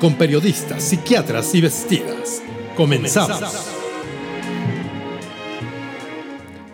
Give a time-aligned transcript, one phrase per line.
[0.00, 2.42] con periodistas, psiquiatras y vestidas.
[2.76, 3.40] Comenzamos.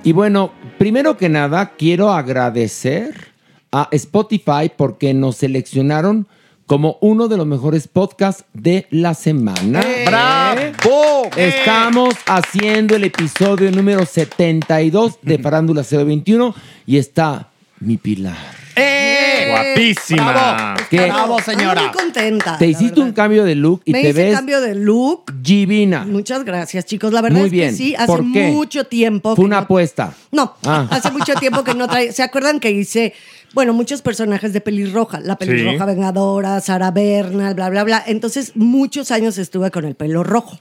[0.03, 3.33] Y bueno, primero que nada, quiero agradecer
[3.73, 6.29] a Spotify porque nos seleccionaron
[6.67, 9.83] como uno de los mejores podcasts de la semana.
[10.07, 11.31] ¡Bravo!
[11.37, 16.55] Estamos haciendo el episodio número 72 de Farándula 021
[16.87, 17.49] y está
[17.81, 18.64] mi pilar.
[18.77, 19.49] ¡Eh!
[19.51, 20.33] Guapísima.
[20.33, 20.81] ¡Bravo!
[20.91, 20.97] ¿Qué?
[21.01, 21.83] ¡Bravo, Estoy señora!
[21.83, 22.59] muy contenta.
[22.59, 23.07] Te hiciste verdad.
[23.07, 25.33] un cambio de look y Me te hice ves cambio de look.
[25.41, 26.05] divina.
[26.05, 27.13] Muchas gracias, chicos.
[27.13, 28.49] La verdad Muy es que sí, hace ¿Por qué?
[28.49, 29.37] mucho tiempo.
[29.37, 30.15] Fue que una no- apuesta.
[30.33, 30.87] No, Ah.
[30.91, 32.13] hace mucho tiempo que no trae.
[32.13, 33.15] ¿Se acuerdan que hice,
[33.55, 35.21] bueno, muchos personajes de pelirroja?
[35.21, 35.91] La pelirroja Sí.
[35.95, 38.03] vengadora, Sara Bernal, bla, bla, bla.
[38.07, 40.59] Entonces, muchos años estuve con el pelo rojo.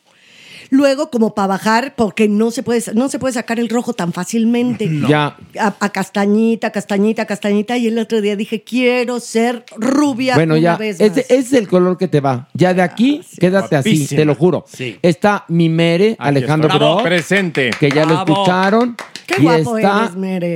[0.74, 4.12] Luego, como para bajar, porque no se puede, no se puede sacar el rojo tan
[4.12, 4.90] fácilmente.
[5.08, 5.38] Ya.
[5.60, 7.78] A, a castañita, castañita, castañita.
[7.78, 11.18] Y el otro día dije, quiero ser rubia Bueno, una ya, vez ese, más.
[11.20, 12.48] Ah, ese es el color que te va.
[12.56, 14.66] Ya de aquí, quédate así, te lo juro.
[14.68, 14.98] Sí.
[15.04, 16.76] Está mi mere, Alejandro.
[16.76, 17.70] Brock, Presente.
[17.80, 18.98] que ya lo escucharon.
[19.28, 20.56] Qué y guapo está, eres, Mere.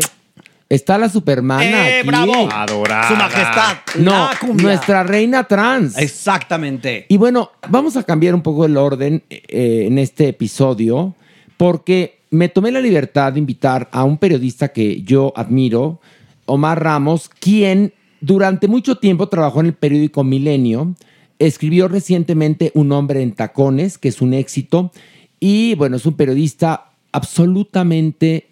[0.70, 2.08] Está la supermana ¡Eh, aquí.
[2.08, 2.50] bravo!
[2.52, 3.08] Adorada.
[3.08, 3.78] Su majestad.
[4.00, 5.98] No, nuestra reina trans.
[5.98, 7.06] Exactamente.
[7.10, 11.16] Y bueno, vamos a cambiar un poco el orden eh, en este episodio,
[11.58, 16.02] porque me tomé la libertad de invitar a un periodista que yo admiro,
[16.46, 20.96] Omar Ramos, quien durante mucho tiempo trabajó en el periódico Milenio,
[21.40, 24.92] escribió recientemente Un hombre en tacones, que es un éxito,
[25.40, 28.48] y bueno, es un periodista absolutamente,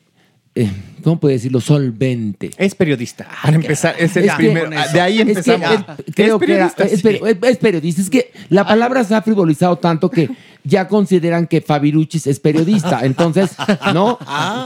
[0.54, 0.70] eh,
[1.06, 2.52] ¿cómo puedo decirlo?, solvente.
[2.58, 3.26] Es periodista.
[3.42, 4.70] Para empezar, es el Ya, primero.
[4.70, 5.70] De ahí Es que empezamos.
[6.06, 7.08] es- creo que era- periodista, es, sí.
[7.08, 8.02] peri- es- es periodista.
[8.02, 10.30] Es que la palabra se ha frivolizado tanto que
[10.64, 13.02] ya consideran que Fabiruchis es periodista.
[13.06, 13.52] Entonces,
[13.94, 14.18] ¿no?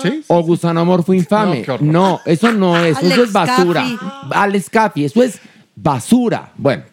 [0.01, 1.63] Sí, sí, O Gusano Amor fue infame.
[1.81, 2.97] No, eso no es.
[3.03, 3.81] eso es basura.
[3.81, 3.97] Caffi.
[4.31, 5.39] Alex Caffi, eso es
[5.75, 6.51] basura.
[6.57, 6.83] Bueno,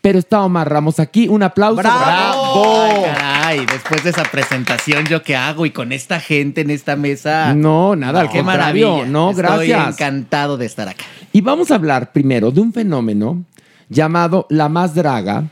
[0.00, 1.28] pero está Omar Ramos aquí.
[1.28, 1.76] Un aplauso.
[1.76, 2.82] ¡Bravo!
[2.82, 5.66] Ay, caray, después de esa presentación, ¿yo qué hago?
[5.66, 7.54] Y con esta gente en esta mesa.
[7.54, 8.88] No, nada, al qué contrario.
[8.90, 9.10] maravilla.
[9.10, 9.94] No, Estoy gracias.
[10.00, 11.04] encantado de estar acá.
[11.32, 13.44] Y vamos a hablar primero de un fenómeno
[13.88, 15.44] llamado la más draga.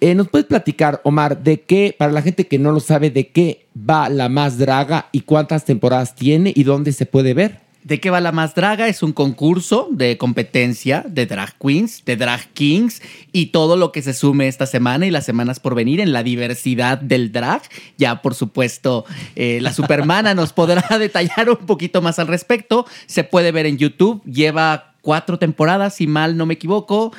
[0.00, 3.28] Eh, ¿Nos puedes platicar, Omar, de qué, para la gente que no lo sabe, de
[3.28, 7.60] qué va la más draga y cuántas temporadas tiene y dónde se puede ver?
[7.84, 8.86] ¿De qué va la más draga?
[8.86, 14.02] Es un concurso de competencia de drag queens, de drag kings y todo lo que
[14.02, 17.62] se sume esta semana y las semanas por venir en la diversidad del drag.
[17.98, 19.04] Ya, por supuesto,
[19.34, 22.86] eh, la Supermana nos podrá detallar un poquito más al respecto.
[23.06, 24.22] Se puede ver en YouTube.
[24.24, 27.12] Lleva cuatro temporadas, si mal no me equivoco.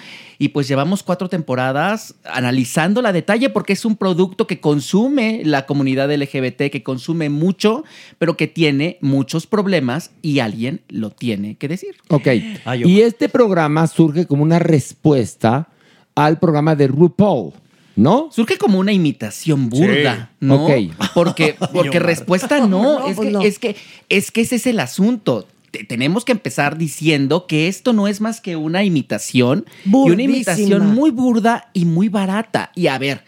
[0.43, 5.65] Y pues llevamos cuatro temporadas analizando la detalle porque es un producto que consume la
[5.65, 7.85] comunidad LGBT, que consume mucho,
[8.17, 11.95] pero que tiene muchos problemas y alguien lo tiene que decir.
[12.09, 12.27] Ok.
[12.65, 15.69] Ay, y este programa surge como una respuesta
[16.13, 17.53] al programa de RuPaul,
[17.95, 18.27] ¿no?
[18.29, 20.65] Surge como una imitación burda, ¿no?
[20.65, 20.71] Ok.
[21.13, 23.41] Porque, porque respuesta no, No, es, pues que, no.
[23.41, 23.77] es, que,
[24.09, 25.47] es que ese es el asunto.
[25.73, 29.97] Te- Tenemos que empezar diciendo que esto no es más que una imitación y una
[29.97, 30.23] Burdísima.
[30.35, 32.71] imitación muy burda y muy barata.
[32.75, 33.23] Y a ver,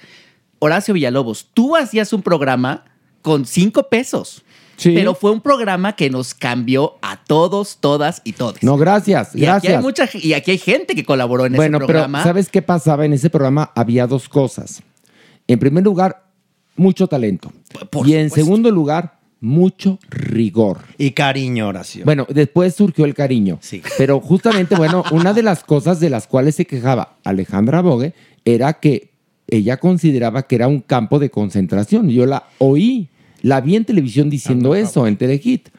[0.59, 2.85] Horacio Villalobos, tú hacías un programa
[3.23, 4.43] con cinco pesos.
[4.77, 4.91] Sí.
[4.93, 8.61] pero fue un programa que nos cambió a todos, todas y todos.
[8.61, 9.81] No, gracias, y Aquí hay gracias.
[9.81, 12.21] mucha, y aquí hay gente que colaboró en bueno, ese pero programa.
[12.23, 13.05] ¿sabes qué pasaba?
[13.05, 14.83] En ese programa había dos cosas.
[15.47, 16.25] En primer lugar,
[16.75, 17.53] mucho talento.
[17.89, 20.79] Por y en segundo lugar, mucho rigor.
[20.97, 22.05] Y cariño, Horacio.
[22.05, 23.59] Bueno, después surgió el cariño.
[23.61, 23.81] Sí.
[23.97, 28.73] Pero justamente, bueno, una de las cosas de las cuales se quejaba Alejandra Bogue era
[28.73, 29.11] que
[29.47, 32.09] ella consideraba que era un campo de concentración.
[32.09, 33.09] Yo la oí,
[33.41, 35.69] la vi en televisión diciendo eso, en Telehit.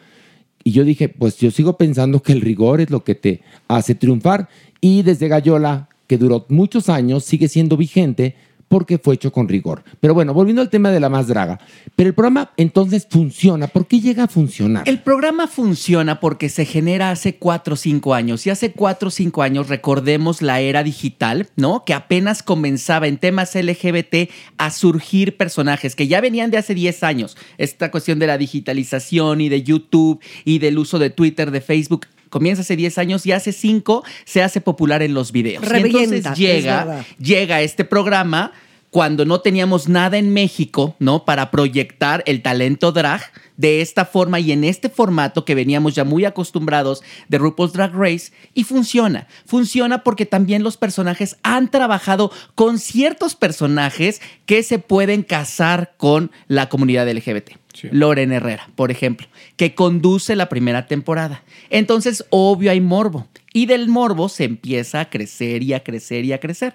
[0.62, 3.94] Y yo dije, pues yo sigo pensando que el rigor es lo que te hace
[3.94, 4.49] triunfar.
[4.81, 8.37] Y desde Gallola, que duró muchos años, sigue siendo vigente
[8.69, 9.85] porque fue hecho con rigor.
[10.01, 11.61] Pero bueno, volviendo al tema de la más draga.
[11.95, 13.69] Pero el programa entonces funciona.
[13.69, 14.89] ¿Por qué llega a funcionar?
[14.89, 18.47] El programa funciona porque se genera hace 4 o 5 años.
[18.47, 21.85] Y hace 4 o 5 años recordemos la era digital, ¿no?
[21.85, 27.03] Que apenas comenzaba en temas LGBT a surgir personajes que ya venían de hace 10
[27.03, 27.37] años.
[27.59, 32.07] Esta cuestión de la digitalización y de YouTube y del uso de Twitter, de Facebook.
[32.31, 35.64] Comienza hace 10 años y hace 5 se hace popular en los videos.
[35.64, 38.52] Y entonces es llega, llega este programa
[38.90, 41.25] cuando no teníamos nada en México, ¿no?
[41.25, 43.20] Para proyectar el talento drag
[43.56, 47.93] de esta forma y en este formato que veníamos ya muy acostumbrados de RuPaul's Drag
[47.94, 49.26] Race y funciona.
[49.44, 56.31] Funciona porque también los personajes han trabajado con ciertos personajes que se pueden casar con
[56.49, 57.52] la comunidad LGBT.
[57.90, 59.26] Loren Herrera, por ejemplo,
[59.56, 61.43] que conduce la primera temporada.
[61.70, 63.26] Entonces, obvio, hay morbo.
[63.52, 66.75] Y del morbo se empieza a crecer y a crecer y a crecer.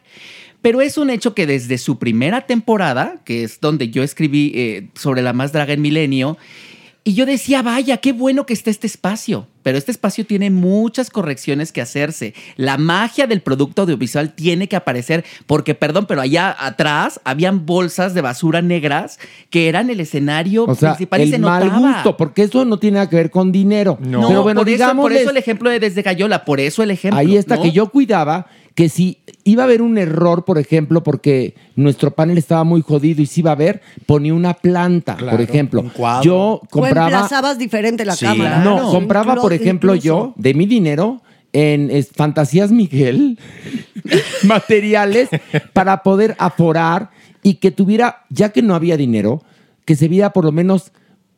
[0.62, 4.88] Pero es un hecho que desde su primera temporada, que es donde yo escribí eh,
[4.96, 6.38] sobre la más draga en Milenio,
[7.04, 9.48] y yo decía, vaya, qué bueno que está este espacio.
[9.64, 12.34] Pero este espacio tiene muchas correcciones que hacerse.
[12.58, 18.14] La magia del producto audiovisual tiene que aparecer, porque, perdón, pero allá atrás habían bolsas
[18.14, 19.20] de basura negras
[19.50, 21.94] que eran el escenario O sea, principal y se mal notaba.
[21.94, 23.98] gusto, porque eso no tiene nada que ver con dinero.
[24.00, 26.92] No, Pero bueno, por, eso, por eso el ejemplo de Desde Gallola, por eso el
[26.92, 27.20] ejemplo.
[27.20, 27.64] Ahí está, ¿no?
[27.64, 32.38] que yo cuidaba que si iba a haber un error, por ejemplo, porque nuestro panel
[32.38, 35.82] estaba muy jodido y si iba a haber, ponía una planta, Claro, por ejemplo.
[35.82, 36.24] un cuadro.
[36.24, 37.08] Yo O compraba...
[37.08, 38.26] emplazabas diferente la Sí.
[38.26, 38.64] cámara.
[38.64, 40.06] No, compraba, por ejemplo, incluso.
[40.06, 41.22] yo, de mi dinero,
[41.54, 43.38] en es, Fantasías Miguel,
[44.44, 45.30] materiales
[45.74, 47.10] para poder aforar
[47.44, 49.44] y que tuviera, ya que no había dinero,
[49.86, 50.92] que se viera por lo menos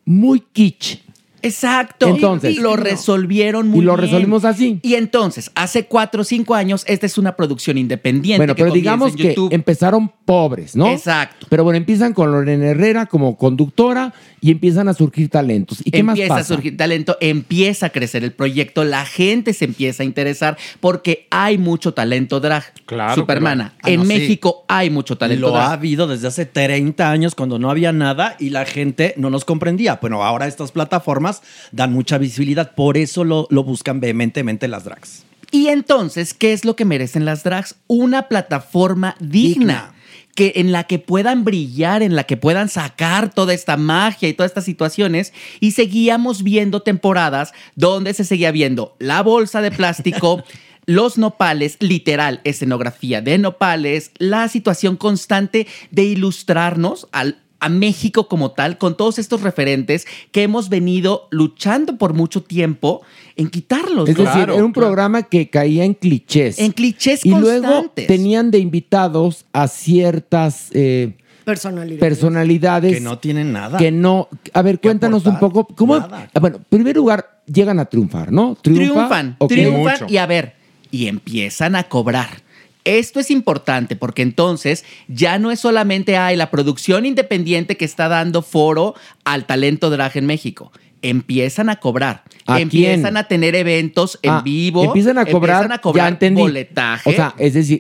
[0.06, 1.00] muy kitsch.
[1.44, 2.08] Exacto.
[2.08, 4.02] Entonces- Y lo resolvieron muy Y lo bien.
[4.06, 4.80] resolvimos así.
[4.82, 8.38] Y entonces, hace cuatro o cinco años, esta es una producción independiente.
[8.40, 10.88] Bueno, que pero digamos en que empezaron pobres, ¿no?
[10.90, 11.46] Exacto.
[11.50, 15.80] Pero bueno, empiezan con Lorena Herrera como conductora y empiezan a surgir talentos.
[15.84, 16.42] ¿Y qué más empieza pasa?
[16.54, 21.28] a surgir talento, empieza a crecer el proyecto, la gente se empieza a interesar porque
[21.30, 22.64] hay mucho talento drag.
[22.86, 23.80] Claro, Supermana, claro.
[23.84, 24.08] Ah, en no, sí.
[24.14, 25.72] México hay mucho talento Lo ha drag.
[25.74, 30.00] habido desde hace 30 años cuando no había nada y la gente no nos comprendía.
[30.02, 31.33] Bueno, ahora estas plataformas
[31.72, 35.24] dan mucha visibilidad, por eso lo, lo buscan vehementemente las drags.
[35.54, 37.76] Y entonces, ¿qué es lo que merecen las drags?
[37.86, 39.30] Una plataforma digna.
[39.30, 39.94] Digna.
[40.34, 44.34] Que en la que puedan brillar, en la que puedan sacar toda esta magia y
[44.34, 45.32] todas estas situaciones.
[45.60, 50.44] Y seguíamos viendo temporadas donde se seguía viendo la bolsa de plástico,
[50.88, 58.52] los nopales, literal, escenografía de nopales, la situación constante de ilustrarnos al, a México como
[58.52, 63.02] tal, con todos estos referentes que hemos venido luchando por mucho tiempo
[63.38, 64.10] en quitarlos.
[64.10, 64.26] Es ¿no?
[64.26, 66.60] decir, era un programa que caía en clichés.
[66.60, 71.16] En clichés y luego tenían de invitados a ciertas eh,
[71.46, 72.00] Personalidad.
[72.00, 73.78] personalidades Que no tienen nada.
[73.78, 74.28] que no.
[74.54, 75.66] A ver, cuéntanos un poco.
[75.66, 76.00] ¿Cómo?
[76.00, 76.30] Nada.
[76.34, 78.58] Ah, Bueno, en primer lugar, llegan a triunfar, ¿no?
[78.62, 80.56] Triunfa, triunfan, triunfan y a ver,
[80.92, 82.43] y empiezan a cobrar.
[82.86, 88.10] Esto es importante porque entonces ya no es solamente hay la producción independiente que está
[88.10, 90.72] dando foro al talento drag en México.
[91.04, 92.24] Empiezan a cobrar.
[92.46, 93.18] ¿A empiezan quién?
[93.18, 94.84] a tener eventos en Ah, vivo.
[94.84, 96.42] Empiezan a cobrar, empiezan a cobrar ya entendí.
[96.42, 97.10] boletaje.
[97.10, 97.80] O sea, es decir,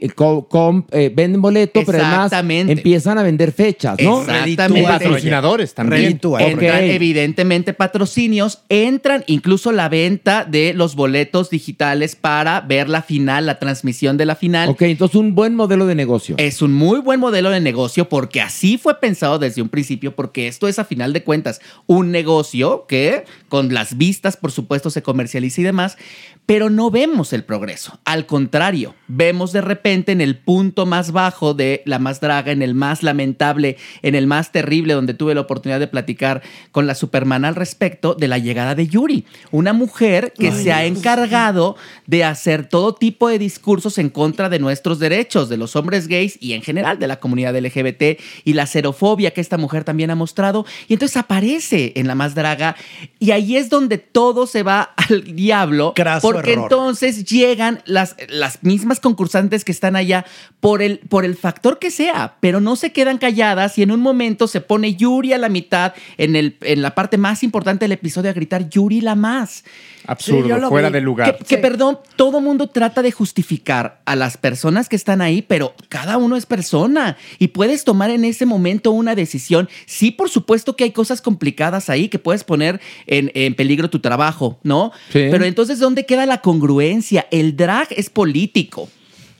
[0.91, 2.31] eh, venden boleto, pero además
[2.69, 4.21] empiezan a vender fechas, ¿no?
[4.21, 4.79] Exactamente.
[4.81, 6.19] Y patrocinadores también.
[6.39, 13.45] Entran, evidentemente, patrocinios, entran incluso la venta de los boletos digitales para ver la final,
[13.45, 14.69] la transmisión de la final.
[14.69, 16.35] Ok, entonces un buen modelo de negocio.
[16.37, 20.47] Es un muy buen modelo de negocio porque así fue pensado desde un principio, porque
[20.47, 23.12] esto es a final de cuentas un negocio que
[23.49, 25.97] con las vistas, por supuesto, se comercializa y demás,
[26.45, 27.99] pero no vemos el progreso.
[28.03, 32.61] Al contrario, vemos de repente en el punto más bajo de la más draga, en
[32.61, 36.95] el más lamentable, en el más terrible, donde tuve la oportunidad de platicar con la
[36.95, 42.23] Superman al respecto de la llegada de Yuri, una mujer que se ha encargado de
[42.25, 46.53] hacer todo tipo de discursos en contra de nuestros derechos, de los hombres gays y
[46.53, 50.65] en general de la comunidad LGBT y la xerofobia que esta mujer también ha mostrado.
[50.87, 52.75] Y entonces aparece en la más draga
[53.19, 55.93] y ahí es donde todo se va al diablo.
[55.95, 56.65] Craso porque error.
[56.65, 60.25] entonces llegan las, las mismas concursantes que están allá
[60.59, 63.99] por el, por el factor que sea, pero no se quedan calladas y en un
[64.01, 67.91] momento se pone Yuri a la mitad en, el, en la parte más importante del
[67.93, 69.63] episodio a gritar Yuri la más.
[70.05, 70.93] Absurdo, Sí, fuera vi.
[70.95, 71.37] de lugar.
[71.37, 75.73] Que, que, perdón, todo mundo trata de justificar a las personas que están ahí, pero
[75.87, 79.69] cada uno es persona y puedes tomar en ese momento una decisión.
[79.85, 83.99] Sí, por supuesto que hay cosas complicadas ahí que puedes poner en, en peligro tu
[83.99, 84.91] trabajo, ¿no?
[85.07, 85.27] Sí.
[85.31, 87.27] Pero entonces, ¿dónde queda la congruencia?
[87.31, 88.89] El drag es político.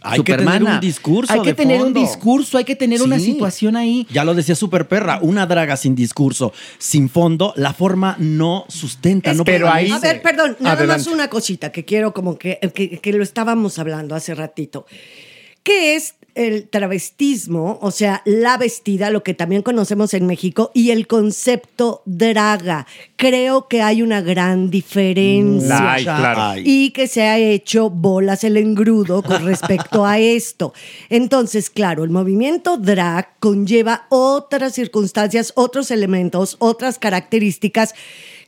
[0.06, 1.98] Hay que tener un discurso Hay que de tener fondo.
[2.00, 4.06] un discurso, hay que tener una situación ahí.
[4.12, 9.32] Ya lo decía Super Perra, una draga sin discurso, sin fondo, la forma no sustenta,
[9.32, 9.92] Es no pero ahí-.
[9.92, 11.04] A ver, perdón, nada Adelante.
[11.06, 14.86] más una cosita que quiero como que, que, que lo estábamos hablando hace ratito.
[15.64, 17.80] ¿Qué es el travestismo?
[17.82, 22.88] O sea, la vestida, lo que también conocemos en México, y el concepto draga.
[23.16, 25.68] Creo que hay una gran diferencia.
[25.68, 26.42] La hay, claro.
[26.42, 26.64] Ay.
[26.66, 30.74] Y que se ha hecho bolas el engrudo con respecto a esto.
[31.10, 37.94] Entonces, claro, el movimiento drag conlleva otras circunstancias, otros elementos, otras características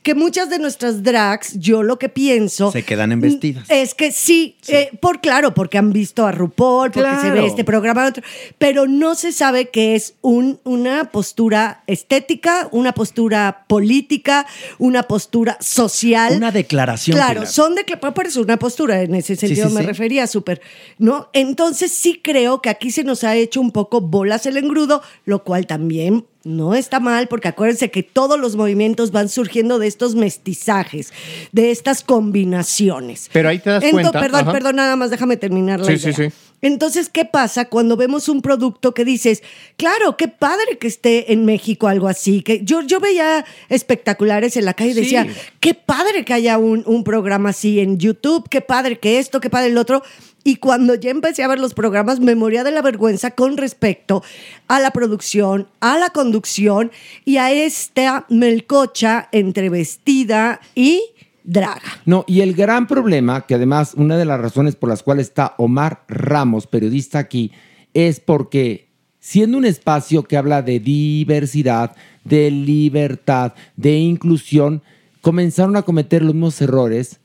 [0.06, 2.72] que muchas de nuestras drags, yo lo que pienso...
[2.72, 3.66] Se quedan en vestidas.
[3.70, 7.64] Es que sí, eh, por claro, porque han visto a RuPaul, porque se ve este
[7.64, 8.22] programa, otro,
[8.60, 14.46] pero no se sabe que es un, una postura estética, una postura política,
[14.78, 16.36] una postura social.
[16.38, 17.48] Una declaración, Claro, Pilar.
[17.48, 19.88] son de por eso una postura, en ese sentido sí, me sí.
[19.88, 20.62] refería súper,
[21.00, 21.32] ¿no?
[21.34, 25.44] Entonces sí creo que aquí se nos ha hecho un poco bolas el engrudo, lo
[25.44, 30.16] cual también no está mal, porque acuérdense que todos los movimientos van surgiendo de estos
[30.16, 31.12] mestizajes,
[31.52, 33.30] de estas combinaciones.
[33.34, 34.52] Pero ahí te das Ento- cuenta, Perdón, ajá.
[34.54, 36.14] perdón, nada más déjame terminar la Sí, idea.
[36.16, 36.36] sí, sí.
[36.62, 39.44] Entonces, ¿qué pasa cuando vemos un producto que dices,
[39.78, 42.42] claro, qué padre que esté en México algo así?
[42.42, 45.28] Que yo, yo veía espectaculares en la calle y decía,
[45.60, 49.50] qué padre que haya un, un programa así en YouTube, qué padre que esto, qué
[49.50, 50.02] padre el otro.
[50.48, 54.22] Y cuando ya empecé a ver los programas, me moría de la vergüenza con respecto
[54.68, 56.92] a la producción, a la conducción
[57.26, 61.02] y a esta melcocha entre vestida y
[61.44, 62.00] draga.
[62.06, 65.56] No, y el gran problema, que además una de las razones por las cuales está
[65.58, 67.52] Omar Ramos, periodista aquí,
[67.96, 74.84] es porque siendo un espacio que habla de diversidad, de libertad, de inclusión,
[75.22, 77.20] comenzaron a cometer los mismos errores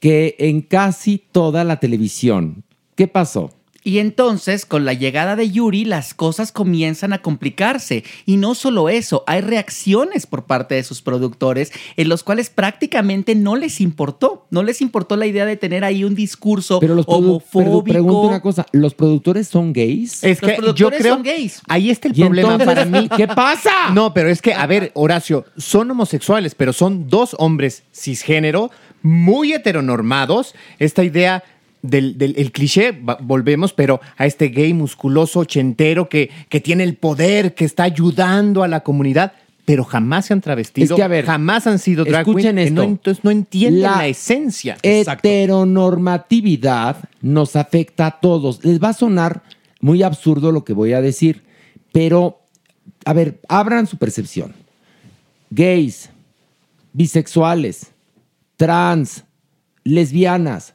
[0.00, 2.64] que en casi toda la televisión.
[2.96, 3.50] ¿Qué pasó?
[3.82, 8.04] Y entonces, con la llegada de Yuri, las cosas comienzan a complicarse.
[8.26, 13.34] Y no solo eso, hay reacciones por parte de sus productores en los cuales prácticamente
[13.34, 14.46] no les importó.
[14.50, 17.82] No les importó la idea de tener ahí un discurso Pero los homofóbico.
[17.82, 20.22] pero pregunto una cosa, ¿los productores son gays?
[20.24, 21.62] Es Los que yo productores creo son gays.
[21.66, 23.08] ahí está el problema entonces, para mí.
[23.16, 23.70] ¿qué pasa?
[23.94, 28.70] No, pero es que, a ver, Horacio, son homosexuales, pero son dos hombres cisgénero,
[29.02, 30.54] muy heteronormados.
[30.78, 31.42] Esta idea
[31.82, 36.96] del, del- el cliché, volvemos, pero a este gay musculoso ochentero que, que tiene el
[36.96, 39.32] poder, que está ayudando a la comunidad.
[39.66, 42.68] Pero jamás se han travestido, Es que, a ver, jamás han sido drag escuchen queen,
[42.68, 42.90] que no, esto.
[42.92, 44.76] entonces no entienden la, La esencia.
[44.82, 48.64] Heteronormatividad nos afecta a todos.
[48.64, 49.42] Les va a sonar
[49.80, 51.42] muy absurdo lo que voy a decir,
[51.92, 52.40] pero,
[53.04, 54.54] a ver, abran su percepción.
[55.50, 56.10] Gays,
[56.92, 57.89] bisexuales,
[58.60, 59.24] trans,
[59.84, 60.74] lesbianas,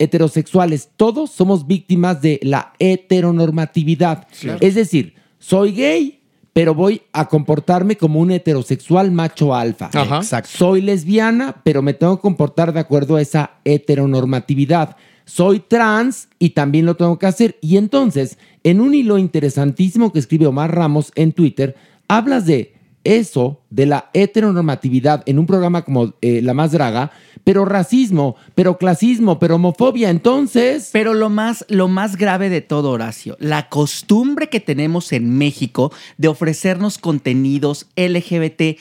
[0.00, 4.26] heterosexuales, todos somos víctimas de la heteronormatividad.
[4.58, 6.20] Es decir, soy gay,
[6.52, 9.88] pero voy a comportarme como un heterosexual macho alfa.
[9.94, 10.16] Ajá.
[10.16, 10.50] Exacto.
[10.52, 14.96] Soy lesbiana, pero me tengo que comportar de acuerdo a esa heteronormatividad.
[15.24, 17.56] Soy trans y también lo tengo que hacer.
[17.60, 21.76] Y entonces, en un hilo interesantísimo que escribe Omar Ramos en Twitter,
[22.08, 22.74] hablas de
[23.04, 27.10] eso, de la heteronormatividad en un programa como eh, La Más Draga,
[27.44, 30.10] pero racismo, pero clasismo, pero homofobia.
[30.10, 35.36] Entonces, Pero lo más, lo más grave de todo, Horacio, la costumbre que tenemos en
[35.36, 38.78] México de ofrecernos contenidos LGBT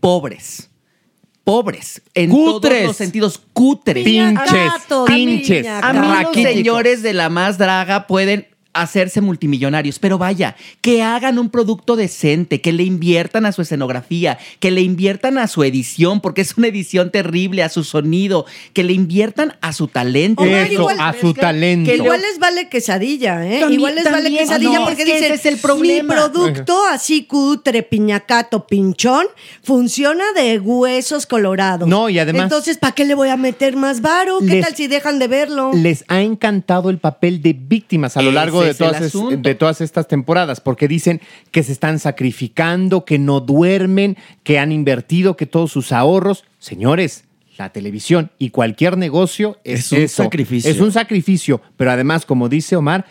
[0.00, 0.70] pobres.
[1.44, 2.02] Pobres.
[2.14, 2.72] En Cutres.
[2.72, 3.40] todos los sentidos.
[3.54, 4.04] Cutres.
[4.04, 4.72] Pinches,
[5.06, 5.66] pinches.
[5.66, 8.46] A mí los señores de la más draga pueden
[8.82, 14.38] hacerse multimillonarios, pero vaya, que hagan un producto decente, que le inviertan a su escenografía,
[14.60, 18.84] que le inviertan a su edición, porque es una edición terrible, a su sonido, que
[18.84, 20.42] le inviertan a su talento.
[20.42, 21.90] Omar, Eso, igual- a su talento.
[21.90, 23.60] Que igual les vale quesadilla, ¿eh?
[23.60, 26.14] También- igual les vale quesadilla no, porque es que dicen, ese es el problema.
[26.14, 29.26] mi producto así cutre, piñacato, pinchón,
[29.62, 31.88] funciona de huesos colorados.
[31.88, 34.38] No, y además- Entonces, ¿para qué le voy a meter más varo?
[34.40, 35.70] ¿Qué Les- tal si dejan de verlo?
[35.74, 39.36] les ha encantado el papel de víctimas a lo largo de todas, es- asunto.
[39.48, 41.20] de todas estas temporadas, porque dicen
[41.50, 46.44] que se están sacrificando, que no duermen, que han invertido, que todos sus ahorros.
[46.58, 47.24] Señores,
[47.56, 50.70] la televisión y cualquier negocio es, Es un eso, sacrificio.
[50.70, 53.04] Es un sacrificio, pero además, como dice Omar,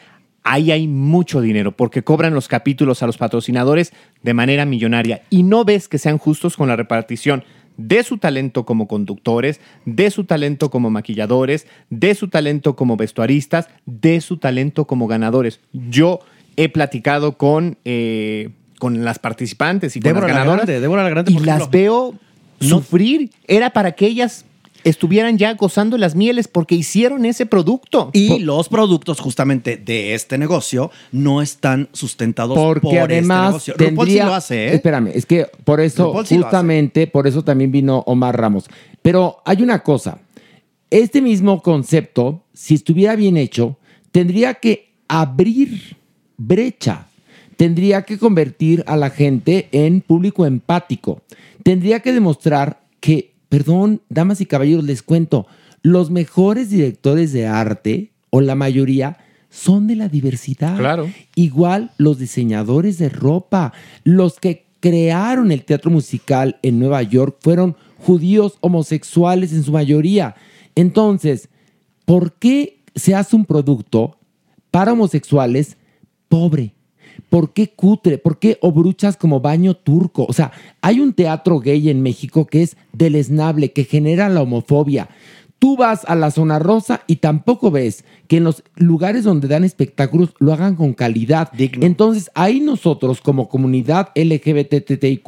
[0.43, 3.91] ahí hay mucho dinero porque cobran los capítulos a los patrocinadores
[4.23, 7.43] de manera millonaria y no ves que sean justos con la repartición
[7.77, 13.69] de su talento como conductores, de su talento como maquilladores, de su talento como vestuaristas,
[13.85, 15.59] de su talento como ganadores.
[15.71, 16.19] Yo
[16.57, 21.03] he platicado con, eh, con las participantes y con Débora las la ganadoras Grande, Débora
[21.03, 22.15] la Grande, y las veo
[22.59, 23.31] sufrir.
[23.47, 24.45] Era para que ellas
[24.89, 28.09] estuvieran ya gozando las mieles porque hicieron ese producto.
[28.13, 33.73] Y los productos justamente de este negocio no están sustentados Porque por además este negocio.
[33.73, 34.73] RuPaul sí tendría, lo hace, ¿eh?
[34.75, 38.65] espérame, es que por eso sí justamente por eso también vino Omar Ramos.
[39.01, 40.19] Pero hay una cosa,
[40.89, 43.77] este mismo concepto, si estuviera bien hecho,
[44.11, 45.97] tendría que abrir
[46.37, 47.07] brecha,
[47.57, 51.21] tendría que convertir a la gente en público empático,
[51.63, 55.47] tendría que demostrar que, perdón, damas y caballeros, les cuento,
[55.81, 59.17] los mejores directores de arte, o la mayoría,
[59.49, 60.77] son de la diversidad.
[60.77, 61.09] Claro.
[61.35, 63.73] Igual los diseñadores de ropa,
[64.03, 70.35] los que crearon el teatro musical en Nueva York fueron judíos homosexuales en su mayoría.
[70.75, 71.49] Entonces,
[72.05, 74.17] ¿por qué se hace un producto
[74.71, 75.77] para homosexuales
[76.29, 76.73] pobre?
[77.29, 78.17] ¿Por qué cutre?
[78.17, 80.25] ¿Por qué obruchas como baño turco?
[80.27, 85.09] O sea, hay un teatro gay en México que es deleznable, que genera la homofobia.
[85.59, 89.63] Tú vas a la zona rosa y tampoco ves que en los lugares donde dan
[89.63, 91.51] espectáculos lo hagan con calidad.
[91.57, 95.23] Entonces, ahí nosotros como comunidad LGBTTIQ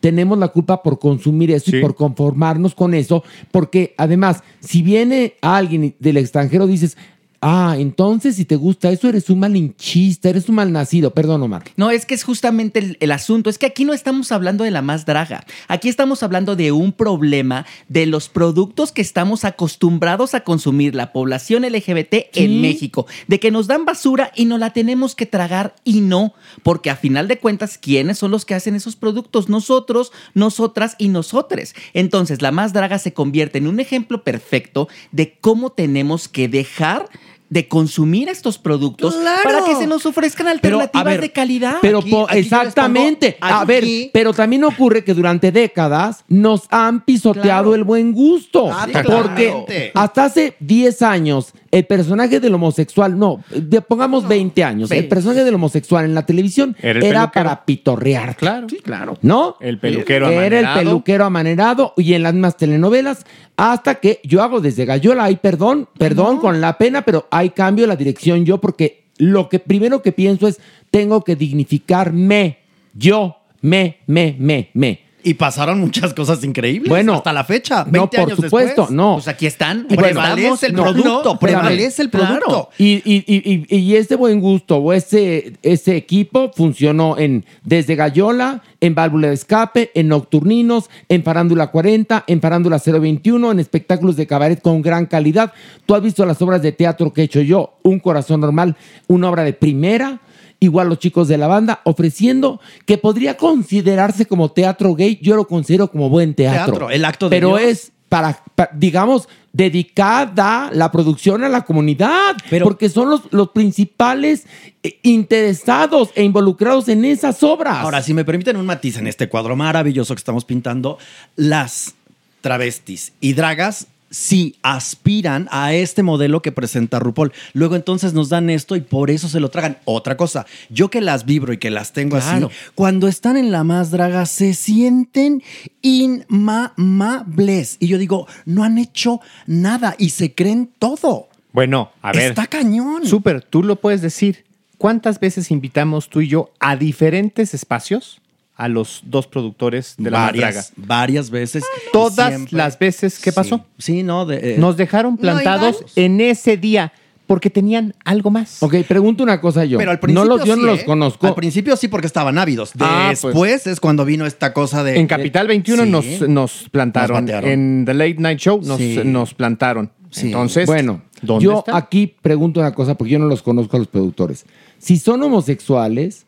[0.00, 5.34] tenemos la culpa por consumir eso y por conformarnos con eso, porque además, si viene
[5.42, 6.96] alguien del extranjero, dices,
[7.42, 11.12] ah, entonces si te gusta eso, eres un malinchista, eres un malnacido.
[11.12, 11.64] Perdón, Omar.
[11.76, 13.50] No, es que es justamente el, el asunto.
[13.50, 15.44] Es que aquí no estamos hablando de la más draga.
[15.68, 21.12] Aquí estamos hablando de un problema de los productos que estamos acostumbrados a consumir la
[21.12, 23.06] población LGBT en México.
[23.26, 26.34] De que nos dan basura y no la tenemos que tragar y no.
[26.62, 29.48] Porque a final de cuentas, ¿quiénes son los que hacen esos productos?
[29.48, 31.74] Nosotros, nosotras y nosotres.
[31.92, 37.08] Entonces, la más draga se convierte en un ejemplo perfecto de cómo tenemos que dejar
[37.52, 39.42] de consumir estos productos ¡Claro!
[39.44, 41.76] para que se nos ofrezcan Pero, alternativas ver, de calidad.
[41.82, 43.36] Pero Aquí- po- aquí yo les exactamente.
[43.42, 47.74] a ver, pero también ocurre que durante décadas nos han pisoteado Claro.
[47.74, 48.70] el buen gusto.
[48.72, 54.62] Ah, sí, porque hasta hace 10 años, el personaje del homosexual, no, de- pongamos 20
[54.62, 55.08] años, el 20.
[55.08, 57.30] personaje del homosexual en la televisión Era peluquero.
[57.32, 58.36] para pitorrear.
[58.36, 58.66] Claro.
[58.84, 59.18] claro.
[59.22, 59.56] ¿No?
[59.60, 60.78] El peluquero Era el amanerado.
[60.78, 63.24] peluquero amanerado y en las mismas telenovelas,
[63.56, 67.86] hasta que yo hago desde Gallola, hay perdón, perdón con la pena, pero hay cambio
[67.86, 72.58] la dirección yo porque lo que primero que pienso es, tengo que dignificarme,
[72.94, 75.00] yo, me, me, me, me.
[75.24, 77.84] Y pasaron muchas cosas increíbles Bueno, hasta la fecha.
[77.84, 78.90] 20 no, por años supuesto, después.
[78.90, 79.14] no.
[79.14, 79.86] Pues aquí están.
[79.88, 82.26] Y Aquí prevalece el No, producto, no, prevalece el claro.
[82.40, 82.70] producto.
[82.78, 87.94] Y, y, y, y, y ese buen gusto o ese, ese equipo funcionó en desde
[87.94, 94.16] Gallola, en Válvula de Escape, en Nocturninos, en Farándula 40, en Farándula 021, en espectáculos
[94.16, 95.52] de cabaret con gran calidad.
[95.86, 99.30] Tú has visto las obras de teatro que he hecho yo, Un Corazón Normal, una
[99.30, 100.20] obra de primera.
[100.62, 105.46] Igual los chicos de la banda ofreciendo que podría considerarse como teatro gay, yo lo
[105.46, 106.66] considero como buen teatro.
[106.74, 107.60] Teatro, el acto de Pero Dios.
[107.62, 114.44] es para, pa- digamos, dedicada la producción a la comunidad, porque son los, los principales
[114.82, 117.78] eh, interesados e involucrados en esas obras.
[117.78, 120.98] Ahora, si me permiten un matiz en este cuadro maravilloso que estamos pintando,
[121.36, 121.94] las
[122.42, 127.32] travestis y dragas sí aspiran a este modelo que presenta RuPaul.
[127.54, 129.78] Luego entonces nos dan esto y por eso se lo tragan.
[129.84, 132.46] Otra cosa, yo que las vibro y que las tengo Claro.
[132.46, 135.42] así, cuando están en la más draga se sienten
[135.80, 137.76] inmamables.
[137.80, 141.28] Y yo digo, no han hecho nada y se creen todo.
[141.52, 142.30] Bueno, a ver.
[142.30, 143.06] Está cañón.
[143.06, 144.44] Súper, tú lo puedes decir.
[144.78, 148.21] ¿Cuántas veces invitamos tú y yo a diferentes espacios
[148.62, 151.64] a los dos productores de la varias, varias veces.
[151.92, 152.56] Todas Siempre.
[152.56, 153.64] las veces, ¿qué pasó?
[153.78, 156.92] Sí, no, de, eh, Nos dejaron ¿No plantados en ese día.
[157.26, 158.62] porque tenían algo más.
[158.62, 159.78] Ok, pregunto una cosa yo.
[159.78, 160.84] Pero al no principio los, yo no los ¿eh?
[160.84, 161.26] conozco.
[161.26, 162.72] Al principio sí porque estaban ávidos.
[162.78, 163.66] Ah, Después pues.
[163.66, 164.98] es cuando vino esta cosa de...
[164.98, 165.90] En Capital 21 Sí.
[165.90, 167.24] nos, nos plantaron.
[167.24, 169.00] Nos en The Late Night Show nos, Sí.
[169.04, 169.90] nos plantaron.
[170.10, 170.26] Sí.
[170.26, 173.88] Entonces, bueno, ¿dónde yo aquí pregunto una cosa porque yo no los conozco a los
[173.88, 174.44] productores.
[174.78, 176.26] Si son homosexuales,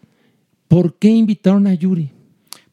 [0.68, 2.10] ¿por qué invitaron a Yuri?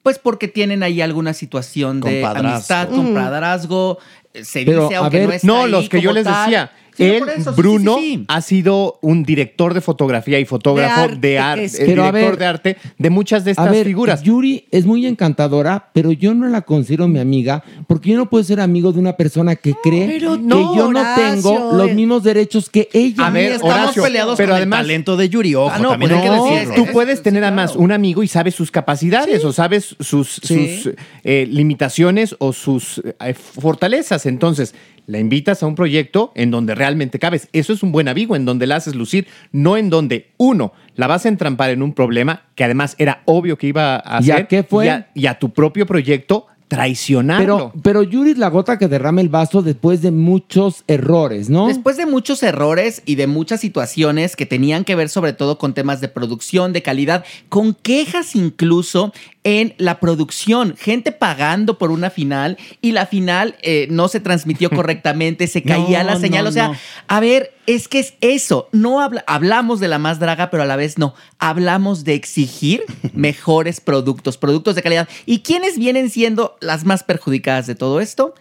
[0.04, 4.00] Pues porque tienen ahí alguna situación de amistad, compadrazgo.
[4.34, 6.24] eh, Se Pero, dice, a aunque ver, no está No, ahí los que yo les
[6.24, 6.46] tal.
[6.46, 6.72] decía.
[6.96, 8.26] Sí, él, por eso, sí, sí, Bruno, sí, sí.
[8.28, 12.38] ha sido un director de fotografía y fotógrafo De de arte, Pero, a director ver,
[12.38, 14.24] de arte de muchas de A estas ver, figuras.
[14.24, 18.44] Yuri es muy encantadora, pero yo no la considero mi amiga porque yo no puedo
[18.44, 21.94] ser amigo de una persona que cree que no, yo no tengo los eh.
[21.94, 23.28] mismos derechos que ella.
[23.28, 25.56] A ver, estamos Horacio, peleados pero con además- el talento de Yuri.
[25.56, 26.76] Ojo, Ah, no, también pues hay que decirlo.
[26.76, 27.56] tú Sí, puedes tener claro.
[27.56, 30.78] además un amigo y sabes sus capacidades o sabes sus, Sí.
[30.82, 34.26] sus, eh, limitaciones o sus eh, fortalezas.
[34.26, 34.76] Entonces,
[35.12, 37.50] la invitas a un proyecto en donde realmente cabes.
[37.52, 41.08] Eso es un buen amigo, en donde la haces lucir, no en donde, uno, la
[41.08, 44.36] vas a entrampar en un problema que además era obvio que iba a ¿Y a
[44.36, 44.48] hacer.
[44.48, 44.86] qué fue?
[44.86, 47.74] Y a, y a tu propio proyecto traicionarlo.
[47.74, 51.68] Pero, pero Yuri es la gota que derrama el vaso después de muchos errores, ¿no?
[51.68, 55.74] Después de muchos errores y de muchas situaciones que tenían que ver sobre todo con
[55.74, 59.12] temas de producción, de calidad, con quejas incluso
[59.44, 64.70] en la producción, gente pagando por una final y la final eh, no se transmitió
[64.74, 66.76] correctamente, se caía No, la señal, no, o sea, no.
[67.10, 70.66] a ver, es que es eso, no habla- hablamos de la más draga, pero a
[70.66, 75.08] la vez no, hablamos de exigir mejores productos, productos de calidad.
[75.26, 78.34] ¿Y quiénes vienen siendo las más perjudicadas de todo esto?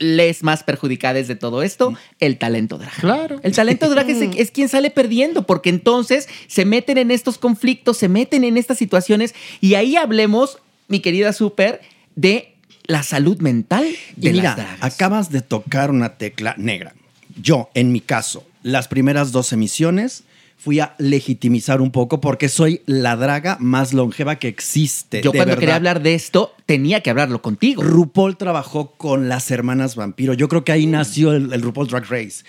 [0.00, 2.94] Les más perjudicadas de todo esto, el talento drag.
[3.00, 3.40] Claro.
[3.42, 7.96] El talento drag es, es quien sale perdiendo, porque entonces se meten en estos conflictos,
[7.96, 11.80] se meten en estas situaciones, y ahí hablemos, mi querida Super,
[12.14, 12.54] de
[12.84, 14.78] la salud mental de Y mira, las dragas.
[14.94, 16.94] acabas de tocar una tecla negra.
[17.42, 20.24] Yo, en mi caso, las primeras dos emisiones
[20.58, 25.22] fui a legitimizar un poco porque soy la draga más longeva que existe.
[25.22, 25.60] Yo de cuando verdad.
[25.60, 27.82] quería hablar de esto, tenía que hablarlo contigo.
[27.82, 30.34] RuPaul trabajó con las hermanas vampiro.
[30.34, 32.44] Yo creo que ahí nació el, el RuPaul Drag Race.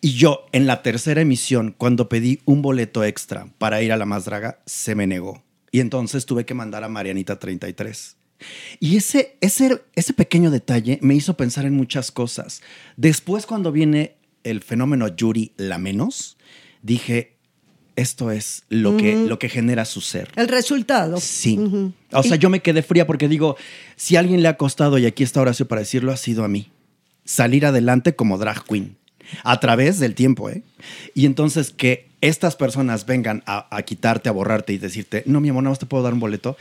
[0.00, 4.06] Y yo, en la tercera emisión, cuando pedí un boleto extra para ir a la
[4.06, 5.44] más draga, se me negó.
[5.70, 8.16] Y entonces tuve que mandar a Marianita 33.
[8.80, 12.62] Y ese, ese, ese pequeño detalle me hizo pensar en muchas cosas.
[12.96, 16.36] Después, cuando viene el fenómeno Yuri la menos,
[16.82, 17.36] dije,
[17.96, 20.30] esto es lo, que, lo que genera su ser.
[20.36, 21.18] El resultado.
[21.20, 21.58] Sí.
[22.12, 23.56] O sea, yo me quedé fría porque digo,
[23.96, 26.48] si a alguien le ha costado, y aquí está Horacio para decirlo, ha sido a
[26.48, 26.70] mí,
[27.24, 28.96] salir adelante como drag queen.
[29.44, 30.62] A través del tiempo, ¿eh?
[31.14, 35.48] Y entonces que estas personas vengan a, a quitarte, a borrarte y decirte, no, mi
[35.48, 36.56] amor, nada más te puedo dar un boleto.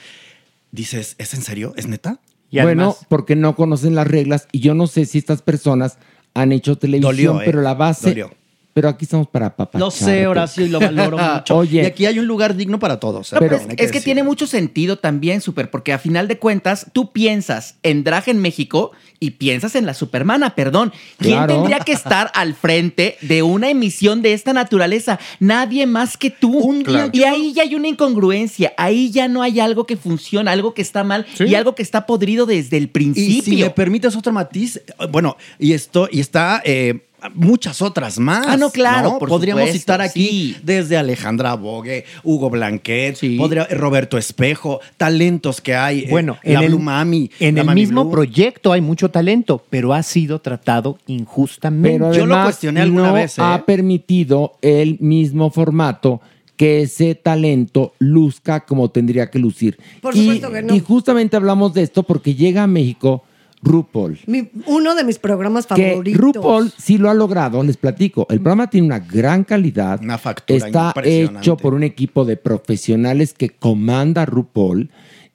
[0.72, 1.74] Dices, ¿es en serio?
[1.76, 2.20] ¿Es neta?
[2.50, 5.98] Y bueno, además- porque no conocen las reglas y yo no sé si estas personas
[6.34, 7.44] han hecho televisión, Dolió, ¿eh?
[7.46, 8.10] pero la base.
[8.10, 8.32] Dolió.
[8.74, 9.78] Pero aquí estamos para papá.
[9.78, 11.58] Lo sé, Horacio, y lo valoro mucho.
[11.58, 11.84] Oye.
[11.84, 13.32] Y aquí hay un lugar digno para todos.
[13.34, 13.36] ¿eh?
[13.36, 17.12] No, pero es, que tiene mucho sentido también, Super, porque a final de cuentas tú
[17.12, 20.94] piensas en drag en México y piensas en la Supermana, perdón.
[21.18, 21.54] ¿Quién Claro.
[21.56, 25.20] tendría que estar al frente de una emisión de esta naturaleza?
[25.40, 26.58] Nadie más que tú.
[26.58, 30.52] Un día Y ahí ya hay una incongruencia, ahí ya no hay algo que funciona,
[30.52, 31.44] algo que está mal Sí.
[31.46, 33.44] y algo que está podrido desde el Y principio.
[33.44, 37.02] si me permites otro matiz, eh, bueno, y esto, y está eh,
[37.34, 38.46] muchas otras más.
[38.48, 40.58] Ah, no, claro, por Podríamos supuesto, citar aquí sí.
[40.64, 43.38] desde Alejandra Bogue, Hugo Blanquet, Sí.
[43.38, 46.00] podría- Roberto Espejo, talentos que hay.
[46.02, 47.30] eh, Bueno, la en el, Blue Mami.
[47.40, 48.12] en la el Mami mismo Blue.
[48.12, 52.00] proyecto hay mucho talento, pero ha sido tratado injustamente.
[52.00, 53.42] Pero Yo lo cuestioné alguna no vez, ¿eh?
[53.44, 56.22] ha permitido el mismo formato
[56.58, 59.78] que ese talento luzca como tendría que lucir.
[60.02, 60.76] Por y, supuesto que no.
[60.76, 63.24] y justamente hablamos de esto porque llega a México
[63.64, 64.20] RuPaul.
[64.26, 66.20] Mi- uno de mis programas Que favoritos.
[66.22, 68.26] RuPaul sí lo ha logrado, les platico.
[68.30, 70.00] El programa tiene una gran calidad.
[70.02, 71.40] Una factura Está impresionante.
[71.40, 74.90] hecho por un equipo de profesionales que comanda RuPaul.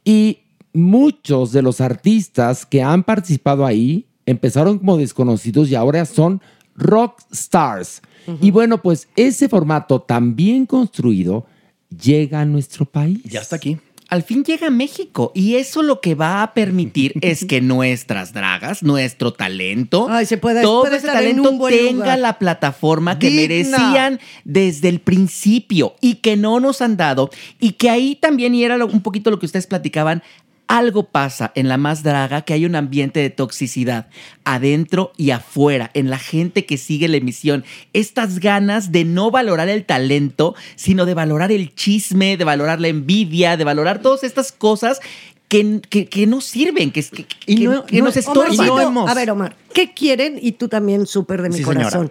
[0.05, 0.39] Y
[0.73, 6.41] muchos de los artistas que han participado ahí empezaron como desconocidos y ahora son
[6.75, 8.03] rock stars.
[8.41, 11.47] Y bueno, pues ese formato tan bien construido
[12.03, 13.23] llega a nuestro país.
[13.23, 13.79] Ya está aquí.
[14.09, 18.33] Al fin llega a México y eso lo que va a permitir es que nuestras
[18.33, 22.19] dragas, nuestro talento, Ay, se puede- todo puede ese talento tenga lugar.
[22.19, 23.43] la plataforma que Digna.
[23.79, 28.65] merecían desde el principio y que no nos han dado y que ahí también y
[28.65, 30.23] era un poquito lo que ustedes platicaban.
[30.69, 34.09] Algo pasa en la más draga que hay un ambiente de toxicidad
[34.45, 37.65] adentro y afuera, en la gente que sigue la emisión.
[37.93, 42.89] Estas ganas de no valorar el talento, sino de valorar el chisme, de valorar la
[42.89, 45.01] envidia, de valorar todas estas cosas
[45.49, 48.53] que, que- que no sirven, que, que- Y que- no- que no- nos estorban.
[48.83, 50.37] Hemos- A ver, Omar, ¿qué quieren?
[50.43, 52.11] Y tú también, súper de mi Sí, corazón.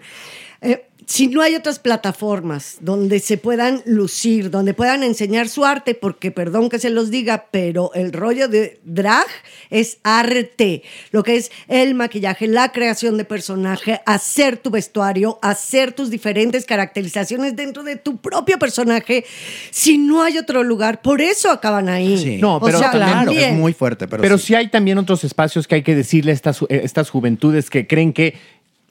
[1.05, 6.31] Si no hay otras plataformas donde se puedan lucir, donde puedan enseñar su arte, porque
[6.31, 9.27] perdón que se los diga, pero el rollo de drag
[9.69, 15.93] es arte, lo que es el maquillaje, la creación de personaje, hacer tu vestuario, hacer
[15.93, 19.25] tus diferentes caracterizaciones dentro de tu propio personaje,
[19.71, 22.39] si no hay otro lugar, por eso acaban ahí.
[22.41, 23.53] No, O pero sea, también.
[23.53, 24.47] Es muy fuerte, pero, Pero sí.
[24.47, 27.87] sí hay también otros espacios que hay que decirle a estas, eh, estas juventudes que
[27.87, 28.35] creen que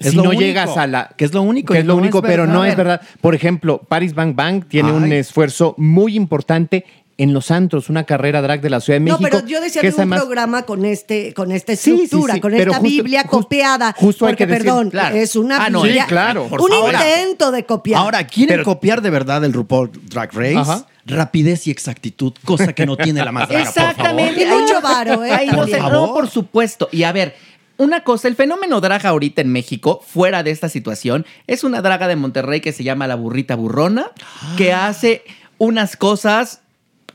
[0.04, 1.10] Es si lo no único, llegas a la...
[1.16, 3.00] que es lo único, Que es lo no único, es pero no es verdad.
[3.20, 6.84] Por ejemplo, Paris Bang Bang tiene un esfuerzo muy importante
[7.16, 9.38] en los antros, una carrera drag de la Ciudad de No, México.
[9.38, 12.02] pero yo decía que de es un además- programa con este, con esta Sí, sí,
[12.02, 13.94] estructura, sí, con pero esta justo- Biblia justo- copiada.
[13.96, 15.14] justo hay porque, que decir- perdón, claro.
[15.14, 16.02] es una Ah, no, Biblia.
[16.02, 16.92] sí, claro, por un favor.
[16.92, 18.00] intento de copiar.
[18.00, 20.56] Ahora, ¿quieren Pero- copiar de verdad el RuPaul Drag Race?
[20.56, 20.86] Ajá.
[21.06, 23.90] Rapidez y exactitud, cosa que no tiene la más draga, por favor.
[23.90, 24.42] Exactamente.
[24.42, 25.46] Y mucho varo, ¿eh?
[25.52, 26.88] No, Por no, por supuesto.
[26.90, 27.36] Y a ver,
[27.76, 32.08] una cosa, el fenómeno draga ahorita en México, fuera de esta situación, es una draga
[32.08, 34.10] de Monterrey que se llama la burrita burrona,
[34.56, 35.22] que hace
[35.58, 36.60] unas cosas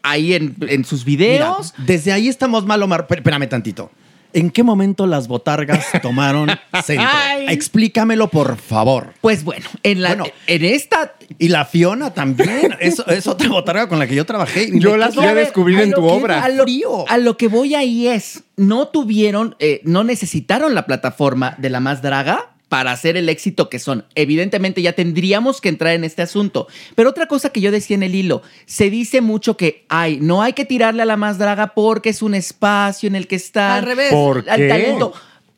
[0.04, 1.74] ahí en, en sus Mira, videos.
[1.78, 3.08] desde ahí estamos mal, Omar.
[3.10, 3.92] Espérame tantito.
[4.34, 6.50] ¿En qué momento las botargas tomaron
[6.84, 7.08] centro?
[7.12, 7.48] Ay.
[7.50, 9.14] Explícamelo, por favor.
[9.22, 10.26] Pues bueno, en, la, Bueno.
[10.48, 12.76] en esta Y la Fiona también.
[12.80, 14.70] Es, es otra botarga con la que yo trabajé.
[14.80, 16.44] Yo las fui a descubrir a en tu que- obra.
[16.44, 16.66] A lo,
[17.08, 21.80] a lo que voy ahí es, no tuvieron, eh, no necesitaron la plataforma de la
[21.80, 24.06] más draga para hacer el éxito que son.
[24.16, 26.68] Evidentemente ya tendríamos que entrar en este asunto.
[26.96, 30.42] Pero otra cosa que yo decía en el hilo, se dice mucho que, ay, no
[30.44, 33.76] hay que tirarle a la más draga porque es un espacio en el que está
[33.76, 34.12] Al revés.
[34.12, 34.68] ¿Por al qué?
[34.68, 35.14] talento.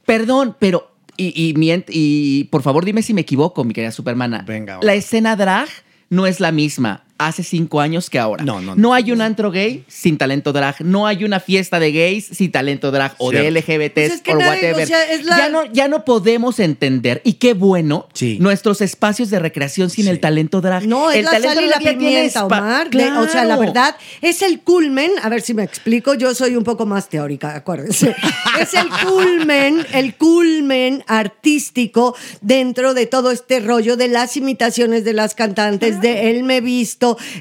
[0.06, 4.44] Perdón, pero y, y, mient- y por favor dime si me equivoco, mi querida Supermana.
[4.48, 4.86] Venga, ahora.
[4.88, 5.68] La escena drag
[6.10, 8.44] no es la misma hace cinco años que ahora.
[8.44, 8.94] No, no, No no.
[8.94, 10.82] hay un antro gay sin talento drag.
[10.82, 13.50] No hay una fiesta de gays sin talento drag o de.
[13.52, 14.84] LGBTs Pues es que o nadie, whatever.
[14.84, 17.22] o sea, es la- ya, no, ya no podemos entender.
[17.24, 18.38] Y qué bueno Sí.
[18.40, 20.86] nuestros espacios de recreación sin el talento drag.
[20.88, 22.90] No, es el la talento sal y la pimienta, Omar.
[23.20, 25.12] O sea, la verdad, es el culmen.
[25.22, 26.14] A ver si me explico.
[26.14, 28.16] Yo soy un poco más teórica, acuérdense.
[28.60, 35.14] es el culmen, el culmen artístico dentro de todo este rollo de las imitaciones de
[35.14, 36.62] las cantantes, de él me he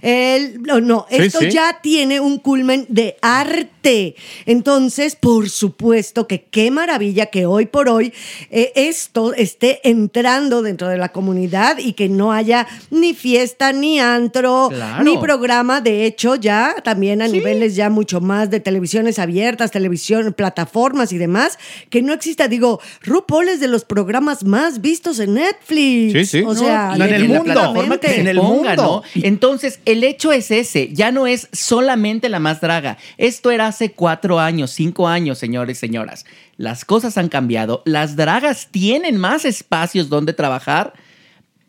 [0.02, 0.60] él.
[0.62, 1.50] No, no, Sí, esto sí.
[1.50, 4.14] ya tiene un culmen de arte.
[4.46, 8.12] Entonces, por supuesto que qué maravilla que hoy por hoy
[8.50, 13.98] eh, esto esté entrando dentro de la comunidad y que no haya ni fiesta, ni
[14.00, 15.04] antro, Claro.
[15.04, 15.80] ni programa.
[15.80, 21.18] De hecho, ya también a niveles ya mucho más de televisiones abiertas, televisión, plataformas y
[21.18, 22.48] demás, que no exista.
[22.48, 26.12] Digo, RuPaul es de los programas más vistos en Netflix.
[26.12, 26.44] Sí, sí.
[26.46, 27.74] O sea, no, en el mundo.
[28.02, 28.74] En el mundo.
[28.76, 29.02] ¿no?
[29.14, 29.49] Entonces,
[29.84, 32.98] el hecho es ese, ya no es solamente la más draga.
[33.18, 36.24] Esto era hace cuatro años, cinco años, señores y señoras.
[36.56, 40.92] Las cosas han cambiado, las dragas tienen más espacios donde trabajar.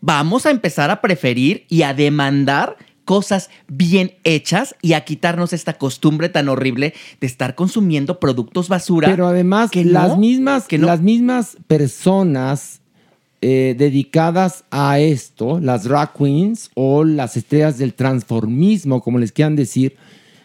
[0.02, 5.74] Vamos a empezar a preferir y a demandar cosas bien hechas y a quitarnos esta
[5.74, 9.10] costumbre tan horrible de estar consumiendo productos basura.
[9.10, 10.88] Pero además, que las, no, mismas, que no.
[10.88, 12.81] las mismas personas
[13.42, 19.56] eh, dedicadas a esto, las drag queens o las estrellas del transformismo, como les quieran
[19.56, 19.98] decir,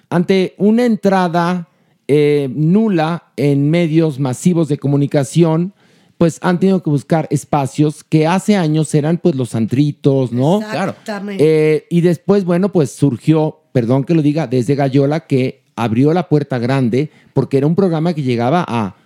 [0.09, 1.69] ante una entrada
[2.09, 5.75] eh, nula en medios masivos de comunicación,
[6.19, 10.61] pues han tenido que buscar espacios que hace años eran pues los antritos, ¿no?
[10.61, 11.45] Exactamente.
[11.45, 16.29] Eh, y después, bueno, pues surgió, perdón que lo diga, desde Gallola que abrió la
[16.29, 18.97] puerta grande porque era un programa que llegaba a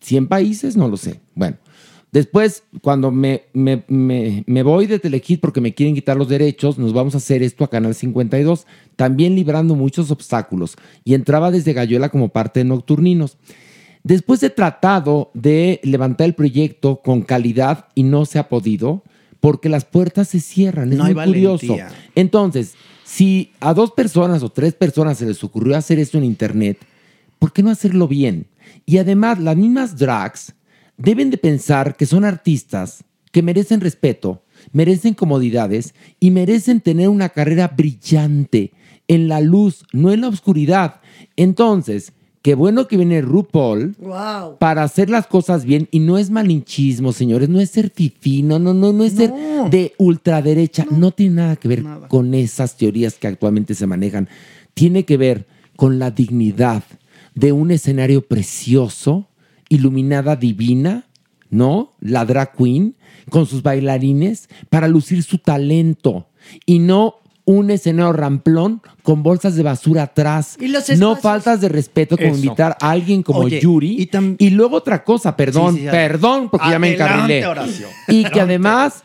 [0.00, 1.20] 100 países, no lo sé.
[1.34, 1.56] Bueno,
[2.12, 6.78] después, cuando me, me- me- me voy de Telehit porque me quieren quitar los derechos,
[6.78, 10.76] nos vamos a hacer esto a Canal 52, también librando muchos obstáculos.
[11.04, 13.36] Y entraba desde Gallola como parte de Nocturninos.
[14.04, 19.02] Después he tratado de levantar el proyecto con calidad y no se ha podido
[19.40, 20.92] porque las puertas se cierran.
[20.92, 21.66] Es No hay muy curioso.
[22.14, 26.78] Entonces, si a dos personas o tres personas se les ocurrió hacer esto en internet,
[27.38, 28.46] ¿por qué no hacerlo bien?
[28.86, 30.54] Y además, las mismas drags
[31.02, 37.30] deben de pensar que son artistas que merecen respeto, merecen comodidades y merecen tener una
[37.30, 38.72] carrera brillante
[39.08, 41.00] en la luz, no en la oscuridad.
[41.36, 42.12] Entonces,
[42.42, 44.58] qué bueno que viene RuPaul wow.
[44.58, 48.60] para hacer las cosas bien y no es malinchismo, señores, no es ser fifí, no,
[48.60, 49.32] no, no, no es ser
[49.70, 54.28] de ultraderecha, no, tiene nada que ver con esas teorías que actualmente se manejan,
[54.74, 56.84] tiene que ver con la dignidad
[57.34, 59.26] de un escenario precioso,
[59.72, 61.06] iluminada divina,
[61.50, 61.94] ¿no?
[62.00, 62.94] La drag queen
[63.30, 66.28] con sus bailarines para lucir su talento
[66.66, 70.56] y no un escenario ramplón con bolsas de basura atrás.
[70.60, 72.36] Y los no faltas de respeto como Eso.
[72.44, 74.08] invitar a alguien como Oye, Yuri.
[74.38, 77.46] y luego otra cosa, perdón, Sí, sí, perdón, porque ya me encarrilé.
[77.46, 77.88] Horacio.
[78.08, 79.02] Y que además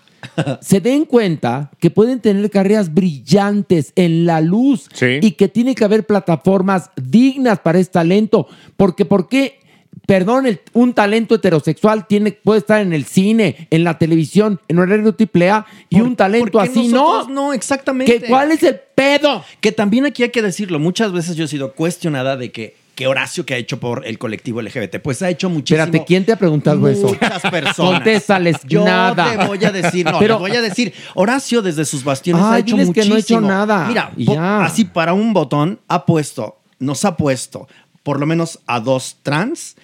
[0.62, 4.88] se den cuenta que pueden tener carreras brillantes en la luz
[5.22, 8.48] y que tiene que haber plataformas dignas para este talento.
[8.76, 9.60] Porque, ¿por qué?
[10.08, 14.80] Perdón, el- un talento heterosexual tiene, puede estar en el cine, en la televisión, en
[14.80, 17.28] horario triple A, y un talento ¿Por qué así no.
[17.28, 18.20] No, exactamente.
[18.22, 19.44] ¿Qué- ¿Cuál es el pedo?
[19.60, 20.80] Que también aquí hay que decirlo.
[20.80, 24.18] Muchas veces yo he sido cuestionada de que, que Horacio que ha hecho por el
[24.18, 25.00] colectivo LGBT.
[25.00, 25.84] Pues ha hecho muchísimo.
[25.84, 27.08] Espérate, ¿quién te ha preguntado eso?
[27.10, 27.76] Muchas personas.
[27.76, 29.38] Contéstales, Yo nada.
[29.38, 30.94] te voy a decir, no, Pero- te voy a decir.
[31.16, 33.12] Horacio desde sus bastiones Ay, ha hecho diles que muchísimo.
[33.12, 33.88] no he hecho nada.
[33.90, 34.64] Mira, ya.
[34.64, 37.68] así para un botón ha puesto, nos ha puesto
[38.04, 39.76] por lo menos a dos trans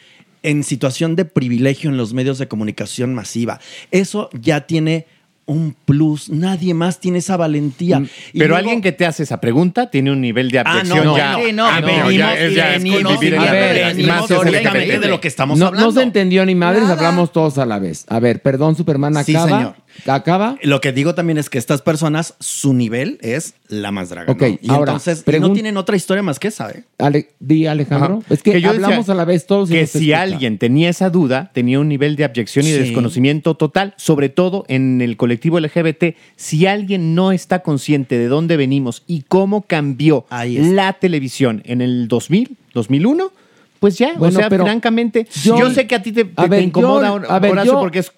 [0.44, 3.60] en situación de privilegio en los medios de comunicación masiva.
[3.92, 5.08] Eso ya tiene
[5.46, 6.30] un plus.
[6.30, 8.00] Nadie más tiene esa valentía.
[8.00, 10.64] Mm, Y Pero luego- alguien que te hace esa pregunta tiene un nivel de Ah,
[10.66, 11.36] abyección no, ya.
[11.38, 15.00] sí, no, Ah, venimos ya, es- ya y es venimos vivir en la LGBT.
[15.02, 15.88] de lo que estamos no, hablando.
[15.88, 16.94] no se entendió ni madres, Nada.
[16.96, 18.06] hablamos todos a la vez.
[18.08, 19.50] A ver, perdón, Superman, Sí, acaba.
[19.58, 19.76] señor.
[20.08, 20.58] ¿Acaba?
[20.64, 24.32] Lo que digo también es que estas personas, su nivel es la más draga.
[24.32, 24.48] Ok, ¿no?
[24.62, 26.84] Y ahora, entonces y no tienen otra historia más que esa, ¿eh?
[26.98, 28.20] Ale- di Alejandro.
[28.26, 28.34] Ajá.
[28.34, 29.70] Es que, yo hablamos decía a la vez todos.
[29.70, 30.22] y Que si escucha.
[30.22, 34.66] alguien tenía esa duda, tenía un nivel de abyección y de desconocimiento total, sobre todo
[34.68, 36.16] en el colectivo LGBT.
[36.36, 42.08] Si alguien no está consciente de dónde venimos y cómo cambió la televisión en el
[42.08, 43.32] 2000, 2001,
[43.80, 46.32] pues ya, Bueno, o sea, pero francamente, yo- yo, sé que a ti te, te-
[46.38, 48.12] a te ver, incomoda, yo- a ver, Horacio, yo- porque es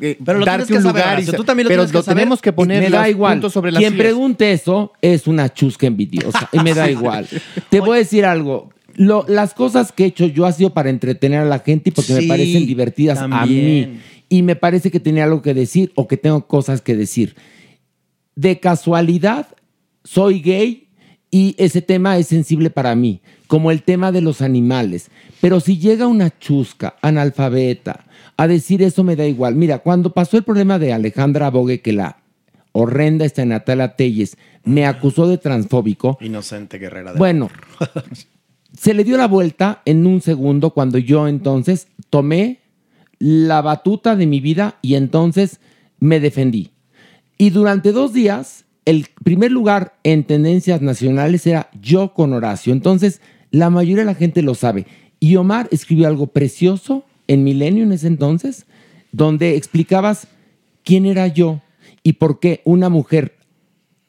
[0.00, 1.18] eh, Pero lo darte tienes un que saber, lugar.
[1.18, 2.16] y Horacio, tú también lo pero tienes que lo saber.
[2.18, 3.34] tenemos que poner me da igual.
[3.34, 4.04] puntos sobre las Quien sillas.
[4.04, 6.48] pregunte eso es una chusca envidiosa.
[6.52, 7.28] Y me da igual.
[7.70, 8.70] Te voy a decir algo.
[8.96, 11.92] Lo- las cosas que he hecho yo ha sido para entretener a la gente y
[11.92, 13.92] porque me Sí, parecen divertidas a también.
[13.94, 13.98] mí.
[14.28, 17.34] Y me parece que tenía algo que decir o que tengo cosas que decir.
[18.36, 19.48] De casualidad,
[20.02, 20.88] soy gay
[21.30, 23.20] y ese tema es sensible para mí,
[23.54, 25.10] como el tema de los animales.
[25.40, 28.04] Pero si llega una chusca analfabeta
[28.36, 29.54] a decir eso me da igual.
[29.54, 32.16] Mira, cuando pasó el problema de Alejandra Bogue, que la
[32.72, 37.12] horrenda esta Natalia Telles me acusó de transfóbico, Inocente guerrera.
[37.12, 37.48] de- bueno,
[38.76, 42.58] se le dio la vuelta en un segundo cuando yo entonces tomé
[43.20, 45.60] la batuta de mi vida y entonces
[46.00, 46.72] me defendí.
[47.38, 52.72] Y durante dos días, el primer lugar en tendencias nacionales era yo con Horacio.
[52.72, 53.20] Entonces,
[53.54, 54.86] la mayoría de la gente lo sabe.
[55.20, 58.66] Y Omar escribió algo precioso en Milenio en ese entonces,
[59.12, 60.26] donde explicabas
[60.82, 61.60] quién era yo
[62.02, 63.36] y por qué una mujer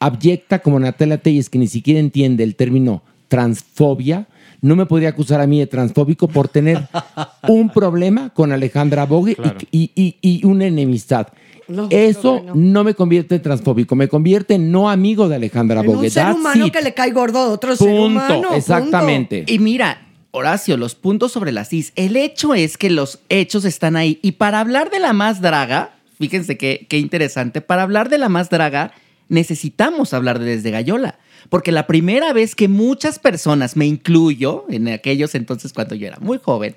[0.00, 4.26] abyecta como Natalia Telles, que ni siquiera entiende el término transfobia,
[4.60, 6.88] no me podría acusar a mí de transfóbico por tener
[7.48, 9.36] un problema con Alejandra Bogue
[9.70, 11.28] y, y- y- y una enemistad.
[11.68, 15.80] No, Eso no, no me convierte en transfóbico, me convierte en no amigo de Alejandra
[15.80, 16.06] En Bogue.
[16.06, 16.72] un ser That's humano it.
[16.72, 18.34] que le cae gordo a otro ser humano.
[18.42, 18.54] punto.
[18.54, 19.44] exactamente.
[19.48, 21.92] Y mira, Horacio, los puntos sobre las is.
[21.96, 24.18] El hecho es que los hechos están ahí.
[24.22, 28.28] Y para hablar de la más draga, fíjense qué, qué interesante, para hablar de la
[28.28, 28.92] más draga,
[29.28, 31.18] necesitamos hablar de Desde Gallola.
[31.48, 36.18] Porque la primera vez que muchas personas, me incluyo, en aquellos entonces cuando yo era
[36.20, 36.76] muy joven,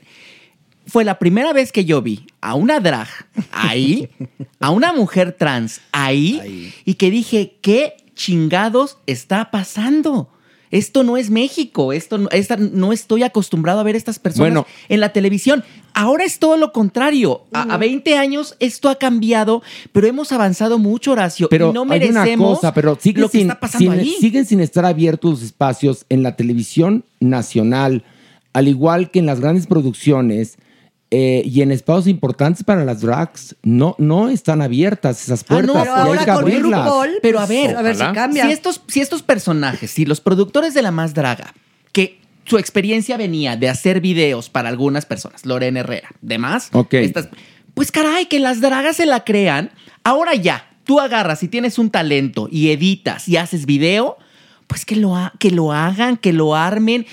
[0.89, 3.07] fue la primera vez que yo vi a una drag
[3.51, 4.09] ahí,
[4.59, 10.29] a una mujer trans ahí, y que dije, ¿qué chingados está pasando?
[10.71, 14.67] Esto no es México, esto no, esta- no estoy acostumbrado a ver estas personas Bueno.
[14.87, 15.63] en la televisión.
[15.95, 17.41] Ahora es todo lo contrario.
[17.51, 21.81] A, a 20 años esto ha cambiado, pero hemos avanzado mucho, Horacio, Pero y no
[21.81, 24.15] hay una merecemos cosa, pero sigue lo que sin, está pasando sin- ahí.
[24.19, 28.03] siguen sin estar abiertos los espacios en la televisión nacional,
[28.53, 30.59] al igual que en las grandes producciones
[31.11, 33.55] eh, y en espacios importantes para las drags.
[33.63, 35.81] No, no están abiertas esas Ah, no, puertas.
[35.83, 36.85] pero hay ahora que con abrirlas.
[36.85, 38.45] RuPaul, Pero a ver, a ver si cambia.
[38.45, 41.53] Si estos, si estos personajes, si los productores de La Más Draga,
[41.91, 46.93] que su experiencia venía de hacer videos para algunas personas, Lorena Herrera, demás, Ok.
[46.95, 47.29] estas-
[47.73, 49.71] pues caray, que las dragas se la crean.
[50.03, 54.17] Ahora ya, tú agarras y tienes un talento y editas y haces video,
[54.67, 57.05] pues que lo, ha- que lo hagan, que lo armen,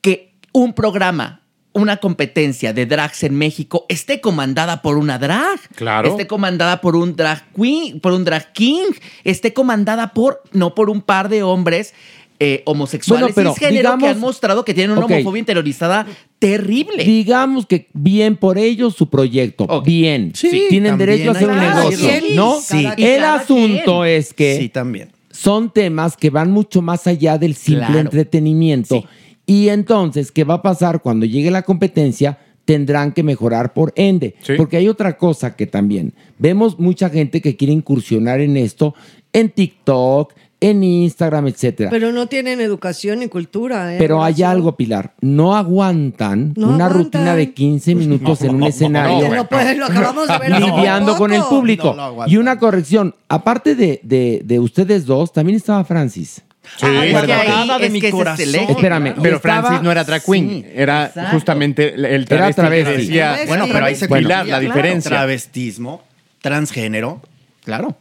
[0.00, 1.41] que un programa,
[1.74, 5.58] una competencia de drags en México esté comandada por una drag.
[5.74, 6.10] Claro.
[6.10, 8.90] Esté comandada por un drag queen, por un drag king,
[9.24, 11.94] esté comandada por, no por un par de hombres
[12.40, 16.06] eh, homosexuales Bueno, pero cisgénero que digamos- han mostrado que tienen una homofobia interiorizada
[16.38, 17.04] terrible.
[17.04, 19.80] Digamos que bien por ellos su proyecto.
[19.82, 20.32] Bien.
[20.34, 22.08] Sí, Tienen derecho a hacer un negocio.
[22.34, 22.60] ¿No?
[22.60, 22.86] Sí.
[22.98, 24.06] El asunto quien.
[24.16, 25.10] es que Sí, también.
[25.30, 28.00] son temas que van mucho más allá del simple Claro.
[28.00, 28.96] entretenimiento.
[28.96, 29.06] Sí.
[29.46, 32.38] Y entonces, ¿qué va a pasar cuando llegue la competencia?
[32.64, 34.36] Tendrán que mejorar por ende.
[34.42, 34.52] Sí.
[34.56, 38.94] Porque hay otra cosa que también vemos mucha gente que quiere incursionar en esto,
[39.32, 41.90] en TikTok, en Instagram, etcétera.
[41.90, 43.92] Pero, Pero no tienen educación ni cultura.
[43.96, 43.98] ¿eh?
[43.98, 44.48] hay Horacio.
[44.48, 45.12] algo, Pilar.
[45.20, 46.92] No aguantan No una aguantan.
[47.04, 49.28] rutina de 15 minutos en un escenario.
[49.28, 50.52] No, pues, lo acabamos de ver.
[50.54, 51.96] hace lidiando con el público.
[52.28, 56.42] Y una corrección, aparte de, de- de ustedes dos, también estaba Francis.
[56.76, 57.26] Sí, Ah, es verdad.
[57.26, 58.54] que ahí- Nada de es mi que es corazón.
[58.54, 59.14] Espérame.
[59.20, 61.30] Pero estaba- Francis no era drag queen, Sí, era exacto.
[61.32, 62.92] justamente el, Era travesti, travesti.
[62.92, 63.38] decía.
[63.48, 64.64] Bueno, pero ahí se confundía, la claro.
[64.64, 65.08] diferencia.
[65.10, 66.02] Travestismo,
[66.40, 67.20] transgénero,
[67.64, 67.96] Claro.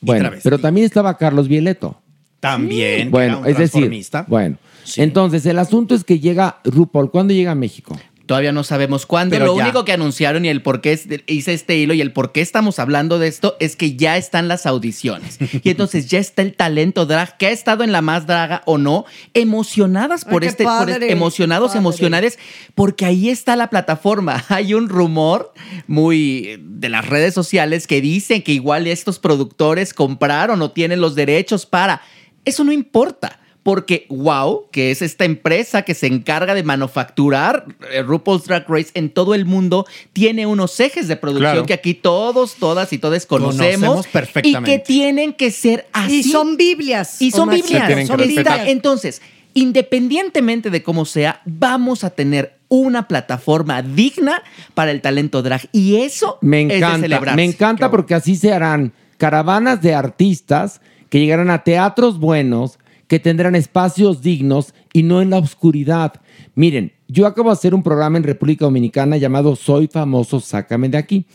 [0.00, 0.42] Bueno, travesti.
[0.44, 2.00] pero también estaba Carlos Vieleto.
[2.40, 3.10] también.
[3.10, 3.90] Bueno, era un es decir,
[4.26, 4.56] bueno.
[4.96, 7.10] Entonces, el asunto es que llega RuPaul.
[7.12, 7.96] ¿Cuándo llega a México?
[8.32, 9.34] Todavía no sabemos cuándo.
[9.34, 9.64] Pero Lo ya.
[9.64, 12.40] único que anunciaron y el por qué es- hice este hilo y el por qué
[12.40, 15.36] estamos hablando de esto es que ya están las audiciones.
[15.62, 18.78] Y entonces ya está el talento drag que ha estado en la más draga o
[18.78, 19.04] no,
[19.34, 21.78] emocionadas por Ay, este, por este- emocionados, padre.
[21.80, 22.38] emocionadas,
[22.74, 24.42] porque ahí está la plataforma.
[24.48, 25.52] Hay un rumor
[25.86, 31.14] muy de las redes sociales que dicen que igual estos productores compraron o tienen los
[31.14, 32.00] derechos para.
[32.46, 33.40] Eso no importa.
[33.62, 38.90] Porque Wow, que es esta empresa que se encarga de manufacturar eh, RuPaul's Drag Race
[38.94, 41.66] en todo el mundo, tiene unos ejes de producción Claro.
[41.66, 43.88] que aquí todos, todas y todos conocemos.
[43.88, 44.70] Conocemos perfectamente.
[44.70, 46.20] Y que tienen que ser así.
[46.20, 47.22] Y son Biblias.
[47.22, 47.48] Y son.
[47.50, 47.66] Biblias.
[47.82, 48.54] Se tienen que son respetar.
[48.58, 48.72] Biblia.
[48.72, 49.22] Entonces,
[49.54, 54.42] independientemente de cómo sea, vamos a tener una plataforma digna
[54.74, 55.68] para el talento drag.
[55.72, 57.36] Y eso Me es de encanta, celebrarse.
[57.36, 62.78] me encanta porque así se harán caravanas de artistas que llegarán a teatros buenos,
[63.12, 66.14] que tendrán espacios dignos y no en la oscuridad.
[66.54, 70.96] Miren, yo acabo de hacer un programa en República Dominicana llamado Soy famoso, sácame de
[70.96, 71.26] aquí.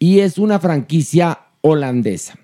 [0.00, 2.36] Y es una franquicia holandesa.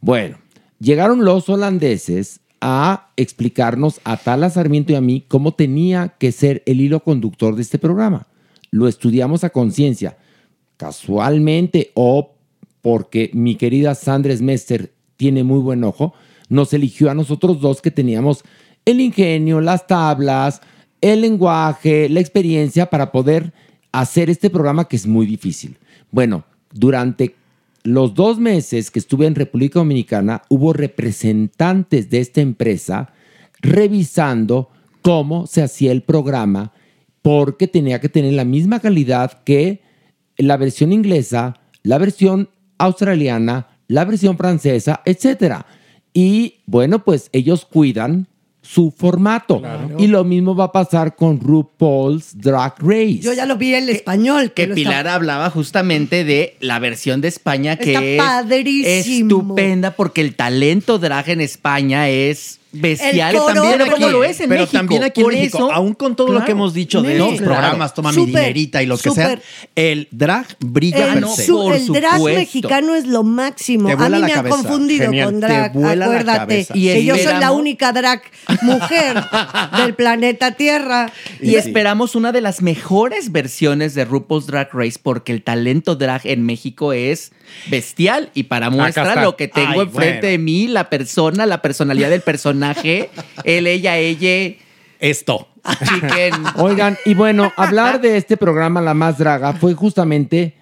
[0.00, 0.38] Bueno,
[0.78, 6.62] llegaron los holandeses a explicarnos a Tala Sarmiento y a mí cómo tenía que ser
[6.66, 8.28] el hilo conductor de este programa.
[8.70, 10.18] Lo estudiamos a conciencia.
[10.76, 12.36] Casualmente o
[12.80, 16.14] porque mi querida Sandra Smester tiene muy buen ojo,
[16.50, 18.44] nos eligió a nosotros dos que teníamos
[18.84, 20.60] el ingenio, las tablas,
[21.00, 23.54] el lenguaje, la experiencia para poder
[23.92, 25.78] hacer este programa que es muy difícil.
[26.10, 27.34] Bueno, durante
[27.82, 33.12] los dos meses que estuve en República Dominicana, hubo representantes de esta empresa
[33.60, 34.70] revisando
[35.02, 36.72] cómo se hacía el programa,
[37.22, 39.82] porque tenía que tener la misma calidad que
[40.36, 42.48] la versión inglesa, la versión
[42.78, 45.66] australiana, la versión francesa, etcétera.
[46.12, 48.26] Y bueno, pues ellos cuidan
[48.62, 49.62] su formato.
[49.98, 53.18] Y lo mismo va a pasar con RuPaul's Drag Race.
[53.20, 54.52] Yo ya lo vi en español.
[54.52, 59.38] Que Pilar está- hablaba justamente de la versión de España que Está es padrísimo.
[59.40, 63.34] estupenda porque el talento drag en España es bestial.
[63.34, 64.78] El coro también como lo es en pero México.
[64.78, 67.28] también aquí en Por México, eso- aún con todo lo que hemos dicho de los
[67.32, 67.44] claro.
[67.44, 69.38] programas, toma mi Súper, dinerita y lo que sea,
[69.74, 71.46] el drag brilla El, per no, se.
[71.46, 72.38] su- por el drag supuesto.
[72.40, 73.88] mexicano es lo máximo.
[73.88, 75.70] A mí me han confundido Genial, con drag.
[75.70, 76.66] Acuérdate.
[76.74, 78.22] Y que yo soy la única drag
[78.62, 79.16] mujer
[79.76, 81.10] del planeta Tierra.
[81.40, 86.22] Y esperamos una de las mejores versiones de RuPaul's Drag Race porque el talento drag
[86.24, 87.32] en México es
[87.68, 89.22] bestial y para muestra está.
[89.22, 90.28] lo que tengo Ay, enfrente bueno.
[90.28, 93.10] de mí, la persona, la personalidad del personaje,
[93.44, 94.56] él, ella, ella,
[94.98, 95.48] Esto.
[95.84, 96.32] chicken.
[96.56, 100.54] Oigan, y bueno, hablar de este programa La Más Draga fue justamente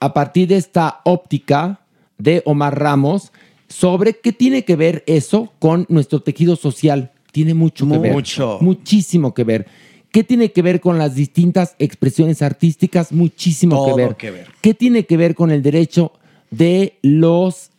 [0.00, 1.80] a partir de esta óptica
[2.18, 3.32] de Omar Ramos
[3.68, 7.10] sobre qué tiene que ver eso con nuestro tejido social.
[7.32, 8.12] Tiene mucho que ver.
[8.12, 8.58] Mucho.
[8.60, 9.66] Muchísimo que ver.
[10.14, 13.10] ¿Qué tiene que ver con las distintas expresiones artísticas?
[13.10, 14.14] Muchísimo Todo que ver.
[14.14, 14.46] que ver.
[14.60, 16.12] ¿Qué tiene que ver con el derecho
[16.52, 17.70] de los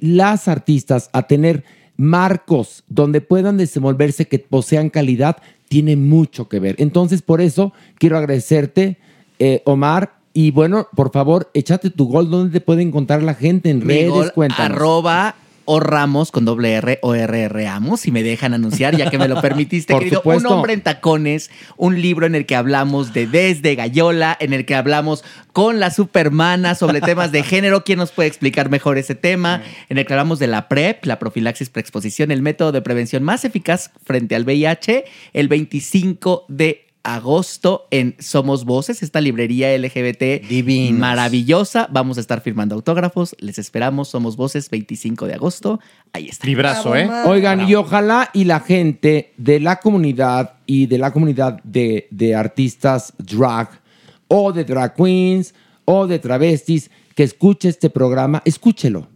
[0.00, 1.62] las artistas a tener
[1.96, 5.36] marcos donde puedan desenvolverse que posean calidad?
[5.68, 6.74] Tiene mucho que ver.
[6.78, 8.96] Entonces, por eso quiero agradecerte,
[9.38, 10.16] eh, Omar.
[10.32, 12.28] Y bueno, por favor, échate tu gol.
[12.28, 13.70] ¿Dónde te puede encontrar la gente?
[13.70, 18.54] En Mi redes, arroba o Ramos con doble R o RR Amos, si me dejan
[18.54, 20.20] anunciar, ya que me lo permitiste, Por querido.
[20.20, 20.48] supuesto.
[20.48, 24.66] Un hombre en tacones, un libro en el que hablamos de Desde Gallola, en el
[24.66, 27.84] que hablamos con la supermana sobre temas de género.
[27.84, 29.62] ¿Quién nos puede explicar mejor ese tema?
[29.88, 33.44] En el que hablamos de la PrEP, la profilaxis preexposición, el método de prevención más
[33.44, 40.98] eficaz frente al VIH, el 25 de agosto en Somos Voces, esta librería LGBT Divinos.
[40.98, 41.86] maravillosa.
[41.92, 43.36] Vamos a estar firmando autógrafos.
[43.38, 44.08] Les esperamos.
[44.08, 45.80] Somos Voces 25 de agosto.
[46.12, 46.46] Ahí está.
[46.46, 47.08] Librazo, ¿eh?
[47.26, 52.34] Oigan, y ojalá y la gente de la comunidad y de la comunidad de, de
[52.34, 53.68] artistas drag
[54.26, 59.08] o de drag queens o de travestis que escuche este programa, escúchelo.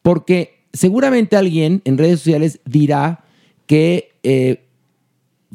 [0.00, 3.24] Porque seguramente alguien en redes sociales dirá
[3.66, 4.65] que eh,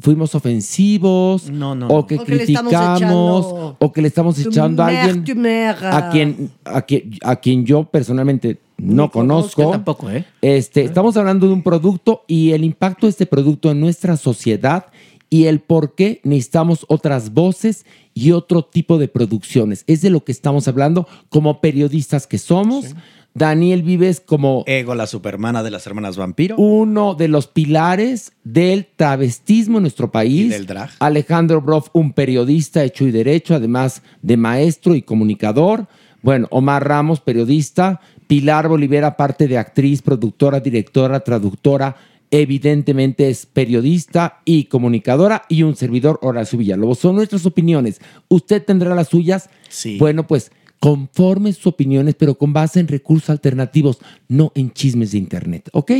[0.02, 4.88] fuimos ofensivos No, no, o que O criticamos echando o que le estamos echando a
[4.88, 5.46] alguien
[5.84, 9.70] a quien, a, quien, a quien yo personalmente no conozco.
[9.70, 10.24] Tampoco, ¿eh?
[10.42, 14.86] Este, estamos hablando de un producto y el impacto de este producto en nuestra sociedad
[15.30, 19.84] y el por qué necesitamos otras voces y otro tipo de producciones.
[19.86, 22.94] Es de lo que estamos hablando como periodistas que somos.
[23.34, 26.56] Daniel Vives como Ego, la supermana de las hermanas vampiro.
[26.56, 30.46] uno de los pilares del travestismo en nuestro país.
[30.46, 30.90] Y del drag.
[30.98, 35.86] Alejandro Broff, un periodista hecho y derecho, además de maestro y comunicador.
[36.22, 38.00] Bueno, Omar Ramos, periodista.
[38.26, 41.96] Pilar Bolivera, parte de actriz, productora, directora, traductora.
[42.30, 45.42] Evidentemente es periodista y comunicadora.
[45.50, 46.98] Y un servidor, Horacio Villalobos.
[46.98, 48.00] Son nuestras opiniones.
[48.28, 49.50] Usted tendrá las suyas.
[49.68, 49.98] Sí.
[49.98, 50.50] Bueno, pues
[50.82, 55.68] conforme sus opiniones, pero con base en recursos alternativos, no en chismes de internet.
[55.72, 55.92] ¿Ok?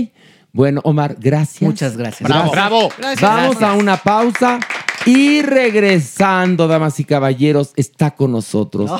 [0.52, 1.62] Bueno, Omar, gracias.
[1.62, 2.28] Muchas gracias.
[2.28, 2.88] Bravo, bravo.
[3.20, 4.58] Vamos a una pausa
[5.06, 8.90] y regresando, damas y caballeros, está con nosotros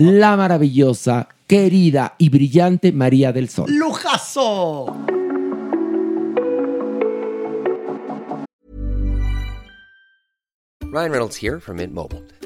[0.00, 3.70] la maravillosa, querida y brillante María del Sol.
[3.70, 4.86] ¡Lujazo!
[10.92, 12.39] Ryan Reynolds here from Mint Mobile.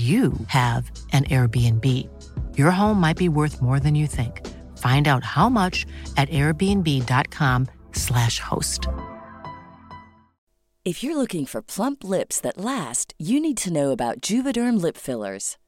[0.00, 1.84] you have an Airbnb.
[2.56, 4.46] Your home might be worth more than you think.
[4.78, 5.84] Find out how much
[6.16, 8.86] at airbnb.com/slash host.
[10.84, 14.96] If you're looking for plump lips that last, you need to know about Juvederm lip
[14.96, 15.56] fillers.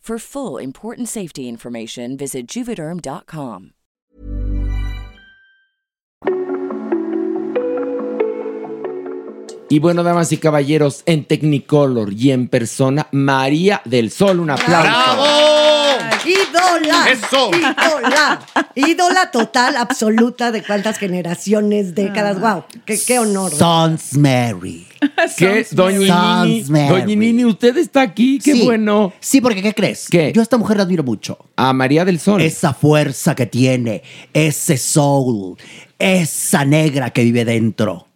[0.00, 3.72] For full important safety information, visit juvederm.com.
[9.68, 14.40] Y bueno, damas y caballeros, en Technicolor y en persona, María del Sol.
[14.40, 14.90] Un aplauso.
[16.24, 17.06] ¡Ídola!
[17.10, 17.50] ¡Eso!
[17.54, 18.40] ¡Ídola!
[18.74, 22.40] Ídola total, absoluta de cuántas generaciones, décadas.
[22.40, 22.64] ¡Wow!
[22.84, 23.50] ¡Qué, qué honor!
[23.52, 24.86] Sons Mary.
[25.38, 25.66] ¿Qué?
[25.70, 26.88] Doña Nini, Sons Mary.
[26.88, 28.38] Doña Nini, usted está aquí.
[28.38, 28.64] Qué Sí.
[28.64, 29.12] bueno.
[29.20, 30.08] Sí, porque ¿qué crees?
[30.10, 30.32] ¿Qué?
[30.34, 31.38] Yo a esta mujer la admiro mucho.
[31.56, 32.40] A María del Sol.
[32.42, 34.02] Esa fuerza que tiene,
[34.34, 35.56] ese soul,
[35.98, 38.06] esa negra que vive dentro.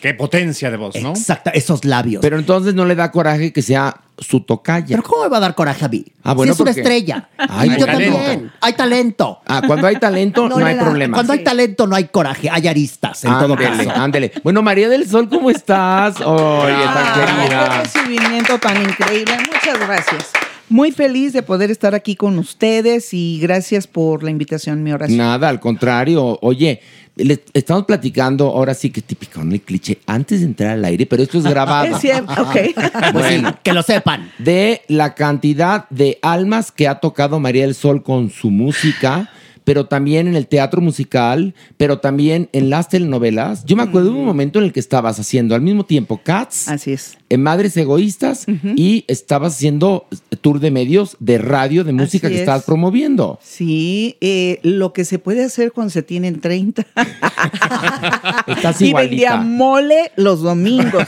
[0.00, 1.10] Qué potencia de voz, ¿no?
[1.10, 2.20] Exacta, esos labios.
[2.20, 4.88] Pero entonces no le da coraje que sea su tocaya.
[4.88, 6.04] Pero ¿cómo me va a dar coraje a mí?
[6.22, 7.28] Ah, bueno, si es una porque- estrella.
[7.38, 8.52] Ay, y yo también.
[8.60, 9.40] Hay talento.
[9.46, 10.82] Ah, cuando hay talento no, No hay da.
[10.82, 11.14] problema.
[11.16, 14.00] Cuando hay talento no hay coraje, hay aristas en todo Ándele, caso.
[14.02, 14.32] ándele.
[14.44, 16.20] Bueno, María del Sol, ¿cómo estás?
[16.20, 17.82] Oye, tan Qué querida.
[17.82, 19.34] recibimiento tan increíble.
[19.50, 20.30] Muchas gracias.
[20.68, 25.18] Muy feliz de poder estar aquí con ustedes y gracias por la invitación, mi oración.
[25.18, 26.38] Nada, al contrario.
[26.42, 26.80] Oye,
[27.14, 29.54] le- estamos platicando, ahora sí que típico, ¿no?
[29.54, 31.94] El cliché, antes de entrar al aire, pero esto es grabado.
[31.94, 32.50] Es cierto, ok.
[32.76, 33.56] Pues sí, Bueno.
[33.62, 34.30] que lo sepan.
[34.38, 39.30] de la cantidad de almas que ha tocado María del Sol con su música,
[39.62, 43.64] pero también en el teatro musical, pero también en las telenovelas.
[43.64, 46.68] Yo me acuerdo de un momento en el que estabas haciendo al mismo tiempo Cats,
[46.68, 47.18] Así es.
[47.28, 48.46] En Madres Egoístas,
[48.76, 50.06] y estabas haciendo
[50.42, 52.48] tour de medios, de radio, de música Así que es.
[52.48, 53.38] estás promoviendo.
[53.42, 56.86] Sí, eh, lo que se puede hacer cuando se tienen 30.
[58.46, 61.04] Estás y vendía mole los domingos.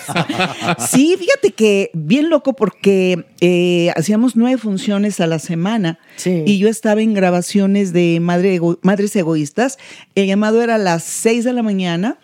[0.90, 6.68] Sí, fíjate que bien loco porque eh, hacíamos nueve funciones a la semana y yo
[6.68, 9.78] estaba en grabaciones de Madre Ego- Madres Egoístas.
[10.14, 12.18] El llamado era a las seis de la mañana.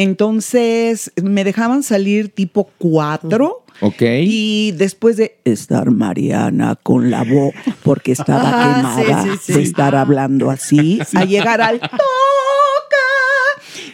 [0.00, 3.64] Entonces me dejaban salir tipo cuatro.
[3.82, 4.00] Ok.
[4.22, 9.52] Y después de estar Mariana con la voz, porque estaba Ah, quemada sí, sí.
[9.52, 12.00] de estar hablando así, a llegar al toca.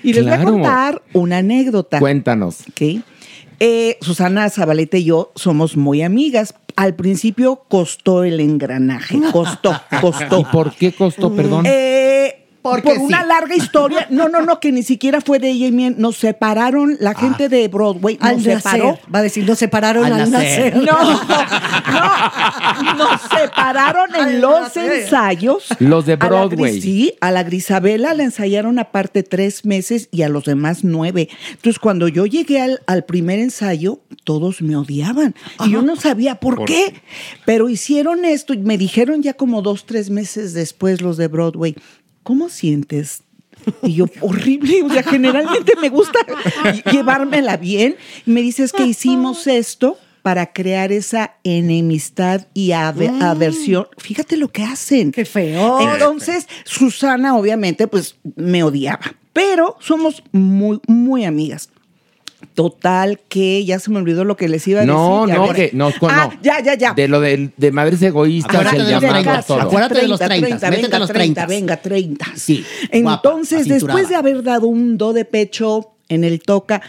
[0.04, 1.98] Y les voy a contar una anécdota.
[1.98, 2.60] Cuéntanos.
[2.68, 3.02] Ok.
[3.58, 6.54] Eh, Susana Zabaleta y yo somos muy amigas.
[6.76, 10.40] Al principio costó el engranaje, costó, costó.
[10.40, 11.64] ¿Y por qué costó, perdón?
[11.66, 13.28] Eh, Porque por una sí.
[13.28, 14.06] larga historia.
[14.10, 15.92] No, no, no, que ni siquiera fue de ella y mía.
[15.96, 18.62] Nos separaron, la gente de Broadway Al nos nacer.
[18.62, 18.98] separó.
[19.14, 20.74] Va a decir, nos separaron al, Al nacer.
[20.76, 20.86] nacer.
[20.86, 21.02] No,
[21.92, 24.92] no, nos separaron en Al los nacer.
[25.02, 25.66] ensayos.
[25.78, 26.80] Los de A la Broadway.
[26.80, 31.28] Sí, a la Grisabela la ensayaron aparte tres meses y a los demás nueve.
[31.50, 35.34] Entonces, cuando yo llegué al, al primer ensayo, todos me odiaban.
[35.64, 36.94] Y yo no sabía por, qué.
[37.44, 41.74] Pero hicieron esto y me dijeron ya como dos, tres meses después los de Broadway,
[42.26, 43.22] ¿cómo sientes?
[43.82, 46.18] Y yo, horrible, o sea, generalmente me gusta
[46.92, 47.94] llevármela bien.
[48.26, 53.86] Y me dices que hicimos esto para crear esa enemistad y ave- aversión.
[53.98, 55.12] Fíjate lo que hacen.
[55.12, 55.78] Qué feo.
[55.92, 59.14] Entonces, Susana, obviamente, pues me odiaba.
[59.32, 61.68] Pero somos muy, muy amigas.
[62.54, 65.40] Total, que ya se me olvidó lo que les iba a No, decir.
[65.40, 66.40] no, que no, con- Ah, no.
[66.42, 66.92] ya, ya, ya.
[66.94, 69.60] De lo de, de madres egoístas, Acuérdate el de los llamado, 30, todo.
[69.60, 70.38] acuérdate de los 30,
[70.70, 71.46] métete venga, a los 30.
[71.46, 72.26] Venga, 30.
[72.36, 73.98] Sí, guapa, Entonces, acinturada.
[73.98, 76.82] después de haber dado un do de pecho en el toca,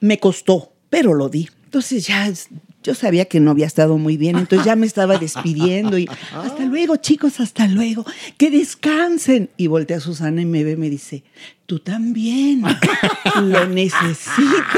[0.00, 1.48] me costó, pero lo di.
[1.64, 2.48] Entonces ya es-
[2.82, 6.64] yo sabía que no había estado muy bien, entonces ya me estaba despidiendo y hasta
[6.64, 8.06] luego, chicos, hasta luego.
[8.38, 9.50] Que descansen.
[9.56, 11.22] Y voltea a Susana y me ve y me dice,
[11.66, 12.62] tú también
[13.42, 14.24] lo necesitas.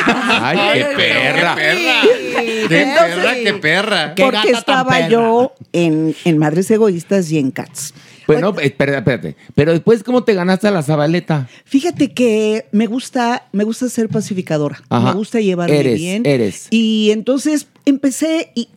[0.06, 1.54] Ay, qué perra.
[1.54, 4.14] ¡Qué perra, qué perra!
[4.14, 7.94] Qué Porque estaba yo en, en Madres Egoístas y en Cats.
[8.26, 9.36] Bueno, espérate, espérate.
[9.54, 11.48] Pero después, ¿cómo te ganaste a la Zabaleta?
[11.64, 14.82] Fíjate que me gusta, me gusta ser pacificadora.
[14.88, 15.08] Ajá.
[15.12, 16.26] Me gusta llevarme Eres, bien.
[16.26, 16.66] eres.
[16.70, 18.68] Y entonces empecé y.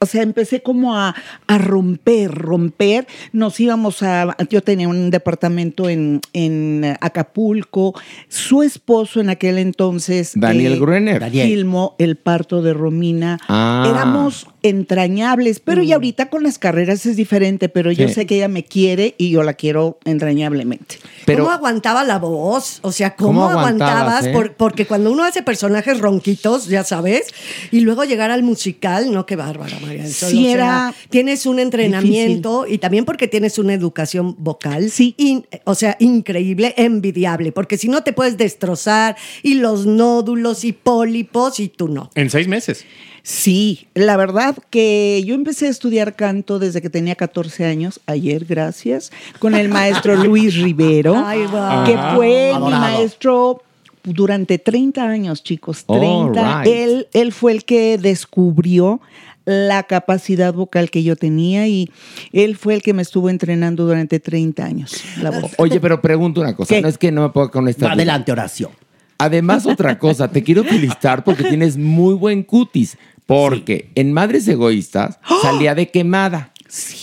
[0.00, 1.14] O sea, empecé como a,
[1.46, 3.06] a romper, romper.
[3.32, 4.36] Nos íbamos a.
[4.50, 7.94] Yo tenía un departamento en, en Acapulco.
[8.28, 10.32] Su esposo en aquel entonces.
[10.34, 11.20] Daniel eh, Gruener.
[11.20, 11.48] Daniel.
[11.48, 13.38] Filmó el parto de Romina.
[13.48, 13.86] Ah.
[13.88, 18.48] Éramos entrañables, pero ya ahorita con las carreras es diferente, pero yo sé que ella
[18.48, 20.96] me quiere y yo la quiero entrañablemente.
[21.26, 22.80] Pero ¿Cómo aguantaba la voz?
[22.82, 24.26] O sea, ¿cómo, ¿Cómo aguantabas, aguantabas?
[24.26, 24.32] eh?
[24.32, 27.26] Por- porque cuando uno hace personajes ronquitos, ya sabes,
[27.70, 30.30] y luego llegar al musical, no, qué bárbara, María del Sol.
[30.30, 34.90] Sí, o sea, era tienes un entrenamiento y también porque tienes una educación vocal.
[34.90, 35.14] Sí.
[35.18, 40.72] in- o sea, increíble, envidiable, porque si no te puedes destrozar y los nódulos y
[40.72, 42.10] pólipos y tú no.
[42.14, 42.84] En seis meses.
[43.26, 48.44] Sí, la verdad que yo empecé a estudiar canto desde que tenía 14 años, ayer,
[48.44, 51.86] gracias, con el maestro Luis Rivero, Ay, guau.
[51.86, 53.62] que fue mi maestro
[54.02, 56.64] durante 30 años, chicos, All 30.
[56.64, 56.70] right.
[56.70, 59.00] Él, él fue el que descubrió
[59.46, 61.90] la capacidad vocal que yo tenía y
[62.34, 65.02] él fue el que me estuvo entrenando durante 30 años.
[65.22, 65.52] La voz.
[65.56, 66.74] Oye, pero pregunto una cosa.
[66.74, 66.82] ¿Qué?
[66.82, 67.90] No es que no me puedo con esta.
[67.92, 68.70] Adelante, Horacio.
[69.16, 72.98] Además, otra cosa, te quiero felicitar porque tienes muy buen cutis.
[73.26, 76.52] Porque en Madres Egoístas salía de quemada.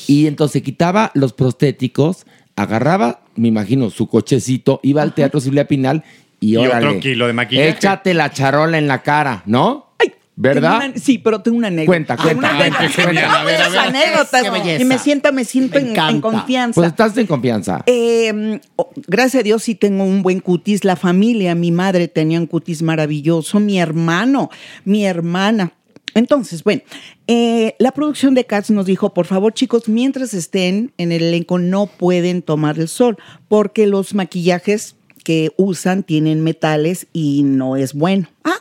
[0.07, 6.03] Y entonces quitaba los prostéticos, agarraba, me imagino, su cochecito, iba al Teatro Silvia Pinal
[6.39, 7.69] y, Y órale, otro kilo de maquillaje.
[7.69, 9.93] Échate la charola en la cara, ¿no?
[9.97, 10.78] Ay, ¿Verdad?
[10.89, 11.88] una- sí, pero tengo una anécdota.
[11.88, 13.39] Cuenta, cuenta, cuenta, cuenta.
[13.39, 13.69] A ver, a ver.
[13.69, 14.43] Muchas anécdotas.
[14.63, 14.78] Qué.
[14.82, 16.76] Y me siento, me siento Me en- confianza.
[16.76, 17.84] Pues estás en confianza.
[17.86, 20.84] Eh, oh, gracias a Dios sí tengo un buen cutis.
[20.84, 24.49] La familia, mi madre tenía un cutis maravilloso, mi hermano,
[24.84, 25.72] mi hermana.
[26.14, 26.82] Entonces, bueno,
[27.28, 31.59] eh, la producción de Cats nos dijo, por favor chicos, mientras estén en el elenco
[31.59, 37.93] no pueden tomar el sol porque los maquillajes que usan tienen metales y no es
[37.93, 38.28] bueno.
[38.43, 38.59] Ah,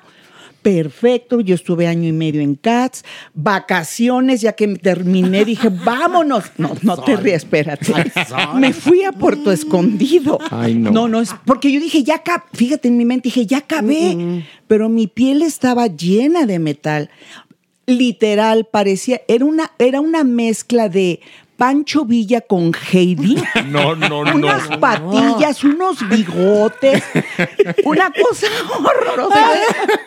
[0.63, 3.05] perfecto, yo estuve año y medio en Cats,
[3.35, 6.45] vacaciones, ya que terminé, dije, vámonos.
[6.59, 7.93] No, no te rías, espérate.
[8.55, 10.39] Me fui a Puerto Escondido.
[10.51, 10.91] Ay, no.
[10.91, 14.45] No, no, es porque yo dije, ya acabé, fíjate en mi mente, dije, ya acabé,
[14.67, 17.11] pero mi piel estaba llena de metal.
[17.87, 21.21] Literal, parecía, era una, era una mezcla de
[21.61, 23.37] Pancho Villa con Heidi.
[23.67, 27.03] No, no, Unas patillas, unos bigotes,
[27.85, 28.47] una cosa
[28.79, 29.47] horrorosa.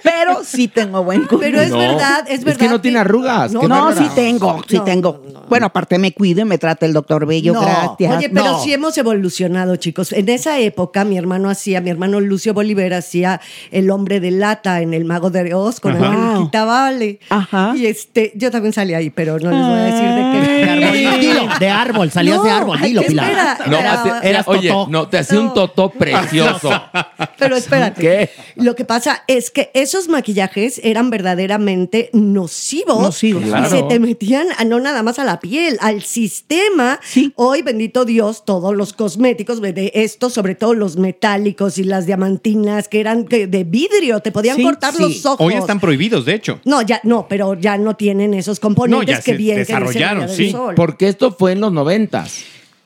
[0.01, 1.39] Pero sí tengo buen cutis.
[1.39, 3.51] Pero es No, verdad, es es que no tiene arrugas.
[3.53, 5.23] No, no, sí tengo, sí tengo.
[5.47, 7.61] Bueno, aparte me cuido y me trata el doctor Bello, No.
[7.61, 8.17] gracias.
[8.17, 8.59] Oye, pero No.
[8.63, 10.11] sí hemos evolucionado, chicos.
[10.11, 13.39] En esa época, mi hermano hacía, mi hermano Lucio Bolívar hacía
[13.71, 16.07] el hombre de lata en el Mago de Oz con Ajá.
[16.07, 17.19] Angeliquita Vale.
[17.29, 17.73] Ajá.
[17.75, 21.42] Y este, yo también salí ahí, pero no les voy a decir de qué.
[21.47, 23.25] De árbol, dilo, de árbol, salías de árbol, dilo, ay, Pilar.
[23.29, 24.21] espera, No, espera.
[24.21, 26.69] te- era- oye, no, te hacía un totó precioso.
[27.37, 28.01] Pero espérate.
[28.01, 28.29] ¿Qué?
[28.55, 33.01] Lo que pasa es que esos maquillajes eran verdaderamente nocivos.
[33.01, 33.43] Nocivos.
[33.43, 33.69] Y Claro.
[33.69, 36.99] se te metían a- no nada más a la piel, al sistema.
[37.35, 42.87] Hoy, bendito Dios, todos los cosméticos de estos, sobre todo los metálicos y las diamantinas,
[42.87, 45.01] que eran que- de vidrio, te podían Sí, cortar sí.
[45.01, 45.39] los ojos.
[45.45, 46.59] Hoy están prohibidos, de hecho.
[46.65, 49.59] No, ya no, pero ya no tienen esos componentes No, ya que se bien que
[49.65, 50.51] desarrollaron, del sí.
[50.51, 50.75] sol.
[50.75, 52.43] Porque esto fue en los noventas.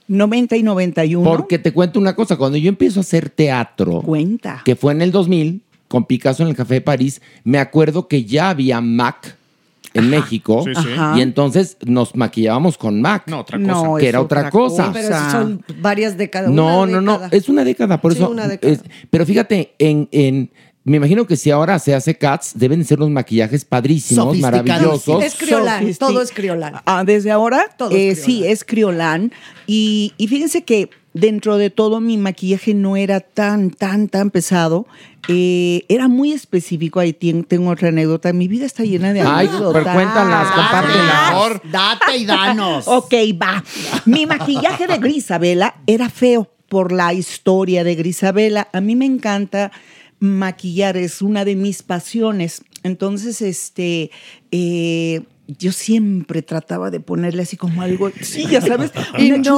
[0.07, 1.29] 90 y 91.
[1.29, 4.61] Porque te cuento una cosa, cuando yo empiezo a hacer teatro, Cuenta.
[4.63, 8.23] que fue en el 2000, con Picasso en el Café de París, me acuerdo que
[8.23, 9.35] ya había MAC
[9.93, 10.89] en México Sí, sí.
[11.15, 13.27] y entonces nos maquillábamos con MAC.
[13.27, 13.71] No, otra cosa.
[13.71, 14.91] No, que era otra, otra cosa.
[14.93, 16.51] Pero son varias décadas.
[16.51, 18.29] No, una no, no, es una década, por Sí, eso.
[18.29, 18.73] una década.
[18.73, 20.51] es- pero fíjate, en, en,
[20.91, 25.23] me imagino que si ahora se hace Cats, deben ser unos maquillajes padrísimos, maravillosos.
[25.23, 26.75] Es criolán, todo es criolán.
[26.85, 29.33] Ah, desde ahora, Todo eh, es sí, es criolán.
[29.65, 34.87] Y, y fíjense que dentro de todo mi maquillaje no era tan, tan, tan pesado.
[35.27, 37.01] Eh, era muy específico.
[37.01, 38.31] Ahí tengo otra anécdota.
[38.31, 39.83] Mi vida está llena de Ay, anécdotas.
[39.83, 41.31] pero cuéntalas, compártelas.
[41.33, 42.87] Por date y danos.
[42.97, 43.63] Ok, va.
[44.05, 48.69] Mi maquillaje de Grisabela era feo por la historia de Grisabela.
[48.71, 49.71] A mí me encanta
[50.19, 52.61] maquillar, es una de mis pasiones.
[52.83, 54.11] Entonces, este,
[54.51, 59.57] eh, yo siempre trataba de ponerle así como algo, sí, ya sabes, una no,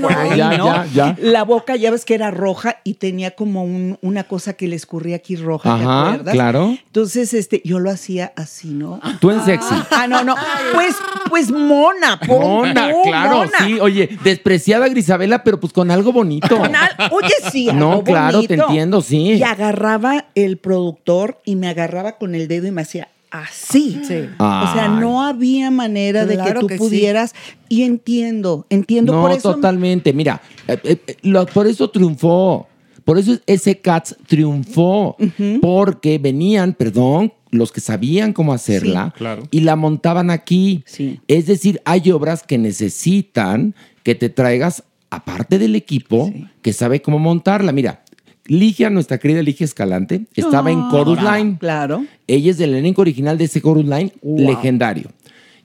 [0.00, 0.18] por no.
[0.18, 0.66] ahí, Ya, ¿no?
[0.66, 1.16] ya, ya.
[1.20, 4.76] La boca, ya ves que era roja y tenía como un- una cosa que le
[4.76, 6.32] escurría aquí roja, ¿te Ajá, acuerdas?
[6.34, 6.76] claro.
[6.86, 9.00] Entonces, este, yo lo hacía así, ¿no?
[9.20, 9.74] Tú en sexy.
[9.90, 10.34] Ah, no, no.
[10.72, 10.94] Pues,
[11.28, 13.58] pues mona, pon Mona, claro, mona.
[13.66, 13.78] sí.
[13.80, 16.56] Oye, despreciada Grisabela, pero pues con algo bonito.
[16.56, 19.32] Con al- Oye, sí, No, algo claro, te entiendo, sí.
[19.34, 23.08] Y agarraba el productor y me agarraba con el dedo y me hacía
[23.42, 24.00] así.
[24.38, 26.78] O sea, no había manera de que tú que sí.
[26.78, 27.34] pudieras.
[27.68, 29.54] Y entiendo, entiendo No, por eso.
[29.54, 30.12] totalmente.
[30.12, 32.68] Mira, eh, eh, lo- por eso triunfó.
[33.04, 35.16] Por eso ese Cats triunfó.
[35.60, 39.42] Porque venían, perdón, los que sabían cómo hacerla Sí, claro.
[39.50, 40.82] y la montaban aquí.
[40.86, 41.20] Sí.
[41.28, 46.32] Es decir, hay obras que necesitan que te traigas, aparte del equipo,
[46.62, 47.72] que sabe cómo montarla.
[47.72, 48.03] Mira,
[48.46, 51.56] Ligia, nuestra querida Ligia Escalante, estaba en Ah, Chorus Line.
[51.58, 52.04] Claro.
[52.26, 55.10] Ella es del elenco original de ese Chorus Line legendario.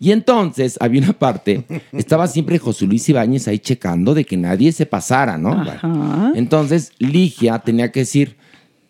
[0.02, 4.72] Y entonces había una parte, estaba siempre José Luis Ibáñez ahí checando de que nadie
[4.72, 5.62] se pasara, ¿no?
[6.36, 8.38] Entonces Ligia tenía que decir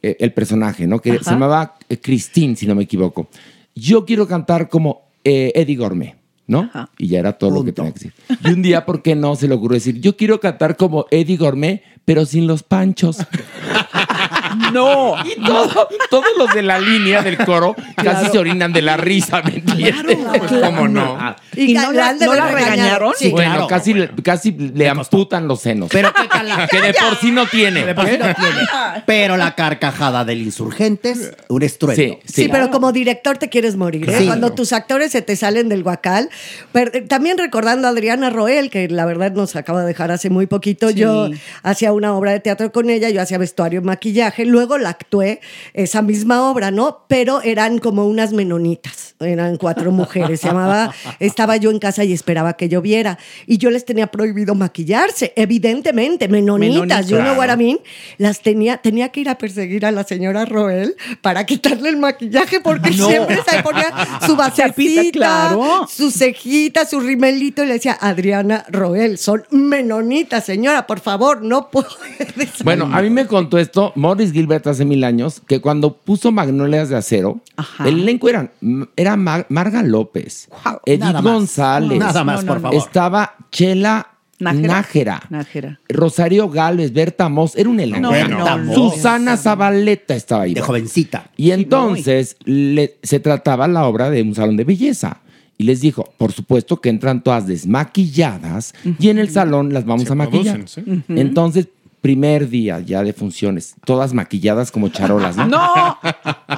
[0.04, 1.00] eh, el personaje, ¿no?
[1.02, 3.28] Que se llamaba eh, Christine, si no me equivoco.
[3.74, 6.16] Yo quiero cantar como eh, Eddie Gourmet,
[6.50, 6.70] ¿no?
[6.97, 8.14] Y ya era todo lo que tenía que decir.
[8.43, 9.36] Y un día, ¿por qué no?
[9.36, 13.18] Se le ocurrió decir, yo quiero cantar como Eddie Gourmet, pero sin los panchos.
[14.74, 15.16] No.
[15.26, 19.41] Y todo- todos los de la línea del coro casi se orinan de la risa,
[19.41, 20.18] ¿me entiendes?
[20.38, 21.36] Pues, ¿cómo no?
[21.55, 23.14] ¿Y no la- no la regañaron?
[23.18, 23.68] Sí, bueno, claro.
[23.68, 25.89] casi, le- casi le amputan los senos.
[25.91, 26.12] Pero
[26.43, 27.86] la- que de por sí no tiene.
[27.86, 28.68] De por sí no tiene.
[29.05, 32.01] Pero la carcajada del Insurgentes, un estruendo.
[32.01, 32.49] Sí, Sí, sí.
[32.49, 34.10] pero como director te quieres morir.
[34.10, 34.16] ¿eh?
[34.20, 34.26] Sí.
[34.28, 36.30] Cuando tus actores se te salen del guacal.
[36.72, 40.30] Pero, eh, también recordando a Adriana Roel, que la verdad nos acaba de dejar hace
[40.30, 40.89] muy poquito.
[40.89, 41.30] Yo
[41.64, 44.45] hacía una obra de teatro con ella, yo hacía vestuario y maquillaje.
[44.50, 45.39] Luego la actué
[45.74, 47.06] esa misma obra, ¿no?
[47.08, 49.16] Pero eran como unas menonitas.
[49.20, 50.39] Eran cuatro mujeres.
[50.41, 53.18] Se llamaba Estaba yo en casa y esperaba que lloviera.
[53.45, 56.28] Y yo les tenía prohibido maquillarse, evidentemente.
[56.28, 57.36] Menonitas, yo no.
[57.36, 57.80] Guaramín,
[58.18, 62.60] las tenía, tenía que ir a perseguir a la señora Roel para quitarle el maquillaje
[62.60, 63.08] porque No.
[63.08, 63.93] siempre se ponía
[64.26, 65.88] su basecita, claro.
[65.89, 71.70] su cejita, su rimelito y le decía, Adriana Roel, son menonitas, señora, por favor, no
[71.70, 72.64] puedes.
[72.64, 76.90] Bueno, a mí me contó esto Morris Gilbert hace mil años, que cuando puso Magnolias
[76.90, 77.88] de Acero, Ajá.
[77.88, 78.52] el elenco eran,
[78.96, 80.80] era Mar- Marga López, Wow.
[80.86, 81.34] Edith Nada más.
[81.34, 82.62] González, Nada más, por no.
[82.62, 82.78] favor.
[82.78, 84.08] estaba Chela
[84.40, 84.68] Nájera.
[84.68, 85.80] Nájera, Nájera.
[85.90, 88.00] Rosario Galvez, Berta Moss, era un elenco.
[88.02, 88.74] No, Bueno, no, no.
[88.74, 90.54] Susana Zabaleta estaba ahí.
[90.54, 91.30] De jovencita.
[91.36, 95.18] Y entonces le- se trataba la obra de un salón de belleza.
[95.58, 100.06] Y les dijo, por supuesto que entran todas desmaquilladas y en el salón las vamos
[100.06, 100.56] Se a maquillar.
[100.56, 101.68] producen, Entonces,
[102.02, 105.47] primer día ya de funciones, todas maquilladas como charolas, ¿no?
[105.50, 105.97] No.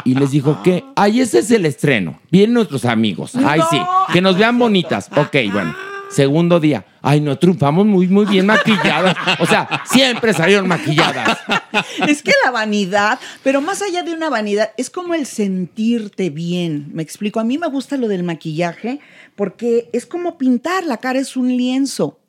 [0.06, 2.20] Y les dijo que, ay, ese es el estreno.
[2.32, 3.36] Vienen nuestros amigos.
[3.36, 3.80] Ay, sí,
[4.14, 5.10] que nos vean bonitas.
[5.16, 5.74] Ok, bueno.
[6.12, 9.16] Segundo día, ay, no, triunfamos muy, muy bien maquilladas.
[9.40, 11.38] O sea, siempre salieron maquilladas.
[12.08, 16.90] es que la vanidad, pero más allá de una vanidad, es como el sentirte bien.
[16.94, 17.40] Me explico.
[17.40, 19.00] A mí me gusta lo del maquillaje
[19.36, 20.84] porque es como pintar.
[20.84, 22.20] La cara es un lienzo.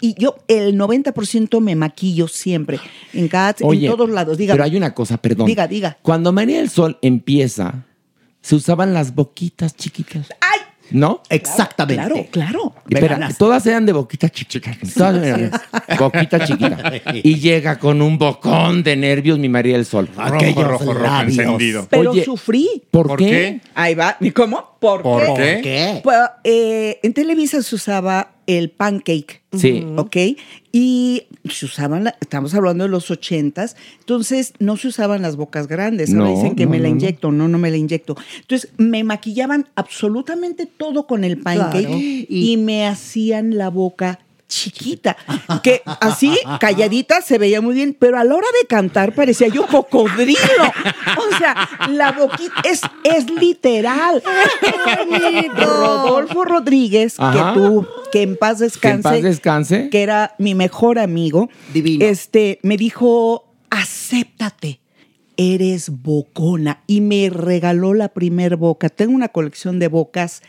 [0.00, 2.78] Y yo el 90% me maquillo siempre,
[3.12, 4.38] en cada, Oye, en todos lados.
[4.38, 4.56] Dígame.
[4.56, 5.46] pero hay una cosa, perdón.
[5.46, 5.98] Diga, diga.
[6.02, 7.84] Cuando María del Sol empieza,
[8.40, 10.28] se usaban las boquitas chiquitas.
[10.40, 10.60] ¡Ay!
[10.90, 11.20] ¿No?
[11.30, 12.00] Exactamente.
[12.00, 12.74] Claro, claro.
[12.88, 13.38] Espera, Veganas.
[13.38, 14.70] todas eran de boquita chiquita.
[14.96, 15.50] Todas eran
[15.98, 16.92] boquita chiquita.
[17.24, 20.08] Y llega con un bocón de nervios mi María del Sol.
[20.16, 21.88] Aquellos Rojo, rojo, rojo, encendido.
[21.90, 22.84] Pero Oye, sufrí.
[22.92, 23.24] ¿por, ¿Por qué?
[23.24, 23.60] qué?
[23.74, 24.16] Ahí va.
[24.20, 24.76] ¿Y cómo?
[24.78, 25.60] ¿Por, ¿Por qué?
[25.60, 26.00] qué?
[26.04, 29.42] Pues, eh, en Televisa se usaba el pancake.
[29.56, 29.84] Sí.
[29.96, 30.16] ¿Ok?
[30.72, 35.66] Y se usaban, la- estamos hablando de los ochentas, entonces no se usaban las bocas
[35.68, 36.12] grandes.
[36.12, 36.94] Ahora No, dicen que no, me la no.
[36.94, 38.16] inyecto, no, no me la inyecto.
[38.40, 41.98] Entonces me maquillaban absolutamente todo con el pancake Claro.
[42.28, 45.16] y me hacían la boca chiquita,
[45.62, 49.66] que así, calladita, se veía muy bien, pero a la hora de cantar parecía yo
[49.66, 50.38] cocodrilo.
[51.18, 54.22] O sea, la boquita es, es literal.
[55.56, 57.52] Rodolfo Rodríguez, Ajá.
[57.54, 59.88] que tú, que en paz Que descanse, en paz descanse.
[59.90, 62.04] que era mi mejor amigo, Divino.
[62.04, 64.80] este, me dijo, acéptate,
[65.36, 66.82] eres bocona.
[66.86, 68.88] Y me regaló la primer boca.
[68.88, 70.42] Tengo una colección de bocas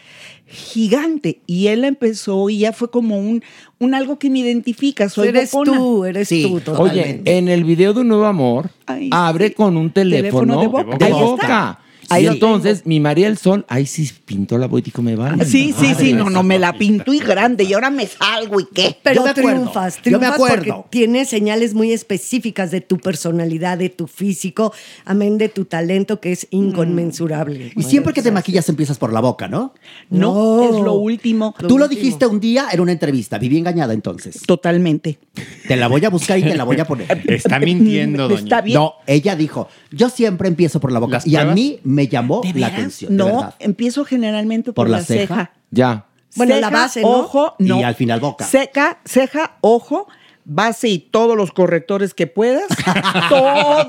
[0.48, 1.42] gigante.
[1.46, 3.44] Y él empezó y ya fue como un,
[3.80, 5.10] un algo que me identifica.
[5.10, 5.78] Soy eres bocona.
[5.78, 6.42] tú, eres Sí.
[6.44, 6.48] tú.
[6.56, 7.38] Oye, totalmente.
[7.38, 9.54] en el video de Un Nuevo Amor, Ay, abre sí.
[9.54, 10.98] con un teléfono, Teléfono de boca.
[10.98, 11.80] de Ahí boca.
[12.10, 15.46] Ahí y lo entonces mi María del Sol, ahí sí pintó la dijo, me vale.
[15.46, 16.14] Sí, sí, sí, madre.
[16.14, 18.98] no, no, me la pintó y grande y ahora me salgo y qué.
[19.04, 20.76] Pero Yo me acuerdo, triunfas, yo me triunfas acuerdo.
[20.76, 24.74] porque tiene señales muy específicas de tu personalidad, de tu físico,
[25.06, 27.72] amén de tu talento que es inconmensurable.
[27.76, 29.74] Y siempre que te maquillas empiezas por la boca, ¿no?
[30.10, 30.64] No, No.
[30.64, 31.54] es lo último.
[31.68, 33.38] Tú lo dijiste un día en una entrevista.
[33.38, 34.42] Viví engañada entonces.
[34.46, 35.20] Totalmente.
[35.68, 37.24] Te la voy a buscar y te la voy a poner.
[37.30, 38.42] Está mintiendo, doña.
[38.42, 38.78] Está bien.
[38.80, 41.18] No, ella dijo, yo siempre empiezo por la boca.
[41.18, 43.12] ¿Las Y a mí me llamó ¿De la atención.
[43.12, 43.56] de No, verdad.
[43.60, 45.20] empiezo generalmente por, ¿Por la, la ceja.
[45.36, 45.52] ceja?
[45.72, 46.06] Ya.
[46.36, 47.08] Bueno, Ceja, la base, ¿no?
[47.10, 47.80] Ojo, no.
[47.80, 48.46] Y al final boca.
[48.46, 50.08] Seca, ceja, ojo,
[50.46, 52.68] base y todos los correctores que puedas.
[53.30, 53.88] todos,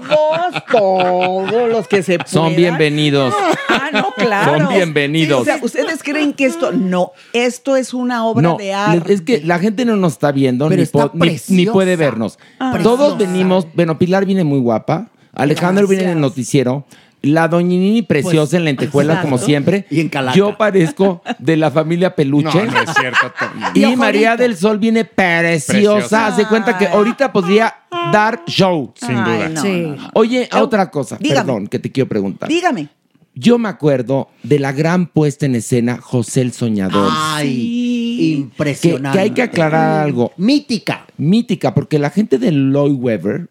[0.71, 2.29] todos los que se puedan.
[2.33, 3.35] Son bienvenidos.
[3.69, 4.59] Ah, no, claro.
[4.59, 5.43] Son bienvenidos.
[5.43, 6.73] O sea, ¿ustedes creen que esto?
[6.73, 9.13] No, esto es una obra No, de arte.
[9.13, 11.73] es que la gente no nos está viendo Pero ni, está po- ni- ni preciosa.
[11.73, 12.39] puede vernos.
[12.59, 16.87] Ah, Todos venimos, bueno, Pilar viene muy guapa, Alejandro viene en el noticiero,
[17.23, 19.87] la doñinini preciosa en lentejuelas como siempre.
[19.91, 20.37] Y en calaca.
[20.37, 22.65] Yo parezco de la familia No, Peluche.
[22.67, 23.33] no es cierto.
[23.75, 25.73] Y Y María del Sol viene preciosa.
[25.73, 26.27] Preciosa.
[26.29, 27.75] Hace cuenta que ahorita podría
[28.13, 28.93] dar show.
[28.95, 29.49] Sin Ay, duda.
[29.49, 29.69] no, Sí.
[29.83, 30.11] no, no.
[30.15, 31.41] Oye, a otra cosa, Dígame.
[31.41, 32.49] perdón, que te quiero preguntar.
[32.49, 32.89] Dígame.
[33.35, 37.09] Yo me acuerdo de la gran puesta en escena José el Soñador.
[37.13, 38.17] Ay, Sí.
[38.19, 39.17] que, impresionante.
[39.17, 40.33] que hay que aclarar algo.
[40.37, 41.07] Mítica.
[41.17, 43.49] Mítica, porque la gente de Lloyd Webber,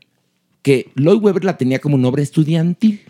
[0.61, 3.01] que Lloyd Webber la tenía como un obra estudiantil,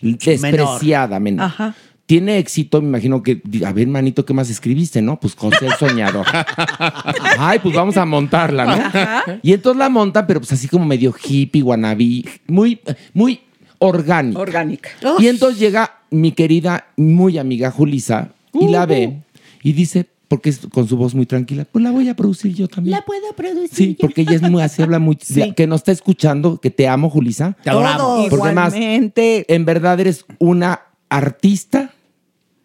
[0.00, 1.46] despreciada, menor.
[1.46, 1.74] Ajá.
[2.06, 5.20] Tiene éxito, me imagino que, a ver, manito, ¿qué más escribiste, no?
[5.20, 6.26] Pues José el Soñador.
[7.38, 9.38] Ay, pues vamos a montarla, ¿no?
[9.42, 12.80] Y entonces la montan, pero pues así como medio hippie, wannabe, muy,
[13.12, 13.42] muy
[13.78, 14.40] orgánico.
[14.40, 14.88] Orgánica.
[15.18, 19.18] Y entonces llega mi querida, muy amiga Julisa y la ve
[19.62, 22.68] y dice, porque es con su voz muy tranquila, pues la voy a producir yo
[22.68, 22.92] también.
[22.96, 23.70] La puedo producir.
[23.72, 25.18] Sí, porque ella es muy así, habla muy.
[25.20, 25.52] Sí.
[25.56, 27.56] Que nos está escuchando, que te amo, Julisa.
[27.64, 28.28] Te adoramos.
[28.28, 29.44] Porque además, Igualmente.
[29.52, 31.92] en verdad eres una artista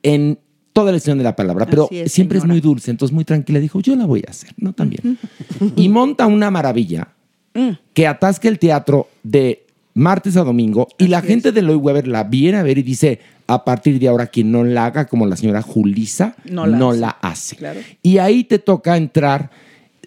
[0.03, 0.39] en
[0.74, 2.57] toda la extensión de la palabra, pero es, siempre señora.
[2.57, 3.59] es muy dulce, entonces muy tranquila.
[3.59, 4.74] Dijo, yo la voy a hacer, ¿no?
[4.74, 5.18] También.
[5.76, 7.09] y monta una maravilla
[7.55, 7.70] Mm.
[7.93, 12.24] que atasca el teatro de martes a domingo y la gente de Lloyd Webber la
[12.24, 15.35] viene a ver y dice, a partir de ahora quien no la haga como la
[15.35, 17.55] señora Julisa, No no la la, hace.
[17.55, 17.55] hace.
[17.57, 17.79] Claro.
[18.01, 19.49] Y ahí te toca entrar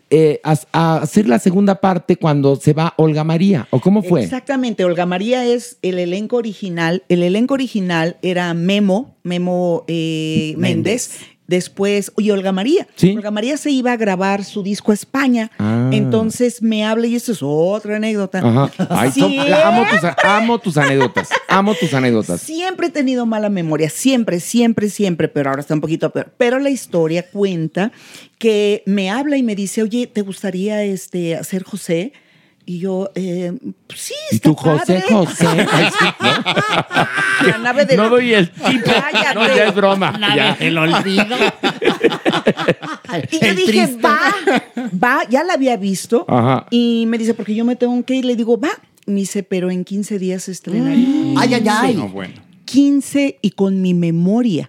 [0.08, 4.22] eh, a, a hacer la segunda parte cuando se va Olga María, ¿o cómo fue?
[4.22, 7.02] Exactamente, Olga María es el elenco original.
[7.08, 11.10] El elenco original era Memo, Memo eh, Méndez.
[11.10, 11.35] Méndez.
[11.46, 12.86] Después, y Olga María.
[12.96, 13.14] Sí.
[13.16, 15.50] Olga María se iba a grabar su disco a España.
[15.58, 15.90] Ah.
[15.92, 18.38] Entonces me habla, y esto es otra anécdota.
[18.38, 18.70] Ajá.
[18.90, 19.32] Ay, tus,
[20.24, 21.28] amo tus anécdotas.
[21.48, 22.40] Amo tus anécdotas.
[22.40, 26.32] Siempre he tenido mala memoria, siempre, siempre, siempre, pero ahora está un poquito peor.
[26.36, 27.92] Pero la historia cuenta
[28.38, 32.12] que me habla y me dice, oye, ¿te gustaría este, hacer José?
[32.68, 33.52] Y yo, eh,
[33.94, 35.14] sí, ¿Y está tú, José, padre.
[35.14, 35.46] José?
[37.46, 38.02] La nave de ¿no?
[38.04, 38.90] la- doy el tipo.
[38.90, 39.34] Cállate.
[39.36, 40.18] No, ya es broma.
[40.34, 40.56] ya.
[40.58, 41.36] El olvido.
[43.30, 44.02] Y yo El dije, triste.
[44.02, 44.18] va,
[45.02, 46.24] va, ya la había visto.
[46.28, 46.66] Ajá.
[46.70, 48.24] Y me dice, porque yo me tengo que ir.
[48.24, 48.70] Le digo, va.
[49.06, 50.90] Me dice, pero en 15 días se estrena.
[51.40, 51.94] Ay, ay, ay.
[51.94, 52.34] No, bueno.
[52.64, 54.68] 15 y con mi memoria.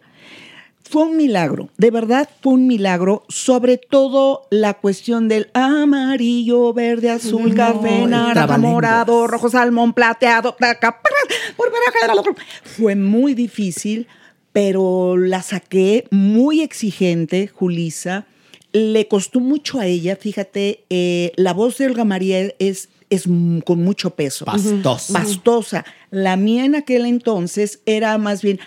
[0.90, 7.10] Fue un milagro, de verdad fue un milagro, sobre todo la cuestión del amarillo, verde,
[7.10, 10.56] azul, No, café, naranja, morado, rojo, salmón, plateado,
[12.64, 14.08] Fue muy difícil,
[14.54, 18.26] pero la saqué muy exigente, Julisa.
[18.72, 23.24] Le costó mucho a ella, fíjate, eh, la voz de Olga María es, es
[23.66, 24.46] con mucho peso.
[24.46, 25.14] Pastosa.
[25.14, 25.86] Pastosa.
[26.12, 28.60] La mía en aquel entonces era más bien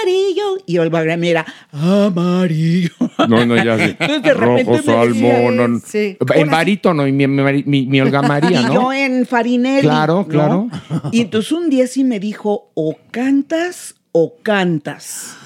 [0.00, 2.90] amarillo y Olga María era amarillo.
[3.28, 3.96] No, no, ya sí.
[3.98, 5.56] Entonces, de repente Rojo, salmón.
[5.56, 5.80] no, no.
[5.84, 6.16] sí.
[6.34, 8.74] En barítono, y mi, mi, mi- mi Olga María, Y ¿no?
[8.74, 9.82] yo en Farinelli.
[9.82, 10.28] Claro, ¿no?
[10.28, 10.68] claro.
[11.12, 15.36] Y entonces un día sí me dijo, o cantas o cantas.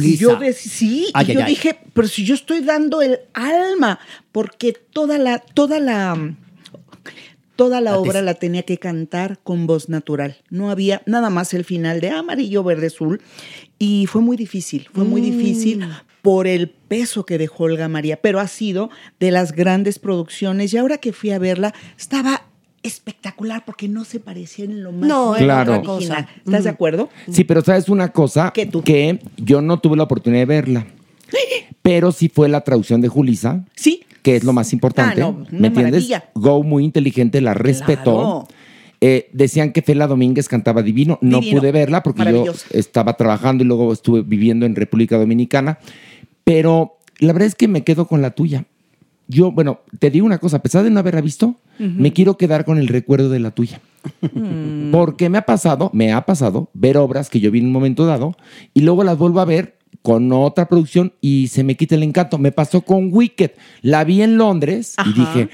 [0.00, 1.46] Y yo dec- sí, y Ay, yo ay.
[1.50, 3.98] dije, pero si yo estoy dando el alma,
[4.32, 6.16] porque toda la, toda la,
[7.60, 10.38] toda la obra la tenía que cantar con voz natural.
[10.48, 13.20] No había nada más el final de amarillo, verde, azul.
[13.78, 15.84] Y fue muy difícil, fue muy difícil
[16.22, 18.88] por el peso que dejó Olga María, pero ha sido
[19.18, 20.72] de las grandes producciones.
[20.72, 22.44] Y ahora que fui a verla, estaba
[22.82, 25.72] espectacular porque no se parecía en lo más No, Claro.
[25.72, 26.28] otra cosa.
[26.38, 27.10] ¿Estás de acuerdo?
[27.30, 30.86] Sí, pero sabes una cosa que yo no tuve la oportunidad de verla.
[31.82, 33.64] Pero sí fue la traducción de Julisa.
[33.74, 34.02] Sí.
[34.22, 35.22] Que es lo más importante.
[35.22, 35.74] Ah, no, ¿Me entiendes?
[36.08, 36.24] maravilla.
[36.34, 38.46] Go muy inteligente, la respetó.
[39.00, 41.18] Eh, decían que Fela Domínguez cantaba divino.
[41.22, 41.58] No Divino.
[41.60, 45.78] pude verla porque yo estaba trabajando y luego estuve viviendo en República Dominicana.
[46.44, 48.66] Pero la verdad es que me quedo con la tuya.
[49.26, 51.88] Yo, bueno, te digo una cosa, a pesar de no haberla visto, Ujú.
[51.96, 53.80] me quiero quedar con el recuerdo de la tuya.
[54.32, 54.90] Mm.
[54.90, 58.04] Porque me ha pasado, me ha pasado ver obras que yo vi en un momento
[58.06, 58.36] dado
[58.74, 62.38] y luego las vuelvo a ver con otra producción y se me quita el encanto.
[62.38, 63.50] Me pasó con Wicked.
[63.82, 65.48] La vi en Londres y dije,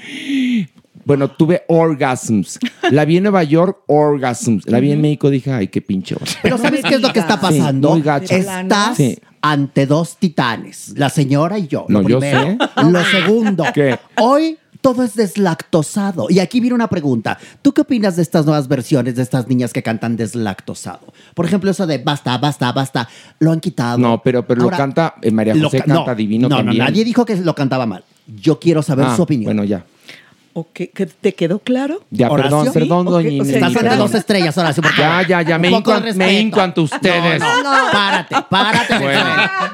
[1.05, 2.59] bueno, tuve orgasms.
[2.91, 4.65] La vi en Nueva York, orgasms.
[4.67, 6.15] La vi en México, dije, ay, qué pinche.
[6.41, 7.91] Pero ¿sabes qué es lo que está Sí, pasando?
[7.91, 8.33] muy gacho.
[8.35, 9.17] Estás Sí.
[9.41, 11.85] ante dos titanes, la señora y yo.
[11.87, 12.57] No, lo yo primero.
[12.75, 12.83] sé.
[12.91, 13.97] Lo segundo, ¿Qué?
[14.17, 16.27] hoy todo es deslactosado.
[16.29, 17.37] Y aquí viene una pregunta.
[17.61, 21.13] ¿Tú qué opinas de estas nuevas versiones de estas niñas que cantan deslactosado?
[21.33, 23.07] Por ejemplo, eso de basta, basta, basta.
[23.39, 23.97] Lo han quitado.
[23.97, 26.77] No, pero, pero Ahora, lo canta, eh, María José ca- canta no, divino no, también.
[26.79, 28.03] No, nadie dijo que lo cantaba mal.
[28.41, 29.45] Yo quiero saber Ah, su opinión.
[29.45, 29.85] Bueno, ya.
[30.59, 32.03] Ok, ¿que ¿Te quedó claro?
[32.09, 32.73] Ya, ¿Horacio?
[32.73, 33.33] perdón, perdón, doña ok.
[33.33, 33.49] Inés.
[33.49, 34.81] Estás ante dos estrellas, Horacio.
[34.97, 37.39] Ya, ya, ya, me hinco, me hinco ante ustedes.
[37.39, 37.91] No, no, No.
[37.91, 38.97] párate, párate.
[38.97, 39.23] Bueno.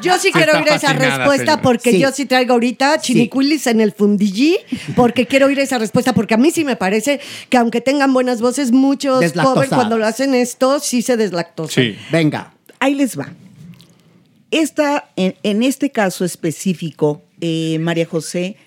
[0.01, 1.61] Yo sí Sí quiero oír esa respuesta señora.
[1.61, 1.99] porque Sí.
[1.99, 4.57] yo sí traigo ahorita chinicuilis en el fundillí
[4.97, 8.41] porque quiero oír esa respuesta porque a mí sí me parece que aunque tengan buenas
[8.41, 11.95] voces, muchos covers cuando lo hacen esto sí se deslactosan.
[12.11, 12.51] Venga.
[12.81, 13.29] Ahí les va.
[14.51, 18.57] Esta, en, en este caso específico, eh, María José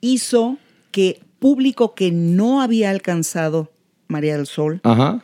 [0.00, 0.56] hizo
[0.92, 3.70] que público que no había alcanzado
[4.08, 5.22] María del Sol Ajá.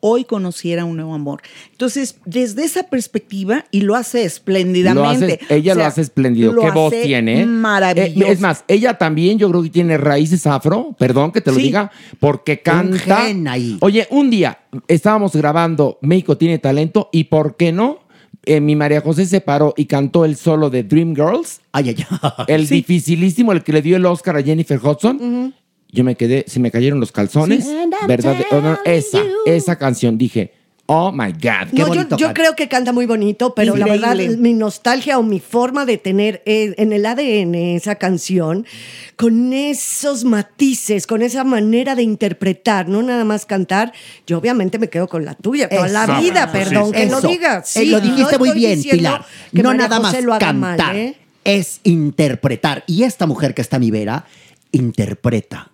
[0.00, 1.42] hoy conociera un nuevo amor.
[1.72, 5.40] Entonces, desde esa perspectiva, y lo hace Lo espléndidamente.
[5.42, 6.52] hace- ella O lo hace espléndido.
[6.52, 7.40] lo Qué voz tiene.
[7.40, 7.46] ¿eh?
[7.46, 8.26] Maravilloso.
[8.28, 11.56] Eh, es más, ella también yo creo que tiene raíces afro, perdón que te lo
[11.56, 11.62] Sí.
[11.64, 11.90] diga,
[12.20, 13.24] porque canta.
[13.50, 13.76] ahí.
[13.80, 18.00] Oye, un día estábamos grabando México tiene talento y ¿por qué no?
[18.44, 21.60] Eh, mi María José se paró y cantó el solo de Dream Girls.
[21.72, 22.44] Ay, ay, ay.
[22.48, 25.54] El dificilísimo, el que le dio el Oscar a Jennifer Hudson.
[25.90, 27.64] Yo me quedé, se me cayeron los calzones.
[27.64, 27.76] Sí.
[28.06, 28.36] ¿Verdad?
[28.50, 30.18] Oh, no, esa, esa canción.
[30.18, 30.52] Dije,
[30.90, 32.16] oh my God, qué No, yo, bonito.
[32.16, 32.34] yo canta.
[32.34, 36.42] creo que canta muy bonito, pero la verdad, mi nostalgia o mi forma de tener
[36.46, 38.64] eh, en el ADN esa canción,
[39.16, 43.92] con esos matices, con esa manera de interpretar, no nada más cantar,
[44.26, 47.28] yo obviamente me quedo con la tuya toda la vida, perdón que lo Eso.
[47.28, 47.58] diga.
[47.58, 49.24] Eh, Sí, lo no dijiste muy bien, Pilar.
[49.54, 51.16] que No María nada más lo haga cantar, mal, ¿eh?
[51.44, 52.84] es interpretar.
[52.86, 54.24] Y esta mujer que está a mi vera,
[54.72, 55.70] interpreta.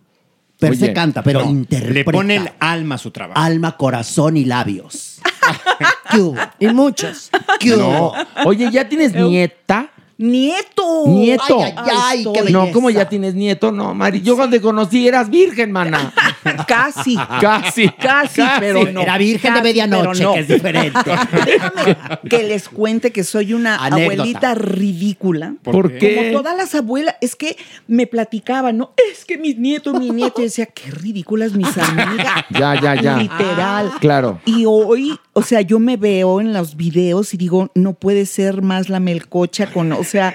[0.68, 1.92] Pero se canta, pero no, interpreta.
[1.94, 3.40] Le pone el alma a su trabajo.
[3.40, 5.18] Alma, corazón y labios.
[6.10, 6.36] ¿Qué hubo?
[6.58, 7.30] Y muchos.
[7.60, 7.88] ¿Qué No.
[7.88, 8.14] hubo?
[8.46, 9.90] Oye, ¿ya tienes nieta?
[10.16, 11.06] Nieto.
[11.08, 11.60] Nieto.
[11.62, 12.70] Ay, ay, ay, qué no.
[12.72, 13.72] ¿cómo ya tienes nieto?
[13.72, 16.12] No, Mari, yo cuando te conocí eras virgen, mana.
[16.68, 17.16] Casi.
[17.40, 17.88] Casi.
[17.88, 19.02] Casi, pero no.
[19.02, 20.34] Era virgen de medianoche, pero no.
[20.34, 20.98] que es diferente.
[21.46, 21.96] Déjame
[22.28, 24.02] que les cuente que soy una Anécdota.
[24.02, 25.54] abuelita ridícula.
[25.62, 26.16] ¿Por qué?
[26.16, 28.92] Como todas las abuelas, es que me platicaban, ¿no?
[29.10, 32.44] Es que mis nietos, mi nieto, y decía, qué ridículas mis amigas.
[32.50, 33.16] Ya, ya, ya.
[33.16, 33.92] Literal.
[34.00, 34.40] Claro.
[34.44, 38.62] Y hoy, o sea, yo me veo en los videos y digo, no puede ser
[38.62, 40.34] más la melcocha con, o sea,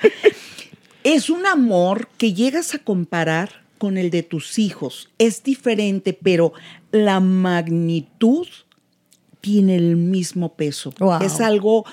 [1.04, 5.10] es un amor que llegas a comparar con el de tus hijos.
[5.18, 6.54] Es diferente, pero
[6.92, 8.48] la magnitud
[9.42, 10.94] tiene el mismo peso.
[11.00, 11.24] Wow.
[11.24, 11.86] Es algo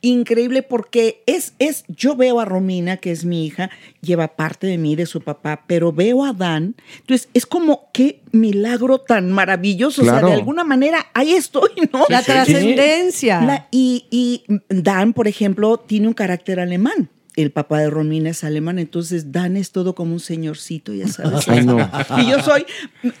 [0.00, 3.70] increíble porque es, es, yo veo a Romina, que es mi hija,
[4.00, 8.20] lleva parte de mí, de su papá, pero veo a Dan, entonces es como qué
[8.32, 12.04] milagro tan maravilloso, o sea, de alguna manera ahí estoy, ¿no?
[12.08, 13.66] La trascendencia.
[13.70, 17.10] Y, y Dan, por ejemplo, tiene un carácter alemán.
[17.42, 21.48] El papá de Romina es alemán, entonces Dan es todo como un señorcito, ya sabes.
[21.48, 21.78] Ay, no.
[22.18, 22.66] Y yo soy,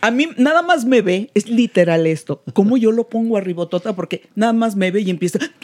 [0.00, 4.28] a mí nada más me ve, es literal esto, como yo lo pongo arribotota, porque
[4.34, 5.38] nada más me ve y empieza.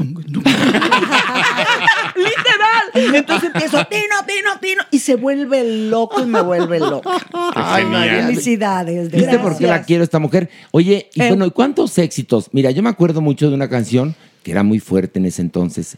[2.14, 3.14] literal.
[3.14, 7.11] Entonces empiezo, Tino, Tino, Tino, y se vuelve loco y me vuelve loco.
[7.55, 7.84] Ay.
[8.26, 9.11] Felicidades.
[9.11, 10.48] de ¿Viste por qué la quiero esta mujer?
[10.70, 11.28] Oye, y Eh.
[11.28, 12.50] bueno, ¿y cuántos éxitos?
[12.52, 15.96] Mira, yo me acuerdo mucho de una canción que era muy fuerte en ese entonces.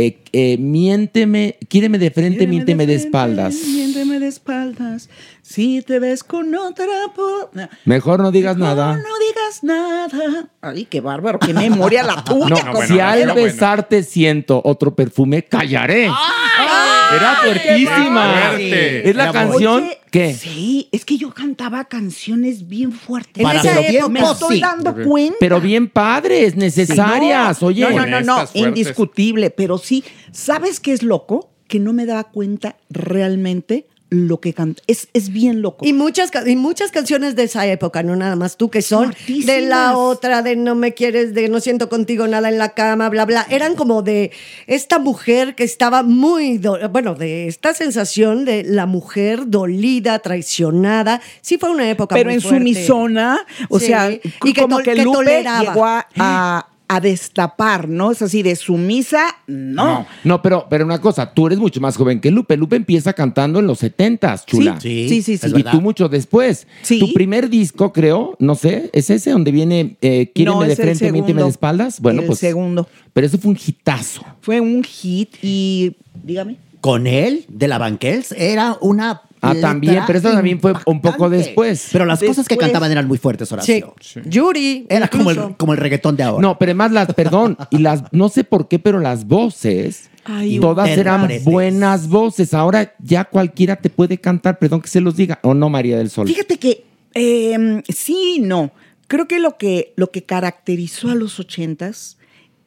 [0.00, 3.54] Eh, eh, miénteme, quíreme de frente, miénteme de espaldas.
[3.66, 5.10] Miénteme de espaldas.
[5.52, 6.86] Si te ves con otra.
[7.12, 7.50] po-
[7.84, 8.92] Mejor no digas nada.
[8.96, 10.48] No digas nada.
[10.60, 12.46] Ay, qué bárbaro, qué memoria la tuya.
[12.72, 16.04] No, si al besarte siento otro perfume, callaré.
[16.04, 18.32] Era fuertísima.
[18.50, 19.10] fuerte.
[19.10, 20.34] Es la Era canción Oye, que.
[20.34, 23.44] Sí, es que yo cantaba canciones bien fuertes.
[23.44, 24.62] En esa Pero bien época, me estoy sí.
[24.62, 25.36] dando cuenta.
[25.40, 27.58] Pero bien padres, necesarias.
[27.58, 27.90] Sí, no, Oye.
[27.90, 29.50] No, no, no, no, indiscutible.
[29.50, 31.50] Pero sí, ¿sabes qué es loco?
[31.66, 34.82] Que no me daba cuenta realmente lo que canta.
[34.88, 35.86] Es, es bien loco.
[35.86, 39.60] Y muchas, y muchas canciones de esa época, no nada más tú, que son de
[39.60, 43.24] la otra, de no me quieres, de no siento contigo nada en la cama, bla,
[43.24, 43.46] bla.
[43.50, 44.32] Eran como de
[44.66, 51.20] esta mujer que estaba muy, do- bueno, de esta sensación de la mujer dolida, traicionada.
[51.40, 52.58] Sí fue una época Pero muy en fuerte.
[52.58, 54.18] sumisona, o Sí, sea, y
[54.52, 55.60] que, como que, que Lupe toleraba.
[55.60, 58.10] llegó a, a- a destapar, ¿no?
[58.10, 60.08] Es así de sumisa, no.
[60.24, 62.56] No, pero, pero una cosa, tú eres mucho más joven que Lupe.
[62.56, 64.80] Lupe empieza cantando en los 70s, chula.
[64.80, 65.52] Sí, sí, sí, sí.
[65.54, 66.66] Y tú mucho después.
[66.88, 71.12] Tu primer disco, creo, no sé, ¿es ese donde viene eh, Quíreme No, de frente,
[71.12, 72.00] miénteme de espaldas?
[72.00, 72.40] Bueno, El pues.
[72.40, 72.88] segundo.
[73.12, 74.24] Pero eso fue un hitazo.
[74.40, 76.56] Fue un hit y, dígame.
[76.80, 79.22] Con él, de la Banquels, era una.
[79.42, 81.88] Ah, también, pero eso también fue un poco después.
[81.92, 83.94] Pero las cosas que cantaban eran muy fuertes, Horacio.
[84.24, 84.86] Yuri.
[84.88, 86.42] Era como el, como el reggaetón de ahora.
[86.42, 90.60] No, pero además las, perdón, y las, no sé por qué, pero las voces, Ay,
[90.60, 92.52] todas eran buenas voces.
[92.52, 96.10] Ahora ya cualquiera te puede cantar, perdón que se los diga, o no, María del
[96.10, 96.26] Sol.
[96.26, 96.84] Fíjate que
[97.14, 98.72] eh, sí no.
[99.06, 102.18] Creo que lo que, lo que caracterizó a los ochentas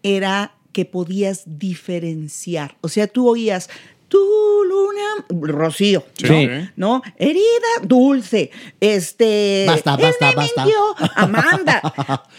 [0.01, 2.75] era que podías diferenciar.
[2.81, 3.69] O sea, tú oías
[4.13, 6.27] tu luna, Rocío, Sí.
[6.27, 6.37] ¿no?
[6.37, 6.69] Sí.
[6.75, 7.01] ¿no?
[7.17, 7.41] Herida,
[7.81, 10.63] dulce, este, Basta, él basta, me basta.
[10.65, 10.79] mintió,
[11.15, 11.81] Amanda.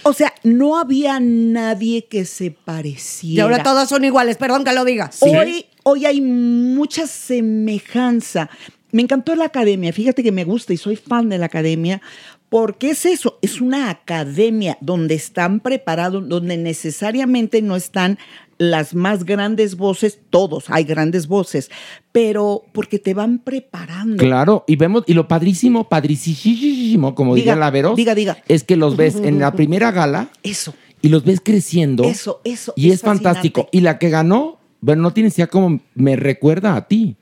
[0.05, 3.35] O sea, no había nadie que se pareciera.
[3.37, 5.11] Y ahora todas son iguales, perdón que lo diga.
[5.19, 8.49] Hoy, hoy hay mucha semejanza.
[8.93, 9.93] Me encantó la academia.
[9.93, 12.01] Fíjate que me gusta y soy fan de la academia.
[12.49, 18.17] Porque es eso, es una academia donde están preparados, donde necesariamente no están
[18.59, 21.71] las más grandes voces, todos hay grandes voces,
[22.13, 24.23] pero porque te van preparando.
[24.23, 28.39] Claro, y vemos, y lo padrísimo, padricísimo, como Diga, diría la Veros, diga, diga.
[28.49, 30.75] es que los ves en la primera gala Eso.
[31.03, 32.05] y los ves creciendo.
[32.05, 32.73] Eso, eso.
[32.77, 33.69] Y es, fantástico.
[33.73, 37.17] Y la que ganó, bueno, no tienes ya como me recuerda a ti.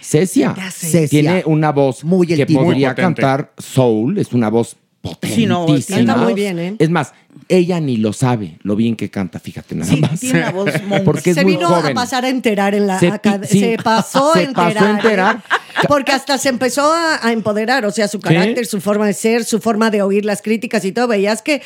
[0.00, 0.54] Cecia.
[0.70, 1.08] Cecia.
[1.08, 2.62] Tiene una voz que tipo.
[2.62, 5.66] podría Muy cantar soul, es una voz potentísima.
[5.66, 6.76] Sí, no, canta muy bien, ¿eh?
[6.78, 7.12] Es más,
[7.48, 10.20] ella ni lo sabe lo bien que canta, fíjate nada más.
[10.20, 10.70] Tiene una voz.
[11.04, 11.92] Porque es se muy vino joven.
[11.92, 13.12] a pasar a enterar en la Se
[13.48, 13.60] sí.
[13.60, 14.74] se pasó Se a enterar.
[14.74, 15.42] pasó a enterar.
[15.88, 19.44] Porque hasta se empezó a, a empoderar, o sea, su carácter, su forma de ser,
[19.44, 21.06] su forma de oír las críticas y todo.
[21.08, 21.60] Veías que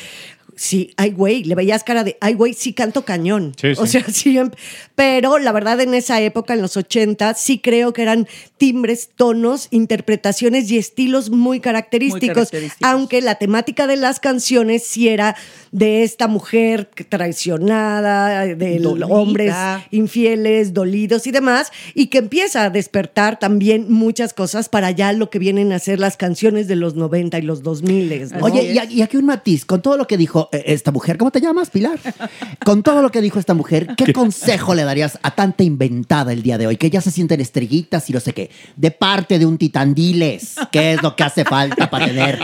[0.56, 3.52] sí, ay güey, le veías cara de, ay güey, sí canto cañón.
[3.58, 3.80] Sí, sí.
[3.80, 4.50] O sea, sí, em-
[4.94, 8.26] pero la verdad en esa época, en los 80, sí creo que eran
[8.60, 12.86] timbres, tonos, interpretaciones y estilos muy característicos, característicos.
[12.86, 15.34] aunque la temática de las canciones sí era
[15.72, 19.06] de esta mujer traicionada, de Dolida.
[19.06, 19.54] hombres
[19.90, 25.30] infieles, dolidos y demás, y que empieza a despertar también muchas cosas para allá lo
[25.30, 28.32] que vienen a ser las canciones de los 90 y los 2000.
[28.32, 28.44] ¿no?
[28.44, 31.40] Oye, y aquí un matiz, con todo lo que dijo eh, esta mujer, ¿cómo te
[31.40, 31.98] llamas, Pilar?
[32.64, 36.42] Con todo lo que dijo esta mujer, ¿qué consejo le darías a tanta inventada el
[36.42, 36.76] día de hoy?
[36.76, 38.49] Que ya se sienten estrellitas y no sé qué.
[38.76, 42.38] De parte de un titandiles, ¿qué es lo que hace falta para tener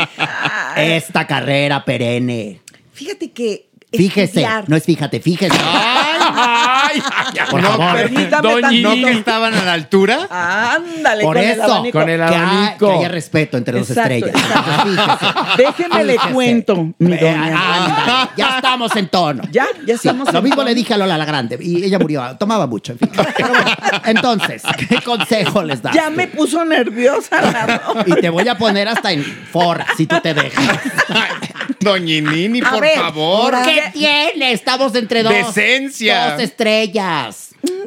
[0.76, 2.61] esta carrera perenne?
[2.92, 5.57] Fíjate que Fíjese, estudiar- no es fíjate, fíjese.
[7.05, 7.38] ¡Ay!
[7.51, 7.94] Por no, favor.
[7.97, 9.05] permítame Doña tan- ¿No Nini.
[9.05, 10.28] que estaban a la altura?
[10.30, 11.99] Ándale, Por con el eso, abanico.
[11.99, 12.88] con el abanico.
[12.88, 14.30] Que haya respeto entre Exacto, estrellas.
[14.34, 15.47] exacto.
[15.57, 17.84] Déjeme le cuento, mi Eh, doña.
[17.84, 19.42] ándale, ya estamos en tono.
[19.51, 20.68] Ya, ya Sí, estamos Lo en mismo tono.
[20.68, 23.11] le dije a Lola la Grande y ella murió, tomaba mucho, en fin.
[23.36, 23.70] Pero bueno,
[24.05, 25.94] entonces, ¿qué consejo les das?
[25.94, 26.12] Ya tú?
[26.12, 27.40] me puso nerviosa.
[27.40, 30.64] la- Y te voy a poner hasta en for, si tú te dejas.
[31.80, 33.55] Doñinini, A por ver, favor.
[33.64, 34.53] ¿Qué tiene?
[34.53, 35.32] Estamos entre dos.
[35.32, 36.32] Decencia.
[36.32, 36.86] Dos estrellas.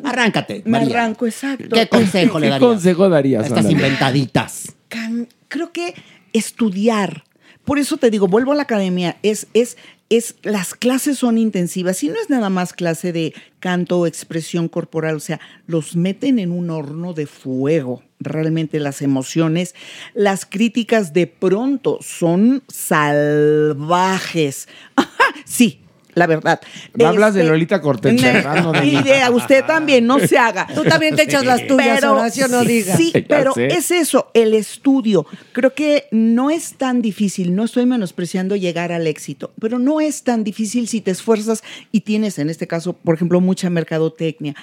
[0.03, 1.01] Arráncate, Me María.
[1.01, 1.75] arranco, exacto.
[1.75, 2.69] ¿Qué consejo le ¿Qué darías?
[2.69, 3.43] consejo darías?
[3.43, 4.73] a Estas inventaditas.
[4.87, 5.93] Can- creo que
[6.33, 7.23] estudiar.
[7.65, 9.77] Por eso te digo, vuelvo a la academia, es, es,
[10.09, 14.67] es, las clases son intensivas y no es nada más clase de canto o expresión
[14.69, 18.01] corporal, o sea, los meten en un horno de fuego.
[18.19, 19.75] Realmente las emociones,
[20.15, 24.67] las críticas de pronto son salvajes.
[25.45, 25.81] sí,
[26.19, 26.61] la verdad.
[26.93, 28.61] Me hablas de Este, Lolita Cortés, ¿verdad?
[28.63, 28.89] No de mí.
[28.91, 30.67] idea, usted también, no se haga.
[30.75, 32.97] Tú también te echas las tuyas, Horacio, no digas.
[32.97, 33.67] Sí, Ya pero sé.
[33.67, 35.25] es eso, el estudio.
[35.53, 40.23] Creo que no es tan difícil, no estoy menospreciando llegar al éxito, pero no es
[40.23, 44.55] tan difícil si te esfuerzas y tienes, en este caso, por ejemplo, mucha mercadotecnia.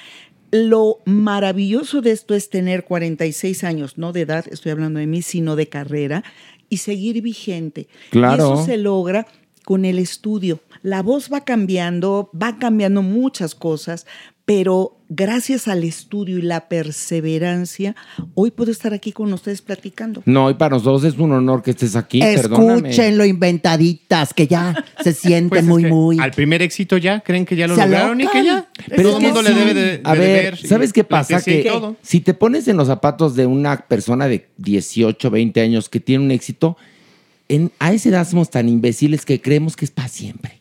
[0.52, 5.20] Lo maravilloso de esto es tener 46 años, no de edad, estoy hablando de mí,
[5.22, 6.22] sino de carrera,
[6.68, 7.88] y seguir vigente.
[8.10, 8.50] Claro.
[8.50, 9.26] Y eso se logra
[9.64, 10.60] con el estudio.
[10.86, 14.06] La voz va cambiando, va cambiando muchas cosas,
[14.44, 17.96] pero gracias al estudio y la perseverancia,
[18.34, 20.22] hoy puedo estar aquí con ustedes platicando.
[20.26, 22.20] No, y para nosotros es un honor que estés aquí.
[22.20, 22.90] Perdóname.
[22.90, 26.18] Escúchenlo, inventaditas, que ya se sienten Pues es muy, que muy.
[26.20, 28.68] Al primer éxito ya, creen que ya lo Se lograron y que ya.
[28.86, 31.42] Pero todo el mundo le debe de, de A ver, deber ¿sabes qué pasa?
[31.42, 31.96] Que todo.
[32.02, 36.24] si te pones en los zapatos de una persona de 18, 20 años que tiene
[36.24, 36.76] un éxito,
[37.48, 40.55] en, a esa edad somos tan imbéciles que creemos que es para siempre.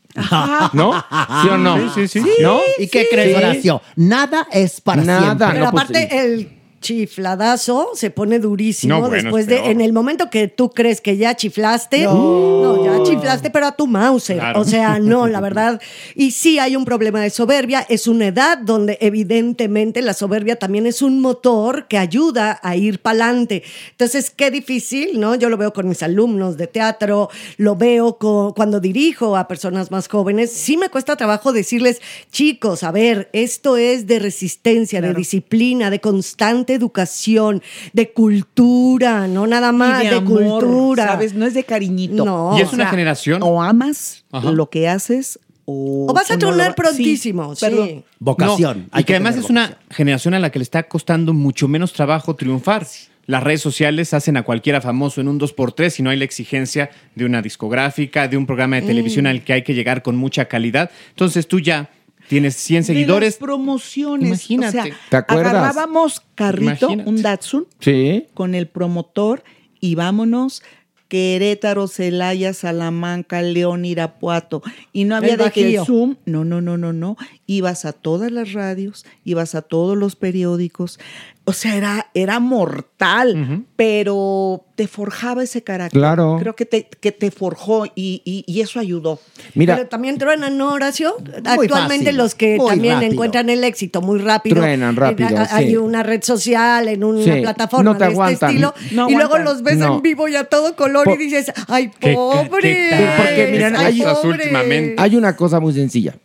[0.74, 0.94] ¿No?
[1.42, 1.78] ¿Sí o no?
[1.94, 2.32] Sí, sí, sí.
[2.42, 2.60] ¿No?
[2.78, 3.36] ¿Y qué crees.
[3.38, 3.82] Horacio?
[3.96, 5.48] Nada es para Nada, siempre.
[5.48, 6.55] Pero no, pues, aparte, el
[6.86, 11.02] chifladazo se pone durísimo No, bueno, después es de, en el momento que tú crees
[11.02, 14.38] que ya chiflaste, no, ya chiflaste, pero a tu Mauser.
[14.38, 14.62] Claro.
[14.62, 15.82] O sea, no, la verdad.
[16.16, 20.86] Y sí hay un problema de soberbia, es una edad donde evidentemente la soberbia también
[20.86, 23.64] es un motor que ayuda a ir para adelante.
[23.92, 25.36] Entonces, qué difícil, ¿no?
[25.36, 29.92] Yo lo veo con mis alumnos de teatro, lo veo con- cuando dirijo a personas
[29.92, 30.52] más jóvenes.
[30.52, 32.02] Sí me cuesta trabajo decirles,
[32.32, 37.62] chicos, a ver, esto es de resistencia, de disciplina, de constante educación,
[37.94, 41.08] de cultura, no nada más, Y de, amor, cultura.
[41.08, 41.34] ¿Sabes?
[41.34, 42.26] No es de cariñito.
[42.26, 42.58] No.
[42.58, 43.42] Y es una generación.
[43.44, 44.52] O amas Ajá.
[44.52, 46.08] lo que haces o...
[46.10, 47.66] O vas a lo tronar prontísimo, sí.
[47.66, 48.04] perdón.
[48.20, 48.80] Vocación.
[48.82, 51.68] No, Hay y que además es una generación a la que le está costando mucho
[51.68, 52.86] menos trabajo triunfar.
[53.28, 56.92] Las redes sociales hacen a cualquiera famoso en un 2x3 y no hay la exigencia
[57.16, 58.88] de una discográfica, de un programa de Mm.
[58.88, 60.92] televisión al que hay que llegar con mucha calidad.
[61.10, 61.90] Entonces tú ya
[62.28, 63.34] tienes 100 De seguidores.
[63.34, 64.28] las promociones.
[64.28, 64.80] Imagínate.
[64.80, 65.54] O sea, ¿Te acuerdas?
[65.54, 67.10] agarrábamos carrito, Imagínate.
[67.10, 68.28] un Datsun, Sí.
[68.34, 69.44] con el promotor
[69.80, 70.64] y vámonos
[71.08, 74.64] Querétaro, Celaya, Salamanca, León, Irapuato.
[74.92, 75.86] Y no había El de que el.
[75.86, 77.16] Zoom, no, no, no, no, no.
[77.46, 81.00] Ibas a todas las radios, ibas a todos los periódicos.
[81.48, 86.00] O sea, era, era mortal, pero te forjaba ese carácter.
[86.00, 86.38] Claro.
[86.40, 89.20] Creo que te, que te forjó y, y- y eso ayudó.
[89.54, 91.16] Mira, Pero también truenan, ¿no, Horacio?
[91.46, 93.12] Actualmente fácil, los que también rápido.
[93.12, 94.56] encuentran el éxito muy rápido.
[94.56, 98.34] Truenan rápido, En- Hay una red social, en una Sí, plataforma no te de aguantan.
[98.34, 98.74] este estilo.
[98.94, 99.98] No y luego los ves No.
[99.98, 102.48] en vivo y a todo color Por- y dices, ¡ay, ¿Qué- pobre!
[102.50, 104.96] Porque, mira, Estas hay- últimamente.
[104.98, 106.16] hay una cosa muy sencilla.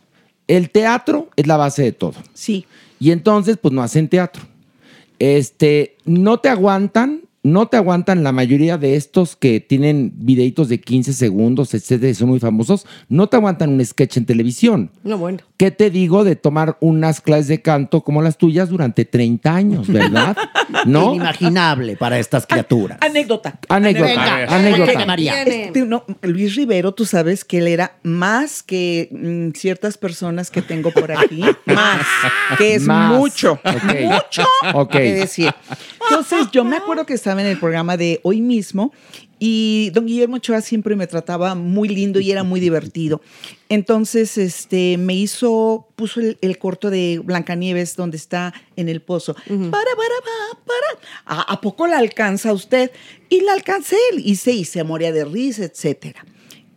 [0.48, 2.14] El teatro es la base de todo.
[2.32, 2.64] Sí.
[2.98, 4.42] Y entonces, pues no hacen teatro.
[5.20, 10.80] Este, no te aguantan, no te aguantan la mayoría de estos que tienen videitos de
[10.80, 14.90] 15 segundos, etcétera, y son muy famosos, no te aguantan un sketch en televisión.
[15.04, 15.38] No, bueno.
[15.56, 19.88] ¿Qué te digo de tomar unas clases de canto como las tuyas durante 30 años,
[19.88, 20.36] verdad?
[20.86, 21.10] ¿No?
[21.14, 22.98] Inimaginable para estas criaturas.
[23.00, 23.58] Anécdota.
[23.68, 24.54] Anécdota, Venga.
[24.56, 25.06] anécdota.
[25.06, 25.42] María.
[25.42, 30.62] Este, no, Luis Rivero, tú sabes que él era más que mm, ciertas personas que
[30.62, 32.06] tengo por aquí, más,
[32.58, 33.12] que es Más.
[33.16, 34.44] mucho, mucho
[34.74, 34.92] Ok.
[34.92, 35.52] que decir.
[36.08, 38.92] Entonces, yo me acuerdo que estaba en el programa de hoy mismo
[39.38, 43.22] y don Guillermo Ochoa siempre me trataba muy lindo y era muy divertido.
[43.68, 49.34] Entonces, este, me hizo, puso el, el corto de Blancanieves donde está en el pozo.
[49.34, 51.40] Para, para, para, para.
[51.42, 52.90] ¿A, a poco la alcanza usted?
[53.28, 56.24] Y la alcancé, hice y se moría de risa, etcétera.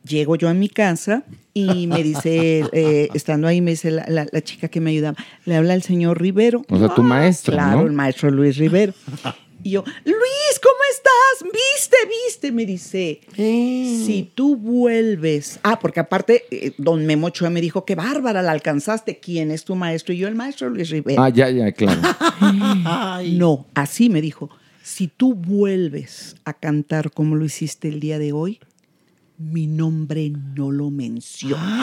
[0.08, 1.24] Llego yo a mi casa
[1.54, 5.18] y me dice, eh, estando ahí, me dice la, la- la chica que me ayudaba,
[5.46, 6.64] le habla el señor Rivero.
[6.70, 7.88] O sea, tu maestro, Claro, ¿no?
[7.88, 8.94] el maestro Luis Rivero.
[9.64, 11.52] Y yo, Luis, ¿cómo estás?
[11.54, 12.52] ¿Viste, viste?
[12.52, 15.60] Me dice, si tú vuelves.
[15.64, 19.20] Ah, porque aparte, eh, don Memo Ochoa me dijo, qué bárbara, la alcanzaste.
[19.20, 20.14] ¿Quién es tu maestro?
[20.14, 21.22] Y yo, el maestro Luis Rivero.
[21.24, 22.02] Ah, ya, ya, claro.
[23.24, 24.50] No, así me dijo,
[24.84, 28.60] si tú vuelves a cantar como lo hiciste el día de hoy,
[29.38, 31.82] mi nombre no lo menciona.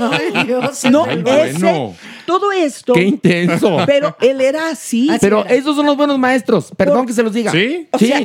[0.00, 0.84] Ay, Dios.
[0.90, 1.94] No, Ay, ese, bueno.
[2.26, 2.94] todo esto.
[2.94, 3.78] Qué intenso.
[3.86, 5.10] Pero él era así.
[5.20, 6.72] Pero esos son los buenos maestros.
[6.76, 7.52] Perdón Por- que se los diga.
[7.52, 7.86] ¿Sí?
[7.92, 8.06] O sí.
[8.06, 8.20] sea,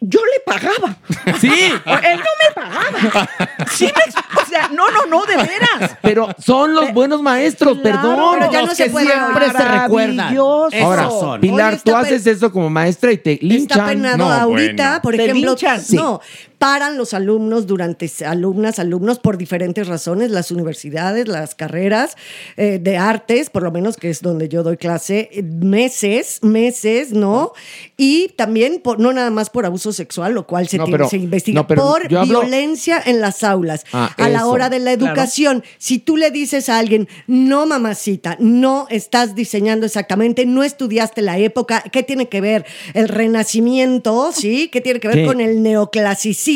[0.00, 0.96] yo le pagaba.
[1.40, 1.48] Sí.
[1.50, 3.28] Él no me pagaba.
[3.70, 5.96] Sí me- o sea, no, no, no, de veras.
[6.00, 8.36] Pero son los buenos maestros, perdón.
[8.38, 10.36] pero ya no se puede siempre se recuerdan.
[10.38, 13.78] Ahora, Oye, Pilar, tú haces eso como maestra y te linchan.
[13.80, 15.82] Está penado ahorita, por Te ejemplo, linchan.
[15.92, 16.20] no,
[16.62, 22.14] paran los alumnos durante, alumnas, alumnos por diferentes razones, las universidades, las carreras
[22.56, 27.10] eh, de artes, por lo menos que es donde yo doy clase, eh, meses, meses,
[27.10, 27.50] ¿no?
[27.96, 31.08] Y también, por, no nada más por abuso sexual, lo cual se, No, tiene- pero-
[31.10, 34.78] se investiga, no, pero por hablo- violencia en las aulas, Ah, a la hora de
[34.78, 35.14] la Claro.
[35.14, 35.64] educación.
[35.78, 41.38] Si tú le dices a alguien, no mamacita, no estás diseñando exactamente, no estudiaste la
[41.38, 42.64] época, ¿qué tiene que ver
[42.94, 44.30] el renacimiento?
[44.32, 44.68] ¿Sí?
[44.68, 46.51] ¿Qué tiene que ver con el neoclasicismo?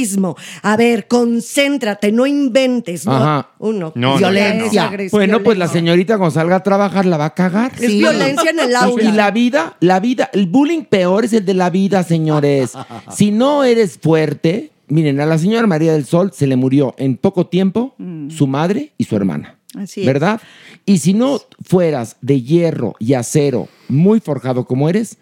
[0.63, 3.07] A ver, concéntrate, no inventes.
[3.07, 3.13] ¿no?
[3.13, 3.51] Ajá.
[3.59, 3.93] Uno.
[3.95, 4.87] No, violencia.
[4.87, 5.19] agresión.
[5.19, 7.73] Bueno, pues la señorita cuando salga a trabajar la va a cagar.
[7.81, 9.05] Es violencia en el aula.
[9.05, 12.73] Y la vida, la vida, el bullying peor es el de la vida, señores.
[13.11, 17.17] Si no eres fuerte, miren, a la señora María del Sol se le murió en
[17.17, 17.95] poco tiempo
[18.29, 19.59] su madre y su hermana.
[19.75, 20.07] Así es.
[20.07, 20.41] ¿Verdad?
[20.85, 25.19] Y si no fueras de hierro y acero muy forjado como eres,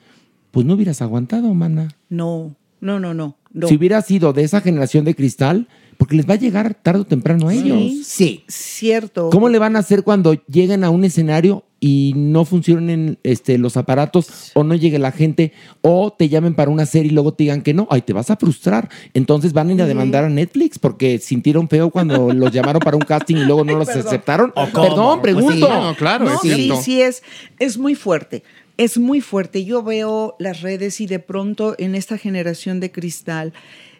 [0.50, 1.88] pues no hubieras aguantado, mana.
[2.08, 3.36] No, no, no, no.
[3.54, 3.68] No.
[3.68, 7.04] Si hubieras sido de esa generación de cristal, porque les va a llegar tarde o
[7.04, 8.04] temprano a ellos.
[8.06, 8.44] Sí.
[8.48, 9.30] Cierto.
[9.30, 13.76] ¿Cómo le van a hacer cuando lleguen a un escenario y no funcionen este, los
[13.76, 15.52] aparatos o no llegue la gente
[15.82, 17.86] o te llamen para una serie y luego te digan que no?
[17.90, 18.88] Ay, te vas a frustrar.
[19.14, 22.96] Entonces van a ir a demandar a Netflix porque sintieron feo cuando los llamaron para
[22.96, 24.52] un casting y luego no los aceptaron.
[24.52, 25.94] Perdón, pregunto.
[26.20, 27.22] No, sí, sí, es,
[27.58, 28.42] es muy fuerte.
[28.76, 29.64] Es muy fuerte.
[29.64, 33.52] Yo veo las redes y de pronto en esta generación de cristal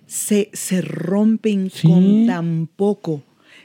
[0.06, 3.22] se, se rompen con tan poco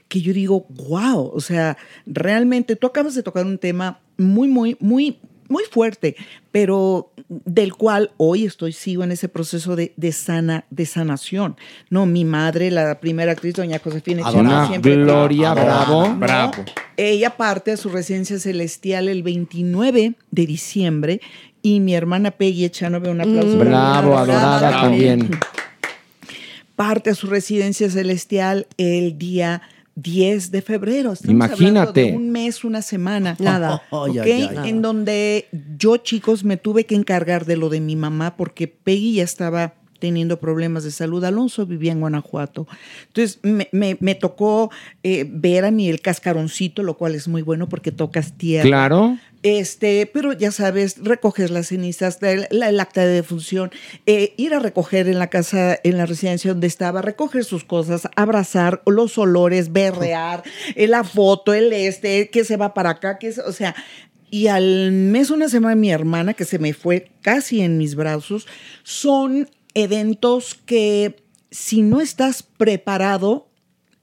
[0.07, 4.76] que yo digo, wow, o sea, realmente tú acabas de tocar un tema muy, muy,
[4.80, 5.19] muy,
[5.50, 6.16] muy fuerte,
[6.52, 11.58] pero del cual hoy estoy, sigo en ese proceso de, de sana, de sanación.
[11.90, 14.22] No, mi madre, la primera actriz, doña Josefina.
[14.22, 16.08] Echenique, siempre Gloria, bravo.
[16.08, 16.16] ¿no?
[16.16, 16.64] Bravo.
[16.96, 21.22] Ella parte a su residencia celestial el 29 de diciembre
[21.62, 23.58] y mi hermana Peggy Echanove, un aplauso.
[23.58, 25.30] mi Bravo, adorada también.
[26.76, 29.62] Parte a su residencia celestial el día
[30.02, 31.14] 10 de febrero.
[31.14, 31.70] Estamos Imagínate.
[31.72, 33.36] hablando de un mes, una semana.
[33.40, 33.82] Nada.
[33.92, 34.50] Ay.
[34.66, 35.48] En donde
[35.78, 39.74] yo, chicos, me tuve que encargar de lo de mi mamá porque Peggy ya estaba
[40.00, 41.22] teniendo problemas de salud.
[41.26, 42.68] Alonso vivía en Guanajuato.
[43.08, 44.72] Entonces me, me- me tocó
[45.04, 48.64] eh, ver a mí el cascaroncito, lo cual es muy bueno porque tocas tierra.
[48.66, 49.18] Claro.
[49.41, 53.72] Este, pero ya sabes, recoges las cenizas, el acta de defunción,
[54.06, 58.10] eh, ir a recoger en la casa, en la residencia donde estaba, recoger sus cosas,
[58.18, 60.44] abrazar los olores, berrear,
[60.76, 63.76] eh, la foto, el este, que se va para acá, que es, o sea,
[64.30, 68.45] y al mes, una semana, mi hermana, que se me fue casi en mis brazos,
[68.84, 73.49] son eventos que si no estás preparado,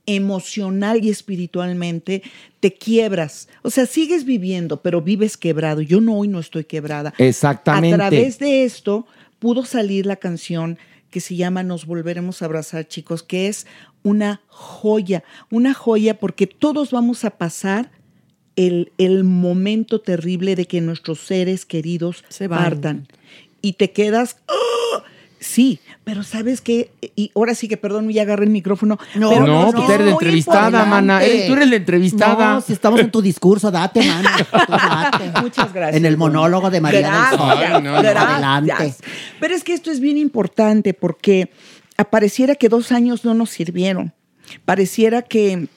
[0.06, 2.22] emocional y espiritualmente,
[2.60, 3.48] te quiebras.
[3.62, 5.80] O sea, sigues viviendo, pero vives quebrado.
[5.82, 7.12] Yo no hoy no estoy quebrada.
[7.18, 7.94] Exactamente.
[7.94, 9.06] A través de esto
[9.38, 10.78] pudo salir la canción
[11.10, 13.66] que se llama Nos volveremos a abrazar, chicos, que es
[14.02, 17.90] una joya, una joya porque todos vamos a pasar
[18.54, 22.62] el, el momento terrible de que nuestros seres queridos Se van.
[22.62, 23.08] partan.
[23.62, 25.02] Y te quedas, ¡ah!
[25.40, 28.98] Sí, pero sabes que, y ahora sí que, perdón, ya agarré el micrófono.
[29.14, 31.22] No, pero No, muy eres la entrevistada, mana.
[31.22, 32.54] Eres- tú eres la entrevistada.
[32.54, 34.00] No, si estamos en tu discurso, date.
[34.00, 35.40] Tú date.
[35.40, 35.96] Muchas gracias.
[35.96, 37.50] En el monólogo de María del Gracias, Sol.
[37.58, 37.96] Ay, no, no.
[37.96, 38.66] Adelante.
[38.74, 38.98] gracias.
[39.40, 41.50] Pero es que esto es bien importante porque
[41.96, 44.12] apareciera que dos años no nos sirvieron.
[44.64, 45.68] Pareciera que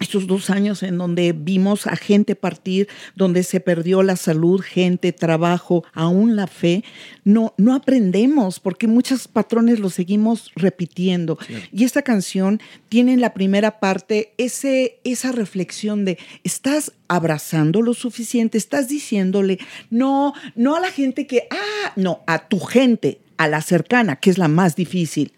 [0.00, 5.12] estos dos años en donde vimos a gente partir, donde se perdió la salud, gente,
[5.12, 6.84] trabajo, aún la fe,
[7.24, 11.38] no, no aprendemos porque muchos patrones los seguimos repitiendo.
[11.72, 17.94] Y esta canción tiene en la primera parte ese, esa reflexión de, ¿estás abrazando lo
[17.94, 18.56] suficiente?
[18.56, 19.58] ¿Estás diciéndole,
[19.90, 24.30] no, no a la gente que, ah, no, a tu gente, a la cercana, que
[24.30, 25.32] es la más difícil.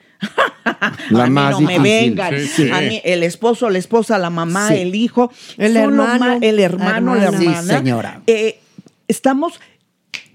[1.11, 1.82] La a mí más no me difícil.
[2.11, 2.39] vengan.
[2.39, 2.70] Sí, sí.
[2.70, 4.74] A mí, el esposo, la esposa, la mamá, Sí.
[4.74, 7.39] el hijo, El hermano, ma- el hermano, la hermana.
[7.39, 7.78] Sí, hermana.
[7.78, 8.20] señora.
[8.27, 8.61] Eh,
[9.09, 9.61] estamos.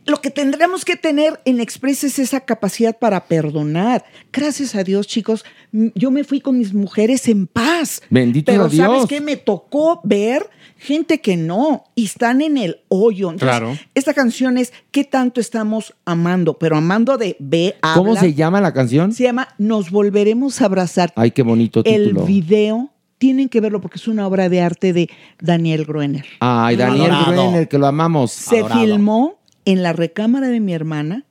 [0.08, 4.06] Lo que tendremos que tener en Express es esa capacidad para perdonar.
[4.32, 8.02] Gracias a Dios, chicos, yo me fui con mis mujeres en paz.
[8.10, 9.10] Bendito Pero sea ¿sabes Dios.
[9.10, 9.20] qué?
[9.22, 13.32] Me tocó ver gente que no y están en el hoyo.
[13.32, 13.78] Entonces, Claro.
[13.96, 16.54] Esta canción es ¿Qué tanto estamos amando?
[16.58, 17.96] Pero amando de ve, habla.
[17.98, 19.12] ¿Cómo se llama la canción?
[19.12, 21.12] Se llama Nos volveremos a abrazar.
[21.18, 22.26] Ay, qué bonito El título.
[22.26, 25.10] video, tienen que verlo porque es una obra de arte de
[25.42, 26.26] Daniel Gruener.
[26.40, 27.32] Ay, Daniel Adorado.
[27.34, 28.32] Gruener, que lo amamos.
[28.32, 28.80] Se Adorado.
[28.82, 29.38] filmó
[29.68, 31.26] en la recámara de mi hermana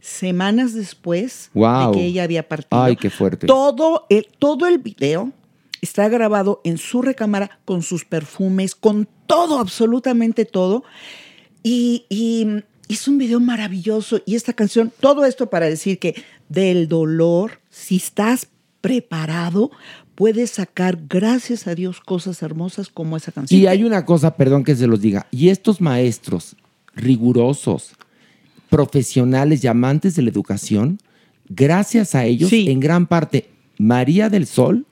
[0.00, 1.92] semanas después Wow.
[1.92, 2.82] de que ella había partido.
[2.82, 3.46] Ay, qué fuerte.
[3.46, 5.30] Todo el, todo el video
[5.82, 10.84] está grabado en su recámara con sus perfumes, con todo, absolutamente todo.
[11.62, 14.20] Y, y es un video maravilloso.
[14.26, 16.14] Y esta canción, todo esto para decir que
[16.48, 18.48] del dolor, si estás
[18.80, 19.70] preparado,
[20.14, 23.60] puedes sacar, gracias a Dios, cosas hermosas como esa canción.
[23.60, 26.56] Y hay una cosa, perdón que se los diga, y estos maestros
[26.94, 27.92] rigurosos,
[28.70, 30.98] profesionales y amantes de la educación,
[31.48, 33.48] gracias a ellos, en gran parte,
[33.78, 34.86] María del Sol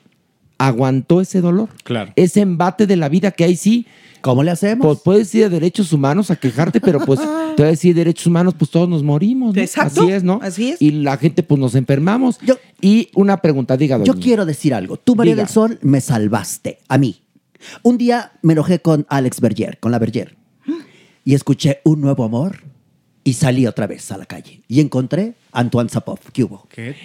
[0.59, 1.71] aguantó ese dolor.
[1.85, 2.13] Claro.
[2.17, 3.87] Ese embate de la vida que hay sí.
[4.21, 4.87] ¿Cómo le hacemos?
[4.87, 7.19] Pues puedes ir a derechos humanos a quejarte, pero pues
[7.57, 9.55] te voy a decir derechos humanos, pues todos nos morimos.
[9.55, 9.63] ¿no?
[9.63, 10.39] Exacto, Así es, ¿no?
[10.43, 10.83] así es.
[10.83, 12.39] Y la gente, pues nos enfermamos.
[12.83, 14.99] y una pregunta, diga, Yo quiero decir algo.
[14.99, 15.45] Tú, María Diga.
[15.45, 16.81] del Sol, me salvaste.
[16.89, 17.23] A mí.
[17.83, 20.37] Un día me enojé con Alex Berger, con la Berger.
[21.31, 22.57] Y escuché un nuevo amor
[23.23, 24.63] y salí otra vez a la calle.
[24.67, 26.19] Y encontré a Antoine Zapov.
[26.33, 26.67] ¿Qué hubo?
[26.69, 26.97] ¿Qué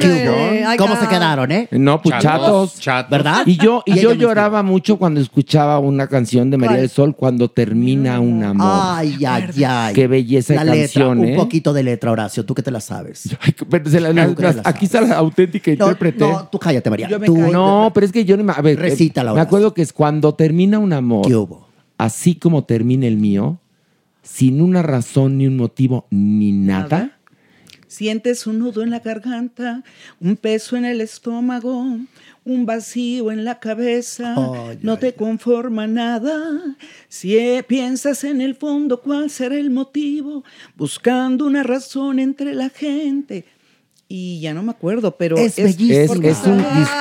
[0.00, 0.76] ¿Qué hubo?
[0.78, 1.68] ¿Cómo se quedaron, eh?
[1.72, 2.80] No, pues chatos.
[3.10, 3.42] ¿Verdad?
[3.44, 6.80] Y yo, y yo me lloraba mucho cuando escuchaba una canción de María ¿Cuál?
[6.80, 8.66] del Sol cuando termina un amor.
[8.70, 9.94] Ay, ay, ay.
[9.94, 11.36] Qué belleza la de canción, letra, ¿eh?
[11.36, 12.46] un poquito de letra, Horacio.
[12.46, 13.36] Tú que te la sabes.
[13.70, 16.20] Pero se la- la- aquí está la auténtica intérprete.
[16.20, 17.06] No, tú cállate, María.
[17.26, 18.54] Tú- no, pero es que yo no me.
[18.56, 19.46] A ver, Recítala, eh, me Horacio.
[19.48, 21.26] acuerdo que es cuando termina un amor.
[21.98, 23.58] Así como termina el mío,
[24.22, 27.18] sin una razón ni un motivo ni nada.
[27.86, 29.82] Sientes un nudo en la garganta,
[30.20, 31.98] un peso en el estómago,
[32.44, 34.34] un vacío en la cabeza,
[34.82, 36.76] no te conforma nada.
[37.08, 40.44] Si eh, piensas en el fondo cuál será el motivo,
[40.76, 43.44] buscando una razón entre la gente.
[44.08, 45.58] Y ya no me acuerdo, pero Es.
[45.58, 46.50] Es- es un discurso.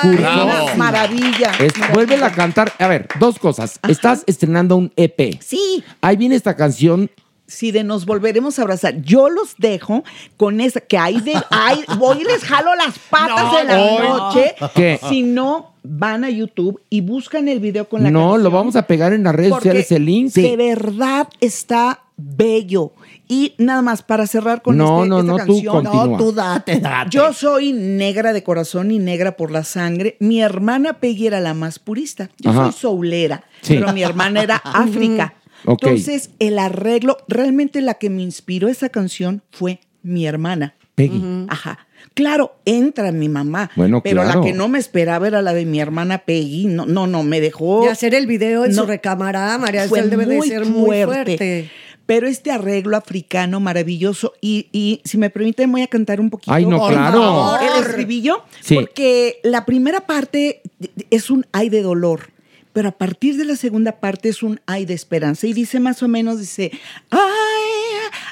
[0.01, 1.51] Ay, una maravilla.
[1.93, 2.73] Vuélvela a cantar.
[2.79, 3.79] A ver, dos cosas.
[3.87, 5.37] Estás estrenando un EP.
[5.41, 5.83] Sí.
[6.01, 7.11] Ahí viene esta canción.
[7.47, 10.03] Si de nos volveremos a abrazar, yo los dejo
[10.35, 13.81] con esa que hay de ay, voy y les jalo las patas No, en la
[13.83, 14.07] hoy.
[14.07, 14.55] noche.
[14.73, 14.99] ¿Qué?
[15.07, 18.75] Si no van a YouTube y buscan el video con la No, canción, lo vamos
[18.75, 20.33] a pegar en las redes sociales el link.
[20.33, 22.93] De verdad está bello.
[23.27, 25.73] Y nada más para cerrar con No, este- no, esta no, tú canción.
[25.73, 26.05] continúa.
[26.07, 27.09] No, tú date, date.
[27.09, 30.15] Yo soy negra de corazón y negra por la sangre.
[30.19, 32.29] Mi hermana Peggy era la más purista.
[32.39, 32.71] Yo Ajá.
[32.71, 33.75] soy soulera, Sí.
[33.79, 35.33] pero mi hermana era África.
[35.65, 35.83] Ok.
[35.83, 40.75] Entonces, el arreglo, realmente la que me inspiró esa canción fue mi hermana.
[40.93, 41.45] Peggy.
[41.49, 41.79] Ajá.
[42.13, 43.69] Claro, entra mi mamá.
[43.75, 44.39] Bueno, pero claro.
[44.39, 46.67] la que no me esperaba era la de mi hermana Peggy.
[46.67, 47.83] No, no, no, me dejó.
[47.83, 48.83] Y hacer el video en No.
[48.83, 51.69] su recámara, María Fue Isabel debe de muy ser muy fuerte.
[52.05, 56.53] Pero este arreglo africano maravilloso, y, y si me permiten, voy a cantar un poquito.
[56.53, 57.17] Ay, no, Por claro.
[57.19, 58.75] favor, El estribillo, Sí.
[58.75, 60.61] porque la primera parte
[61.09, 62.29] es un ay de dolor,
[62.73, 65.47] pero a partir de la segunda parte es un ay de esperanza.
[65.47, 66.71] Y dice más o menos, dice,
[67.09, 67.19] ay,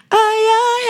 [0.09, 0.19] ay,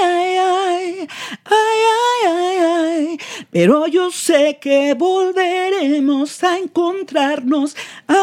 [0.01, 1.07] ay, ay, ay,
[1.45, 1.79] ay,
[2.25, 3.17] ay, ay, ay,
[3.51, 7.75] pero yo sé que volveremos a encontrarnos.
[8.07, 8.17] Ay,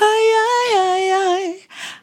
[0.00, 0.24] ay,
[0.74, 1.54] ay, ay, ay,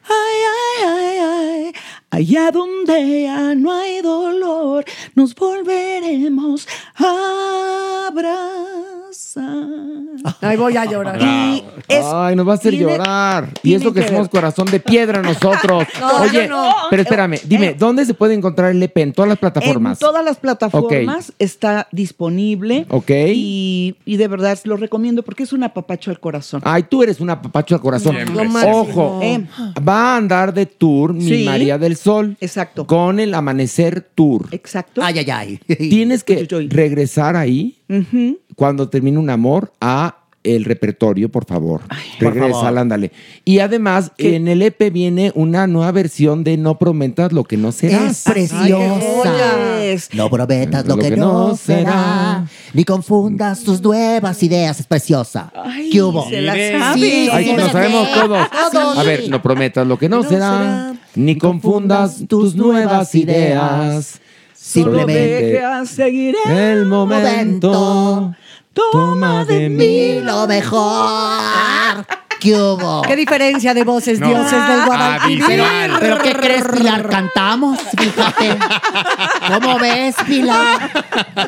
[0.10, 1.74] ay, ay, ay, ay,
[2.12, 4.86] allá donde ya no hay dolor,
[5.16, 9.44] nos volveremos a abrazar.
[10.42, 11.20] Ay, voy a llorar.
[11.22, 13.50] Y es- Ay, nos va a hacer tiene- llorar.
[13.58, 14.30] Y tiene eso que, que somos ver.
[14.30, 15.86] corazón de piedra nosotros.
[16.00, 16.76] No, Oye, no, no.
[16.90, 18.98] pero espérame, dime, ¿dónde se puede encontrar el EP?
[19.00, 20.00] En todas las plataformas.
[20.02, 22.86] En todas las plataformas está disponible.
[22.90, 23.10] Ok.
[23.34, 26.62] Y, y de verdad lo recomiendo porque es un apapacho al corazón.
[26.64, 28.16] Ay, tú eres una papacho al corazón.
[28.16, 28.82] Siempre, Lo máximo.
[28.82, 29.46] Ojo, Eh.
[29.94, 31.44] Va a andar de tour mi Sí.
[31.46, 32.36] María del Sol.
[32.42, 32.86] Exacto.
[32.88, 34.48] Con el Amanecer Tour.
[34.52, 35.02] Exacto.
[35.04, 35.60] Ay, ay, ay.
[35.78, 37.78] Tienes que regresar ahí
[38.56, 41.82] cuando termine un amor a el repertorio, por favor.
[42.20, 42.78] Regresa, favor.
[42.78, 43.12] ándale.
[43.46, 47.72] Y además, en el EP viene una nueva versión de No prometas lo que no
[47.72, 48.10] será.
[48.10, 49.34] Es preciosa.
[50.14, 54.80] No prometas lo, que, no será, ni confundas tus nuevas ideas.
[54.80, 55.52] Es preciosa.
[55.92, 56.28] ¿Qué hubo?
[56.30, 57.00] se la sabe.
[57.00, 58.14] Sí, Ay, sí, sí, me lo sabemos sé.
[58.20, 58.48] todos.
[58.72, 58.98] Todos.
[58.98, 64.20] A ver, no prometas lo que no, será, ni confundas tus nuevas ideas.
[64.56, 68.34] Solo Simplemente deja seguir el momento.
[68.74, 70.20] Toma de mí.
[70.22, 72.06] Lo mejor.
[72.44, 73.02] ¿Qué hubo?
[73.04, 74.28] Qué diferencia de voces, No.
[74.28, 75.44] dioses del Guadalquivir.
[75.48, 75.64] Pero,
[76.00, 77.08] pero ¿qué crees, Pilar?
[77.10, 78.58] Cantamos, fíjate.
[79.48, 80.92] ¿Cómo ves, Pilar?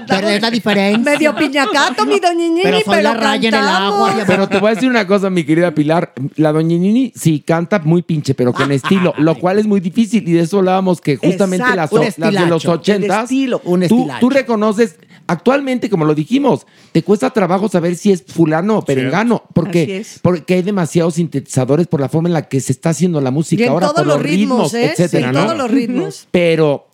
[0.08, 0.98] Pero es la diferencia.
[1.14, 4.08] Medio piñacato, mi doña Pero soy la raya en el agua.
[4.08, 4.24] mi amor.
[4.28, 6.14] Pero te voy a decir una cosa, mi querida Pilar.
[6.38, 10.28] La doña Nini sí canta muy pinche, pero con estilo, lo cual es muy difícil.
[10.28, 13.24] Y de eso hablábamos que justamente las, Exacto, un las de los estilacho, el ochentas,
[13.24, 14.20] estilo, un tú, estilacho.
[14.20, 14.96] tú reconoces,
[15.28, 19.98] actualmente, como lo dijimos, te cuesta trabajo saber si es fulano o perengano, Así porque,
[19.98, 20.20] es.
[20.22, 23.64] porque hay demasiados sintetizadores por la forma en la que se está haciendo la música
[23.64, 24.92] Y en ahora, todos por los ritmos, ritmos, ¿eh?
[24.92, 25.44] etcétera, Sí, ¿no?
[25.44, 26.28] todos los ritmos.
[26.32, 26.88] Pero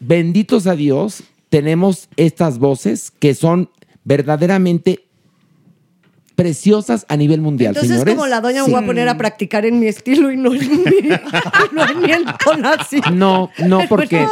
[0.00, 3.70] benditos a Dios, tenemos estas voces que son
[4.04, 5.04] verdaderamente
[6.40, 8.14] preciosas a nivel mundial, Entonces, señores.
[8.14, 10.60] como la doña me voy a poner a practicar en mi estilo y no en
[10.60, 10.66] mi,
[11.72, 13.18] no en mi entonación.
[13.18, 14.26] No, no, porque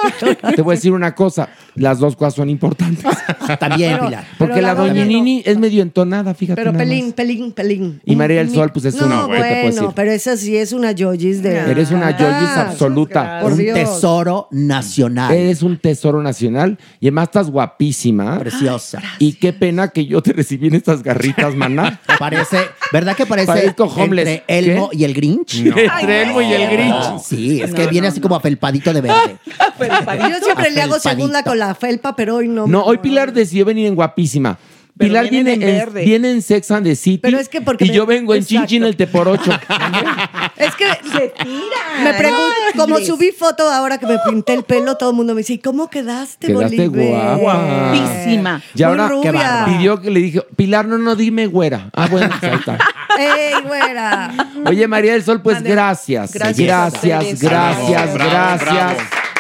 [0.57, 3.05] te voy a decir una cosa, las dos cosas son importantes.
[3.61, 4.25] También, Pero- Pilar.
[4.39, 5.07] Porque pero la la doña no.
[5.09, 6.57] Nini es medio entonada, fíjate.
[6.61, 6.89] Pero nada más.
[6.95, 8.01] pelín, pelín, pelín.
[8.05, 9.89] Y María del Sol, pues es no, una- ¿qué te puedo bueno, decir?
[9.95, 11.57] pero esa sí es una yoyis de...
[11.59, 13.41] Eres una yoyis Ah, absoluta.
[13.43, 13.75] Por un Dios.
[13.79, 15.33] tesoro nacional.
[15.35, 18.39] Eres un tesoro nacional y además estás guapísima.
[18.39, 19.03] Preciosa.
[19.19, 21.98] Y qué pena que yo te recibí en estas garritas, maná.
[22.19, 22.59] Parece,
[22.93, 24.27] ¿verdad que parece Parezco homeless.
[24.29, 24.97] entre Elmo ¿Qué?
[24.99, 25.63] y el Grinch?
[25.65, 25.77] No.
[25.79, 27.21] Entre Elmo y el Grinch.
[27.23, 29.37] Sí, es que viene así como afelpadito de verde.
[29.47, 31.01] Yo siempre le hago Afelpadito.
[31.01, 32.67] segunda con la felpa, pero hoy no.
[32.67, 34.59] No, hoy Pilar decidió venir en guapísima.
[34.99, 36.05] Pero Pilar viene viene, en verde.
[36.05, 37.19] viene en Sex and the City.
[37.23, 38.67] Pero es que porque y me- yo vengo en Exacto.
[38.67, 39.51] Chin Chin el Te por ocho.
[40.57, 42.03] Es que se tira.
[42.03, 42.43] Me pregunto,
[42.77, 45.59] como subí foto ahora que me pinté el pelo, todo el mundo me dice, ¿y
[45.59, 47.39] cómo quedaste, Quedaste Bolívar?
[47.39, 47.93] guapa.
[47.93, 48.61] Guapísima.
[48.75, 49.65] Y ahora Muy rubia.
[49.67, 51.91] pidió que le dije, Pilar, no, no, dime güera.
[51.95, 52.79] Ah, bueno, pues ahí está.
[53.19, 54.33] ¡Ey, güera!
[54.67, 56.33] Oye, María del Sol, pues gracias.
[56.33, 58.65] Gracias Gracias, gracias, Bravo, gracias.
[58.65, 58.99] bravo.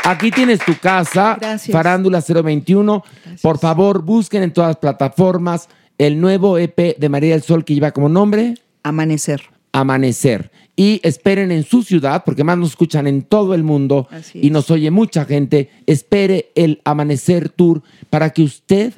[0.08, 1.70] Aquí tienes tu casa, Gracias.
[1.70, 3.04] Farándula 021.
[3.42, 5.68] Por favor, busquen en todas las plataformas
[5.98, 9.42] el nuevo EP de María del Sol que lleva como nombre Amanecer.
[9.70, 10.50] Amanecer.
[10.76, 14.48] Y esperen en su ciudad, porque más nos escuchan en todo el mundo Así y
[14.48, 15.68] nos oye mucha gente.
[15.86, 18.94] Espere el Amanecer Tour para que usted,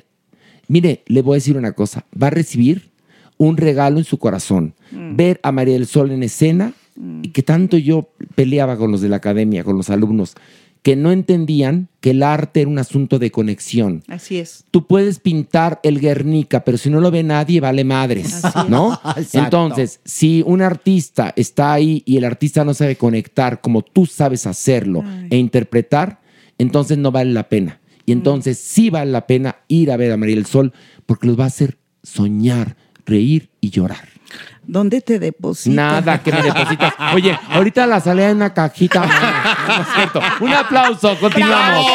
[0.69, 2.91] mire, le voy a decir una cosa, va a recibir
[3.37, 4.75] un regalo en su corazón.
[4.93, 5.17] Mm.
[5.17, 6.73] Ver a María del Sol en escena,
[7.23, 10.35] y que tanto yo peleaba con los de la academia, con los alumnos,
[10.83, 14.03] que no entendían que el arte era un asunto de conexión.
[14.09, 14.65] Así es.
[14.71, 18.69] Tú puedes pintar el Guernica, pero si no lo ve nadie, vale madres, Así.
[18.69, 18.99] ¿no?
[19.33, 24.47] Entonces, si un artista está ahí y el artista no sabe conectar como tú sabes
[24.47, 26.21] hacerlo e interpretar,
[26.59, 27.81] entonces no vale la pena.
[28.05, 30.73] Y entonces sí vale la pena ir a ver a María del Sol
[31.07, 32.77] porque los va a hacer soñar,
[33.07, 34.09] reír y llorar.
[34.63, 35.75] ¿Dónde te depositas?
[35.75, 36.95] Nada que me depositas.
[37.15, 39.01] Oye, ahorita la salida en una cajita.
[39.71, 40.21] No, no es cierto.
[40.41, 41.87] Un aplauso, continuamos.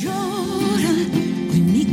[0.00, 0.90] Llora
[1.50, 1.84] hoy mi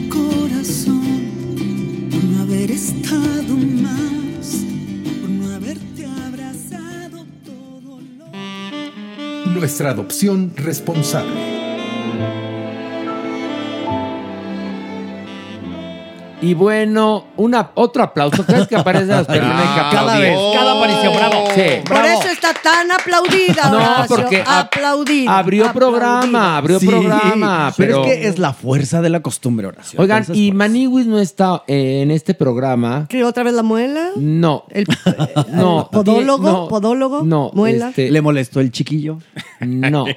[16.45, 18.45] Y bueno, una, otro aplauso.
[18.45, 21.47] ¿Crees que aparecen las personas que Ah, cada vez, cada aparición, bravo.
[21.55, 21.61] Sí.
[21.87, 24.15] Por eso está tan aplaudida, No, Horacio.
[24.15, 25.37] porque a- aplaudida.
[25.39, 28.01] abrió programa, abrió Sí, programa, pero...
[28.03, 29.99] pero es que es la fuerza de la costumbre, Horacio.
[29.99, 33.07] Oigan, Entonces, y Maniwis no está eh, en este programa.
[33.09, 34.09] ¿Qué otra vez la muela?
[34.15, 34.65] No.
[34.69, 34.85] El,
[35.53, 35.89] no.
[35.91, 37.51] podólogo, no, podólogo, No.
[37.53, 37.89] muela.
[37.89, 39.17] este, ¿Le molestó el chiquillo?
[39.61, 40.05] No.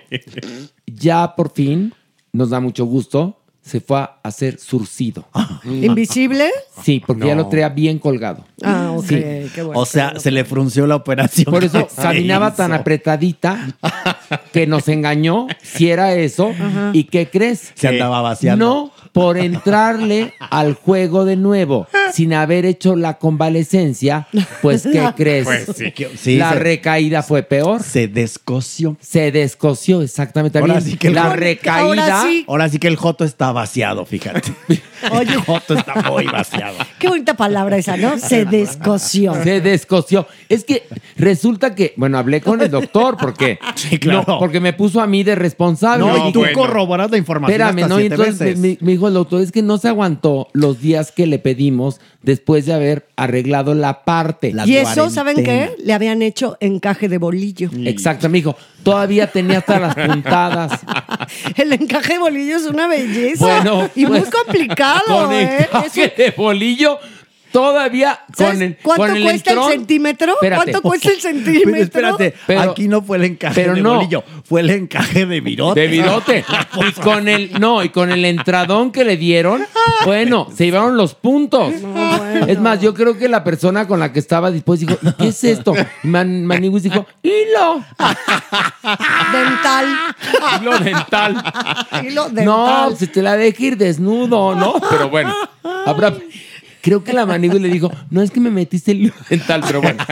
[0.86, 1.92] Ya por fin,
[2.32, 3.38] nos da mucho gusto,
[3.68, 5.26] se fue a hacer surcido.
[5.64, 6.50] ¿Invisible?
[6.82, 8.44] Sí, porque ya lo traía bien colgado.
[8.62, 9.16] Ah, ok, Sí.
[9.54, 9.80] qué bueno.
[9.80, 11.52] O sea, se le frunció la operación.
[11.52, 12.56] Por eso que caminaba hizo.
[12.56, 13.68] tan apretadita
[14.52, 16.52] que nos engañó si era eso.
[16.92, 17.72] ¿Y qué crees?
[17.74, 18.66] Se andaba vaciando.
[18.66, 24.28] No, por entrarle al juego de nuevo sin haber hecho la convalecencia,
[24.62, 25.44] pues ¿qué crees?
[25.44, 27.82] Pues sí, que- sí, la se- recaída fue peor.
[27.82, 28.96] Se descoció.
[29.00, 30.58] Se descoció, exactamente.
[30.58, 31.80] Ahora sí que el la Joto- recaída.
[31.82, 32.44] ahora sí.
[32.48, 34.52] Ahora sí que el Joto está vaciado, fíjate.
[35.12, 36.76] Oye, El Joto está muy vaciado.
[36.98, 38.18] qué bonita palabra esa, ¿no?
[38.18, 39.34] Se descoció.
[39.42, 40.26] Se descoció.
[40.48, 40.84] Es que
[41.16, 43.58] resulta que, bueno, hablé con el doctor porque,
[44.00, 44.24] claro.
[44.26, 46.04] no, porque me puso a mí de responsable.
[46.06, 47.98] No, y tú corroboras la información Espérame, hasta ¿no?
[48.00, 48.58] Y siete entonces veces.
[48.58, 52.00] me, me dijo el doctor, es que no se aguantó los días que le pedimos
[52.22, 54.54] después de haber arreglado la parte.
[54.66, 55.74] y eso, ¿saben qué?
[55.82, 57.70] Le habían hecho encaje de bolillo.
[57.84, 60.80] Exacto, me dijo, todavía tenía hasta las puntadas.
[61.56, 63.44] El encaje de bolillo es una belleza.
[63.44, 65.58] Bueno, y muy pues, complicado, Con ¿eh?
[65.62, 66.98] encaje Es un- de bolillo,
[67.52, 70.32] todavía ¿Sabes con el, ¿Cuánto con el cuesta entrón- el centímetro?
[70.34, 70.62] Espérate.
[70.72, 71.70] ¿Cuánto cuesta el centímetro?
[71.72, 73.94] Pero espérate, Pero- aquí no fue el encaje pero de no.
[73.94, 75.80] bolillo, fue el encaje de virote.
[75.80, 76.44] De virote.
[76.88, 79.64] y con el, no, y con el entradón que le dieron,
[80.04, 81.72] bueno, se llevaron los puntos.
[82.46, 85.28] Es más, yo creo que la persona con la que estaba dispuesta dijo, ¿y qué
[85.28, 85.74] es esto?
[86.02, 86.48] Y Man,
[86.82, 87.84] dijo, hilo.
[89.32, 89.86] Dental.
[90.60, 91.44] Hilo dental.
[92.04, 92.44] Hilo dental.
[92.44, 94.74] No, se te la deja ir desnudo, ¿no?
[94.90, 95.34] Pero bueno,
[95.86, 96.12] habrá...
[96.82, 99.82] Creo que la Maniwis le dijo, no es que me metiste el hilo dental, pero
[99.82, 100.04] bueno.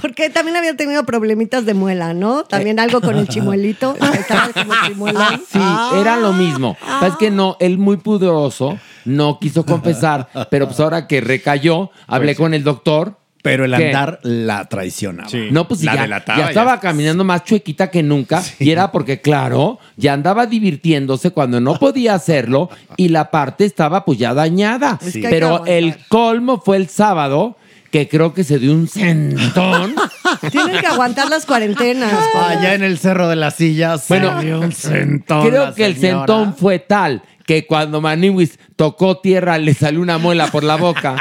[0.00, 2.44] Porque también había tenido problemitas de muela, ¿no?
[2.44, 3.96] También algo con el chimuelito.
[4.12, 5.42] Estaba como chimuelón.
[5.48, 5.58] Sí,
[6.00, 6.76] era lo mismo.
[7.02, 12.34] Es que no, él muy pudoroso, no quiso confesar, pero pues ahora que recayó, hablé
[12.36, 13.18] con el doctor.
[13.48, 13.86] Pero el ¿Qué?
[13.86, 15.28] andar la traicionaba.
[15.50, 18.42] No, pues sí, ya, ya estaba caminando más chuequita que nunca.
[18.58, 24.04] Y era porque, claro, ya andaba divirtiéndose cuando no podía hacerlo y la parte estaba
[24.04, 24.98] pues ya dañada.
[25.00, 25.74] Es que hay que Pero aguantar.
[25.74, 27.56] el colmo fue el sábado,
[27.90, 29.94] que creo que se dio un sentón.
[30.50, 32.12] Tienen que aguantar las cuarentenas.
[32.34, 34.06] Allá en el Cerro de las Sillas.
[34.08, 36.18] Bueno, se dio un sentón Creo la que el señora.
[36.18, 41.16] sentón fue tal que cuando Maniwis tocó tierra le salió una muela por la boca.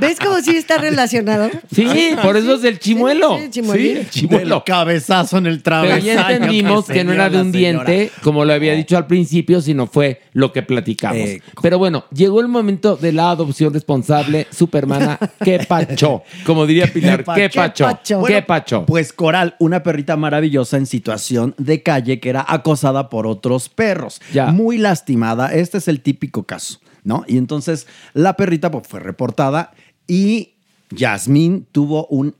[0.00, 1.48] ¿Ves cómo sí está relacionado?
[1.72, 1.86] Sí,
[2.20, 3.36] por eso es del chimuelo.
[3.36, 3.98] Sí, sí, chimuelín.
[4.10, 4.56] Sí, chimuelo.
[4.56, 6.04] El cabezazo en el Pero travesaño.
[6.04, 9.86] ya entendimos que, no era de un diente, como lo había dicho al principio, sino
[9.86, 11.16] fue lo que platicamos.
[11.28, 15.16] Eh, Pero bueno, llegó el momento de la adopción responsable, Supermana.
[15.44, 16.24] ¿Qué pacho?
[16.44, 17.86] Como diría Pilar, ¿qué pacho?
[18.04, 18.84] ¿Qué Bueno, pacho?
[18.86, 24.20] Pues Coral, una perrita maravillosa en situación de calle que era acosada por otros perros.
[24.52, 25.54] Muy lastimada.
[25.54, 27.24] Este es el típico caso, ¿no?
[27.26, 29.72] Y entonces la perrita pues, fue reportada
[30.06, 30.54] y
[30.90, 32.34] Yasmín tuvo un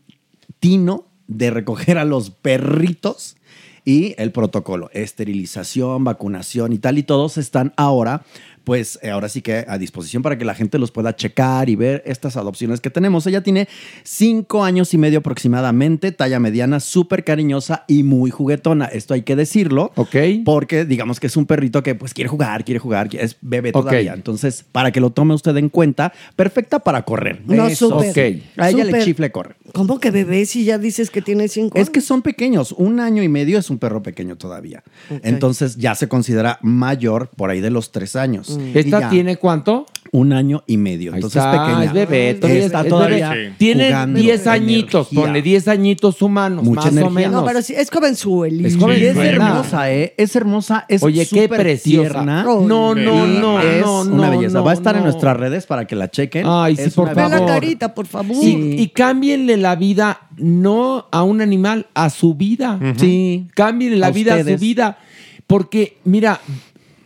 [0.59, 3.37] tino de recoger a los perritos
[3.85, 8.23] y el protocolo, esterilización, vacunación y tal, y todos están ahora,
[8.71, 11.75] pues eh, ahora sí que a disposición para que la gente los pueda checar y
[11.75, 13.27] ver estas adopciones que tenemos.
[13.27, 13.67] Ella tiene
[14.05, 18.85] cinco años y medio aproximadamente, talla mediana, súper cariñosa y muy juguetona.
[18.85, 19.91] Esto hay que decirlo.
[19.97, 20.15] Ok.
[20.45, 24.13] Porque digamos que es un perrito que pues quiere jugar, quiere jugar, es bebé todavía.
[24.15, 27.43] Entonces, para que lo tome usted en cuenta, perfecta para correr.
[27.47, 27.89] No, Eso.
[27.89, 28.11] súper.
[28.11, 28.43] Ok.
[28.57, 29.03] A ella le Súper.
[29.03, 29.57] chifle corre.
[29.73, 32.71] ¿Cómo que bebé si ya dices que tiene cinco Es que son pequeños.
[32.71, 34.85] Un año y medio es un perro pequeño todavía.
[35.25, 38.60] Entonces ya se considera mayor por ahí de los tres años.
[38.75, 39.87] ¿Esta tiene cuánto?
[40.13, 41.13] Un año y medio.
[41.13, 41.85] Ahí Entonces está, pequeña.
[41.85, 43.55] es bebé, todavía Está es todavía bebé.
[43.59, 47.33] Tiene jugando 10 añitos, ponle 10 añitos humanos, Mucha más o menos.
[47.33, 48.67] No, pero sí, es jovenzuelita.
[48.69, 49.21] Es jovenzuela.
[49.23, 50.15] es hermosa, ¿eh?
[50.17, 52.09] Es hermosa, es Oye, qué preciosa.
[52.11, 52.43] tierna.
[52.43, 54.59] No, no, no, es no, una no, belleza.
[54.59, 56.45] no, Va a estar en nuestras redes para que la chequen.
[56.45, 57.47] Ay, sí, Es por una Ve la favor.
[57.47, 58.37] carita, por favor.
[58.43, 62.81] Y, y cámbienle la vida, no a un animal, a su vida.
[62.97, 63.47] Sí.
[63.55, 64.99] Cámbienle la A vida a su vida.
[65.47, 66.41] Porque, mira,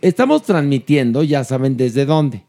[0.08, 2.42] estamos transmitiendo, ya saben desde dónde.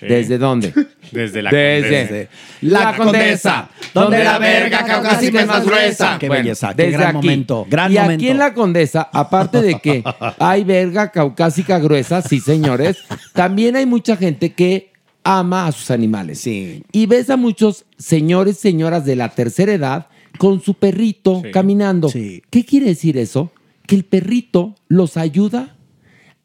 [0.00, 0.72] ¿Desde dónde?
[1.12, 2.28] Desde la Desde Condesa.
[2.62, 6.16] la condesa, donde la verga caucásica es más gruesa.
[6.18, 7.26] Qué Bueno, belleza, qué desde gran aquí.
[7.26, 8.14] momento, gran y momento.
[8.14, 10.02] aquí en la condesa, aparte de que
[10.38, 12.96] hay verga caucásica gruesa, sí señores,
[13.34, 14.90] también hay mucha gente que
[15.22, 16.40] ama a sus animales.
[16.40, 16.82] Sí.
[16.90, 20.06] Y ves a muchos señores, señoras de la tercera edad
[20.38, 22.08] con su perrito caminando.
[22.08, 22.42] Sí.
[22.50, 23.52] ¿Qué quiere decir eso?
[23.86, 25.76] Que el perrito los ayuda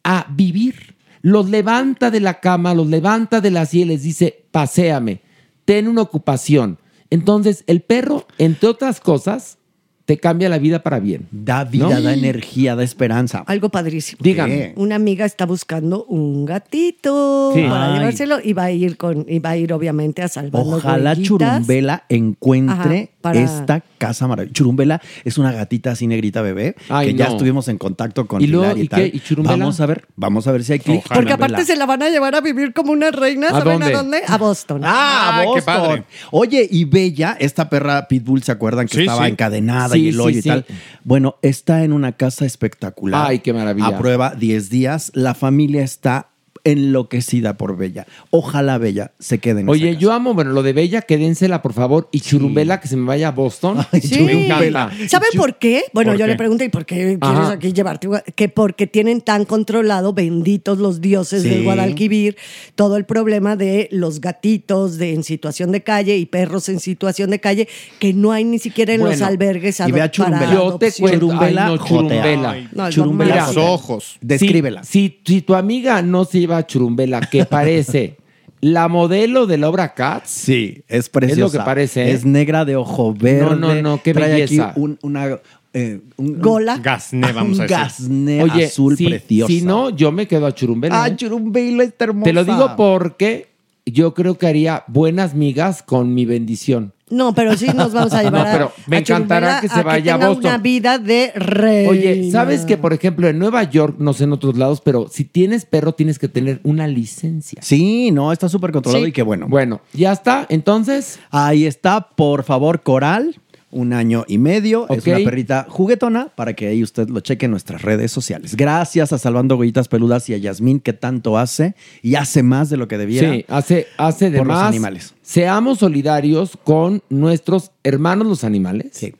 [0.10, 0.96] a vivir.
[1.22, 5.22] Los levanta de la cama, los levanta de la silla y les dice, paséame,
[5.66, 6.80] ten una ocupación.
[7.10, 9.58] Entonces, el perro, entre otras cosas,
[10.06, 11.28] te cambia la vida para bien.
[11.32, 12.02] Da vida, ¿No?
[12.02, 13.44] da energía, da esperanza.
[13.46, 14.20] Algo padrísimo.
[14.24, 14.72] Dígame.
[14.78, 17.64] Una amiga está buscando un gatito Sí.
[17.64, 18.00] para Ay.
[18.00, 21.14] llevárselo y va a ir con, y va a ir obviamente a salvando Ojalá.
[21.22, 24.54] Churumbela encuentre Ajá, para- esta casa maravillosa.
[24.54, 28.48] Churumbela es una gatita así negrita bebé Ay, que ya estuvimos en contacto con ¿Y
[28.48, 29.00] luego, y, y tal.
[29.02, 29.18] qué?
[29.18, 29.58] ¿Y Churumbela?
[29.58, 31.04] Vamos a ver, vamos a ver si hay clic.
[31.14, 33.94] Porque aparte se la van a llevar a vivir como una reina, ¿A ¿saben dónde?
[33.94, 34.22] a dónde?
[34.28, 34.82] A Boston.
[34.84, 35.64] Ah, Ah, qué Boston.
[35.66, 36.04] padre.
[36.32, 39.32] Oye, y Bella, esta perra Pitbull, ¿se acuerdan que Sí, estaba sí.
[39.32, 40.50] encadenada Sí, y el sí, hoyo y sí.
[40.50, 40.66] tal?
[41.04, 43.26] Bueno, está en una casa espectacular.
[43.30, 43.88] Ay, qué maravilla.
[43.88, 45.12] A prueba 10 días.
[45.14, 46.30] La familia está
[46.72, 48.06] enloquecida por Bella.
[48.30, 51.74] Ojalá Bella se quede en Oye, esa yo amo, bueno, lo de Bella, quédensela, por
[51.74, 52.10] favor.
[52.12, 53.78] Y Churumbela, que se me vaya a Boston.
[54.02, 54.22] Sí.
[54.22, 54.92] Me encanta.
[55.10, 55.84] ¿Saben por qué?
[55.94, 56.32] Bueno, ¿Por yo qué?
[56.32, 57.34] le pregunté, ¿y por qué Ajá.
[57.34, 58.08] quieres aquí llevarte?
[58.36, 61.50] Que porque tienen tan controlado, benditos los dioses Sí.
[61.50, 62.38] del Guadalquivir,
[62.76, 67.30] todo el problema de los gatitos de, en situación de calle y perros en situación
[67.32, 67.68] de calle,
[68.00, 70.40] que no hay ni siquiera en los Bueno, albergues y ve a Churumbela.
[70.46, 71.10] para Yo te adopción.
[71.10, 71.20] cuento.
[71.28, 71.88] Churumbela Ay, no, jotea.
[71.90, 72.52] Churumbela.
[72.52, 74.18] Ay, No, es Churumbela lo Los ojos.
[74.22, 74.84] Descríbela.
[74.84, 78.18] Si, si, si tu amiga no se lleva a Churumbela, que parece
[78.60, 80.30] la modelo de la obra Cats.
[80.30, 81.46] Sí, es preciosa.
[81.46, 82.12] Es lo que parece, ¿eh?
[82.12, 83.56] Es negra de ojo verde.
[83.56, 84.70] No, no, no, qué Trae belleza.
[84.72, 85.40] aquí un, una...
[85.74, 86.78] eh, un, Gola.
[86.80, 87.78] Gasné, vamos a un decir.
[87.78, 89.54] gasné Oye, azul si, precioso.
[89.54, 91.04] si no, yo me quedo a Churumbela.
[91.04, 91.16] Ah, ¿eh?
[91.16, 92.26] Churumbela está hermosa.
[92.26, 93.48] Te lo digo porque
[93.86, 96.94] yo creo que haría buenas migas con mi bendición.
[97.10, 99.82] No, pero sí nos vamos a llevar No, pero a- me a encantará que se
[99.82, 100.46] vaya a tenga Boston.
[100.46, 101.88] una vida de rey.
[101.88, 105.24] Oye, ¿sabes que, por ejemplo, en Nueva York, no sé en otros lados, pero si
[105.24, 107.62] tienes perro, tienes que tener una licencia?
[107.62, 109.10] Sí, no, está súper controlado Sí.
[109.10, 109.48] y qué bueno.
[109.48, 110.46] Bueno, ya está.
[110.50, 113.40] Entonces, Ahí está, por favor, Coral.
[113.70, 114.88] Un año y medio.
[114.90, 118.56] Es una perrita juguetona para que ahí usted lo cheque en nuestras redes sociales.
[118.56, 122.78] Gracias a Salvando Huellitas Peludas y a Yasmín que tanto hace y hace más de
[122.78, 123.34] lo que debiera.
[123.34, 124.68] sí, hace, hace de por los más.
[124.70, 125.14] animales.
[125.22, 128.88] Seamos solidarios con nuestros hermanos los animales.
[128.92, 129.14] Sí.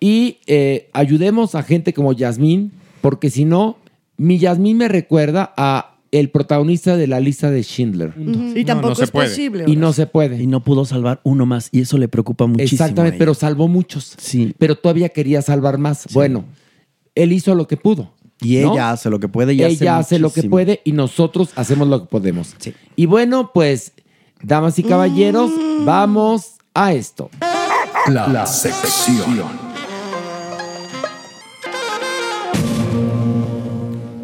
[0.00, 3.78] Y eh, ayudemos a gente como Yasmín, porque si no,
[4.16, 8.14] mi Yasmín me recuerda a el protagonista de la lista de Schindler.
[8.54, 9.64] Y tampoco es posible.
[9.66, 10.40] Y no se puede.
[10.40, 11.68] Y no pudo salvar uno más.
[11.72, 12.84] Y eso le preocupa muchísimo.
[12.84, 14.14] Exactamente, pero salvó muchos.
[14.18, 14.54] Sí.
[14.58, 16.06] Pero todavía quería salvar más.
[16.12, 16.44] Bueno,
[17.14, 18.12] él hizo lo que pudo.
[18.40, 18.72] Y ¿no?
[18.74, 21.88] ella hace lo que puede y hace Ella hace lo que puede y nosotros hacemos
[21.88, 22.54] lo que podemos.
[22.96, 23.92] Y bueno, pues,
[24.42, 25.84] damas y caballeros, Mm.
[25.86, 27.30] vamos a esto.
[28.08, 29.71] La, sección.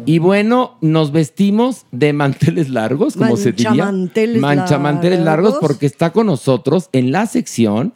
[0.09, 3.69] Y bueno, nos vestimos de manteles largos, como se diría.
[3.69, 5.59] Manchamanteles Manchamanteles largos, largos.
[5.67, 7.93] porque está con nosotros en la sección,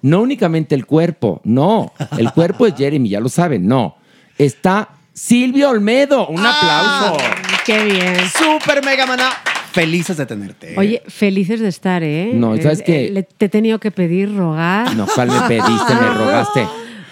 [0.00, 1.92] no únicamente el cuerpo, no.
[2.18, 3.96] El cuerpo es Jeremy, ya lo saben, no.
[4.38, 6.28] Está Silvio Olmedo.
[6.28, 7.16] Un aplauso.
[7.64, 8.14] Qué bien.
[8.38, 9.30] Super mega maná.
[9.72, 10.74] Felices de tenerte.
[10.78, 12.30] Oye, felices de estar, ¿eh?
[12.32, 13.06] No, ¿sabes Eh, qué?
[13.06, 14.94] eh, te he tenido que pedir, rogar.
[14.94, 15.94] No, ¿cuál me pediste?
[16.00, 16.68] Me rogaste.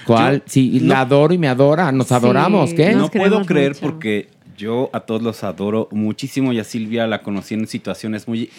[0.06, 0.42] ¿Cuál?
[0.46, 1.90] sí, la adoro y me adora.
[1.90, 2.94] Nos adoramos, ¿qué?
[2.94, 7.54] No puedo creer porque yo a todos los adoro muchísimo y a Silvia la conocí
[7.54, 8.50] en situaciones muy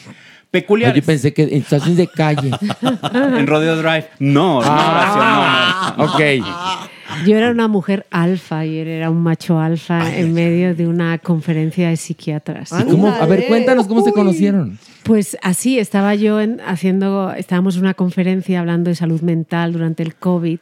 [0.51, 1.01] peculiares.
[1.01, 2.51] Yo pensé que en situaciones de calle.
[3.13, 4.07] en Rodeo Drive.
[4.19, 6.41] No, no, Ah, Horacio, no.
[6.41, 7.25] ok.
[7.25, 11.17] Yo era una mujer alfa y él era un macho alfa en medio de una
[11.19, 12.71] conferencia de psiquiatras.
[12.79, 13.07] ¿Y cómo?
[13.09, 14.79] A ver, cuéntanos cómo se conocieron.
[15.03, 20.01] Pues así, estaba yo en- haciendo, estábamos en una conferencia hablando de salud mental durante
[20.01, 20.59] el COVID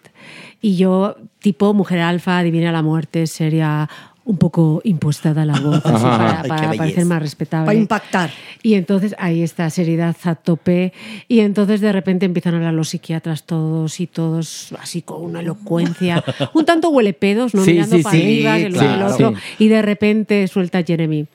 [0.61, 3.89] y yo, tipo mujer alfa, adivina la muerte, sería
[4.25, 7.65] un poco impuesta de la voz así, para, Ay, para parecer más respetable.
[7.65, 8.31] Para impactar.
[8.61, 10.93] Y entonces ahí está, seriedad a tope.
[11.27, 15.41] Y entonces de repente empiezan a hablar los psiquiatras todos y todos así con una
[15.41, 16.23] elocuencia.
[16.53, 17.65] Un tanto huele pedos, ¿no?
[17.65, 19.13] Sí, Mirando sí, para sí, arriba, que el uno y el claro.
[19.13, 19.33] otro.
[19.35, 19.65] Sí.
[19.65, 21.27] Y de repente suelta Jeremy.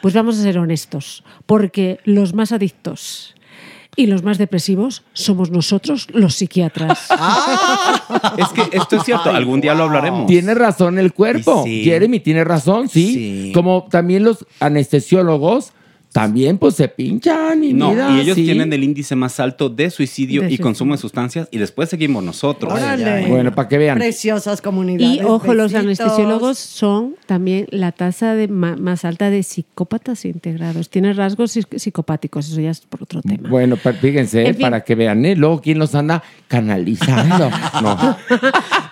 [0.00, 3.36] Pues vamos a ser honestos, porque los más adictos
[3.96, 7.08] y los más depresivos somos nosotros, los psiquiatras.
[8.36, 10.26] Es que esto es cierto, algún día lo hablaremos.
[10.26, 11.64] Tiene razón el cuerpo.
[11.64, 11.82] Sí.
[11.84, 13.14] Jeremy tiene razón, ¿sí?
[13.14, 13.52] Sí.
[13.54, 15.72] Como también los anestesiólogos
[16.12, 18.44] también pues se pinchan y No, mira, y ellos sí.
[18.44, 20.62] tienen el índice más alto de suicidio De y suicidio.
[20.64, 22.72] consumo de sustancias y después seguimos nosotros.
[22.72, 23.26] Órale.
[23.28, 23.96] Bueno, para que vean.
[23.98, 25.16] Preciosas comunidades.
[25.16, 30.90] Y ojo, los anestesiólogos son también la tasa de ma- más alta de psicópatas integrados.
[30.90, 33.48] Tienen rasgos psic- psicopáticos, eso ya es por otro tema.
[33.48, 34.62] Bueno, fíjense, En fin.
[34.62, 35.34] para que vean, ¿eh?
[35.34, 37.50] Luego, ¿quién los anda canalizando?
[37.82, 38.16] No.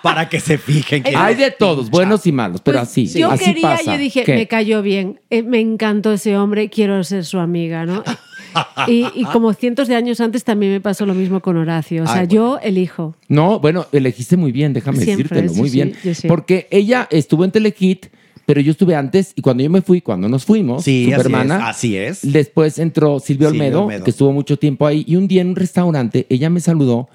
[0.03, 1.03] Para que se fijen.
[1.03, 3.93] que Hay de todos, buenos y malos, pero así, Pues Yo así quería, pasa.
[3.93, 4.35] yo dije, ¿Qué?
[4.35, 8.03] me cayó bien, eh, me encantó ese hombre, quiero ser su amiga, ¿no?
[8.87, 12.03] Y, y como cientos de años antes también me pasó lo mismo con Horacio.
[12.03, 13.15] O sea, Ay, yo elijo.
[13.29, 15.93] No, bueno, elegiste muy bien, déjame Siempre, decírtelo, sí, muy sí, bien.
[16.03, 16.27] yo.
[16.27, 18.07] Porque ella estuvo en Telehit,
[18.45, 21.21] pero yo estuve antes y cuando yo me fui, cuando nos fuimos, Sí, su así
[21.21, 22.19] hermana, es, así es.
[22.23, 24.03] Después entró Olmedo, Olmedo.
[24.03, 27.07] que estuvo mucho tiempo ahí, y un día en un restaurante ella me saludó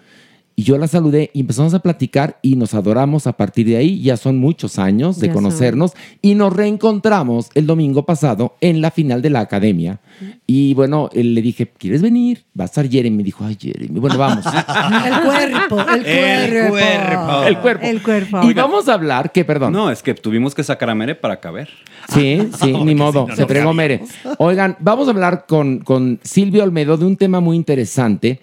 [0.59, 4.01] y yo la saludé y empezamos a platicar y nos adoramos a partir de ahí.
[4.01, 5.43] Ya son muchos años de Ya son.
[5.43, 5.93] conocernos
[6.23, 10.01] y nos reencontramos el domingo pasado en la final de la academia.
[10.47, 12.45] Y bueno, él le dije, ¿quieres venir?
[12.59, 13.19] Va a estar Jeremy.
[13.19, 14.01] Me dijo, ay, Jeremy.
[14.01, 14.47] Bueno, vamos.
[15.07, 16.71] El cuerpo, el El cuerpo.
[16.71, 17.43] cuerpo.
[17.45, 17.85] el cuerpo.
[17.87, 18.51] El cuerpo.
[18.51, 19.75] Y vamos a hablar, que perdón.
[19.75, 21.69] No, es que tuvimos que sacar a Mere para caber.
[22.09, 24.01] Sí, sí, ni modo, no, se no fregó Mere.
[24.39, 28.41] Oigan, vamos a hablar con, con Silvio Olmedo de un tema muy interesante.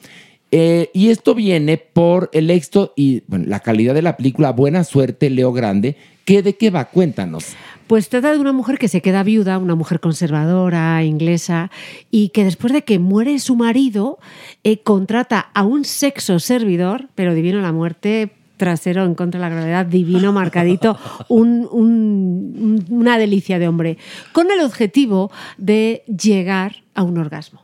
[0.56, 4.84] Eh, y esto viene por el éxito y bueno, la calidad de la película Buena
[4.84, 5.96] Suerte, Leo Grande.
[6.26, 6.86] ¿Qué, ¿De qué va?
[6.86, 7.56] Cuéntanos.
[7.88, 11.72] Pues trata de una mujer que se queda viuda, una mujer conservadora, inglesa,
[12.12, 14.20] y que después de que muere su marido,
[14.64, 19.54] eh, contrata a un sexo servidor, pero divino la muerte, trasero en contra de la
[19.56, 20.98] gravedad, divino, marcadito,
[21.30, 23.98] un- un- un- una delicia de hombre,
[24.34, 27.64] con el objetivo de llegar a un orgasmo.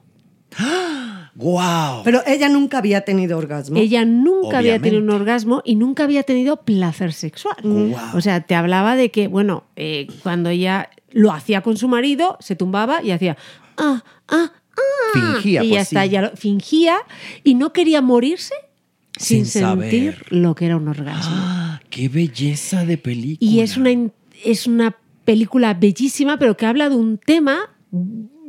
[1.40, 2.02] ¡Wow!
[2.03, 3.78] Pero ella nunca había tenido orgasmo.
[3.78, 7.56] Ella nunca había tenido un orgasmo y nunca había tenido placer sexual.
[8.14, 12.38] O sea, te hablaba de que, bueno, eh, cuando ella lo hacía con su marido,
[12.41, 13.38] se tumbaba y hacía,
[13.78, 14.82] ah, ah, ah.
[15.14, 16.10] Fingía, Y pues, ya está, sí.
[16.10, 16.98] ya lo- fingía
[17.44, 18.53] y no quería morirse
[19.18, 20.26] sin, Sin sentir saber.
[20.32, 21.36] lo que era un orgasmo.
[21.90, 23.49] ¡Qué belleza de película!
[23.49, 23.90] Y es una,
[24.45, 24.95] es una
[25.26, 27.57] película bellísima, pero que habla de un tema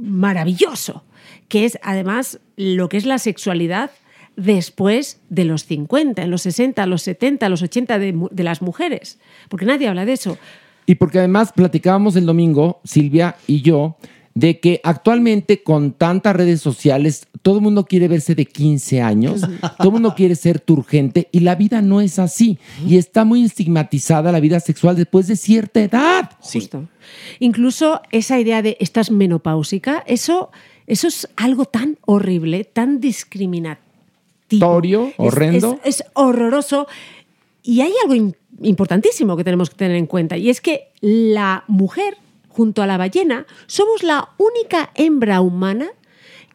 [0.01, 1.05] maravilloso,
[1.51, 3.90] que es además lo que es la sexualidad
[4.36, 9.18] después de los 50, en los 60, los 70, los 80 de, las mujeres,
[9.51, 10.39] porque nadie habla de eso.
[10.86, 13.97] Y porque además platicábamos el domingo, Silvia y yo,
[14.35, 19.43] de que actualmente con tantas redes sociales, todo el mundo quiere verse de 15 años,
[19.78, 22.59] todo el mundo quiere ser turgente y la vida no es así.
[22.86, 26.31] Y está muy estigmatizada la vida sexual después de cierta edad.
[26.39, 26.89] Justo.
[27.40, 30.51] Incluso esa idea de estás menopáusica, eso,
[30.86, 33.81] eso es algo tan horrible, tan discriminativo.
[34.59, 35.81] Torio, Es- horrendo.
[35.85, 36.86] Es, es horroroso.
[37.62, 41.65] Y hay algo im- importantísimo que tenemos que tener en cuenta, y es que la
[41.69, 42.16] mujer
[42.48, 45.89] junto a la ballena, somos la única hembra humana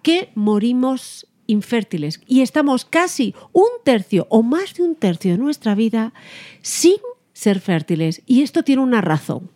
[0.03, 5.73] que morimos infértiles y estamos casi un tercio o más de un tercio de nuestra
[5.73, 6.13] vida
[6.61, 6.97] sin
[7.33, 8.21] ser fértiles.
[8.25, 9.49] Y esto tiene una razón.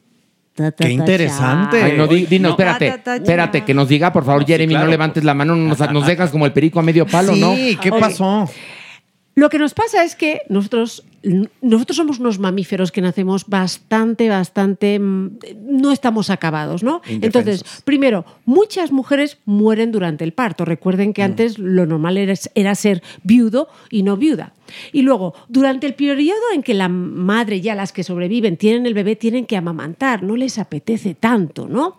[0.59, 1.81] Ta, ta, Qué interesante.
[1.81, 2.53] Ay, no, di- dinos, No.
[2.55, 4.91] espérate, Ta, ta, ta, espérate, que nos diga, por favor, No, sí, Jeremy, claro, no
[4.91, 7.55] levantes la mano, nos, nos dejas como el perico a medio palo, ¿no?
[7.55, 8.49] Sí, ¿qué pasó?
[9.35, 11.05] Lo que nos pasa es que nosotros,
[11.61, 17.01] nosotros somos unos mamíferos que nacemos bastante, bastante, mm, no estamos acabados, ¿no?
[17.07, 20.65] Entonces, primero, muchas mujeres mueren durante el parto.
[20.65, 24.53] Recuerden que antes lo normal era, era ser viudo y no viuda.
[24.91, 28.93] Y luego, durante el periodo en que la madre, ya las que sobreviven, tienen el
[28.93, 31.97] bebé, tienen que amamantar, no les apetece tanto, ¿no?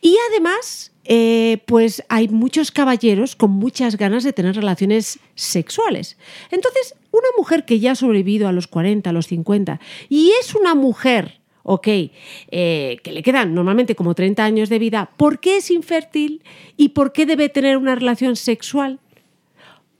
[0.00, 6.16] Y además, eh, pues hay muchos caballeros con muchas ganas de tener relaciones sexuales.
[6.50, 10.54] Entonces, una mujer que ya ha sobrevivido a los 40, a los 50, y es
[10.54, 15.58] una mujer, ok, eh, que le quedan normalmente como 30 años de vida, ¿por qué
[15.58, 16.42] es infértil
[16.76, 18.98] y por qué debe tener una relación sexual?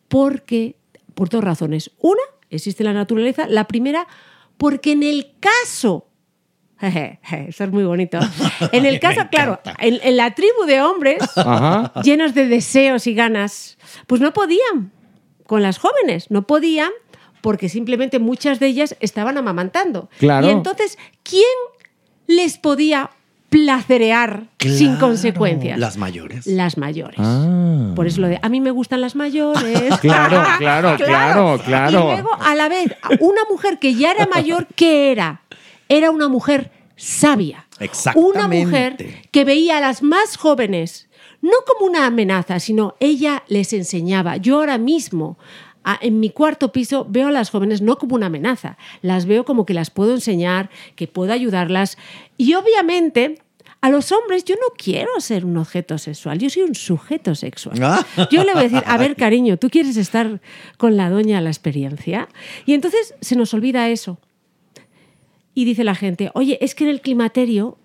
[0.09, 0.77] Porque,
[1.15, 1.91] por dos razones.
[2.01, 3.47] Una, existe la naturaleza.
[3.49, 4.07] La primera,
[4.57, 6.06] porque en el caso
[7.49, 8.19] Eso es muy bonito.
[8.73, 11.93] En el caso, claro, en, en la tribu de hombres Ajá.
[12.03, 14.93] llenos de deseos y ganas, pues no podían
[15.47, 16.91] con las jóvenes, no podían
[17.41, 20.11] porque simplemente muchas de ellas estaban amamantando.
[20.19, 20.49] Claro.
[20.49, 21.45] Y entonces, ¿quién
[22.27, 23.11] les podía
[23.49, 25.79] placerear sin consecuencias?
[25.79, 26.47] Las mayores.
[26.47, 27.19] Las mayores.
[27.21, 27.93] Ah.
[27.95, 29.95] Por eso lo de, a mí me gustan las mayores.
[30.01, 31.99] Claro, claro, claro, claro.
[32.01, 35.43] Y luego, a la vez, una mujer que ya era mayor, ¿qué era?
[35.89, 37.67] Era una mujer sabia.
[38.15, 38.97] Una mujer
[39.31, 41.09] que veía a las más jóvenes
[41.43, 44.37] no como una amenaza, sino ella les enseñaba.
[44.39, 45.39] Yo ahora mismo,
[46.01, 49.67] en mi cuarto piso, veo a las jóvenes no como una amenaza, las veo como
[49.67, 51.99] que las puedo enseñar, que puedo ayudarlas.
[52.37, 53.41] Y obviamente...
[53.83, 57.81] A los hombres yo no quiero ser un objeto sexual, yo soy un sujeto sexual.
[57.83, 58.05] Ah.
[58.33, 60.41] Yo le voy a decir, a ver, cariño, ¿tú quieres estar
[60.77, 62.29] con la doña a la experiencia?
[62.65, 64.19] Y entonces se nos olvida eso.
[65.57, 67.79] Y dice la gente, oye, es que en el climaterio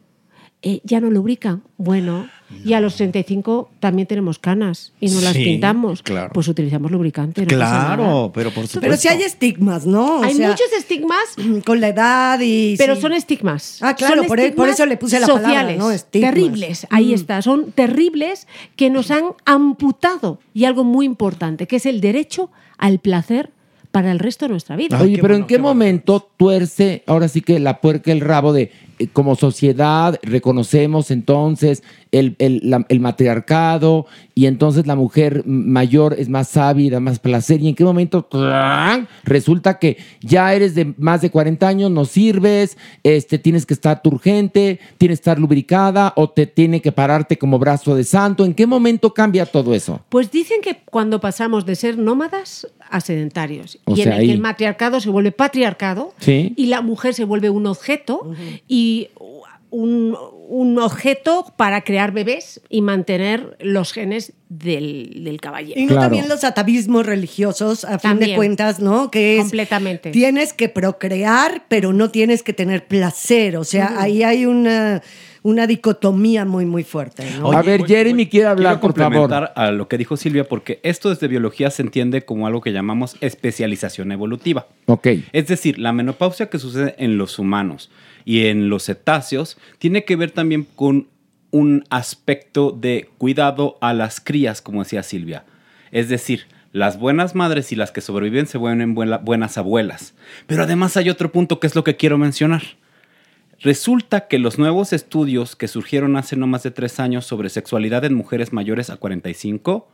[0.62, 1.64] eh, ya no lubrican.
[1.78, 2.28] Bueno,
[2.66, 6.04] y a los 35 también tenemos canas y no las pintamos.
[6.04, 6.32] claro.
[6.34, 7.42] Pues utilizamos lubricante.
[7.44, 7.48] no.
[7.48, 8.82] Claro, pero por supuesto.
[8.82, 10.20] Pero sí hay estigmas, ¿no?
[10.20, 11.20] O Hay sea, muchos estigmas.
[11.66, 12.76] Con la edad y.
[12.78, 13.02] Pero sí.
[13.02, 13.78] son estigmas.
[13.82, 15.92] Ah, claro, Son por, e- por estigmas eso le puse la palabra, sociales, ¿no?
[15.92, 16.34] Estigmas.
[16.34, 17.16] Terribles, ahí Mm.
[17.16, 17.42] está.
[17.42, 20.40] Son terribles que nos han amputado.
[20.54, 23.52] Y algo muy importante, que es el derecho al placer
[23.92, 25.00] para el resto de nuestra vida.
[25.02, 29.08] Oye, pero ¿en qué momento tuerce ahora sí que la puerca el rabo de eh,
[29.12, 34.06] como sociedad reconocemos entonces el, el- la- el matriarcado
[34.36, 37.62] y entonces la mujer mayor es más sabia más placer?
[37.62, 39.08] ¿Y en qué momento ¡tran!
[39.24, 44.02] resulta que ya eres de más de 40 años, no sirves, este, tienes que estar
[44.06, 48.46] urgente, tienes que estar lubricada o te tiene que pararte como brazo de santo?
[48.46, 50.02] ¿En qué momento cambia todo eso?
[50.10, 54.22] Pues dicen que cuando pasamos de ser nómadas a sedentarios O y en el que
[54.22, 56.54] ahí- el matriarcado se vuelve patriarcado Sí.
[56.56, 58.32] y la mujer se vuelve un objeto
[58.68, 59.08] y
[59.70, 60.18] un,
[60.50, 65.80] un objeto para crear bebés y mantener los genes del, del caballero.
[65.80, 69.10] Y no también los atavismos religiosos, a fin de cuentas, ¿no?
[69.10, 69.42] Que es.
[69.44, 70.12] Completamente.
[70.12, 73.56] Tienes que procrear, pero no tienes que tener placer.
[73.56, 75.02] O sea, ahí hay una,
[75.44, 77.26] una dicotomía muy, muy fuerte.
[77.40, 77.52] ¿no?
[77.52, 79.52] a ver, Jeremy quiere hablar, Quiero por favor.
[79.56, 83.16] a lo que dijo Silvia, porque esto desde biología se entiende como algo que llamamos
[83.22, 84.68] especialización evolutiva.
[84.86, 85.08] Ok.
[85.32, 87.90] Es decir, la menopausia que sucede en los humanos
[88.24, 91.08] y en los cetáceos tiene que ver también con
[91.50, 95.44] un aspecto de cuidado a las crías, como decía Silvia.
[95.92, 100.14] Es decir, las buenas madres y las que sobreviven se vuelven buena- buenas abuelas.
[100.48, 102.62] Pero además hay otro punto que es lo que quiero mencionar.
[103.64, 108.04] Resulta que los nuevos estudios que surgieron hace no más de tres años sobre sexualidad
[108.06, 109.88] en mujeres mayores a 45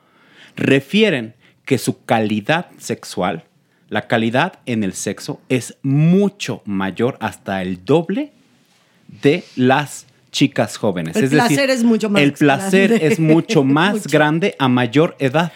[0.56, 1.35] refieren
[1.65, 3.44] que su calidad sexual,
[3.89, 8.31] la calidad en el sexo, es mucho mayor, hasta el doble
[9.22, 11.15] de las chicas jóvenes.
[11.18, 13.07] El es decir, placer es mucho más El placer grande.
[13.07, 14.10] es mucho más Mucho.
[14.10, 15.52] grande a mayor edad.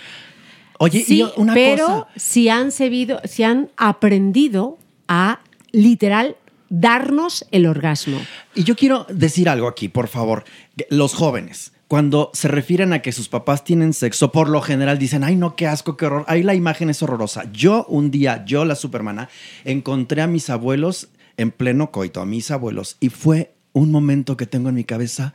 [0.80, 1.24] Oye, sí,
[1.54, 5.40] pero si han sabido, si han aprendido a
[5.72, 6.36] literal
[6.72, 8.18] darnos el orgasmo.
[8.56, 10.46] Y yo quiero decir algo aquí, por favor.
[10.90, 15.24] Los jóvenes, cuando se refieren a que sus papás tienen sexo, por lo general dicen,
[15.24, 16.26] ay, no, qué asco, qué horror.
[16.28, 17.52] Ahí la imagen es horrorosa.
[17.52, 19.30] Yo un día, yo la supermana,
[19.66, 24.46] encontré a mis abuelos en pleno coito, a mis abuelos, y fue un momento que
[24.46, 25.34] tengo en mi cabeza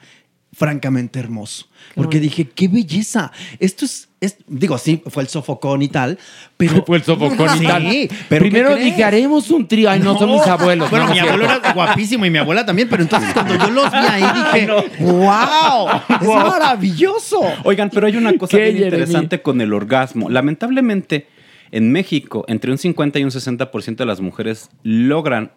[0.52, 1.68] francamente hermoso.
[1.94, 3.30] Porque dije, qué belleza.
[3.58, 6.19] Esto es, es- digo, sí, fue el sofocón y tal,
[6.57, 6.85] pero...
[6.85, 7.82] Fue el sofocón y Sí, tal.
[8.28, 8.85] pero ¿qué Primero crees?
[8.85, 9.90] dije, haremos un trío.
[9.90, 10.90] Ay, no, son mis abuelos.
[10.90, 13.70] Bueno, No, mi no abuelo era guapísimo y mi abuela también, pero entonces cuando yo
[13.70, 14.23] los vi ahí
[14.55, 14.66] dije,
[15.01, 15.89] ¡Wow!
[16.20, 17.40] ¡Es maravilloso!
[17.65, 18.97] Oigan, pero hay una cosa ¿Qué, bien Jeremy?
[19.03, 20.28] interesante con el orgasmo.
[20.31, 21.27] Lamentablemente,
[21.73, 25.51] en México, entre un 50 y un 60% de las mujeres logran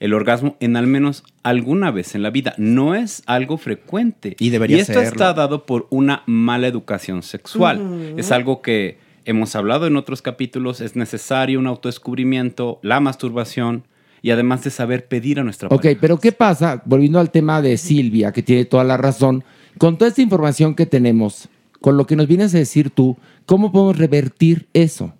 [0.00, 2.54] el orgasmo en al menos alguna vez en la vida.
[2.58, 4.36] No es algo frecuente.
[4.38, 5.08] Y debería esto serlo.
[5.08, 8.14] está dado por una mala educación sexual.
[8.16, 10.80] Es algo que hemos hablado en otros capítulos.
[10.80, 13.84] Es necesario un autodescubrimiento, la masturbación
[14.22, 16.82] y además de saber pedir a nuestra Ok, pero ¿qué pasa?
[16.84, 19.44] Volviendo al tema de Silvia, que tiene toda la razón,
[19.78, 21.48] con toda esta información que tenemos,
[21.80, 25.12] con lo que nos vienes a decir tú, ¿cómo podemos revertir eso?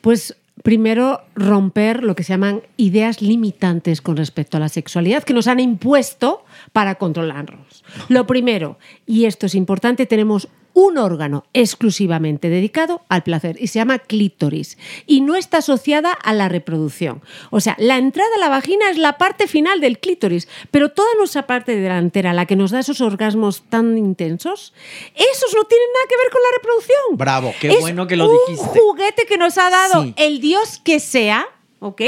[0.00, 5.34] Pues primero romper lo que se llaman ideas limitantes con respecto a la sexualidad que
[5.34, 6.42] nos han impuesto
[6.74, 7.84] para controlarnos.
[8.08, 13.78] Lo primero, y esto es importante, tenemos un órgano exclusivamente dedicado al placer y se
[13.78, 14.76] llama clítoris
[15.06, 17.22] y no está asociada a la reproducción.
[17.50, 21.06] O sea, la entrada a la vagina es la parte final del clítoris, pero toda
[21.16, 24.74] nuestra parte delantera, la que nos da esos orgasmos tan intensos,
[25.14, 27.02] esos no tienen nada que ver con la reproducción.
[27.12, 28.80] Bravo, qué Es bueno que lo un dijiste.
[28.80, 30.14] juguete que nos ha dado Sí.
[30.16, 31.46] el Dios que sea,
[31.78, 32.02] ¿ok?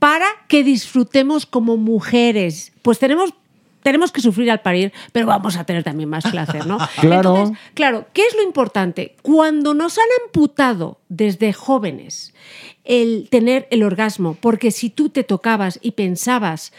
[0.00, 2.72] Para que disfrutemos como mujeres.
[2.82, 3.32] Pues tenemos,
[3.82, 6.78] tenemos que sufrir al parir, pero vamos a tener también más placer, ¿no?
[7.00, 7.36] Claro.
[7.36, 9.16] Entonces, claro, ¿qué es lo importante?
[9.22, 12.34] Cuando nos han amputado desde jóvenes
[12.84, 16.72] el tener el orgasmo, porque si tú te tocabas y pensabas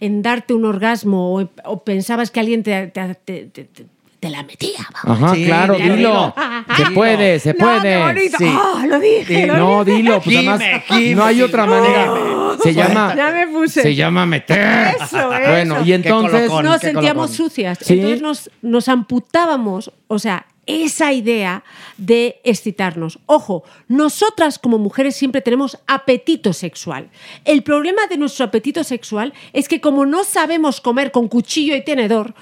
[0.00, 3.86] en darte un orgasmo o, o pensabas que alguien te, te- te- te-
[4.20, 4.86] te- la metía.
[5.04, 5.22] vamos.
[5.22, 6.34] Ajá, Sí, claro, dilo, dilo.
[6.36, 6.76] dilo.
[6.76, 7.82] Se puede, se No, puede.
[7.82, 8.36] qué bonito.
[8.38, 8.46] Sí.
[8.48, 9.96] Ah, lo dije, lo no, dije.
[9.98, 12.12] dilo, pues Gime, además gime, no hay otra manera.
[12.62, 13.82] Se llama Ya me puse.
[13.82, 14.96] Se llama meter.
[15.00, 15.84] Eso, Bueno, eso.
[15.86, 17.78] y entonces nos sentíamos sucias.
[17.80, 17.94] Sí.
[17.94, 21.64] Entonces nos, nos amputábamos, o sea, esa idea
[21.96, 23.18] de excitarnos.
[23.24, 27.08] Ojo, nosotras como mujeres siempre tenemos apetito sexual.
[27.46, 31.82] El problema de nuestro apetito sexual es que como no sabemos comer con cuchillo y
[31.84, 32.34] tenedor,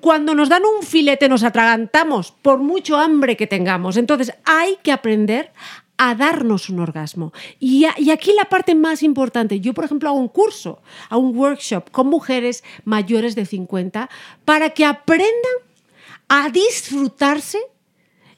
[0.00, 3.96] cuando nos dan un filete nos atragantamos por mucho hambre que tengamos.
[3.96, 5.52] Entonces hay que aprender
[5.96, 7.32] a darnos un orgasmo.
[7.58, 10.80] Y, aquí la parte más importante, yo por ejemplo hago un curso,
[11.10, 14.08] hago un workshop con mujeres mayores de 50
[14.46, 15.28] para que aprendan
[16.28, 17.58] a disfrutarse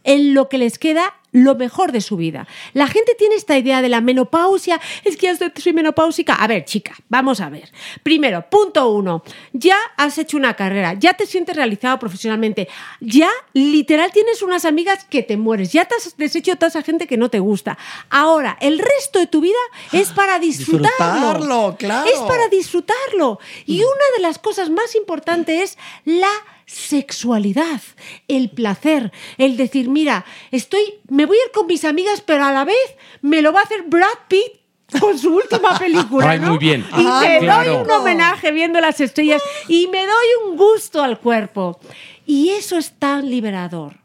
[0.02, 2.46] en lo que les queda lo mejor de su vida.
[2.74, 6.34] La gente tiene esta idea de la menopausia, es que estoy- soy menopáusica.
[6.34, 7.72] A ver, chica, vamos a ver.
[8.02, 9.22] Primero, punto uno,
[9.52, 12.68] ya has hecho una carrera, ya te sientes realizado profesionalmente,
[13.00, 17.06] ya literal tienes unas amigas que te mueres, ya te has deshecho toda esa gente
[17.06, 17.78] que no te gusta.
[18.10, 19.56] Ahora, el resto de tu vida
[19.92, 20.88] es para disfrutarlo.
[20.88, 22.10] Disfrutarlo, claro.
[22.10, 23.38] Es para disfrutarlo.
[23.66, 26.28] Y una de las cosas más importantes es la
[26.72, 27.80] sexualidad,
[28.28, 32.52] el placer, el decir, mira, estoy, me voy a ir con mis amigas, pero a
[32.52, 32.76] la vez
[33.20, 34.62] me lo va a hacer Brad Pitt
[35.00, 36.30] con su última película.
[36.30, 36.50] Ay, ¿no?
[36.50, 36.84] muy bien.
[36.96, 37.70] Y te claro.
[37.72, 41.78] doy un homenaje viendo las estrellas y me doy un gusto al cuerpo.
[42.26, 44.00] Y eso es tan liberador,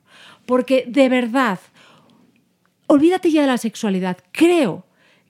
[0.45, 1.60] porque de verdad,
[2.88, 4.18] olvídate ya de la sexualidad.
[4.31, 4.85] Creo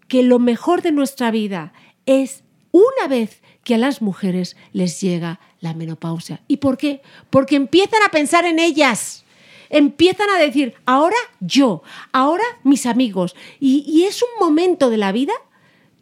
[0.07, 1.73] que lo mejor de nuestra vida
[2.05, 6.41] es una vez que a las mujeres les llega la menopausia.
[6.47, 7.01] ¿Y por qué?
[7.29, 9.23] Porque empiezan a pensar en ellas.
[9.69, 13.35] Empiezan a decir, ahora yo, ahora mis amigos.
[13.59, 15.33] Y, y es un momento de la vida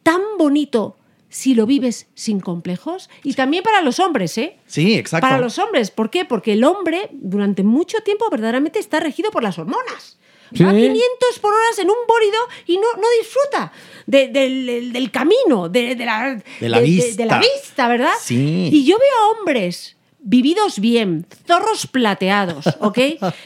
[0.04, 0.98] tan bonito
[1.30, 3.10] si lo vives sin complejos.
[3.24, 4.58] Y también para los hombres, ¿eh?
[4.68, 5.28] Sí, exacto.
[5.28, 5.90] Para los hombres.
[5.92, 6.26] ¿Por qué?
[6.26, 10.18] Porque el hombre durante mucho tiempo verdaderamente está regido por las hormonas.
[10.62, 10.78] Va a Sí.
[10.82, 12.38] 500 por horas en un bólido
[12.68, 13.72] y no, no disfruta
[14.06, 17.24] de- del, del- del camino, de, de la, De la vista.
[17.24, 18.14] de la vista, ¿verdad?
[18.22, 18.70] Sí.
[18.72, 22.98] Y yo veo a hombres vividos bien, zorros plateados, ¿ok?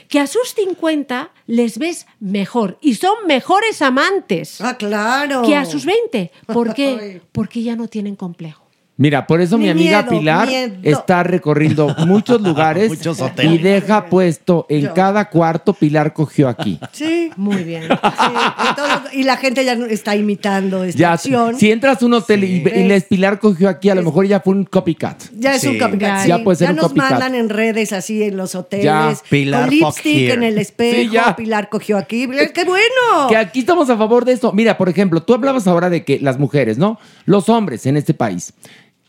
[0.08, 4.62] que a sus 50 les ves mejor y son mejores amantes.
[4.62, 5.42] Ah, claro.
[5.42, 6.32] Que a sus 20.
[6.48, 7.22] ¿Por qué?
[7.34, 8.69] Porque ya no tienen complejo.
[9.02, 10.76] Mira, por eso mi amiga miedo, Pilar miedo.
[10.84, 14.94] está recorriendo muchos lugares Muchos y deja puesto en Yo.
[14.94, 16.78] cada cuarto Pilar cogió aquí.
[16.92, 17.32] Sí.
[17.38, 17.84] Muy bien.
[17.84, 21.56] Sí, y, la gente ya está imitando esta Ya, acción.
[21.58, 24.42] si entras a un hotel y, y les Pilar cogió aquí, a lo mejor ya
[24.42, 25.18] fue un copycat.
[25.38, 26.28] Ya es un copycat.
[26.28, 26.44] Ya sí.
[26.44, 27.12] puede ser Ya un nos copycat.
[27.12, 28.84] mandan en redes así en los hoteles.
[28.84, 30.34] Ya, Pilar con lipstick here.
[30.34, 30.98] en el espejo.
[30.98, 31.36] Sí, ya.
[31.38, 32.28] Pilar cogió aquí.
[32.54, 32.84] ¡Qué bueno!
[33.30, 34.52] Que aquí estamos a favor de esto.
[34.52, 37.00] Mira, por ejemplo, tú hablabas ahora de que las mujeres, ¿no?
[37.26, 38.54] Los hombres en este país.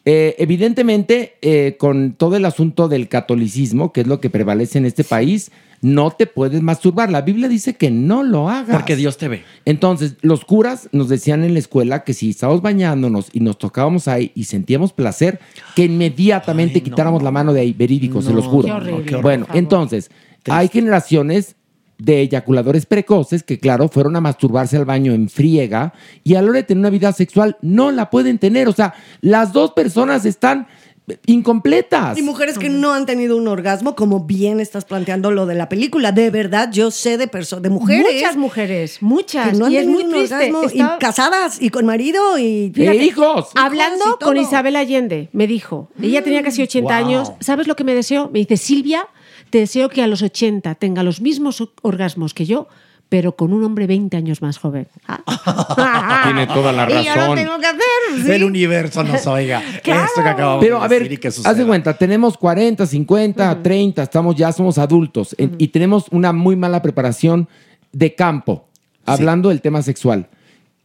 [0.04, 4.86] Eh, evidentemente, eh, con todo el asunto del catolicismo, que es lo que prevalece en
[4.86, 5.50] este país,
[5.82, 7.10] no te puedes masturbar.
[7.10, 8.76] La Biblia dice que no lo hagas.
[8.76, 9.42] Porque Dios te ve.
[9.64, 14.08] Entonces, los curas nos decían en la escuela que si estábamos bañándonos y nos tocábamos
[14.08, 15.40] ahí y sentíamos placer,
[15.76, 18.66] que inmediatamente quitáramos la mano de ahí, verídico, se los No, juro.
[18.68, 20.10] qué horrible, bueno, entonces,
[20.48, 21.56] hay generaciones
[22.00, 25.92] de eyaculadores precoces que, claro, fueron a masturbarse al baño en friega
[26.24, 28.68] y a la hora de tener una vida sexual no la pueden tener.
[28.68, 30.66] O sea, las dos personas están
[31.26, 32.18] incompletas.
[32.18, 35.68] Y mujeres que no han tenido un orgasmo, como bien estás planteando lo de la
[35.68, 36.12] película.
[36.12, 38.14] De verdad, yo sé de personas, de mujeres.
[38.14, 39.50] Muchas mujeres, muchas.
[39.50, 40.34] Que no han y es tenido muy un triste.
[40.52, 42.98] orgasmo y casadas y con marido y Fíjate,
[43.56, 44.36] Hablando Hijos y con.
[44.36, 47.04] Isabel Allende, me dijo, ella tenía casi 80 Wow.
[47.06, 48.30] años, ¿sabes lo que me deseo?
[48.32, 49.06] Me dice, Silvia,
[49.50, 52.68] te deseo que a los 80 tenga los mismos orgasmos que yo,
[53.08, 54.86] pero con un hombre 20 años más joven.
[55.08, 56.20] Ah.
[56.24, 57.36] Tiene toda la Y yo lo razón.
[57.36, 58.24] tengo que hacer.
[58.24, 58.30] ¿sí?
[58.30, 59.60] El universo nos oiga.
[59.82, 60.04] Claro.
[60.06, 62.86] Esto que acabamos Pero de a decir ver, y que haz de cuenta, tenemos 40,
[62.86, 67.48] 50, 30, estamos ya somos adultos en- y tenemos una muy mala preparación
[67.92, 68.68] de campo,
[69.06, 70.28] hablando del tema sexual.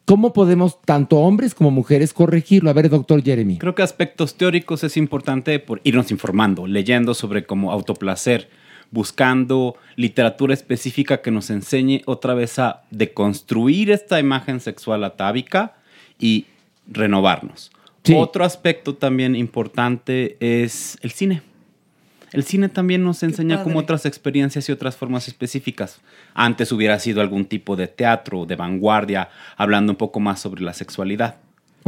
[0.06, 2.70] ¿Cómo podemos, tanto hombres como mujeres, corregirlo?
[2.70, 3.58] A ver, doctor Jeremy.
[3.58, 8.48] Creo que aspectos teóricos es importante por irnos informando, leyendo sobre cómo autoplacer,
[8.92, 15.74] buscando literatura específica que nos enseñe otra vez a deconstruir esta imagen sexual atávica
[16.20, 16.46] y
[16.88, 17.72] renovarnos.
[18.16, 21.42] Otro aspecto también importante es el cine.
[22.32, 26.02] El cine también nos enseña como otras experiencias y otras formas específicas.
[26.34, 30.74] Antes hubiera sido algún tipo de teatro, de vanguardia, hablando un poco más sobre la
[30.74, 31.36] sexualidad.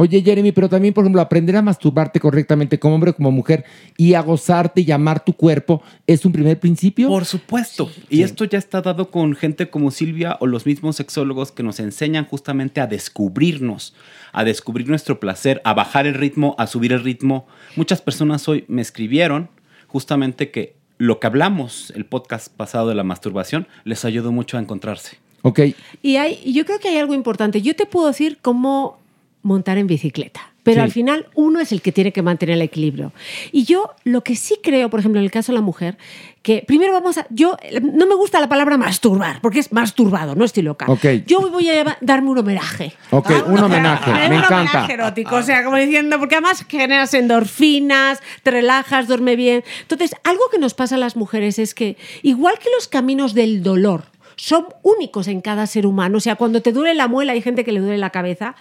[0.00, 3.64] Oye, Jeremy, pero también, por ejemplo, aprender a masturbarte correctamente como hombre o como mujer
[3.96, 7.08] y a gozarte y amar tu cuerpo es un primer principio.
[7.08, 7.90] Por supuesto.
[8.08, 11.80] Y esto ya está dado con gente como Silvia o los mismos sexólogos que nos
[11.80, 13.92] enseñan justamente a descubrirnos,
[14.32, 17.48] a descubrir nuestro placer, a bajar el ritmo, a subir el ritmo.
[17.74, 19.48] Muchas personas hoy me escribieron
[19.88, 24.60] justamente que lo que hablamos, el podcast pasado de la masturbación, les ayudó mucho a
[24.60, 25.18] encontrarse.
[25.42, 25.60] Ok.
[26.02, 27.62] Y hay, y yo creo que hay algo importante.
[27.62, 28.98] Yo te puedo decir cómo
[29.42, 30.52] montar en bicicleta.
[30.68, 30.84] Pero Sí.
[30.84, 33.12] al final uno es el que tiene que mantener el equilibrio.
[33.52, 35.96] Y yo lo que sí creo, por ejemplo, en el caso de la mujer,
[36.42, 37.26] que primero vamos a...
[37.30, 40.86] Yo no me gusta la palabra masturbar, porque es masturbado, no estoy loca.
[40.88, 41.04] Ok.
[41.26, 42.92] Yo voy a llama- darme un homenaje.
[43.10, 44.56] Ok, un homenaje, me un encanta.
[44.60, 49.64] homenaje erótico, o sea, como diciendo, porque además generas endorfinas, te relajas, duerme bien.
[49.82, 53.62] Entonces, algo que nos pasa a las mujeres es que, igual que los caminos del
[53.62, 54.04] dolor,
[54.36, 56.18] son únicos en cada ser humano.
[56.18, 58.54] O sea, cuando te duele la muela, hay gente que le duele la cabeza.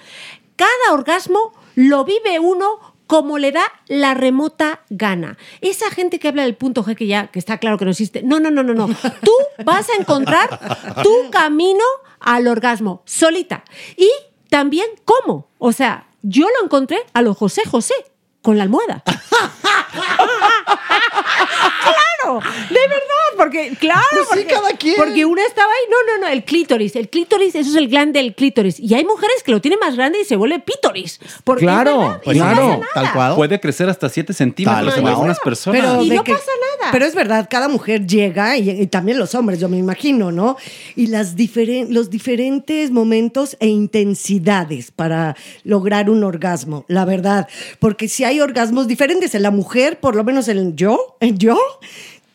[0.55, 5.37] Cada orgasmo lo vive uno como le da la remota gana.
[5.61, 8.23] Esa gente que habla del punto G que ya, que está claro que no existe.
[8.23, 8.87] No, no, no, no, no.
[9.21, 9.31] Tú
[9.63, 10.59] vas a encontrar
[11.03, 11.83] tu camino
[12.19, 13.63] al orgasmo solita.
[13.95, 14.09] Y
[14.49, 15.49] también cómo.
[15.59, 17.93] O sea, yo lo encontré a lo José José
[18.41, 19.03] con la almohada.
[21.83, 22.39] claro,
[22.69, 24.95] de verdad, porque claro, Pues sí, porque, cada quien.
[24.97, 28.19] porque una estaba ahí, no, no, no, el clítoris, el clítoris, eso es el glande
[28.19, 28.80] del clítoris.
[28.80, 31.19] Y hay mujeres que lo tienen más grande y se vuelve pítoris.
[31.43, 32.45] Porque es verdad, y no
[32.93, 33.35] pasa nada.
[33.35, 35.14] Puede crecer hasta 7 centímetros Tal en cual.
[35.14, 35.80] algunas personas.
[35.81, 36.91] Pero Y no que- pasa nada.
[36.91, 40.57] Pero es verdad, cada mujer llega, y, y también los hombres, yo me imagino, ¿no?
[40.95, 47.47] Y las diferen- los diferentes momentos e intensidades para lograr un orgasmo, la verdad.
[47.80, 51.57] Porque si hay orgasmos diferentes en la mujer, por lo menos en yo, en yo,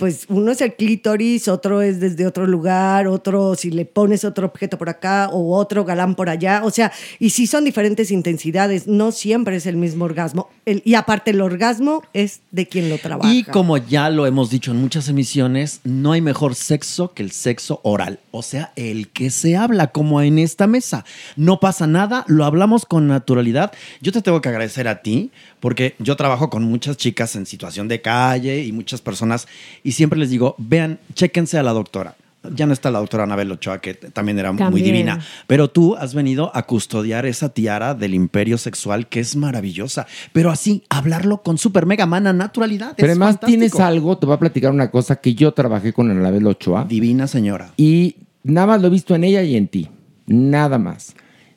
[0.02, 4.48] pues uno es el clítoris, otro es desde otro lugar, otro si le pones otro
[4.48, 6.62] objeto por acá o otro galán por allá.
[6.64, 10.48] O sea, y sí son diferentes intensidades, no siempre es el mismo orgasmo.
[10.66, 13.32] Y aparte el orgasmo es de quien lo trabaja.
[13.32, 17.30] Y como ya lo hemos dicho en muchas emisiones, no hay mejor sexo que el
[17.30, 21.04] sexo oral, o sea, el que se habla como en esta mesa.
[21.36, 23.72] No pasa nada, lo hablamos con naturalidad.
[24.00, 25.30] Yo te tengo que agradecer a ti
[25.62, 29.46] porque yo trabajo con muchas chicas en situación de calle y muchas personas
[29.84, 32.16] y siempre les digo, vean, chéquense a la doctora.
[32.52, 35.20] Ya no está la doctora Anabel Ochoa, que también era muy divina.
[35.46, 40.08] Pero tú has venido a custodiar esa tiara del imperio sexual que es maravillosa.
[40.32, 42.94] Pero así, hablarlo con super mega mana naturalidad.
[42.96, 43.46] Pero es además fantástico.
[43.46, 46.84] tienes algo, te voy a platicar una cosa que yo trabajé con Anabel Ochoa.
[46.86, 47.72] Divina señora.
[47.76, 49.88] Y nada más lo he visto en ella y en ti.
[50.26, 51.14] Nada más.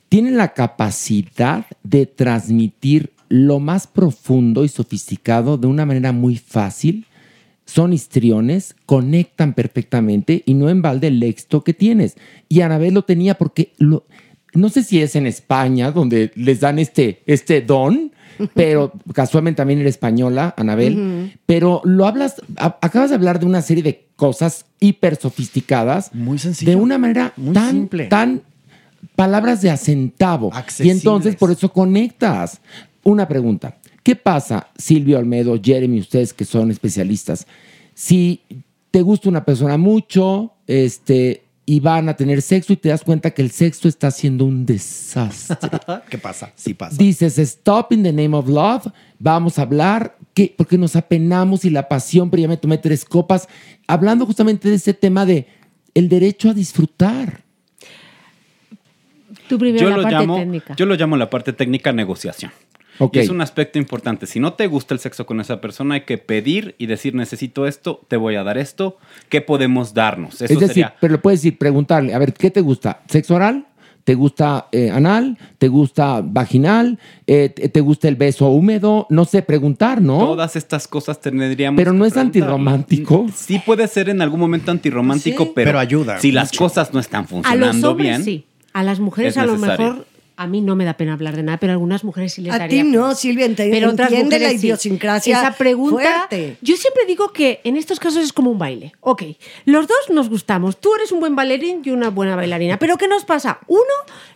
[0.09, 7.05] Tienen la capacidad de transmitir lo más profundo y sofisticado de una manera muy fácil.
[7.65, 12.15] Son histriones, conectan perfectamente y no en balde el éxito que tienes.
[12.47, 14.05] Y Anabel lo tenía porque lo,
[14.53, 18.11] no sé si es en España donde les dan este, este don,
[18.53, 21.33] pero casualmente también era española, Anabel.
[21.47, 26.13] Pero lo hablas, a- acabas de hablar de una serie de cosas hiper sofisticadas.
[26.13, 26.69] Muy sencillo.
[26.71, 28.05] De una manera tan, simple.
[28.05, 28.41] tan
[29.15, 30.51] palabras de acentavo.
[30.79, 32.61] Y entonces por eso conectas.
[33.05, 33.77] Una pregunta.
[34.01, 37.45] ¿Qué pasa, Silvio Almedo, Jeremy, ustedes que son especialistas?
[37.93, 38.41] Si
[38.89, 43.29] te gusta una persona mucho, este, y van a tener sexo y te das cuenta
[43.31, 45.69] que el sexo está siendo un desastre.
[46.09, 46.51] ¿Qué pasa?
[46.55, 46.97] Sí pasa.
[46.97, 50.51] Dices, stop in the name of love, vamos a hablar, ¿qué?
[50.57, 53.47] porque nos apenamos y la pasión, pero ya me tomé tres copas,
[53.85, 55.47] hablando justamente de ese tema de
[55.93, 57.43] el derecho a disfrutar.
[59.47, 60.75] Tú primero Yo la lo, parte llamo, técnica.
[60.75, 62.51] yo lo llamo la parte técnica negociación.
[63.11, 64.25] Y es un aspecto importante.
[64.25, 67.67] Si no te gusta el sexo con esa persona, hay que pedir y decir, necesito
[67.67, 68.97] esto, te voy a dar esto,
[69.29, 70.35] ¿qué podemos darnos?
[70.35, 73.01] Eso es decir, sería pero le puedes decir, preguntarle, a ver, ¿qué te gusta?
[73.07, 73.67] ¿Sexo oral?
[74.05, 75.35] ¿Te gusta eh, anal?
[75.57, 76.99] ¿Te gusta vaginal?
[77.25, 79.07] Eh, te, gusta el beso húmedo?
[79.09, 80.19] No sé, preguntar, ¿no?
[80.19, 83.25] Todas estas cosas tendríamos Pero no que es antirromántico.
[83.35, 85.51] Sí puede ser en algún momento antirromántico, Sí.
[85.55, 88.45] pero, Pero ayuda Si las cosas no están A los funcionando hombres bien, sí.
[88.73, 90.05] A las mujeres es a lo mejor
[90.37, 92.53] a mí no me da pena hablar de nada, pero a algunas mujeres sí les
[92.53, 93.15] A daría ti no, pena.
[93.15, 94.67] Silvia, pero otras entiende la mujeres sí.
[94.67, 96.57] idiosincrasia Esa pregunta, fuerte.
[96.61, 98.93] yo siempre digo que en estos casos es como un baile.
[98.99, 99.23] Ok,
[99.65, 100.79] los dos nos gustamos.
[100.79, 102.77] Tú eres un buen bailarín y una buena bailarina.
[102.77, 103.59] Pero ¿qué nos pasa?
[103.67, 103.81] Uno,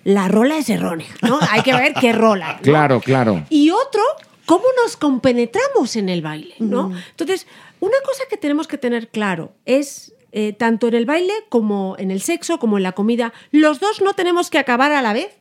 [0.03, 1.39] la rola es errónea, ¿no?
[1.51, 2.53] Hay que ver qué rola.
[2.53, 2.61] ¿no?
[2.61, 3.43] Claro, claro.
[3.49, 4.01] Y otro,
[4.45, 6.91] cómo nos compenetramos en el baile, ¿no?
[7.11, 7.45] Entonces,
[7.79, 12.11] una cosa que tenemos que tener claro es, eh, tanto en el baile como en
[12.11, 15.39] el sexo, como en la comida, los dos no tenemos que acabar a la vez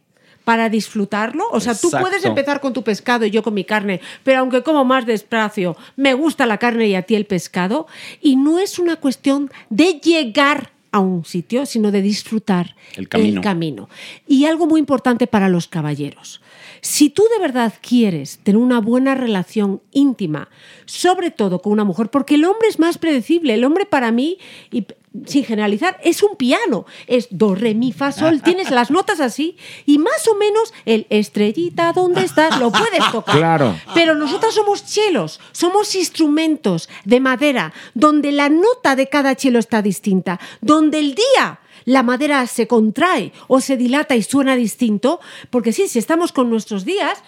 [0.48, 1.44] para disfrutarlo.
[1.50, 4.62] O sea, tú puedes empezar con tu pescado y yo con mi carne, pero aunque
[4.62, 7.86] como más despacio, me gusta la carne y a ti el pescado.
[8.22, 13.42] Y no es una cuestión de llegar a un sitio, sino de disfrutar El camino.
[13.42, 13.88] camino.
[14.26, 16.40] Y algo muy importante para los caballeros.
[16.80, 20.48] Si tú de verdad quieres tener una buena relación íntima,
[20.86, 24.38] sobre todo con una mujer, porque el hombre es más predecible, el hombre para mí,
[24.70, 24.86] y
[25.26, 29.56] sin generalizar, es un piano, es do, re, mi, fa, sol, tienes las notas así,
[29.86, 32.58] y más o menos el estrellita, ¿dónde estás?
[32.58, 33.36] Lo puedes tocar.
[33.36, 33.78] Claro.
[33.94, 39.82] Pero nosotras somos chelos, somos instrumentos de madera, donde la nota de cada chelo está
[39.82, 45.72] distinta, donde el día la madera se contrae o se dilata y suena distinto, porque
[45.72, 47.22] sí, si estamos con nuestros días,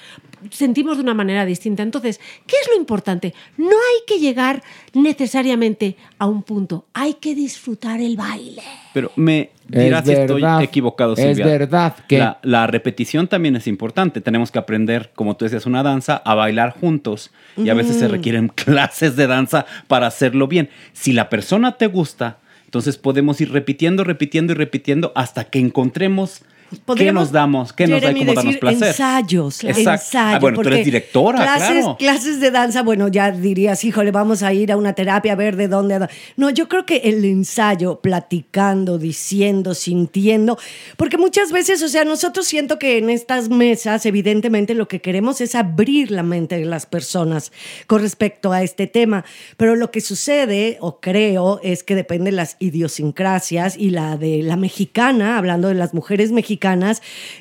[0.51, 1.83] sentimos de una manera distinta.
[1.83, 3.33] Entonces, ¿qué es lo importante?
[3.57, 4.63] No hay que llegar
[4.93, 8.63] necesariamente a un punto, hay que disfrutar el baile.
[8.93, 11.47] Pero me Es dirás si estoy equivocado, es Silvia.
[11.47, 14.21] verdad que- La, la repetición también es importante.
[14.21, 17.31] Tenemos que aprender, como tú decías, una danza, a bailar juntos.
[17.57, 18.11] Y a veces se Mm.
[18.11, 20.69] requieren clases de danza para hacerlo bien.
[20.93, 22.39] Si la persona te gusta,
[22.71, 26.43] entonces podemos ir repitiendo, repitiendo y repitiendo hasta que encontremos
[26.97, 28.89] qué nos damos, qué nos da cómo darnos placer.
[28.89, 29.91] Ensayos, Exacto.
[29.91, 30.37] ensayo.
[30.37, 31.97] Ah, bueno, tú eres directora, clases, claro.
[31.99, 35.57] Clases de danza, bueno, ya dirías, híjole, vamos a ir a una terapia a ver
[35.57, 36.09] de dónde.
[36.37, 40.59] No, yo creo que el ensayo, platicando, diciendo, sintiendo,
[40.97, 45.41] porque muchas veces, o sea, nosotros siento que en estas mesas, evidentemente, lo que queremos
[45.41, 47.53] es abrir la mente de las personas
[47.87, 49.25] con respecto a este tema,
[49.57, 54.43] pero lo que sucede, o creo, es que depende de las idiosincrasias y la de
[54.43, 56.60] la mexicana, hablando de las mujeres mexicanas,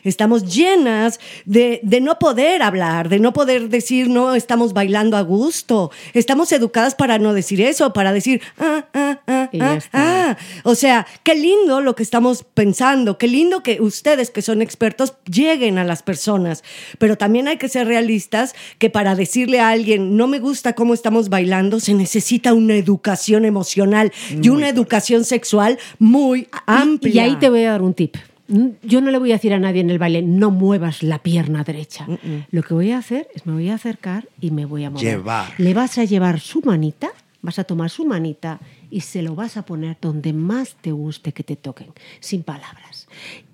[0.04, 5.22] estamos llenas de, de no poder hablar, de no poder decir, no, estamos bailando a
[5.22, 5.92] gusto.
[6.14, 10.38] Estamos educadas para no decir eso, para decir, ah, ah, ah, Y ah, ah.
[10.64, 15.14] O sea, qué lindo lo que estamos pensando, qué lindo que ustedes que son expertos
[15.30, 16.64] lleguen a las personas,
[16.98, 20.94] pero también hay que ser realistas que para decirle a alguien, no me gusta cómo
[20.94, 27.14] estamos bailando, se necesita una educación emocional y una educación sexual muy amplia.
[27.14, 28.16] Y ahí te voy a dar un tip.
[28.50, 31.20] Mm, Yo no le voy a decir a nadie en el baile, no muevas la
[31.20, 32.08] pierna derecha.
[32.52, 35.06] Lo que voy a hacer es me voy a acercar y me voy a mover.
[35.06, 35.54] Llevar.
[35.58, 37.10] Le vas a llevar su manita,
[37.42, 38.60] vas a tomar su manita
[38.90, 41.88] y se lo vas a poner donde más te guste que te toquen,
[42.20, 42.89] sin palabras.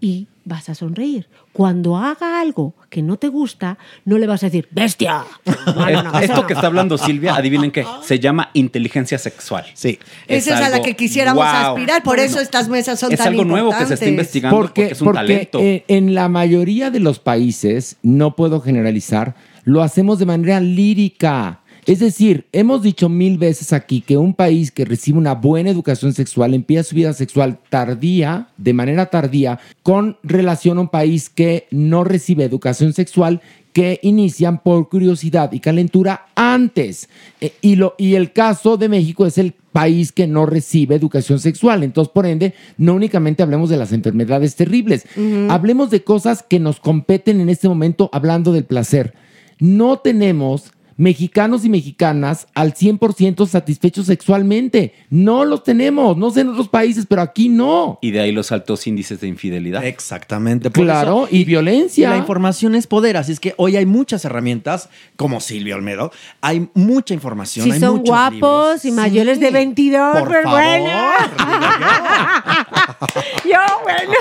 [0.01, 1.27] Y vas a sonreír.
[1.53, 5.23] Cuando haga algo que no te gusta, no le vas a decir, bestia.
[5.65, 6.47] No, no, no, eso Esto no.
[6.47, 9.65] que está hablando Silvia, adivinen qué, se llama inteligencia sexual.
[9.73, 9.99] Sí.
[10.27, 13.43] Esa es a la que quisiéramos aspirar, por eso estas mesas son Es tan algo
[13.45, 14.09] nuevo que se está importantes.
[14.09, 15.59] investigando porque, es un talento.
[15.59, 21.61] eh, en la mayoría de los países, no puedo generalizar, lo hacemos de manera lírica.
[21.85, 26.13] Es decir, hemos dicho mil veces aquí que un país que recibe una buena educación
[26.13, 31.67] sexual empieza su vida sexual tardía, de manera tardía, con relación a un país que
[31.69, 33.41] no recibe educación sexual
[33.71, 37.07] que inician por curiosidad y calentura antes.
[37.39, 41.39] Eh, y, lo, y el caso de México es el país que no recibe educación
[41.39, 41.83] sexual.
[41.83, 45.05] Entonces, por ende, no únicamente hablemos de las enfermedades terribles,
[45.49, 49.13] hablemos de cosas que nos competen en este momento hablando del placer.
[49.59, 54.93] No tenemos mexicanos y mexicanas al 100% satisfechos sexualmente.
[55.09, 57.99] No los tenemos, no sé en otros países, pero aquí no.
[58.01, 59.83] Y de ahí los altos índices de infidelidad.
[59.83, 60.69] Exactamente.
[60.69, 62.09] por Claro, eso- y violencia.
[62.09, 66.11] La información es poder, así es que hoy hay muchas herramientas, como Silvia Olmedo,
[66.41, 67.65] hay mucha información.
[67.65, 68.85] Si hay son muchos guapos libros.
[68.85, 70.89] y mayores de 22, por pues favor, bueno.
[73.45, 74.13] Yo, bueno.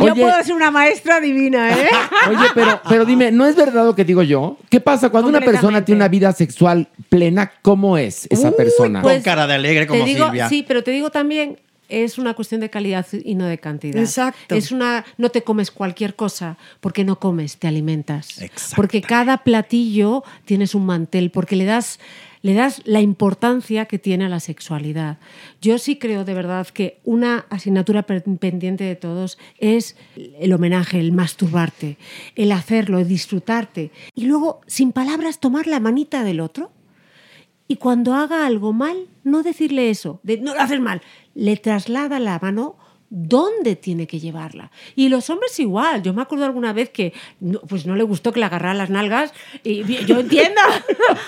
[0.00, 1.88] Yo puedo ser una maestra divina, ¿eh?
[2.28, 4.56] Oye, pero, pero dime, ¿no es verdad lo que digo yo?
[4.68, 7.52] ¿Qué pasa cuando una persona tiene una vida sexual plena?
[7.62, 9.00] ¿Cómo es esa persona?
[9.00, 10.48] Con cara de alegre como te digo, Silvia.
[10.50, 11.58] Sí, pero te digo también,
[11.88, 14.00] es una cuestión de calidad y no de cantidad.
[14.00, 14.54] Exacto.
[14.54, 18.40] Es una, no te comes cualquier cosa porque no comes, te alimentas.
[18.74, 21.98] Porque cada platillo tienes un mantel, porque le das,
[22.46, 25.18] le das la importancia que tiene a la sexualidad.
[25.60, 31.10] Yo sí creo de verdad que una asignatura pendiente de todos es el homenaje, el
[31.10, 31.98] masturbarte,
[32.36, 33.90] el hacerlo, el disfrutarte.
[34.14, 36.70] Y luego, sin palabras, tomar la manita del otro
[37.66, 41.02] y cuando haga algo mal, no decirle eso, de no lo haces mal,
[41.34, 42.76] le traslada la mano
[43.08, 44.70] dónde tiene que llevarla.
[44.94, 46.02] Y los hombres igual.
[46.02, 48.90] Yo me acuerdo alguna vez que no, pues no le gustó que le agarrara las
[48.90, 50.60] nalgas y yo entiendo.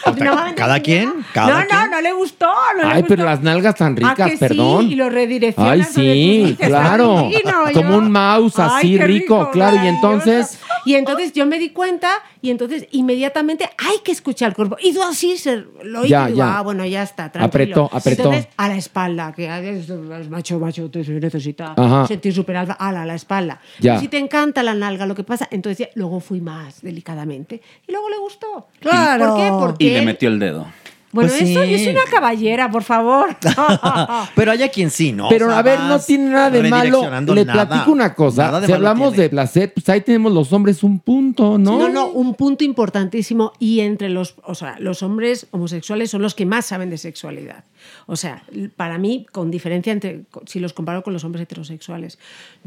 [0.57, 1.91] Cada quien, cada no, no, quien.
[1.91, 2.47] no le gustó.
[2.77, 3.09] No le Ay, gustó.
[3.09, 4.87] pero las nalgas tan ¿A ricas, que perdón.
[4.87, 5.73] Sí, y lo redireccionas.
[5.73, 7.29] Ay, sí, dices, claro.
[7.75, 9.77] Como yo, un mouse "Ay, así rico, claro.
[9.83, 12.10] Y entonces, y entonces yo me di cuenta
[12.40, 14.77] y entonces inmediatamente hay que escuchar el cuerpo.
[14.82, 16.59] Y tú así se, lo oí Ya, y digo, ya.
[16.59, 17.47] ah, bueno, ya está, tranquilo.
[17.47, 18.23] Apretó, apretó.
[18.23, 19.47] Entonces, a la espalda, que
[19.78, 19.89] es,
[20.31, 22.06] macho, macho, te necesita Ajá.
[22.06, 23.60] sentir super alfa, ala, a la espalda.
[23.81, 23.97] Ya.
[23.97, 27.60] Y si te encanta la nalga, lo que pasa, entonces ya- luego fui más delicadamente
[27.86, 28.69] y luego le gustó.
[28.81, 29.27] Claro.
[29.27, 29.48] ¿Por qué?
[29.51, 30.66] Porque Y le metió el dedo.
[31.10, 31.70] Bueno, Pues eso, sí.
[31.70, 33.35] yo soy una caballera, por favor.
[34.35, 35.28] Pero hay a quien sí, ¿no?
[35.28, 37.02] pero O sea, a ver, no tiene nada de malo.
[37.35, 37.66] Le nada.
[37.66, 38.44] platico una cosa.
[38.47, 39.22] Nada de Si hablamos tiene.
[39.24, 41.78] de placer, pues ahí tenemos los hombres un punto, ¿no?
[41.78, 46.35] No, no, un punto importantísimo y entre los, o sea, los hombres homosexuales son los
[46.35, 47.64] que más saben de sexualidad.
[48.06, 48.43] O sea,
[48.76, 52.18] para mí, con diferencia entre, si los comparo con los hombres heterosexuales,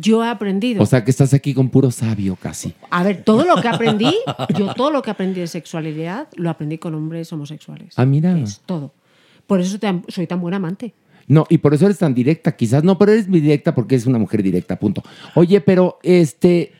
[0.01, 2.73] yo he aprendido, O sea, que estás aquí con puro sabio casi.
[2.89, 4.13] a ver, todo lo que aprendí,
[4.57, 7.93] yo todo lo que aprendí de sexualidad lo aprendí con hombres homosexuales.
[7.97, 8.35] Ah, mira.
[8.65, 8.93] Todo.
[9.47, 10.93] Por eso te- soy tan buena amante.
[11.27, 14.05] No, y por eso eres tan directa, quizás no, pero eres muy directa porque es
[14.05, 15.03] una mujer directa, punto.
[15.35, 16.73] Oye, pero este,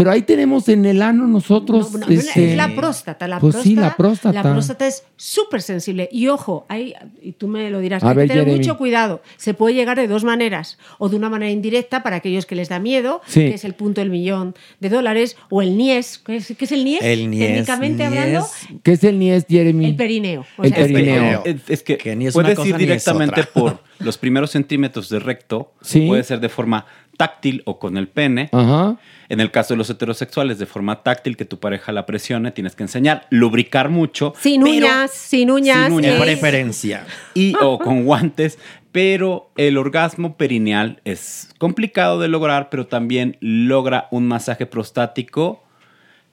[0.00, 1.92] pero ahí tenemos en el ano nosotros.
[1.92, 3.28] No, no, este, es la próstata.
[3.28, 4.42] La pues próstata, sí, la próstata.
[4.42, 6.08] La próstata es súper sensible.
[6.10, 8.60] Y ojo, hay, y tú me lo dirás, A hay ver, que tener Jeremy.
[8.64, 9.20] mucho cuidado.
[9.36, 10.78] Se puede llegar de dos maneras.
[10.96, 13.40] O de una manera indirecta para aquellos que les da miedo, Sí.
[13.40, 16.18] que es el punto del millón de dólares, o el niés.
[16.24, 17.02] ¿Qué es, qué es el niés?
[17.02, 18.46] El niés, Técnicamente hablando,
[18.82, 19.84] ¿Qué es el niés, Jeremy?
[19.84, 20.46] el perineo.
[20.56, 21.42] O El sea, perineo.
[21.44, 25.18] Es, es que, ni es una puedes cosa ir directamente por los primeros centímetros de
[25.18, 26.06] recto, Sí.
[26.06, 26.86] puede ser de forma
[27.18, 28.48] táctil o con el pene.
[28.50, 28.96] Ajá.
[29.30, 32.74] En el caso de los heterosexuales, de forma táctil, que tu pareja la presione, tienes
[32.76, 34.34] que enseñar, lubricar mucho.
[34.38, 35.86] Sin pero- uñas, sin uñas.
[35.86, 36.14] Sin uñas.
[36.16, 37.06] es- Preferencia.
[37.32, 38.58] y o con guantes,
[38.92, 45.62] pero el orgasmo perineal es complicado de lograr, pero también logra un masaje prostático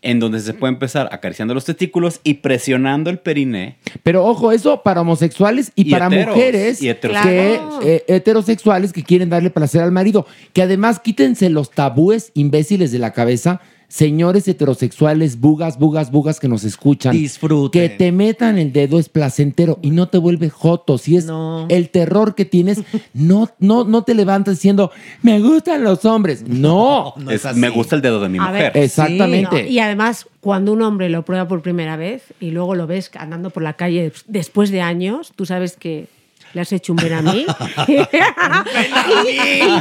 [0.02, 3.78] en donde se puede empezar acariciando los testículos y presionando el periné.
[4.04, 9.04] Pero ojo, eso para homosexuales y, Y para heteros, mujeres y que, eh, heterosexuales que
[9.04, 10.26] quieren darle placer al marido.
[10.54, 13.62] Que además quítense los tabúes imbéciles de la cabeza.
[13.90, 17.14] Señores heterosexuales, bugas, bugas, bugas que nos escuchan.
[17.14, 17.82] Disfruten.
[17.82, 20.98] Que te metan el dedo es placentero y no te vuelve joto.
[20.98, 21.28] Si es
[21.70, 22.82] el terror que tienes,
[23.14, 24.92] no, no, no te levantas diciendo,
[25.22, 26.44] me gustan los hombres.
[26.46, 27.14] No.
[27.32, 28.84] Es- me gusta el dedo de mi A ver, mujer.
[28.84, 29.64] Exactamente.
[29.64, 33.10] No, y además, cuando un hombre lo prueba por primera vez y luego lo ves
[33.18, 36.08] andando por la calle después de años, tú sabes que
[36.54, 37.46] le has hecho un ven a mí.
[37.88, 37.96] y,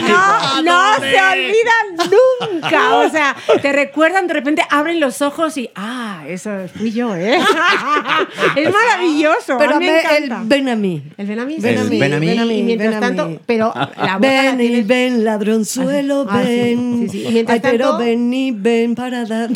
[0.09, 2.11] no, no se olvidan
[2.51, 2.97] nunca.
[2.97, 7.39] O sea, te recuerdan, de repente abren los ojos y, ah, eso fui yo, ¿eh?
[8.57, 9.59] es maravilloso.
[9.59, 10.41] Pero a mí me encanta.
[10.43, 11.03] el ven a mí.
[11.17, 11.57] El ven a mí.
[11.59, 11.91] Ven a sí.
[11.91, 12.27] mí, ven a mí.
[12.27, 16.43] ven a mí, Y mientras tanto, pero la boca la Ven y ven, ladronzuelo, Ah,
[16.43, 17.09] ven.
[17.49, 19.51] Ay, pero ven y ven para dar.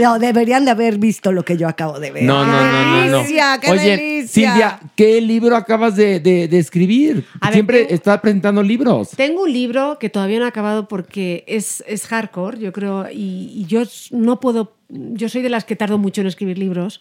[0.00, 2.22] no, deberían de haber visto lo que yo acabo de ver.
[2.22, 3.16] No, no, no, no, no.
[3.18, 4.50] Delicia, qué Oye, delicia.
[4.50, 7.24] Silvia, ¿qué libro acabas de, de- de escribir?
[7.40, 9.10] A ver, Siempre tengo- estás presentando libros.
[9.16, 13.50] Tengo un libro que todavía no he acabado porque es, es hardcore, yo creo, y,
[13.54, 17.00] y yo no puedo, yo soy de las que tardo mucho en escribir libros,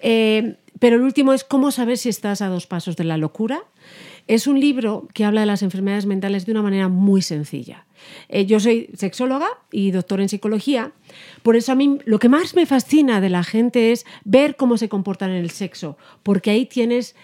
[0.00, 3.62] Eh, pero el último es cómo saber si estás a dos pasos de la locura.
[4.26, 7.86] Es un libro que habla de las enfermedades mentales de una manera muy sencilla.
[8.28, 10.92] Eh, yo soy sexóloga y doctora en psicología,
[11.42, 14.76] por eso a mí lo que más me fascina de la gente es ver cómo
[14.76, 17.14] se comportan en el sexo, porque ahí tienes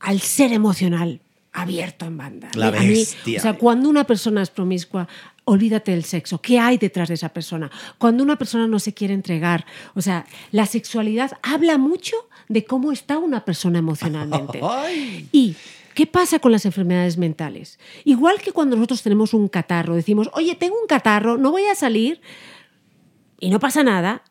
[0.00, 1.20] al ser emocional
[1.52, 2.48] abierto en banda.
[2.54, 3.02] La A mí-
[3.36, 5.08] o sea, cuando una persona es promiscua,
[5.44, 6.40] olvídate del sexo.
[6.40, 7.70] ¿Qué hay detrás de esa persona?
[7.96, 9.64] Cuando una persona no se quiere entregar,
[9.94, 12.16] o sea, la sexualidad habla mucho
[12.48, 14.60] de cómo está una persona emocionalmente.
[15.32, 15.56] Y
[15.94, 17.76] ¿Qué pasa con las enfermedades mentales?
[18.04, 21.74] Igual que cuando nosotros tenemos un catarro, decimos, oye, tengo un catarro, no voy a
[21.74, 22.20] salir
[23.40, 24.22] y no pasa nada.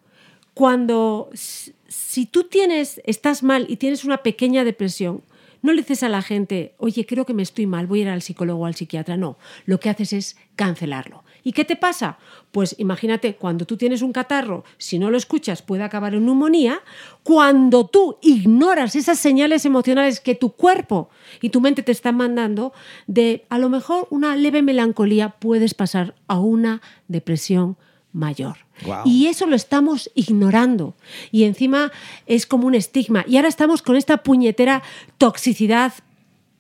[0.54, 5.24] Cuando, si tú tienes, estás mal y tienes una pequeña depresión,
[5.68, 8.10] no le dices a la gente, oye, creo que me estoy mal, voy a ir
[8.10, 9.18] al psicólogo o al psiquiatra.
[9.18, 11.26] No, lo que haces es cancelarlo.
[11.44, 12.18] ¿Y qué te pasa?
[12.52, 16.80] Pues imagínate, cuando tú tienes un catarro, si no lo escuchas puede acabar en neumonía,
[17.24, 21.10] cuando tú ignoras esas señales emocionales que tu cuerpo
[21.42, 22.72] y tu mente te están mandando,
[23.08, 27.76] de a lo mejor una leve melancolía puedes pasar a una depresión
[28.14, 28.67] mayor.
[29.06, 30.96] Y eso lo estamos ignorando.
[31.32, 31.92] Y encima
[32.26, 33.26] es como un estigma.
[33.28, 34.84] Y ahora estamos con esta puñetera
[35.18, 35.94] toxicidad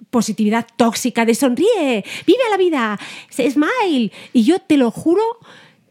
[0.09, 2.99] positividad tóxica de sonríe, vive la vida,
[3.29, 4.11] smile.
[4.33, 5.21] Y yo te lo juro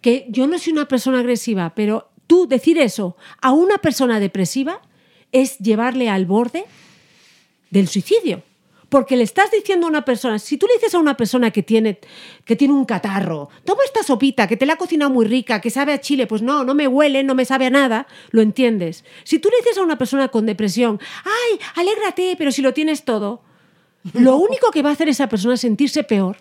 [0.00, 4.80] que yo no soy una persona agresiva, pero tú decir eso a una persona depresiva
[5.32, 6.64] es llevarle al borde
[7.70, 8.42] del suicidio.
[8.96, 11.62] Porque le estás diciendo a una persona, si tú le dices a una persona que
[11.62, 11.98] tiene,
[12.46, 15.68] que tiene un catarro, toma esta sopita, que te la ha cocinado muy rica, que
[15.68, 19.04] sabe a chile, pues no, no me huele, no me sabe a nada, lo entiendes.
[19.22, 23.04] Si tú le dices a una persona con depresión, ay, alégrate, pero si lo tienes
[23.04, 23.42] todo,
[24.14, 26.38] lo único que va a hacer esa persona es sentirse peor,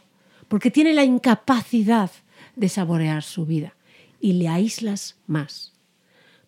[0.47, 2.09] porque tiene la incapacidad
[2.55, 3.75] de saborear su vida
[4.21, 5.73] y le aíslas más.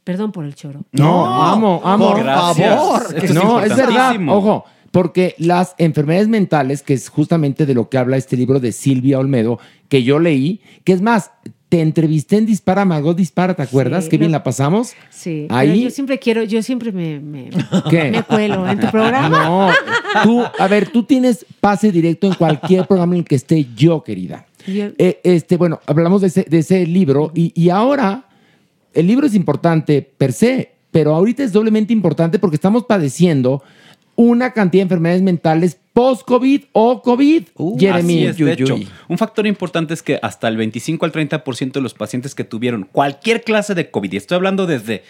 [0.05, 0.85] Perdón por el choro.
[0.93, 2.13] No, amo, amo.
[2.13, 3.13] por favor.
[3.13, 4.15] Es no, es verdad.
[4.29, 8.71] Ojo, porque las enfermedades mentales, que es justamente de lo que habla este libro de
[8.71, 9.59] Silvia Olmedo,
[9.89, 11.31] que yo leí, que es más,
[11.69, 14.05] te entrevisté en Dispara, Margot Dispara, ¿te acuerdas?
[14.05, 14.93] Sí, Qué bien la pasamos.
[15.09, 15.83] Sí, pero Ahí.
[15.83, 17.49] yo siempre quiero, yo siempre me, me,
[17.89, 18.11] ¿Qué?
[18.11, 19.43] me cuelo en tu programa.
[19.45, 19.69] No,
[20.23, 24.01] tú, a ver, tú tienes pase directo en cualquier programa en el que esté yo,
[24.03, 24.45] querida.
[24.65, 28.25] Yo- Eh, este, bueno, hablamos de ese, de ese libro y, y ahora
[28.93, 33.61] el libro es importante per se, pero ahorita es doblemente importante porque estamos padeciendo
[34.17, 37.43] una cantidad de enfermedades mentales post-COVID o COVID,
[37.79, 38.25] Jeremy.
[38.27, 38.75] Así es, de hecho,
[39.07, 42.89] un factor importante es que hasta el 25 al 30% de los pacientes que tuvieron
[42.91, 45.03] cualquier clase de COVID, y estoy hablando desde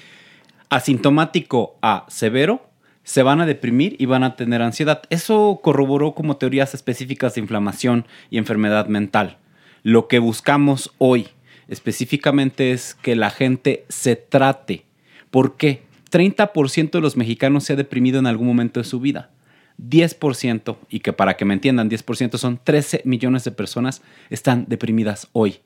[0.69, 2.67] asintomático a severo,
[3.03, 5.01] se van a deprimir y van a tener ansiedad.
[5.09, 9.37] Eso corroboró como teorías específicas de inflamación y enfermedad mental.
[9.83, 11.27] Lo que buscamos hoy
[11.69, 14.83] específicamente es que la gente se trate.
[15.31, 15.86] ¿Por qué?
[16.09, 19.31] 30% de los mexicanos se ha deprimido en algún momento de su vida.
[19.79, 25.27] 10%, y que para que me entiendan, 10% son 13 millones de personas están deprimidas
[25.33, 25.59] hoy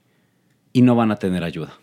[0.74, 1.74] y no van a tener ayuda.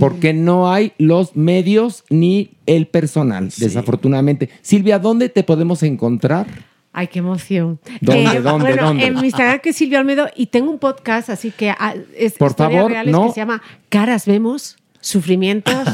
[0.00, 4.48] Porque no hay los medios ni el personal, desafortunadamente.
[4.62, 6.46] Silvia, ¿dónde te podemos encontrar?
[6.92, 7.78] Ay, qué emoción.
[8.00, 9.06] ¿Dónde, dónde, bueno, dónde?
[9.06, 12.34] En mi Instagram que es Silvia Almedo y tengo un podcast, así que ah, es
[12.34, 13.26] Por favor, reales no.
[13.26, 15.86] que se llama Caras vemos, sufrimientos,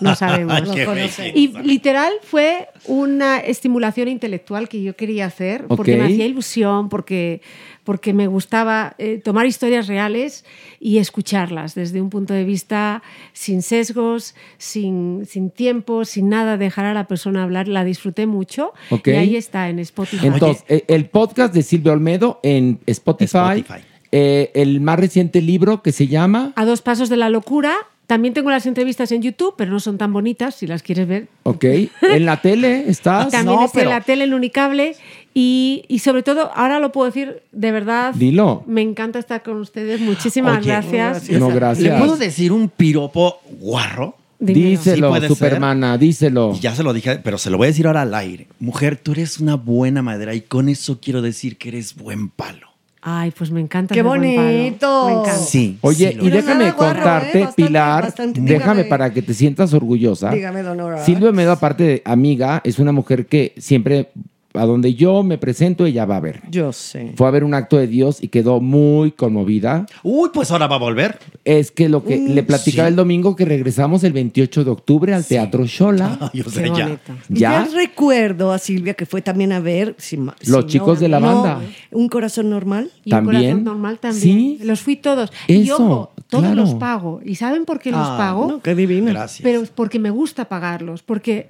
[0.00, 0.62] no sabemos.
[1.34, 7.40] Y literal fue una estimulación intelectual que yo quería hacer porque me hacía ilusión, porque,
[7.82, 10.44] porque me gustaba eh, tomar historias reales
[10.78, 13.02] y escucharlas desde un punto de vista
[13.32, 17.66] sin sesgos, sin, sin tiempo, sin nada, dejar a la persona hablar.
[17.66, 19.08] La disfruté mucho Ok.
[19.08, 20.28] y ahí está en Spotify.
[20.28, 23.64] Entonces, eh, el podcast de Silvia Olmedo en Spotify.
[24.12, 26.52] Eh, el más reciente libro que se llama.
[26.54, 27.74] A dos pasos de la locura.
[28.06, 31.28] También tengo las entrevistas en YouTube, pero no son tan bonitas si las quieres ver.
[31.42, 31.64] Ok.
[32.02, 33.30] En la tele estás.
[33.30, 34.94] También está en la tele, en Unicable.
[35.34, 38.14] Y, y sobre todo, ahora lo puedo decir de verdad.
[38.14, 38.62] Dilo.
[38.66, 40.00] Me encanta estar con ustedes.
[40.00, 41.28] Muchísimas Oye, gracias.
[41.30, 41.92] No, gracias.
[41.92, 44.16] ¿Le puedo decir un piropo guarro?
[44.38, 46.52] Díselo, puede Supermana, díselo.
[46.54, 48.46] Y ya se lo dije, pero se lo voy a decir ahora al aire.
[48.60, 52.68] Mujer, tú eres una buena madera y con eso quiero decir que eres buen palo.
[53.08, 53.94] Ay, pues me encanta.
[53.94, 55.06] ¡Qué bonito!
[55.06, 55.32] Me encanta.
[55.36, 55.78] Sí.
[55.80, 57.48] Oye, sí y déjame nada guarro, contarte, ¿eh?
[57.54, 58.40] Pilar, bastante.
[58.40, 58.84] déjame Dígame.
[58.84, 60.30] para que te sientas orgullosa.
[60.30, 61.04] Dígame, don Horace.
[61.04, 64.08] Silvia Medo, aparte de amiga, es una mujer que siempre,
[64.56, 66.42] a donde yo me presento, ella va a ver.
[66.50, 67.12] Yo sé.
[67.16, 69.86] Fue a ver un acto de Dios y quedó muy conmovida.
[70.02, 71.18] Uy, pues ahora va a volver.
[71.44, 72.90] Es que lo que Mm, le platicaba sí.
[72.90, 76.18] el domingo que regresamos el 28 de octubre al Teatro Shola.
[76.32, 77.00] Ay, o sea, Qué ya.
[77.28, 77.64] Ya.
[77.66, 81.08] Ya recuerdo a Silvia que fue también a ver si ma- Los si chicos de
[81.08, 81.60] la no, banda.
[81.92, 82.90] un corazón normal.
[83.04, 83.36] Y También.
[83.36, 84.22] un corazón normal también.
[84.22, 84.58] Sí.
[84.62, 85.32] Los fui todos.
[85.46, 86.56] y Eso, ojo, todos claro.
[86.60, 87.20] los pago.
[87.24, 88.46] ¿Y saben por qué los Ah, pago?
[88.48, 89.12] No, qué divino.
[89.12, 89.42] Gracias.
[89.42, 91.48] Pero es porque me gusta pagarlos, porque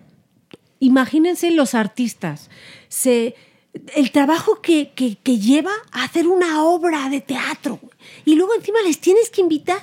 [0.81, 2.51] imagínense los artistas,
[3.01, 3.35] se,
[3.95, 7.79] el trabajo que, que- que lleva a hacer una obra de teatro
[8.25, 9.83] y luego encima les tienes que invitar.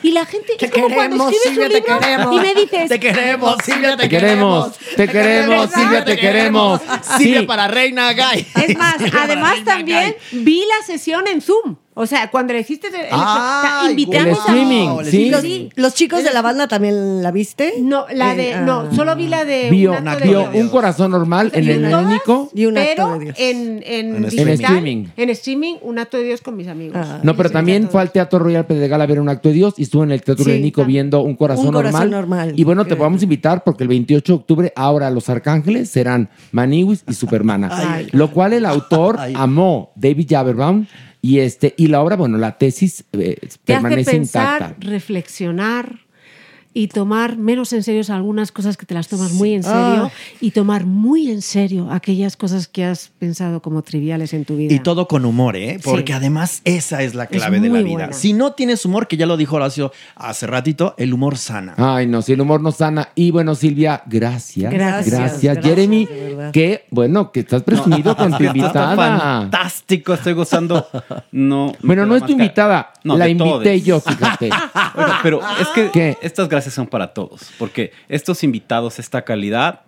[0.00, 2.34] Y la gente Te es como cuando queremos, escribes Silvia, un te libro queremos.
[2.34, 6.80] y me dices Te queremos, Silvia, te, Te queremos, te queremos, Silvia, te queremos.
[7.18, 7.46] Silvia Sí.
[7.46, 8.46] para Reina Gay.
[8.54, 10.40] Es más, además también Gay.
[10.44, 11.76] vi la sesión en Zoom.
[12.00, 15.06] O sea, cuando le hiciste el, el- Ay, invité a el mis streaming, amigos.
[15.08, 15.30] sí.
[15.30, 15.44] Los,
[15.76, 17.74] los chicos de la banda también la viste?
[17.80, 18.94] No, la de, Eh, no, ah.
[18.94, 20.62] solo vi la de Vio, un acto de vio Dios.
[20.64, 22.50] un corazón normal en el todas, helénico.
[22.54, 23.36] Y un acto pero de Dios.
[23.38, 25.04] en, en, En digital, streaming.
[25.16, 26.96] En streaming, un acto de Dios con mis amigos.
[27.22, 29.82] No, pero también fue al Teatro Royal Pedregal a ver un acto de Dios y
[29.82, 30.50] estuvo en el Teatro Sí.
[30.52, 32.28] Helénico viendo un corazón, Un corazón normal.
[32.46, 32.52] normal.
[32.56, 36.30] Y bueno, te vamos a invitar porque el 28 de octubre ahora los arcángeles serán
[36.52, 37.68] Maniwis y Supermana.
[37.72, 38.08] Ay.
[38.12, 40.86] lo cual el autor amó, David Jaberbaum,
[41.20, 44.86] y este y la obra, bueno, la tesis eh, Te hace permanece pensar, intacta.
[44.86, 46.00] reflexionar
[46.78, 50.10] y tomar menos en serio algunas cosas que te las tomas muy en serio Ah.
[50.40, 54.72] y tomar muy en serio aquellas cosas que has pensado como triviales en tu vida.
[54.72, 55.80] Y todo con humor, ¿eh?
[55.82, 56.16] Porque Sí.
[56.16, 57.90] además esa es la Es clave de la vida.
[57.92, 58.12] buena.
[58.12, 61.74] Si no tienes humor, que ya lo dijo Horacio hace ratito, el humor sana.
[61.76, 63.08] Ay, no, si el humor no sana.
[63.16, 64.72] Y bueno, Silvia, gracias.
[64.72, 65.42] Gracias, Gracias.
[65.42, 66.08] gracias, Jeremy,
[66.52, 68.94] que bueno, que estás presumido con tu invitada.
[68.94, 70.86] fantástico, estoy gozando.
[71.32, 73.84] No, Bueno, no es tu invitada, la de invité todes.
[73.84, 74.46] yo, fíjate.
[74.94, 79.80] Oiga, pero es que estas gracias son para todos, porque estos invitados, esta calidad,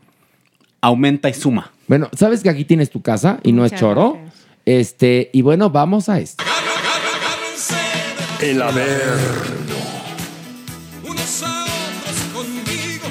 [0.81, 1.70] aumenta y suma.
[1.89, 4.19] Bueno, sabes que aquí tienes tu casa y no es choro.
[4.66, 6.44] Este, y bueno, vamos a esto.
[8.40, 9.74] El Averno.
[11.07, 13.07] Unos a otros conmigo.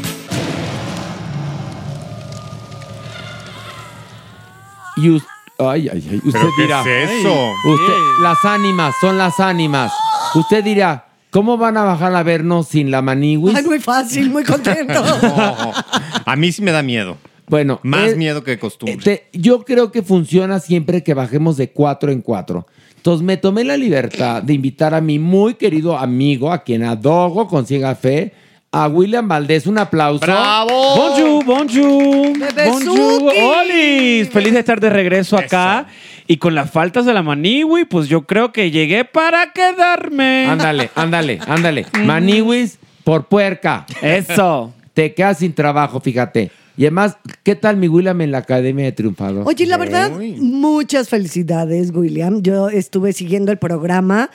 [4.95, 5.23] Y us-
[5.57, 6.81] ay, ay, ay, usted ¿Pero qué dirá.
[6.81, 7.51] es eso?
[7.65, 9.91] Usted, las ánimas, son las ánimas.
[10.35, 13.55] Usted dirá, ¿cómo van a bajar a vernos sin la maniwis?
[13.55, 15.03] Ay, muy fácil, muy contento.
[16.25, 17.17] A mí sí me da miedo.
[17.47, 18.97] Bueno, Más eh, miedo que costumbre.
[19.03, 22.67] Te- yo creo que funciona siempre que bajemos de cuatro en cuatro.
[22.97, 27.47] Entonces me tomé la libertad de invitar a mi muy querido amigo, a quien adoro
[27.47, 28.33] con ciega fe,
[28.71, 29.65] a William Valdés.
[29.65, 30.19] Un aplauso.
[30.19, 30.95] ¡Bravo!
[30.95, 32.37] Bonjour, bonjour.
[32.67, 33.33] Bonjour.
[33.33, 34.29] Olis.
[34.29, 35.87] Feliz de estar de regreso acá.
[36.31, 40.45] Y con las faltas de la Maniwi, pues yo creo que llegué para quedarme.
[40.45, 41.87] Ándale, ándale, ándale.
[42.05, 43.87] Maniwis por puerca.
[44.03, 44.71] Eso.
[44.93, 46.51] Te quedas sin trabajo, fíjate.
[46.77, 49.47] Y además, ¿qué tal mi William en la Academia de Triunfador?
[49.47, 52.43] Oye, la verdad, muchas felicidades, William.
[52.43, 54.29] Yo estuve siguiendo el programa.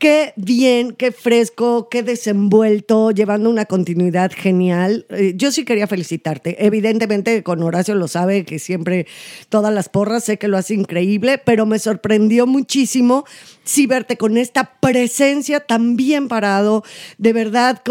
[0.00, 5.04] Qué bien, qué fresco, qué desenvuelto, llevando una continuidad genial.
[5.10, 6.64] Eh, yo sí quería felicitarte.
[6.64, 9.06] Evidentemente, con Horacio lo sabe, que siempre
[9.50, 13.26] todas las porras, sé que lo hace increíble, pero me sorprendió muchísimo
[13.62, 16.82] sí verte con esta presencia tan bien parado,
[17.18, 17.82] de verdad,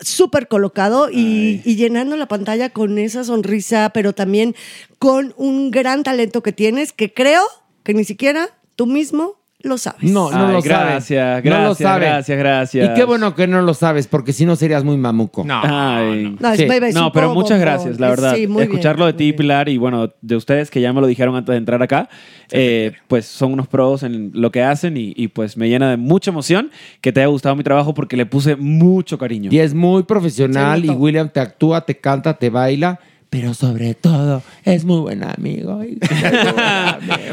[0.00, 4.56] súper colocado y, y llenando la pantalla con esa sonrisa, pero también
[4.98, 7.44] con un gran talento que tienes, que creo
[7.84, 10.02] que ni siquiera tú mismo lo sabes.
[10.02, 11.44] No, no Ay, lo gracias, sabes.
[11.44, 12.08] gracias, no lo sabes.
[12.08, 12.90] gracias, gracias.
[12.90, 15.44] Y qué bueno que no lo sabes, porque si no serías muy mamuco.
[15.44, 16.36] No, Ay.
[16.38, 16.94] No, es Sí.
[16.94, 18.34] No, pero muchas gracias, la verdad.
[18.34, 18.70] Sí, muy bien.
[18.70, 21.58] Escucharlo de ti, Pilar, y bueno, de ustedes que ya me lo dijeron antes de
[21.58, 22.08] entrar acá,
[22.50, 25.96] eh, pues son unos pros en lo que hacen y, y, pues me llena de
[25.96, 26.70] mucha emoción
[27.00, 29.50] que te haya gustado mi trabajo porque le puse mucho cariño.
[29.52, 33.00] Y es muy profesional y William te actúa, te canta, te baila,
[33.30, 35.82] pero sobre todo es muy buen amigo.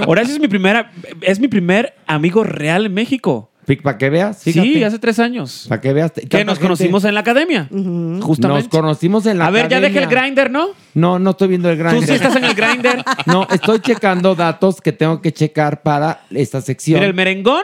[0.08, 0.92] Horacio es mi primera,
[1.22, 3.50] es mi primer amigo real en México.
[3.82, 5.68] Para que veas, Sí, hace tres años.
[5.70, 6.12] Para que veas.
[6.12, 7.70] Que nos conocimos en la academia.
[7.72, 8.64] Justamente.
[8.64, 10.24] Nos conocimos en la A ver, ya deje el academia.
[10.26, 10.68] grinder, ¿no?
[10.94, 12.02] No, no estoy viendo el grinder.
[12.02, 13.04] Tú sí estás en el grinder.
[13.26, 16.96] No, estoy checando datos que tengo que checar para esta sección.
[17.00, 17.64] Mira, el merengón,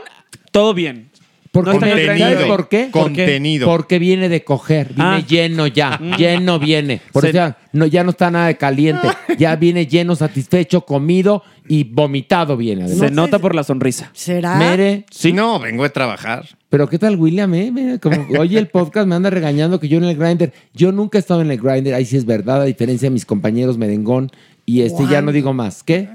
[0.52, 1.10] todo bien.
[1.52, 2.48] Porque No está en el ¿Sabes grinder.
[2.48, 2.90] por qué?
[2.92, 3.24] ¿Por qué?
[3.24, 3.68] Contenido.
[3.68, 5.24] Porque viene de coger, viene Ah.
[5.28, 6.12] lleno ya, Mm.
[6.18, 7.02] lleno viene.
[7.12, 9.08] Por Se- eso ya no, ya no está nada de caliente,
[9.38, 12.84] ya viene lleno, satisfecho, comido y vomitado viene.
[12.84, 13.00] además.
[13.10, 14.12] Se nota por la sonrisa.
[14.14, 14.56] ¿Será?
[14.58, 15.34] Mere, Sí.
[15.34, 16.46] No, vengo de trabajar.
[16.70, 17.52] pero ¿qué tal William?
[17.56, 17.72] eh?
[17.72, 21.18] Mira, como, oye, el podcast me anda regañando que yo en el grinder, yo nunca
[21.18, 24.30] he estado en el grinder, ahí sí es verdad, a diferencia de mis compañeros merengón
[24.68, 25.82] y este ya no digo más.
[25.82, 26.10] ¿Qué?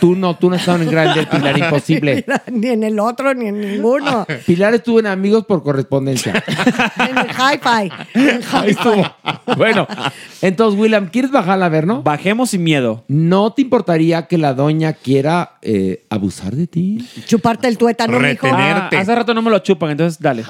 [0.00, 2.24] Tú no, tú no estado en el grinder, Pilar, imposible.
[2.50, 4.26] ni en el otro, ni en ninguno.
[4.46, 6.32] Pilar estuvo en amigos por correspondencia.
[7.08, 7.92] en el hi-fi.
[8.14, 9.04] En Ahí estuvo.
[9.56, 9.86] Bueno,
[10.42, 12.02] entonces, William, ¿quieres bajarla a ver, no?
[12.02, 13.04] Bajemos sin miedo.
[13.08, 17.08] ¿No te importaría que la doña quiera eh, abusar de ti?
[17.26, 18.46] Chuparte el tuétano, mijo.
[18.50, 20.44] Ah, hace rato no me lo chupan, entonces dale.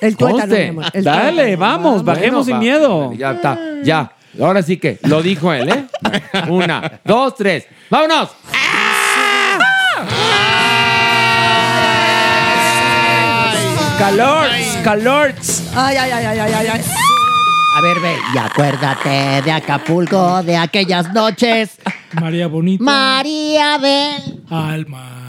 [0.00, 0.62] El tuétano, Conste.
[0.64, 0.84] mi amor.
[0.94, 1.58] El Dale, tuétano.
[1.58, 2.60] vamos, bajemos sin va.
[2.60, 3.12] miedo.
[3.12, 4.12] Ya está, ya.
[4.38, 5.86] Ahora sí que lo dijo él, ¿eh?
[6.48, 7.66] Una, dos, tres.
[7.88, 8.30] ¡Vámonos!
[13.98, 15.62] Calorts, calorts.
[15.74, 16.80] Ay, ay, ay, ay, ay, ay, ay.
[17.76, 21.78] A ver, ve, y acuérdate de Acapulco, de aquellas noches.
[22.20, 22.82] María Bonita.
[22.82, 24.42] María Bel.
[24.48, 25.19] Alma.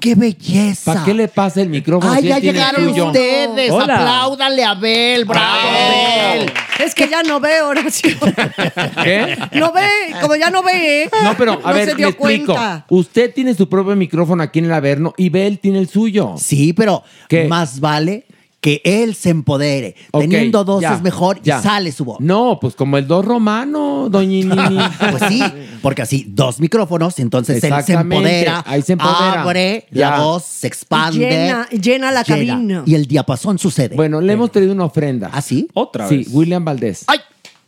[0.00, 0.92] ¡Qué belleza!
[0.92, 2.12] ¿Para qué le pasa el micrófono?
[2.12, 3.06] ¡Ay, si ya llegaron tuyo?
[3.06, 3.70] ustedes!
[3.70, 3.96] Hola.
[3.96, 5.24] ¡Apláudanle a Bel!
[5.24, 6.52] ¡Bravo, Bel!
[6.84, 8.10] Es que ya no ve, Horacio.
[9.02, 9.36] ¿Qué?
[9.52, 9.88] No ve,
[10.20, 11.10] como ya no ve.
[11.24, 12.54] No, pero a no ver, se dio me explico.
[12.54, 12.86] cuenta.
[12.88, 16.34] Usted tiene su propio micrófono aquí en el Averno y Bel tiene el suyo.
[16.38, 17.02] Sí, pero
[17.48, 18.26] más vale
[18.60, 19.94] que él se empodere.
[20.12, 21.60] Teniendo dos ya, es mejor ya.
[21.60, 22.18] y sale su voz.
[22.20, 24.78] No, pues como el dos romano, doñinini.
[25.10, 25.42] Pues sí,
[25.80, 29.42] porque así dos micrófonos, entonces él se empodera, ahí se empodera.
[29.42, 30.10] abre, Ya.
[30.10, 31.18] la voz se expande.
[31.20, 32.82] Llena, llena la llena, cabina.
[32.84, 33.94] Y el diapasón sucede.
[33.94, 35.30] Bueno, le hemos traído una ofrenda.
[35.32, 35.68] ¿Ah, sí?
[35.74, 36.28] Otra Sí, vez.
[36.32, 37.04] William Valdés.
[37.06, 37.18] ¡Ay!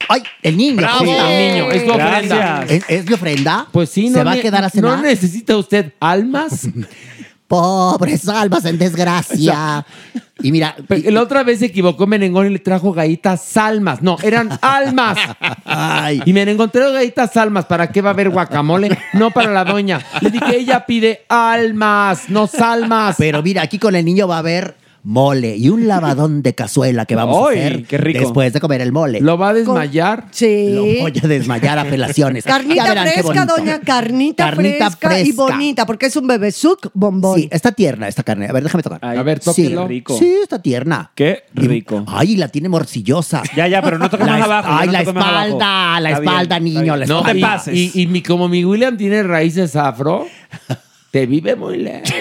[0.09, 0.23] ¡Ay!
[0.43, 0.77] El niño.
[0.77, 1.05] ¡Bravo!
[1.05, 2.37] Sí, el niño, es su ofrenda.
[2.37, 2.71] Gracias.
[2.71, 3.69] ¿Es, es mi ofrenda?
[3.71, 4.97] Pues sí, ¿Se no va ne- a quedar a cenar?
[4.97, 6.67] ¿No necesita usted almas?
[7.51, 9.85] Pobres almas en desgracia.
[10.40, 14.02] y mira, Pero La otra vez se equivocó Merengón y le trajo galletas salmas.
[14.02, 15.18] No, eran almas.
[15.64, 16.22] Ay.
[16.27, 17.64] Y Merengón trajo galletas salmas.
[17.64, 18.97] ¿Para qué va a haber guacamole?
[19.14, 20.01] No para la doña.
[20.20, 23.16] Le dije, ella pide almas, no salmas.
[23.18, 27.06] Pero mira, aquí con el niño va a haber mole y un lavadón de cazuela
[27.06, 28.20] que vamos ¡Ay, a hacer qué rico!
[28.20, 29.20] después de comer el mole.
[29.20, 30.27] ¿Lo va a desmayar?
[30.31, 30.70] Sí.
[30.74, 32.44] Lo voy a desmayar a pelaciones.
[32.51, 37.39] Carnita fresca, doña, carnita, Carnita fresca, y bonita, porque es un bebé suc bombón.
[37.40, 38.47] Sí, está tierna esta carne.
[38.48, 38.98] A ver, déjame tocar.
[39.02, 39.89] Ay, A ver, sí, tóquelo.
[39.89, 40.18] rico.
[40.18, 41.10] Sí, está tierna.
[41.14, 42.05] Qué Y- rico.
[42.06, 43.43] Ay, la tiene morcillosa.
[43.56, 44.68] Ya, ya, pero no toques más abajo.
[44.70, 47.56] Ay, no la espalda, la espalda, niño, la No te espalda.
[47.56, 47.74] pases.
[47.74, 50.27] Y, y mi, como mi William tiene raíces afro,
[51.11, 52.11] te vive muy lejos.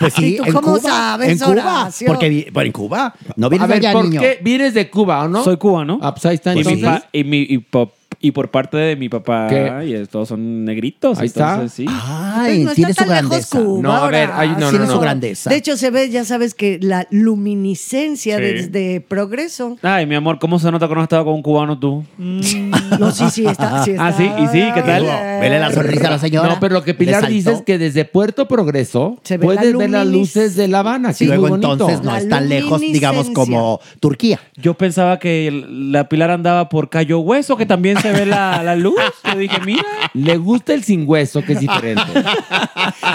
[0.00, 1.50] Pues sí, ¿Y tú en cómo Cuba, sabes, en Cuba,
[1.82, 2.06] Horacio?
[2.08, 4.20] porque vi- bueno, en Cuba no vienes A ver, allá, ¿por niño.
[4.20, 5.44] qué vienes de Cuba o no?
[5.44, 5.98] Soy cubano.
[6.02, 6.84] Ah, pues ahí está Y, mi entonces.
[6.84, 10.02] pa- y, mi- y po- y por parte de mi papá, ¿Qué?
[10.02, 11.18] y todos son negritos.
[11.18, 11.68] Ahí está.
[11.68, 11.86] sí.
[11.88, 13.58] Ay, Pues no tiene está su tan lejos grandeza.
[13.60, 15.00] Cuba, No, a ver, hay- no, tiene no, su no.
[15.00, 15.50] grandeza.
[15.50, 18.42] De hecho, se ve, ya sabes que la luminiscencia Sí.
[18.42, 19.76] desde progreso.
[19.82, 22.04] Ay, mi amor, ¿cómo se nota que no has estado con un cubano tú?
[22.18, 23.84] No, sí, sí, está.
[23.84, 25.02] Sí, Ah, sí, y sí, ¿qué tal?
[25.40, 26.48] Vele la sonrisa a la señora.
[26.48, 29.78] No, pero lo que Pilar dice es que desde Puerto Progreso Se ve puedes la
[29.78, 31.12] ver las luces de La Habana.
[31.18, 34.40] muy luego entonces no es tan lejos, digamos, como Turquía.
[34.56, 38.74] Yo pensaba que la Pilar andaba por Cayo Hueso, que también se ve la, la
[38.76, 38.94] luz.
[39.24, 39.82] Yo dije, mira.
[40.14, 42.02] Le gusta el sin hueso, que es diferente.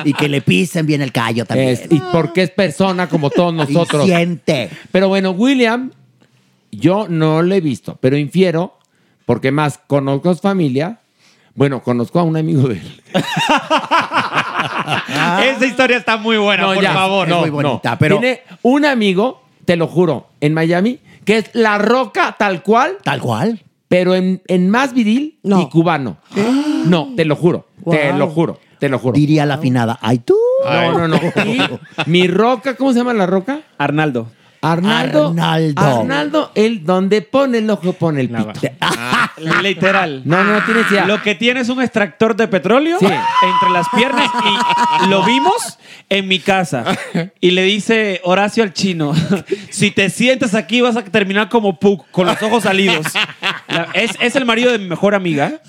[0.06, 1.70] y que le pisen bien el callo también.
[1.70, 4.04] Es- y porque es persona como todos nosotros.
[4.06, 4.70] Y siente.
[4.92, 5.92] Pero bueno, William,
[6.72, 8.78] yo no le he visto, pero infiero,
[9.26, 11.00] porque más conozco a su familia.
[11.56, 13.02] Bueno, conozco a un amigo de él.
[15.44, 17.28] Esa historia está muy buena, No, por ya, favor.
[17.28, 17.98] no, muy bonita, no.
[17.98, 22.98] pero- Tiene un amigo, te lo juro, en Miami, que es La Roca tal cual,
[23.04, 23.62] Tal cual.
[23.88, 25.62] Pero en, en más viril No.
[25.62, 26.18] y cubano.
[26.86, 29.14] No, te lo juro, te lo juro, te lo juro.
[29.14, 29.98] Diría la afinada.
[30.02, 30.36] Ay, tú.
[30.64, 31.20] No, no, no.
[31.46, 31.60] Y
[32.06, 33.60] mi roca, ¿cómo se llama la roca?
[33.78, 34.28] Arnaldo.
[34.62, 35.28] Arnaldo.
[35.30, 35.82] Arnaldo.
[35.82, 38.52] Arnaldo, él donde pone el ojo pone el pito.
[38.82, 39.32] Ah,
[39.62, 40.24] literal.
[40.26, 41.06] No, no, no tienes idea.
[41.06, 43.06] Lo que tiene es un extractor de petróleo Sí.
[43.06, 44.30] entre las piernas
[45.04, 45.78] y lo vimos
[46.10, 46.84] en mi casa.
[47.40, 49.14] Y le dice Horacio al chino,
[49.70, 53.06] si te sientas aquí vas a terminar como Puck, con los ojos salidos.
[53.94, 55.60] Es, es el marido de mi mejor amiga,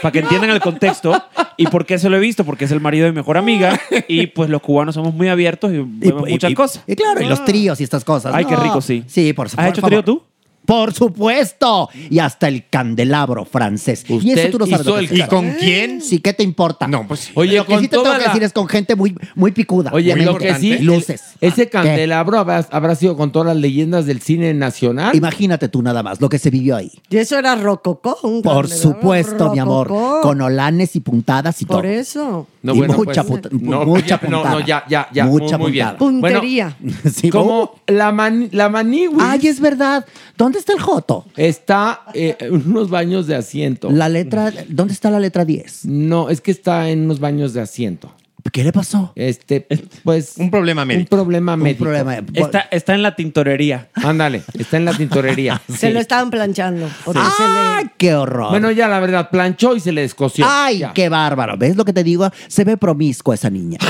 [0.00, 1.22] para que entiendan el contexto.
[1.56, 2.44] ¿Y por qué se lo he visto?
[2.44, 5.72] Porque es el marido de mi mejor amiga y pues los cubanos somos muy abiertos
[5.72, 6.82] y vemos y- muchas y- cosas.
[6.86, 8.32] Y claro, y los tríos y estas cosas.
[8.38, 9.04] Ay, qué rico, sí.
[9.06, 9.70] Sí, por supuesto.
[9.72, 10.22] ¿Has hecho trío tú?
[10.68, 11.88] Por supuesto.
[12.10, 14.04] Y hasta el candelabro francés.
[14.06, 14.80] y Usted eso tú no sabes.
[14.82, 15.26] hizo lo que el- es.
[15.26, 16.02] ¿Y con quién?
[16.02, 16.86] Sí, ¿qué te importa?
[16.86, 17.32] No, pues sí.
[17.34, 19.16] Oye, lo que con sí te tengo toda que la- decir es con gente muy,
[19.34, 19.90] muy picuda.
[19.94, 20.84] Oye, muy lo que sí, importante.
[20.84, 21.22] Luces.
[21.40, 25.16] ese candelabro habrá, habrá sido con todas las leyendas del cine nacional.
[25.16, 26.92] Imagínate tú nada más lo que se vivió ahí.
[27.08, 28.18] Y eso era rococó.
[28.22, 29.88] un Por candelabro supuesto, mi amor.
[29.88, 30.20] rococó.
[30.20, 31.78] Con olanes y puntadas y todo.
[31.78, 32.46] Por eso.
[32.62, 34.50] No, y bueno, mucha, pues, puta- no, mucha ya, no, puntada.
[34.60, 35.86] no, ya, ya, ya, Mucha muy, muy bien.
[35.96, 35.98] puntada.
[35.98, 36.76] Puntería.
[37.14, 40.04] Sí, Como la, man- la maniwis Ay, es verdad.
[40.36, 41.24] ¿Dónde está el Joto?
[41.36, 43.90] está eh, en unos baños de asiento.
[43.90, 45.86] La letra, ¿dónde está la letra 10?
[45.86, 48.12] No, es que está en unos baños de asiento.
[48.52, 49.12] ¿Qué le pasó?
[49.14, 49.66] Este,
[50.04, 50.34] pues.
[50.38, 51.08] Un problema Un médico.
[51.16, 51.84] problema médico.
[51.84, 52.14] Un problema.
[52.34, 53.88] Está, está en la tintorería.
[53.94, 55.60] Ándale, está en la tintorería.
[55.74, 56.88] Se lo estaban planchando.
[56.88, 58.50] se ¡Ay, le- qué horror!
[58.50, 60.46] Bueno, ya la verdad, planchó y se le descosió.
[60.48, 60.92] ¡Ay, Ya.
[60.92, 61.56] qué bárbaro!
[61.56, 62.30] ¿Ves lo que te digo?
[62.48, 63.78] Se ve promiscua esa niña.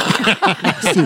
[0.93, 1.05] Sí.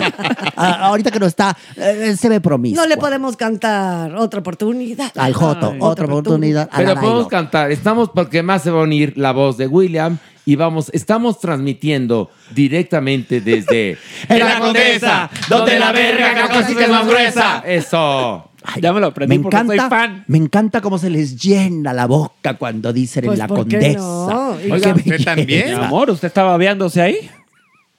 [0.57, 2.83] Ah, ahorita que no está, eh, se ve promiscua.
[2.83, 5.11] No le podemos cantar otra oportunidad.
[5.17, 5.79] Al Joto, Ay.
[5.81, 6.69] otra oportunidad.
[6.73, 7.71] a Pero podemos cantar.
[7.71, 12.31] Estamos porque más se va a unir la voz de William y vamos, estamos transmitiendo
[12.55, 13.97] directamente desde
[14.29, 17.63] En la Condesa, donde la verga cosa es más gruesa.
[17.67, 18.51] Eso.
[18.81, 20.25] ya me lo aprendí Me porque encanta, soy fan.
[20.27, 23.77] me encanta cómo se les llena la boca cuando dicen Pues, en la ¿por qué
[23.79, 23.99] condesa.
[24.01, 24.57] no?
[24.61, 25.67] Qué Oiga, ¿usted también?
[25.79, 27.31] Mi amor, ¿usted estaba babeándose ahí?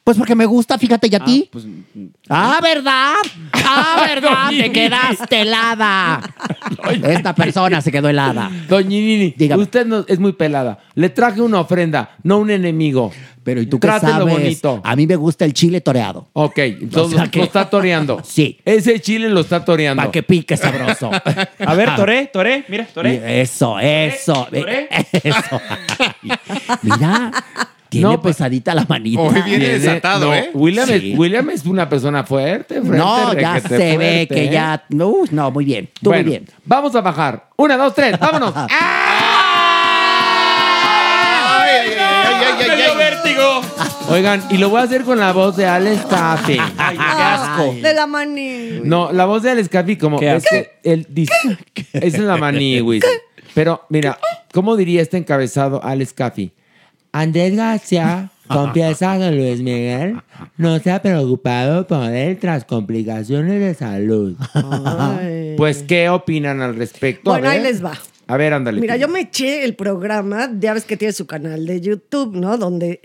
[0.03, 1.49] Pues porque me gusta, fíjate, ¿y a ti?
[1.51, 1.65] pues,
[2.29, 3.13] Ah, ¿verdad?
[3.53, 4.49] Ah, ¿verdad?
[4.49, 6.19] Te quedaste helada.
[7.03, 8.51] Esta persona se quedó helada.
[8.67, 9.63] Doña Nini, Dígame.
[9.63, 10.79] usted no- es muy pelada.
[10.95, 13.11] Le traje una ofrenda, no un enemigo.
[13.45, 14.33] Pero ¿y tú qué Trátelo sabes?
[14.33, 14.81] bonito.
[14.85, 16.27] A mí me gusta el chile toreado.
[16.33, 18.21] Ok, entonces O sea lo- que- lo está toreando.
[18.25, 18.59] Sí.
[18.65, 20.01] Ese chile lo está toreando.
[20.01, 21.11] Para que pique sabroso.
[21.65, 23.41] A ver, toré, toré, mira, toré.
[23.41, 24.47] Eso, eso.
[24.51, 24.87] Toré.
[25.11, 25.61] Eso.
[26.83, 27.31] Mira,
[27.93, 29.21] tiene No, pues- pesadita la manita.
[29.45, 29.79] Tiene-
[30.19, 31.11] no, William, Sí.
[31.13, 34.49] es, William es una persona fuerte, frente, No, ya se ve fuerte, que ¿eh?
[34.51, 34.83] ya.
[34.89, 35.89] No, no, muy bien.
[36.01, 36.45] Tú Bueno, muy bien.
[36.65, 37.49] Vamos a bajar.
[37.57, 38.53] Una, dos, tres, vámonos.
[42.67, 43.61] ¡Me dio vértigo!
[44.09, 46.57] Oigan, y lo voy a hacer con la voz de Alex Caffey.
[46.77, 47.75] Ay, qué asco.
[47.81, 48.81] De la maní.
[48.83, 51.33] No, la voz de Alex Caffey, como Qué es que él dice,
[51.93, 52.99] esa es la maní, güey.
[53.53, 54.17] Pero mira,
[54.53, 56.51] ¿cómo diría este encabezado Alex Caffey?
[57.13, 60.19] Andrés García confiesa que Luis Miguel
[60.57, 64.35] no se ha preocupado por él tras complicaciones de salud.
[65.55, 67.29] Pues, ¿qué opinan al respecto?
[67.29, 67.93] Bueno, ahí les va.
[68.25, 68.81] A ver, ándale.
[68.81, 72.57] Mira, yo me eché el programa, ya ves que tiene su canal de YouTube, ¿no?
[72.57, 73.01] Donde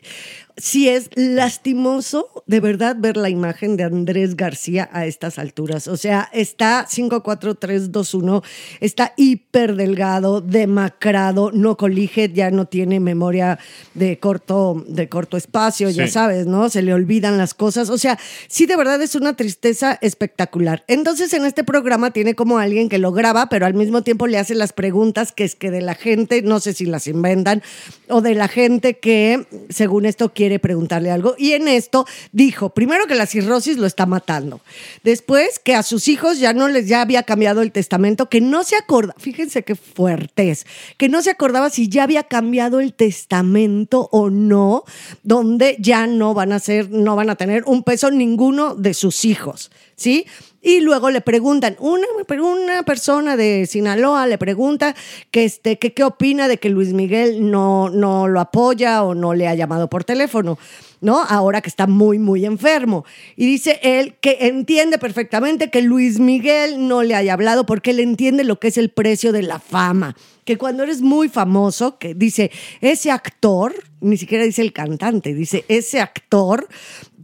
[0.58, 5.88] sí es lastimoso de verdad ver la imagen de Andrés García a estas alturas.
[5.88, 8.42] O sea, está 54321,
[8.80, 13.58] está hiper delgado, demacrado, no colige, ya no tiene memoria
[13.94, 16.68] de corto, de corto espacio, ya sabes, ¿no?
[16.68, 17.90] Se le olvidan las cosas.
[17.90, 20.84] O sea, sí, de verdad es una tristeza espectacular.
[20.88, 24.38] Entonces, en este programa tiene como alguien que lo graba, pero al mismo tiempo le
[24.38, 27.62] hace las preguntas que es que de la gente, no sé si las inventan,
[28.08, 31.34] o de la gente que, según esto, quiere preguntarle algo.
[31.36, 34.62] Y en esto dijo, primero que la cirrosis lo está matando.
[35.04, 38.64] Después que a sus hijos ya no les ya había cambiado el testamento, que no
[38.64, 42.94] se acorda, fíjense qué fuerte es, que no se acordaba si ya había cambiado el
[42.94, 44.84] testamento o no,
[45.22, 49.24] donde ya no van a ser, no van a tener un peso ninguno de sus
[49.24, 50.26] hijos, ¿sí?
[50.62, 52.06] Y luego le preguntan, una,
[52.40, 54.94] una persona de Sinaloa le pregunta
[55.30, 59.34] que este, que qué opina de que Luis Miguel no, no lo apoya o no
[59.34, 60.58] le ha llamado por teléfono,
[61.00, 61.22] ¿no?
[61.22, 63.04] Ahora que está muy, muy enfermo.
[63.36, 68.00] Y dice él que entiende perfectamente que Luis Miguel no le haya hablado porque él
[68.00, 70.16] entiende lo que es el precio de la fama.
[70.44, 75.64] Que cuando eres muy famoso, que dice, ese actor, ni siquiera dice el cantante, dice,
[75.68, 76.68] ese actor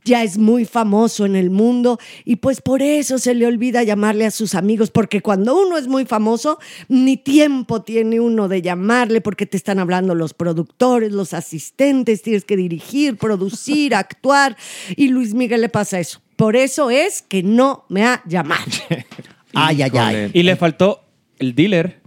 [0.04, 4.26] ya es muy famoso en el mundo y pues por eso se le olvida llamarle
[4.26, 6.58] a sus amigos, porque cuando uno es muy famoso,
[6.88, 12.44] ni tiempo tiene uno de llamarle porque te están hablando los productores, los asistentes, tienes
[12.44, 14.56] que dirigir, producir, actuar
[14.96, 16.20] y Luis Miguel le pasa eso.
[16.36, 18.64] Por eso es que no me ha llamado.
[19.56, 20.30] Ay, ay, ay.
[20.32, 21.04] Y le faltó
[21.38, 22.00] el dealer.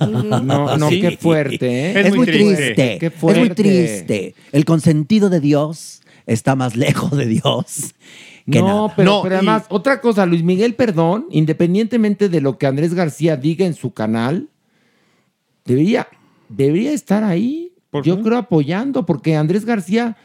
[0.00, 0.40] No,
[0.78, 1.02] no, Sí.
[1.02, 2.00] qué fuerte, ¿eh?
[2.00, 2.96] Es, muy triste.
[2.98, 4.34] Qué Es muy triste.
[4.52, 7.94] El consentido de Dios está más lejos de Dios.
[8.50, 8.94] que no, nada.
[8.96, 13.66] pero, pero además, otra cosa, Luis Miguel, perdón, independientemente de lo que Andrés García diga
[13.66, 14.48] en su canal,
[15.64, 16.08] debería,
[16.48, 17.72] debería estar ahí,
[18.04, 20.16] yo creo, apoyando, porque Andrés García...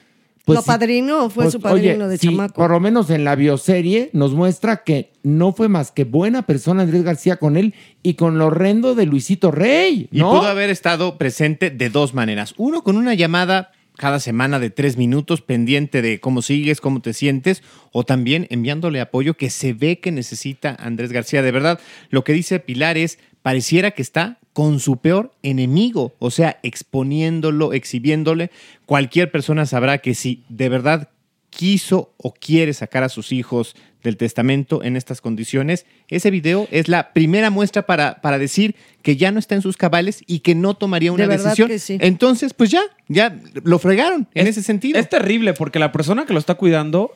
[0.44, 2.56] Pues, ¿Lo padrino o fue pues, su padrino oye, de sí, chamaco?
[2.56, 6.82] Por lo menos en la bioserie nos muestra que no fue más que buena persona
[6.82, 10.32] Andrés García con él y con lo horrendo de Luisito Rey, Y ¿no?
[10.32, 12.56] pudo haber estado presente de dos maneras.
[12.58, 13.72] Uno, con una llamada
[14.02, 19.00] cada semana de tres minutos pendiente de cómo sigues, cómo te sientes, o también enviándole
[19.00, 21.44] apoyo que se ve que necesita Andrés García.
[21.44, 26.32] De verdad, lo que dice Pilar es, pareciera que está con su peor enemigo, o
[26.32, 28.50] sea, exponiéndolo, exhibiéndole.
[28.88, 31.11] Cualquier persona sabrá que si de verdad
[31.52, 36.88] quiso o quiere sacar a sus hijos del testamento en estas condiciones, ese video es
[36.88, 40.56] la primera muestra para, para decir que ya no está en sus cabales y que
[40.56, 41.68] no tomaría una De verdad decisión.
[41.68, 41.98] que sí.
[42.02, 44.98] Entonces, pues ya, ya lo fregaron en ese sentido.
[44.98, 47.16] Es terrible porque la persona que lo está cuidando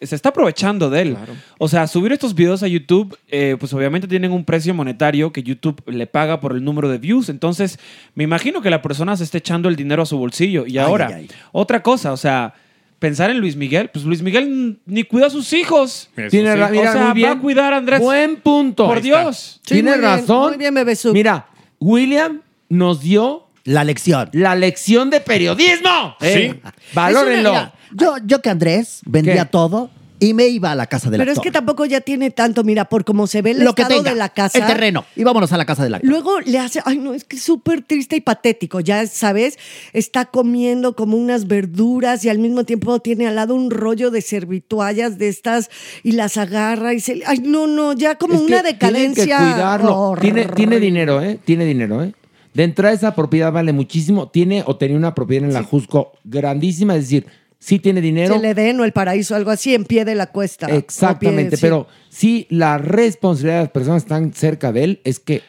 [0.00, 1.16] se está aprovechando de él.
[1.58, 5.42] O sea, subir estos videos a YouTube, eh, pues obviamente tienen un precio monetario que
[5.42, 7.28] YouTube le paga por el número de views.
[7.28, 7.78] Entonces,
[8.14, 10.66] me imagino que la persona se está echando el dinero a su bolsillo.
[10.66, 11.28] Y ahora, ay, ay.
[11.52, 12.54] otra cosa, o sea,
[13.02, 16.08] pensar en Luis Miguel, pues Luis Miguel ni cuida a sus hijos.
[16.30, 17.28] Tiene ra- mira, o sea, muy bien.
[17.28, 18.00] va a cuidar a Andrés.
[18.00, 18.86] Buen punto.
[18.86, 19.20] Por Ahí está.
[19.22, 19.60] Dios.
[19.64, 20.48] Sí, Tienes muy bien, razón.
[20.50, 20.74] muy bien.
[21.12, 21.46] Mira,
[21.80, 24.30] William nos dio La lección.
[24.32, 26.16] la lección de periodismo.
[26.20, 26.54] Eh,
[26.94, 27.50] Valórenlo.
[27.50, 29.50] Es una- mira, yo, yo que Andrés vendía ¿Qué?
[29.50, 29.90] todo
[30.22, 31.50] y me iba a la casa del Pero es actor.
[31.50, 34.12] que tampoco ya tiene tanto, mira, por cómo se ve el Lo que estado tenga,
[34.12, 34.58] de la casa.
[34.58, 35.04] el terreno.
[35.16, 36.08] Y vámonos a la casa del actor.
[36.08, 39.58] Luego le hace, ay no, es que es súper triste y patético, ya sabes,
[39.92, 44.22] está comiendo como unas verduras y al mismo tiempo tiene al lado un rollo de
[44.22, 45.70] servituallas de estas
[46.02, 48.72] y las agarra y se, ay no, no, ya como Es que una tienen
[49.14, 49.38] decadencia.
[49.38, 50.14] que cuidarlo.
[50.54, 51.38] Tiene, dinero, ¿eh?
[51.44, 52.14] Tiene dinero, ¿eh?
[52.54, 54.28] De entrada esa propiedad vale muchísimo.
[54.28, 57.26] Tiene o tenía una propiedad en la Jusco grandísima, es decir,
[57.64, 58.34] sí tiene dinero.
[58.34, 60.66] el Edén o el paraíso, algo así, en pie de la cuesta.
[60.66, 61.62] Exactamente, pie- sí.
[61.62, 65.42] pero sí la responsabilidad de las personas que están cerca de él es que,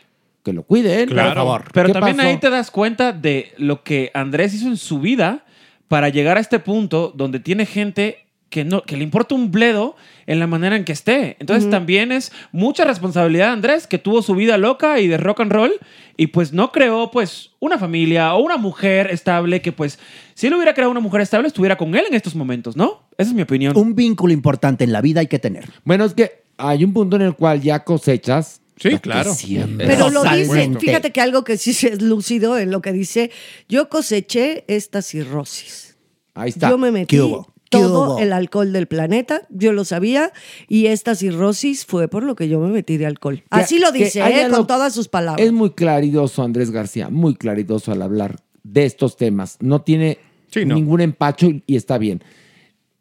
[0.43, 1.09] que lo cuiden.
[1.09, 1.30] Claro.
[1.30, 1.64] Por favor.
[1.74, 2.30] Pero ¿Qué también pasó?
[2.30, 5.43] ahí te das cuenta de lo que Andrés hizo en su vida
[5.88, 8.23] para llegar a este punto donde tiene gente
[8.53, 9.95] que, no, que le importa un bledo
[10.27, 11.38] en la manera en que esté.
[11.40, 15.40] Entonces también es mucha responsabilidad de Andrés, que tuvo su vida loca y de rock
[15.40, 15.72] and roll
[16.17, 19.98] y pues no creó pues una familia o una mujer estable que pues
[20.35, 23.01] si él hubiera creado una mujer estable estuviera con él en estos momentos, ¿no?
[23.17, 23.75] Esa es mi opinión.
[23.75, 25.67] Un vínculo importante en la vida hay que tener.
[25.83, 28.61] Bueno, es que hay un punto en el cual ya cosechas.
[28.77, 29.33] Sí, lo claro.
[29.80, 33.32] Pero lo dice, fíjate que algo que sí es lúcido en lo que dice,
[33.67, 35.98] yo coseché esta cirrosis.
[36.35, 36.69] Ahí está.
[36.69, 37.52] Yo me metí ¿Qué hubo?
[37.77, 38.19] ¿Qué todo hubo?
[38.19, 40.32] el alcohol del planeta, yo lo sabía,
[40.68, 43.38] y esta cirrosis fue por lo que yo me metí de alcohol.
[43.40, 44.48] Que- Así lo dice, ¿eh?
[44.50, 45.45] con todas sus palabras.
[45.45, 49.58] Es muy claridoso Andrés García, muy claridoso al hablar de estos temas.
[49.60, 50.19] No tiene
[50.56, 50.76] no.
[50.76, 52.24] ningún empacho y, y está bien.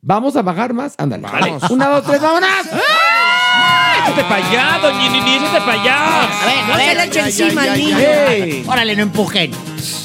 [0.05, 0.94] ¿Vamos a bajar más?
[0.99, 1.23] Ándale.
[1.23, 1.70] Vamos.
[1.70, 2.49] Una, dos, tres, vámonos.
[4.06, 5.34] ¡Échate para allá, doña Nini!
[5.36, 6.22] ¡Échate para allá!
[6.22, 7.98] A ver, No a se le eche encima al niño.
[7.98, 8.64] Ey.
[8.66, 9.50] Órale, no empujen.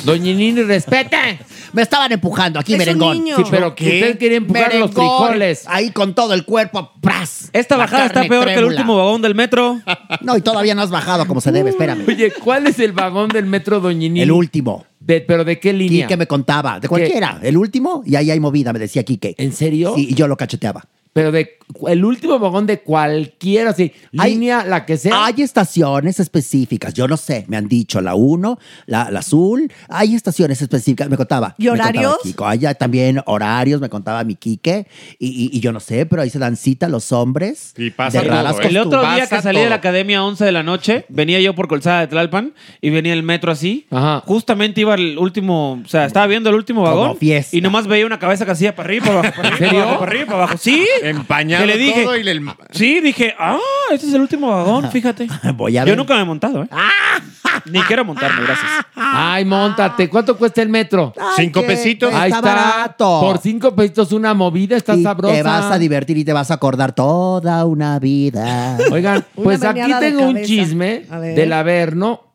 [0.06, 1.40] Doña Nini, respete.
[1.74, 3.18] Me estaban empujando aquí, Es un merengón.
[3.24, 3.36] niño.
[3.38, 5.18] Sí, pero que usted quería empujar los Merengón.
[5.28, 5.64] frijoles.
[5.68, 7.50] Ahí con todo el cuerpo, ¡pras!
[7.54, 9.80] Esta La bajada está carne peor que el último vagón del metro.
[10.22, 12.04] No, y todavía no has bajado como se debe, espérame.
[12.08, 14.22] Oye, ¿cuál es el vagón del metro Doña Nini?
[14.22, 14.86] El último.
[15.00, 16.08] De- ¿Pero de qué línea?
[16.08, 17.40] Quique me contaba, de cualquiera.
[17.44, 19.36] El último, y ahí hay movida, me decía Quique.
[19.38, 19.94] ¿En serio?
[19.96, 20.86] Sí, y yo lo cacheteaba.
[21.18, 21.58] Pero de
[21.90, 23.92] el último vagón de cualquiera, sí.
[24.18, 25.26] Hay- Línea, la que sea.
[25.26, 30.14] Hay estaciones específicas, yo no sé, me han dicho la 1, la, la azul, hay
[30.16, 31.56] estaciones específicas, me contaba.
[31.58, 32.18] ¿Y me contaba horarios?
[32.24, 32.46] Kiko.
[32.48, 34.88] Hay ya también horarios, me contaba mi Quique,
[35.20, 37.74] y, y- y yo no sé, pero ahí se dan cita los hombres.
[37.78, 38.68] Y pasa de todo, raras ¿eh?
[38.68, 41.54] El otro día que salí de la academia a 11 de la noche, venía yo
[41.56, 43.88] por Colzada de Tlalpan y venía el metro así.
[43.90, 44.22] Ajá.
[44.26, 47.58] Justamente iba el último, o sea, estaba viendo el último Como vagón fiesta.
[47.58, 49.80] y nomás veía una cabeza que hacía para arriba, para abajo, para arriba, serio?
[49.80, 50.58] para abajo, para arriba, para abajo.
[50.58, 50.86] Sí.
[51.08, 53.58] Empañado Que le dije, todo y le- Sí, dije, ah,
[53.92, 55.28] este es el último vagón, fíjate.
[55.56, 55.98] Voy a Yo ver.
[55.98, 56.68] nunca me he montado, ¿eh?
[57.66, 58.70] Ni quiero montarme, gracias.
[58.96, 60.08] Ay, montate.
[60.10, 61.14] ¿Cuánto cuesta el metro?
[61.36, 62.10] Cinco que pesitos.
[62.10, 62.42] está Ahí está.
[62.42, 63.20] barato.
[63.22, 65.34] Por cinco pesitos una movida, está Y sabrosa.
[65.36, 68.78] Te vas a divertir y te vas a acordar toda una vida.
[68.92, 71.06] Oigan, pues aquí tengo un chisme
[71.36, 72.27] del Averno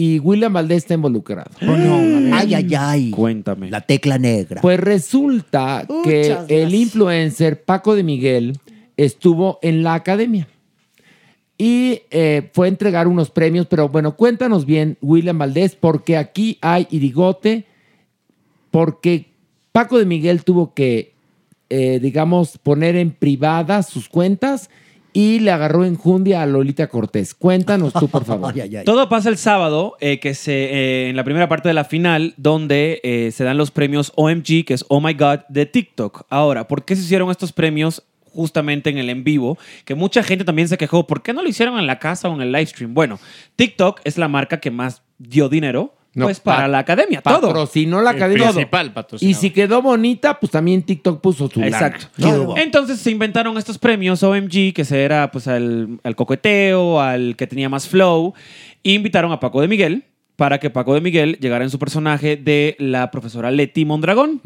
[0.00, 1.50] y William Valdés está involucrado.
[1.60, 3.10] Ay, ay, ay.
[3.10, 3.68] Cuéntame.
[3.70, 4.62] La tecla negra.
[4.62, 6.46] Pues resulta Muchas que gracias.
[6.48, 8.58] el influencer Paco de Miguel
[8.96, 10.48] estuvo en la academia
[11.58, 16.56] y eh, fue a entregar unos premios, pero bueno, cuéntanos bien, William Valdés, porque aquí
[16.62, 17.66] hay irigote,
[18.70, 19.26] porque
[19.70, 21.12] Paco de Miguel tuvo que,
[21.68, 24.70] eh, digamos, poner en privada sus cuentas
[25.12, 27.34] y le agarró enjundia a Lolita Cortés.
[27.34, 28.52] Cuéntanos tú, por favor.
[28.54, 28.84] Ay, ay, ay.
[28.84, 32.34] Todo pasa el sábado, eh, que se, eh, en la primera parte de la final,
[32.36, 36.26] donde eh, se dan los premios OMG, que es Oh My God, de TikTok.
[36.30, 39.58] Ahora, ¿por qué se hicieron estos premios justamente en el en vivo?
[39.84, 42.34] Que mucha gente también se quejó, ¿por qué no lo hicieron en la casa o
[42.34, 42.94] en el live stream?
[42.94, 43.18] Bueno,
[43.56, 47.40] TikTok es la marca que más dio dinero No, pues para pa- la academia, todo.
[47.48, 48.48] Patrocinó la El academia.
[48.50, 49.40] principal Y patrocinador.
[49.40, 51.68] si quedó bonita, pues también TikTok puso su lana.
[51.76, 52.56] Exacto.
[52.56, 57.46] Entonces se inventaron estos premios OMG, que se era pues al, al coqueteo, al que
[57.46, 58.34] tenía más flow,
[58.82, 62.36] e invitaron a Paco de Miguel para que Paco de Miguel llegara en su personaje
[62.36, 64.40] de la profesora Leti Mondragón.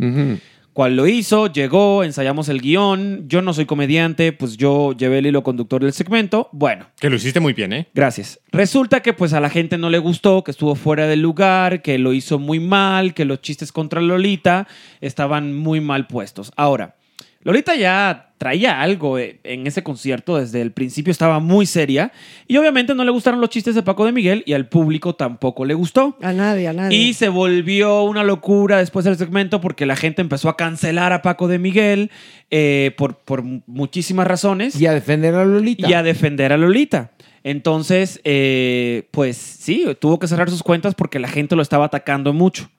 [0.75, 3.29] Cual lo hizo, llegó, ensayamos el guion.
[3.29, 6.49] Yo no soy comediante, pues yo llevé el hilo conductor del segmento.
[6.51, 7.87] Bueno, Que lo hiciste muy bien, ¿eh?
[7.95, 8.41] Gracias.
[8.51, 11.97] Resulta que pues a la gente no le gustó, que estuvo fuera del lugar, que
[11.99, 14.67] lo hizo muy mal, que los chistes contra Lolita
[15.01, 16.51] estaban muy mal puestos.
[16.57, 16.97] Ahora,
[17.45, 22.11] Lolita ya traía algo eh, en ese concierto, desde el principio estaba muy seria
[22.49, 25.65] y obviamente no le gustaron los chistes de Paco de Miguel y al público tampoco
[25.65, 26.17] le gustó.
[26.23, 26.97] A nadie, a nadie.
[26.97, 31.23] Y se volvió una locura después del segmento porque la gente empezó a cancelar a
[31.23, 32.11] Paco de Miguel
[32.51, 35.89] eh, por, por muchísimas razones Y a defender a Lolita.
[35.89, 37.13] y a defender a Lolita.
[37.45, 42.33] Entonces, eh, pues sí, tuvo que cerrar sus cuentas porque la gente lo estaba atacando
[42.33, 42.71] mucho.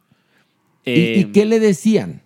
[0.84, 2.22] ¿Y, y qué le decían?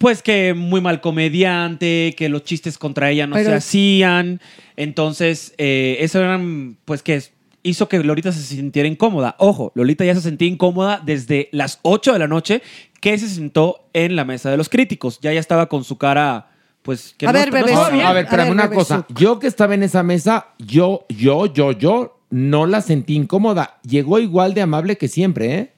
[0.00, 4.40] Pues que muy mal comediante, que los chistes contra ella no Pero- se hacían.
[4.76, 7.22] Entonces, eh, eso eran, pues que
[7.62, 9.36] hizo que Lolita se sintiera incómoda.
[9.38, 12.62] Ojo, Lolita ya se sentía incómoda desde las 8 de la noche
[13.02, 15.18] que se sentó en la mesa de los críticos.
[15.20, 16.48] Ya ya estaba con su cara,
[16.80, 18.06] pues que A no, ver, bebé, bien.
[18.06, 19.06] A ver, espérame ver, una bebé, cosa.
[19.10, 23.78] Yo que estaba en esa mesa, yo, yo, yo, yo no la sentí incómoda.
[23.86, 25.72] Llegó igual de amable que siempre, ¿eh?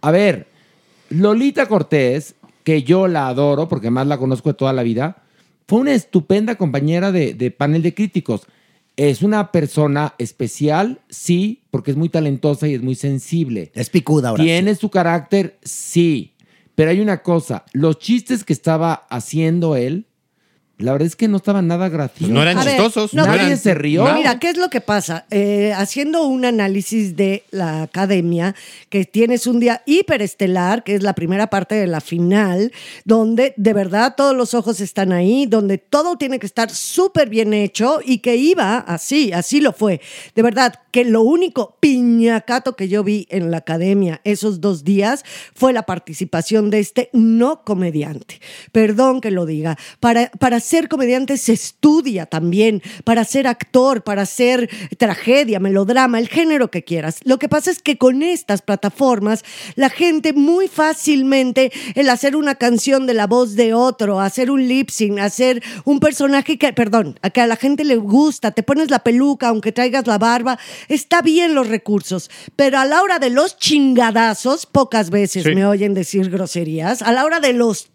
[0.00, 0.46] A ver,
[1.10, 2.36] Lolita Cortés,
[2.70, 5.24] que yo la adoro porque más la conozco de toda la vida,
[5.66, 8.42] fue una estupenda compañera de, de panel de críticos.
[8.96, 13.72] Es una persona especial, sí, porque es muy talentosa y es muy sensible.
[13.74, 14.44] Es picuda ahora.
[14.44, 15.58] ¿Tiene su carácter?
[15.64, 16.34] Sí.
[16.76, 20.06] Pero hay una cosa, los chistes que estaba haciendo él,
[20.80, 22.28] la verdad es que no estaban nada graciosos.
[22.34, 23.14] no eran A ver, chistosos.
[23.14, 24.04] no, Nadie pero- se rió.
[24.04, 25.26] No, mira, ¿qué es lo que pasa?
[25.30, 28.54] Eh, haciendo un análisis de la academia,
[28.88, 32.72] que tienes un día hiperestelar, que es la primera parte de la final,
[33.04, 37.52] donde de verdad todos los ojos están ahí, donde todo tiene que estar súper bien
[37.54, 40.00] hecho y que iba así, así lo fue.
[40.34, 45.24] De verdad, que lo único piñacato que yo vi en la academia esos dos días
[45.54, 48.40] fue la participación de este no comediante.
[48.72, 49.78] Perdón que lo diga.
[50.00, 56.28] Para, para ser comediante se estudia también, para ser actor, para ser tragedia, melodrama, el
[56.28, 57.18] género que quieras.
[57.24, 59.44] Lo que pasa es que con estas plataformas,
[59.74, 64.66] la gente muy fácilmente, el hacer una canción de la voz de otro, hacer un
[64.66, 68.62] lip sync, hacer un personaje que, perdón, a que a la gente le gusta, te
[68.62, 73.18] pones la peluca, aunque traigas la barba, está bien los recursos, pero a la hora
[73.18, 75.54] de los chingadazos, pocas veces Sí.
[75.54, 77.90] me oyen decir groserías, a la hora de los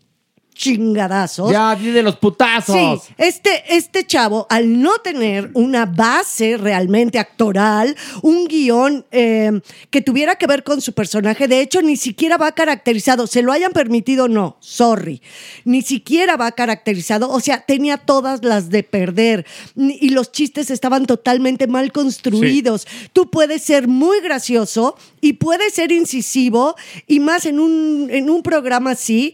[0.55, 1.51] chingadazos.
[1.51, 3.03] Ya, de los putazos.
[3.03, 9.59] Sí, este, este chavo, al no tener una base realmente actoral, un guion eh,
[9.91, 13.51] que tuviera que ver con su personaje, de hecho, ni siquiera va caracterizado, se lo
[13.51, 15.21] hayan permitido no, sorry,
[15.65, 21.05] ni siquiera va caracterizado, o sea, tenía todas las de perder y los chistes estaban
[21.05, 22.87] totalmente mal construidos.
[23.11, 26.75] Tú puedes ser muy gracioso y puedes ser incisivo
[27.07, 29.33] y más en un, en un programa así,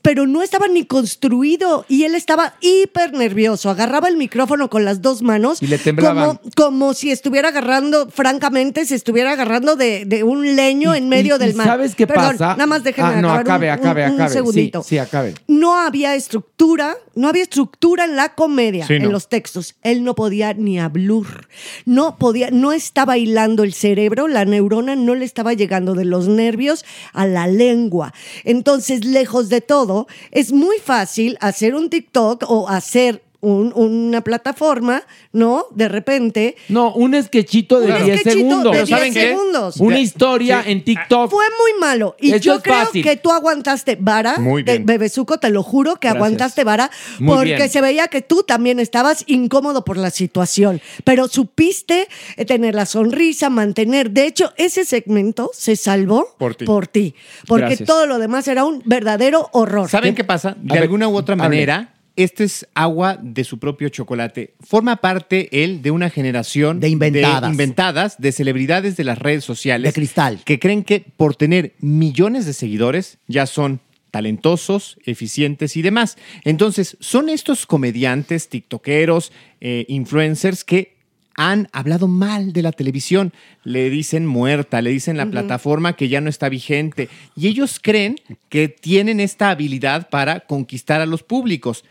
[0.00, 3.70] pero no estaba ni construido y él estaba hiper nervioso.
[3.70, 6.38] Agarraba el micrófono con las dos manos Y le temblaban.
[6.38, 11.36] como, como si estuviera agarrando, francamente, se estuviera agarrando de, de un leño en medio
[11.36, 11.66] y- del mar.
[11.66, 12.48] ¿sabes qué Perdón, pasa?
[12.52, 14.28] Nada más déjenme Ah, no, acabar acabe, un, acabe, un- un acabe.
[14.30, 15.34] Sí, segundito sí, acabe.
[15.48, 19.06] no había estructura, no había estructura en la comedia, Sí, no.
[19.06, 19.74] en los textos.
[19.82, 21.48] Él no podía ni hablar,
[21.86, 26.28] no podía, no estaba hilando el cerebro, la neurona no le estaba llegando de los
[26.28, 28.12] nervios a la lengua.
[28.44, 35.02] Entonces, lejos de todo, es muy fácil hacer un TikTok o hacer un- una plataforma,
[35.32, 35.66] ¿no?
[35.74, 36.56] De repente.
[36.68, 38.72] No, un sketchito de Un 10 sketchito segundos.
[38.72, 39.76] de 10 segundos.
[39.78, 40.70] Una historia Sí.
[40.72, 41.30] en TikTok.
[41.30, 42.16] Fue muy malo.
[42.20, 43.02] Y Esto yo creo fácil.
[43.02, 44.86] que tú aguantaste vara, Muy de bien.
[44.86, 46.16] Bebesuco, te lo juro que Gracias.
[46.16, 47.68] aguantaste vara, Muy porque bien.
[47.68, 50.80] se veía que tú también estabas incómodo por la situación.
[51.04, 52.08] Pero supiste
[52.46, 54.10] tener la sonrisa, mantener.
[54.12, 56.64] De hecho, ese segmento se salvó Por ti.
[56.64, 57.86] porque Gracias.
[57.86, 59.88] todo lo demás era un verdadero horror.
[59.90, 60.54] ¿Saben qué pasa?
[60.60, 61.42] De A ver, alguna u otra hable.
[61.44, 64.54] manera, este es agua de su propio chocolate.
[64.60, 67.50] Forma parte él de una generación de inventadas.
[67.50, 69.92] inventadas, de celebridades de las redes sociales.
[69.92, 70.40] De cristal.
[70.44, 76.18] Que creen que por tener millones de seguidores ya son talentosos, eficientes y demás.
[76.44, 80.96] Entonces, son estos comediantes, tiktokeros, eh, influencers que
[81.34, 83.32] han hablado mal de la televisión,
[83.64, 88.16] le dicen muerta, le dicen la plataforma que ya no está vigente y ellos creen
[88.48, 91.84] que tienen esta habilidad para conquistar a los públicos.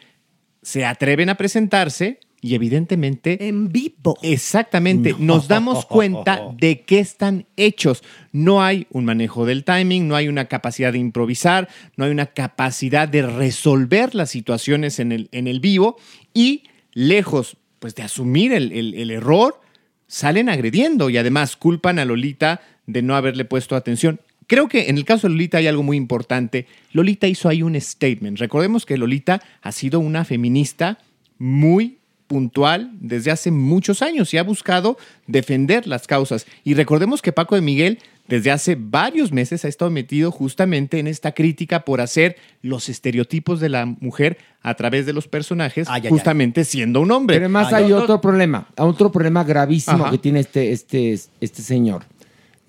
[0.62, 4.18] Se atreven a presentarse y evidentemente en vivo.
[4.24, 5.36] Exactamente, No.
[5.36, 8.04] nos damos cuenta de qué están hechos.
[8.32, 11.68] No hay un manejo del timing, no hay una capacidad de improvisar,
[11.98, 15.98] no hay una capacidad de resolver las situaciones en el, en el vivo
[16.34, 19.60] y lejos pues, de asumir el, el- el error,
[20.08, 24.20] salen agrediendo y además culpan a Lolita de no haberle puesto atención.
[24.52, 26.68] Creo que en el caso de Lolita hay algo muy importante.
[26.92, 28.38] Lolita hizo ahí un statement.
[28.38, 30.98] Recordemos que Lolita ha sido una feminista
[31.38, 36.48] muy puntual desde hace muchos años y ha buscado defender las causas.
[36.66, 41.08] Y recordemos que Paco de Miguel desde hace varios meses ha estado metido justamente en
[41.08, 46.10] esta crítica por hacer los estereotipos de la mujer a través de los personajes, ay,
[46.10, 47.38] justamente siendo un hombre.
[47.38, 50.12] Pero además hay otro problema, otro problema gravísimo Ajá.
[50.12, 52.04] que tiene este, este, este señor.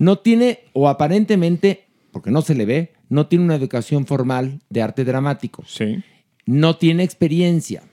[0.02, 4.82] No tiene, o aparentemente, porque no se le ve, no tiene una educación formal de
[4.82, 5.62] arte dramático.
[5.64, 6.02] Sí.
[6.44, 7.84] No tiene experiencia.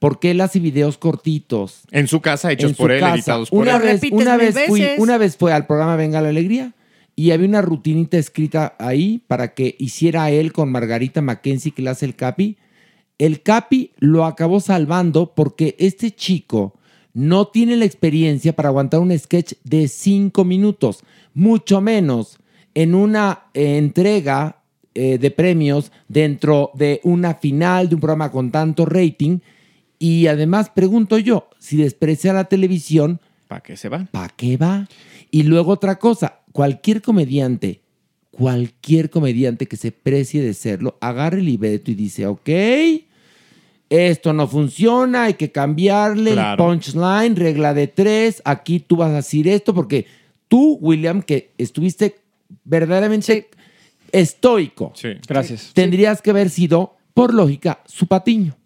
[0.00, 1.82] Porque él hace videos cortitos.
[1.92, 3.14] En su casa, hechos en su por él, casa.
[3.14, 3.82] editados por una él.
[3.82, 6.72] Vez, una, vez fui, una vez fue al programa Venga la Alegría
[7.14, 11.90] y había una rutinita escrita ahí para que hiciera él con Margarita Mackenzie, que le
[11.90, 12.58] hace el Capi.
[13.16, 16.74] El Capi lo acabó salvando porque este chico
[17.14, 22.38] no tiene la experiencia para aguantar un sketch de cinco minutos, mucho menos
[22.74, 24.60] en una eh, entrega
[24.94, 29.38] eh, de premios dentro de una final de un programa con tanto rating.
[29.98, 34.06] Y además pregunto yo, si desprecia la televisión, ¿para qué se va?
[34.10, 34.88] ¿Para qué va?
[35.30, 37.80] Y luego otra cosa, cualquier comediante,
[38.32, 42.50] cualquier comediante que se precie de serlo, agarra el libreto y dice, ok,
[43.90, 46.64] esto no funciona, hay que cambiarle Claro.
[46.64, 50.06] el punchline, regla de tres, aquí tú vas a decir esto, porque
[50.48, 52.16] tú, William, que estuviste
[52.64, 53.48] verdaderamente
[54.12, 54.92] estoico.
[55.28, 55.70] Gracias.
[55.74, 58.56] Tendrías que haber sido, por lógica, su patiño.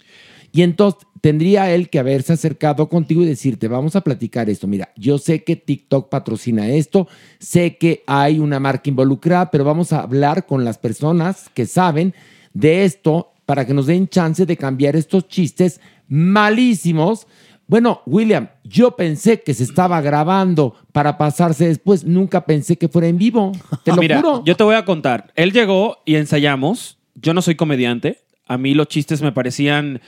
[0.53, 4.67] Y entonces tendría él que haberse acercado contigo y decirte, vamos a platicar esto.
[4.67, 9.93] Mira, yo sé que TikTok patrocina esto, sé que hay una marca involucrada, pero vamos
[9.93, 12.15] a hablar con las personas que saben
[12.55, 17.27] de esto para que nos den chance de cambiar estos chistes malísimos.
[17.67, 22.05] Bueno, William, yo pensé que se estaba grabando para pasarse después.
[22.05, 23.53] Nunca pensé que fuera en vivo.
[23.85, 24.45] Te lo Mira, juro.
[24.45, 25.33] yo te voy a contar.
[25.35, 26.99] Él llegó y ensayamos.
[27.15, 28.19] Yo no soy comediante.
[28.47, 30.03] A mí los chistes me parecían,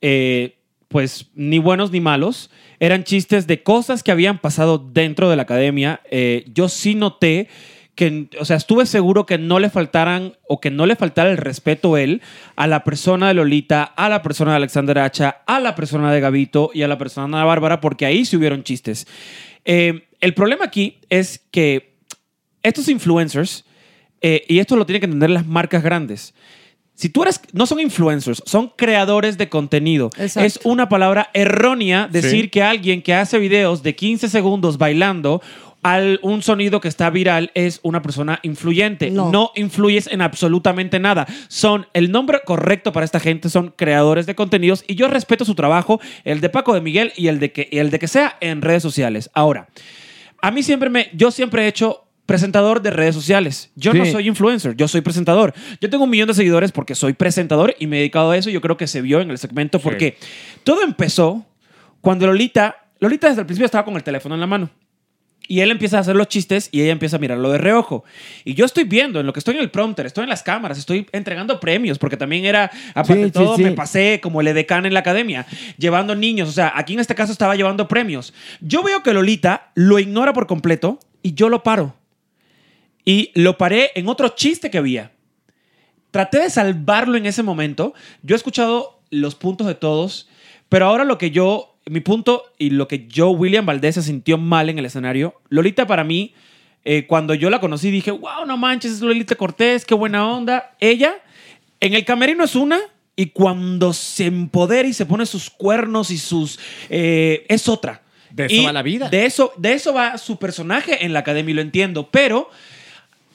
[0.00, 0.56] eh,
[0.88, 2.50] pues, ni buenos ni malos.
[2.80, 6.00] Eran chistes de cosas que habían pasado dentro de la academia.
[6.10, 7.48] Eh, yo sí noté
[7.96, 11.38] que, o sea, estuve seguro que no le faltaran o que no le faltara el
[11.38, 12.22] respeto él
[12.54, 16.20] a la persona de Lolita, a la persona de Alexander Hacha, a la persona de
[16.20, 19.06] Gavito y a la persona de Bárbara, porque ahí sí hubieron chistes.
[19.64, 21.96] Eh, el problema aquí es que
[22.62, 23.64] estos influencers,
[24.20, 26.34] eh, y esto lo tienen que entender las marcas grandes,
[26.94, 30.08] si tú eres, no son influencers, son creadores de contenido.
[30.16, 32.48] Es una palabra errónea decir Sí.
[32.48, 35.42] que alguien que hace videos de 15 segundos bailando
[35.86, 39.08] al un sonido que está viral es una persona influyente.
[39.12, 39.52] No.
[39.54, 41.28] influyes en absolutamente nada.
[41.46, 45.54] Son el nombre correcto para esta gente son creadores de contenidos y yo respeto su
[45.54, 48.36] trabajo, el de Paco de Miguel y el de que y el de que sea
[48.40, 49.30] en redes sociales.
[49.32, 49.68] Ahora,
[50.42, 53.70] a mí siempre me yo siempre he hecho presentador de redes sociales.
[53.76, 55.54] Yo no soy influencer, yo soy presentador.
[55.80, 58.50] Yo tengo un millón de seguidores porque soy presentador y me he dedicado a eso.
[58.50, 60.18] Yo creo que se vio en el segmento porque
[60.64, 61.46] todo empezó
[62.00, 64.68] cuando Lolita, Lolita desde el principio estaba con el teléfono en la mano.
[65.48, 68.04] Y él empieza a hacer los chistes y ella empieza a mirarlo de reojo.
[68.44, 70.78] Y yo estoy viendo, en lo que estoy en el prompter, estoy en las cámaras,
[70.78, 73.62] estoy entregando premios, porque también era, aparte de sí, todo, sí.
[73.62, 75.46] me pasé como el edecán en la academia,
[75.78, 76.48] llevando niños.
[76.48, 78.34] O sea, aquí en este caso estaba llevando premios.
[78.60, 81.96] Yo veo que Lolita lo ignora por completo y yo lo paro.
[83.04, 85.12] Y lo paré en otro chiste que había.
[86.10, 87.94] Traté de salvarlo en ese momento.
[88.22, 90.28] Yo he escuchado los puntos de todos,
[90.68, 94.38] pero ahora lo que yo, mi punto y lo que yo, William Valdés, se sintió
[94.38, 96.34] mal en el escenario, Lolita para mí,
[96.84, 100.76] eh, cuando yo la conocí dije, wow, no manches, es Lolita Cortés, qué buena onda.
[100.78, 101.14] Ella,
[101.80, 102.78] en el camerino es una,
[103.16, 106.58] y cuando se empodera y se pone sus cuernos y sus...
[106.90, 108.02] eh, es otra.
[108.30, 109.08] De eso Y va la vida.
[109.08, 112.50] De eso, de eso va su personaje en la academia, y lo entiendo, pero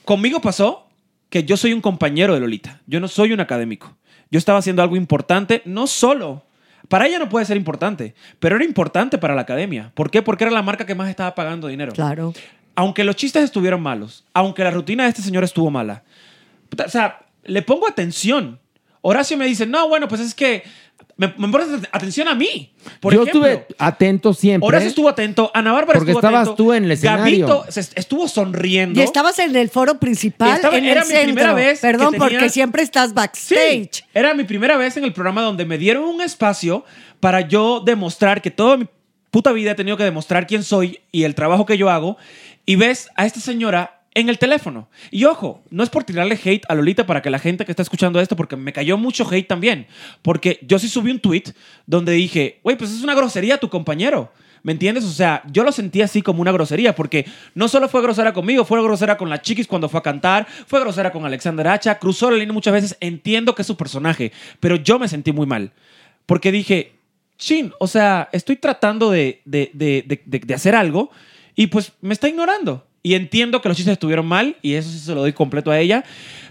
[0.05, 0.87] conmigo pasó
[1.29, 2.81] que yo soy un compañero de Lolita.
[2.85, 3.97] Yo no soy un académico.
[4.29, 6.43] Yo estaba haciendo algo importante, no solo.
[6.91, 9.93] Para ella no puede ser importante, pero era importante para la academia.
[9.95, 10.21] ¿Por qué?
[10.21, 11.93] Porque era la marca que más estaba pagando dinero.
[11.93, 12.33] Claro.
[12.75, 16.03] Aunque los chistes estuvieron malos, aunque la rutina de este señor estuvo mala.
[16.85, 18.59] O sea, le pongo atención.
[18.99, 20.63] Horacio me dice, no, bueno, pues es que
[21.27, 22.73] me, me pones atención a mí.
[22.99, 24.67] Por Yo ejemplo, estuve atento siempre.
[24.67, 26.55] Horacio estuvo atento, Ana Bárbara Porque estuvo estabas atento.
[26.63, 27.47] tú en el escenario.
[27.47, 28.99] Gabito se- estuvo sonriendo.
[28.99, 31.25] Y estabas en el foro principal, Estaba- en era el mi centro.
[31.33, 33.89] primera vez Perdón, tenía- porque siempre estás backstage.
[33.93, 36.83] Sí, era mi primera vez en el programa donde me dieron un espacio
[37.19, 38.87] para yo demostrar que toda mi
[39.29, 42.17] puta vida he tenido que demostrar quién soy y el trabajo que yo hago.
[42.65, 44.89] Y ves a esta señora en el teléfono.
[45.09, 47.81] Y ojo, no es por tirarle hate a Lolita para que la gente que está
[47.83, 49.87] escuchando esto, porque me cayó mucho hate también.
[50.21, 51.43] Porque yo sí subí un tweet
[51.85, 54.31] donde dije, güey, pues es una grosería tu compañero.
[54.63, 55.05] ¿Me entiendes?
[55.05, 57.25] O sea, yo lo sentí así como una grosería, porque
[57.55, 60.79] no solo fue grosera conmigo, fue grosera con la chiquis cuando fue a cantar, fue
[60.79, 64.75] grosera con Alexander Hacha, cruzó la línea muchas veces, entiendo que es su personaje, pero
[64.75, 65.71] yo me sentí muy mal,
[66.27, 66.91] porque dije,
[67.39, 71.09] chin, o sea, estoy tratando de, de, de, de- hacer algo
[71.55, 72.85] y pues me está ignorando.
[73.03, 75.79] Y entiendo que los chistes estuvieron mal y eso sí se lo doy completo a
[75.79, 76.03] ella.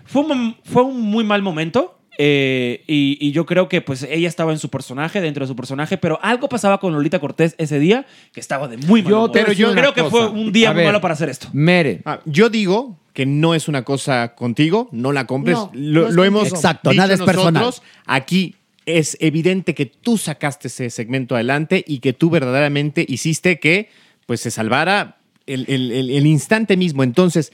[0.05, 1.97] Fue un, fue un muy mal momento.
[2.19, 5.57] eh, y, y yo creo que pues ella estaba en su personaje, dentro de su
[5.57, 9.25] personaje, pero algo pasaba con Lolita Cortés ese día que estaba de muy mal Yo
[9.25, 9.53] humor.
[9.55, 10.11] yo creo que cosa.
[10.11, 10.87] fue un día A muy ver.
[10.89, 11.49] malo para hacer esto.
[11.53, 12.03] Mere.
[12.05, 15.57] Ah, yo digo que no es una cosa contigo, no la compres.
[15.57, 16.49] No, lo no lo hemos.
[16.49, 17.71] Exacto, dicho nada es personal.
[18.07, 18.57] Aquí
[18.87, 23.89] es evidente que tú sacaste ese segmento adelante y que tú verdaderamente hiciste que
[24.27, 27.03] pues se salvara el, el- el- instante mismo.
[27.03, 27.53] Entonces,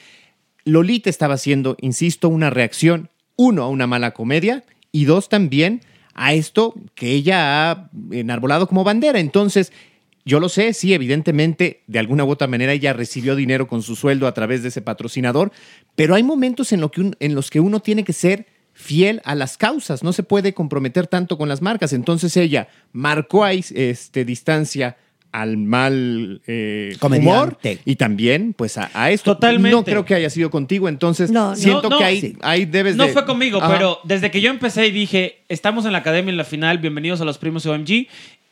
[0.65, 5.81] Lolita estaba haciendo, insisto, una reacción, uno, a una mala comedia y dos, también
[6.15, 9.21] a esto que ella ha enarbolado como bandera.
[9.21, 9.73] Entonces,
[10.25, 13.95] yo lo sé, sí, evidentemente, de alguna u otra manera ella recibió dinero con su
[13.95, 15.53] sueldo a través de ese patrocinador,
[15.95, 19.35] pero hay momentos en, lo que en los que uno tiene que ser fiel a
[19.35, 21.93] las causas, no se puede comprometer tanto con las marcas.
[21.93, 24.97] Entonces ella marcó ahí este, distancia
[25.37, 29.35] al mal eh, humor y también pues a, a esto.
[29.35, 29.71] Totalmente.
[29.77, 32.09] No creo que haya sido contigo, entonces No, siento no, que no.
[32.09, 32.37] ahí, Sí.
[32.41, 33.13] ahí debes No de...
[33.13, 33.75] fue conmigo, Ajá.
[33.75, 37.21] pero desde que yo empecé y dije, estamos en la academia en la final, bienvenidos
[37.21, 38.07] a los primos OMG,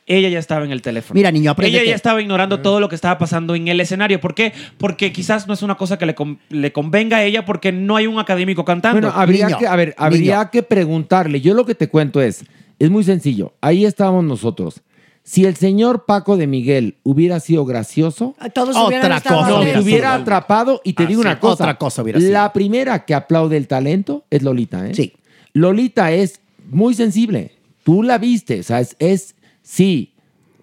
[0.05, 1.17] ella ya estaba en el teléfono.
[1.17, 3.79] Mira, niño, aprende Ella que- ya estaba ignorando todo lo que estaba pasando en el
[3.81, 4.21] escenario.
[4.21, 4.53] ¿Por qué?
[4.77, 7.95] Porque quizás no es una cosa que le, con- le convenga a ella porque no
[7.95, 9.01] hay un académico cantando.
[9.01, 11.41] Bueno, habría que, a ver, habría que preguntarle.
[11.41, 12.45] Yo lo que te cuento es,
[12.77, 13.53] Es muy sencillo.
[13.61, 14.81] Ahí estábamos nosotros.
[15.27, 19.83] Si el señor Paco de Miguel hubiera sido gracioso, Todos hubieran Otra estado cosa nos
[19.83, 21.63] hubiera atrapado y te Ah, digo sí, una cosa.
[21.63, 22.31] otra cosa hubiera sido.
[22.31, 24.93] La primera que aplaude el talento es Lolita, ¿eh?
[24.93, 25.13] Sí.
[25.53, 26.39] Lolita es
[26.69, 27.53] muy sensible.
[27.83, 30.11] Tú la viste, o sea, es, es- sí,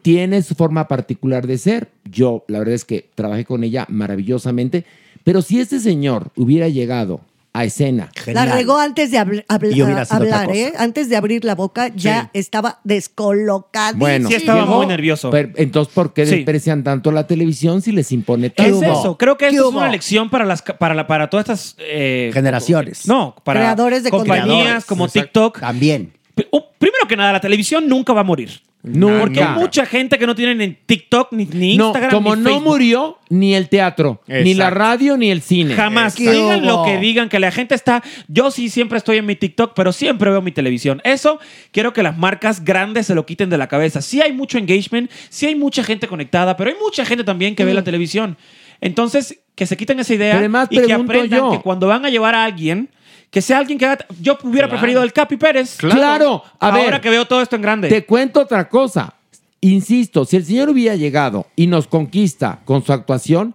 [0.03, 1.89] tiene su forma particular de ser.
[2.11, 4.85] Yo, la verdad es que trabajé con ella maravillosamente.
[5.25, 7.21] Pero si este señor hubiera llegado
[7.55, 8.11] a escena.
[8.27, 10.57] La regó antes de habl- habl- Y hubiera sido otra hablar.
[10.57, 10.73] ¿eh?
[10.79, 13.99] Antes de abrir la boca ya estaba descolocadísimo.
[13.99, 15.31] Bueno, muy nervioso.
[15.31, 16.37] Pero, entonces, ¿por qué Sí.
[16.37, 18.83] desprecian tanto la televisión si les impone Es tanto?
[18.83, 21.77] eso, creo que ¿Qué esto es una lección para las para la, para todas estas
[21.79, 23.07] eh, Generaciones.
[23.07, 25.51] No, para Creadores de compañías como Exacto.
[25.51, 25.61] TikTok.
[25.61, 26.13] También.
[26.35, 28.61] Primero que nada, la televisión nunca va a morir.
[28.83, 29.21] Nunca.
[29.21, 32.43] Porque hay mucha gente que no tiene ni TikTok, ni, ni No, Instagram, como ni
[32.43, 32.69] no Facebook.
[32.69, 34.75] murió ni el teatro, ni la Exacto.
[34.75, 35.75] radio, ni el cine.
[35.75, 36.17] Jamás.
[36.17, 38.03] Digan lo que digan, que la gente está.
[38.27, 41.01] Yo sí siempre estoy en mi TikTok, pero siempre veo mi televisión.
[41.05, 41.39] Eso
[41.71, 44.03] quiero que las marcas grandes se lo quiten de la cabeza.
[44.03, 47.65] Sí hay mucho engagement, sí hay mucha gente conectada, pero hay mucha gente también que
[47.65, 48.37] ve la televisión.
[48.81, 51.51] Entonces, que se quiten esa idea además y que aprendan yo.
[51.53, 52.89] que cuando van a llevar a alguien,
[53.33, 54.07] que sea alguien que haga.
[54.21, 55.79] Yo hubiera preferido el Capi Pérez.
[55.79, 57.01] Claro, a Ahora ver.
[57.01, 57.89] que veo todo esto en grande.
[57.89, 59.15] Te cuento otra cosa.
[59.63, 63.55] Insisto, si el señor hubiera llegado y nos conquista con su actuación,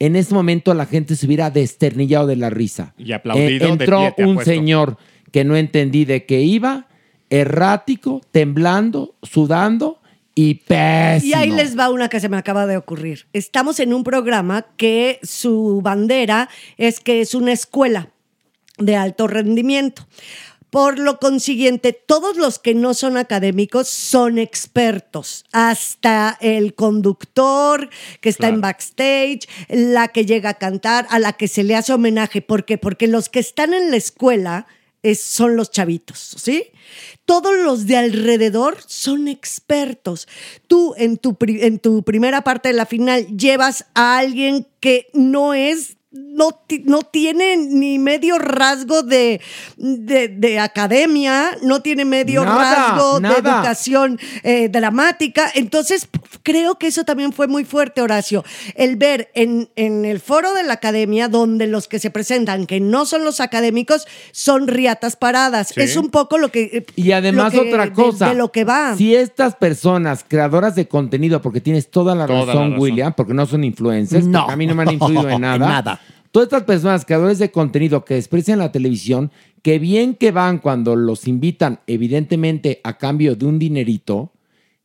[0.00, 2.94] en ese momento la gente se hubiera desternillado de la risa.
[2.98, 4.96] Y aplaudido de entró pie, te un señor
[5.30, 6.88] que no entendí de qué iba,
[7.30, 10.00] errático, temblando, sudando
[10.34, 11.30] y pésimo.
[11.30, 13.26] Y ahí les va una que se me acaba de ocurrir.
[13.32, 18.08] Estamos en un programa que su bandera es que es una escuela
[18.86, 20.06] de alto rendimiento.
[20.70, 27.90] Por lo consiguiente, todos los que no son académicos son expertos, hasta el conductor
[28.22, 31.92] que está en backstage, la que llega a cantar, a la que se le hace
[31.92, 32.40] homenaje.
[32.40, 32.78] ¿Por qué?
[32.78, 34.66] Porque los que están en la escuela
[35.02, 36.64] es- son los chavitos, ¿sí?
[37.26, 40.26] Todos los de alrededor son expertos.
[40.68, 45.52] Tú en tu, en tu primera parte de la final llevas a alguien que no
[45.52, 49.40] es no, ti- no tiene ni medio rasgo de,
[49.76, 55.50] de, de academia, no tiene medio Nada, rasgo de educación eh, dramática.
[55.54, 56.08] Entonces,
[56.42, 58.44] creo que eso también fue muy fuerte, Horacio.
[58.74, 62.80] El ver en, en el foro de la academia, donde los que se presentan, que
[62.80, 65.68] no son los académicos, son riatas paradas.
[65.74, 65.80] Sí.
[65.80, 66.62] Es un poco lo que...
[66.72, 68.28] eh, Y además lo que- otra cosa.
[68.30, 68.96] De, lo que va.
[68.96, 72.78] Si estas personas, creadoras de contenido, porque tienes toda la, Toda la razón.
[72.78, 74.48] William, porque no son influencers, No.
[74.48, 75.54] a mí no me han influido en nada.
[75.54, 76.00] En nada.
[76.32, 79.30] Todas estas personas, creadores de contenido que desprecian la televisión,
[79.62, 84.32] que bien que van cuando los invitan, evidentemente a cambio de un dinerito,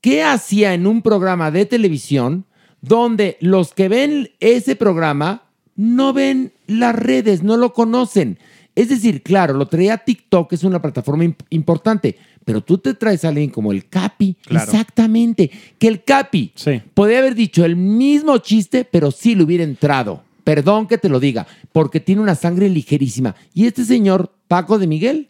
[0.01, 2.45] ¿qué hacía en un programa de televisión
[2.82, 5.43] donde los que ven ese programa
[5.76, 8.38] no ven las redes, no lo conocen?
[8.76, 13.26] Es decir, claro, lo traía TikTok, es una plataforma imp- importante, pero tú te traes
[13.26, 14.69] a alguien como el Capi, Claro.
[14.69, 16.51] exactamente, que el Capi
[16.93, 20.27] podría haber dicho el mismo chiste, pero sí le hubiera entrado.
[20.48, 23.35] Perdón que te lo diga, porque tiene una sangre ligerísima.
[23.53, 25.27] Y este señor, Paco de Miguel,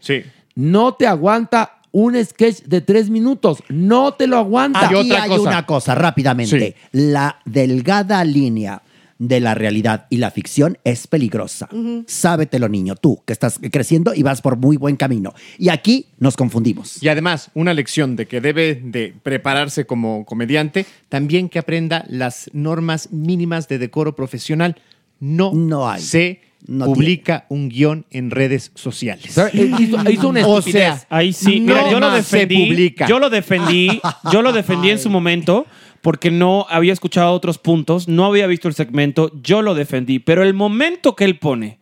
[0.53, 4.85] no te aguanta un sketch de tres minutos, no te lo aguanta.
[4.85, 6.75] Aquí hay una cosa, rápidamente.
[6.91, 8.83] La delgada línea
[9.17, 11.67] de la realidad y la ficción es peligrosa.
[12.05, 15.33] Sábetelo, niño, tú, que estás creciendo y vas por muy buen camino.
[15.57, 17.01] Y aquí nos confundimos.
[17.01, 22.51] Y además, una lección de que debe de prepararse como comediante, también que aprenda las
[22.53, 24.75] normas mínimas de decoro profesional.
[25.19, 25.51] No,
[25.97, 29.25] se publica un guion en redes sociales.
[29.53, 32.65] Hizo- hizo una o sea, Ahí sí, no mira, yo lo se defendí.
[32.67, 33.07] publica.
[33.07, 35.65] Yo lo defendí, yo lo defendí en su momento
[36.01, 40.43] porque no había escuchado otros puntos, no había visto el segmento, yo lo defendí, pero
[40.43, 41.79] el momento que él pone,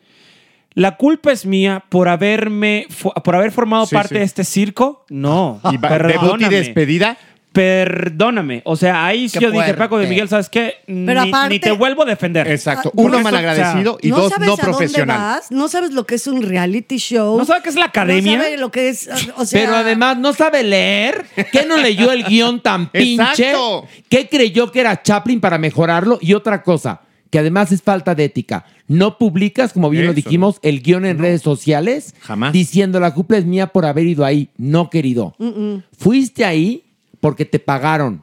[0.74, 2.88] la culpa es mía por haberme
[3.24, 4.20] por haber formado Sí, parte sí.
[4.20, 5.06] de este circo.
[5.10, 6.56] No, Y va- debut y perdóname.
[6.56, 7.18] despedida.
[7.56, 8.62] Perdóname.
[8.66, 9.74] O sea, ahí sí yo dije.
[9.74, 10.76] Paco de Miguel, ¿sabes qué?
[10.86, 12.48] Pero ni, aparte- ni te vuelvo a defender.
[12.48, 12.92] Exacto.
[12.96, 15.18] Uno no- malagradecido y ¿No dos sabes no a dónde profesional.
[15.18, 15.52] vas?
[15.52, 17.38] ¿No sabes lo que es un reality show?
[17.38, 18.38] ¿No sabes qué es la academia?
[18.38, 19.62] ¿No sabes lo que es, o sea...
[19.62, 21.26] Pero además no sabe leer.
[21.52, 23.50] ¿Qué no leyó el guion tan pinche?
[23.52, 23.88] Exacto.
[24.10, 26.20] ¿Qué creyó que era Chaplin para mejorarlo?
[26.22, 28.66] Y otra cosa, que además es falta de ética.
[28.88, 30.18] No publicas, como bien lo Eso.
[30.18, 32.14] dijimos, el guion en redes sociales.
[32.22, 32.54] Jamás.
[32.54, 34.50] Diciendo la culpa es mía por haber ido ahí.
[34.58, 35.36] No, querido.
[35.98, 36.84] Fuiste ahí
[37.26, 38.22] porque te pagaron.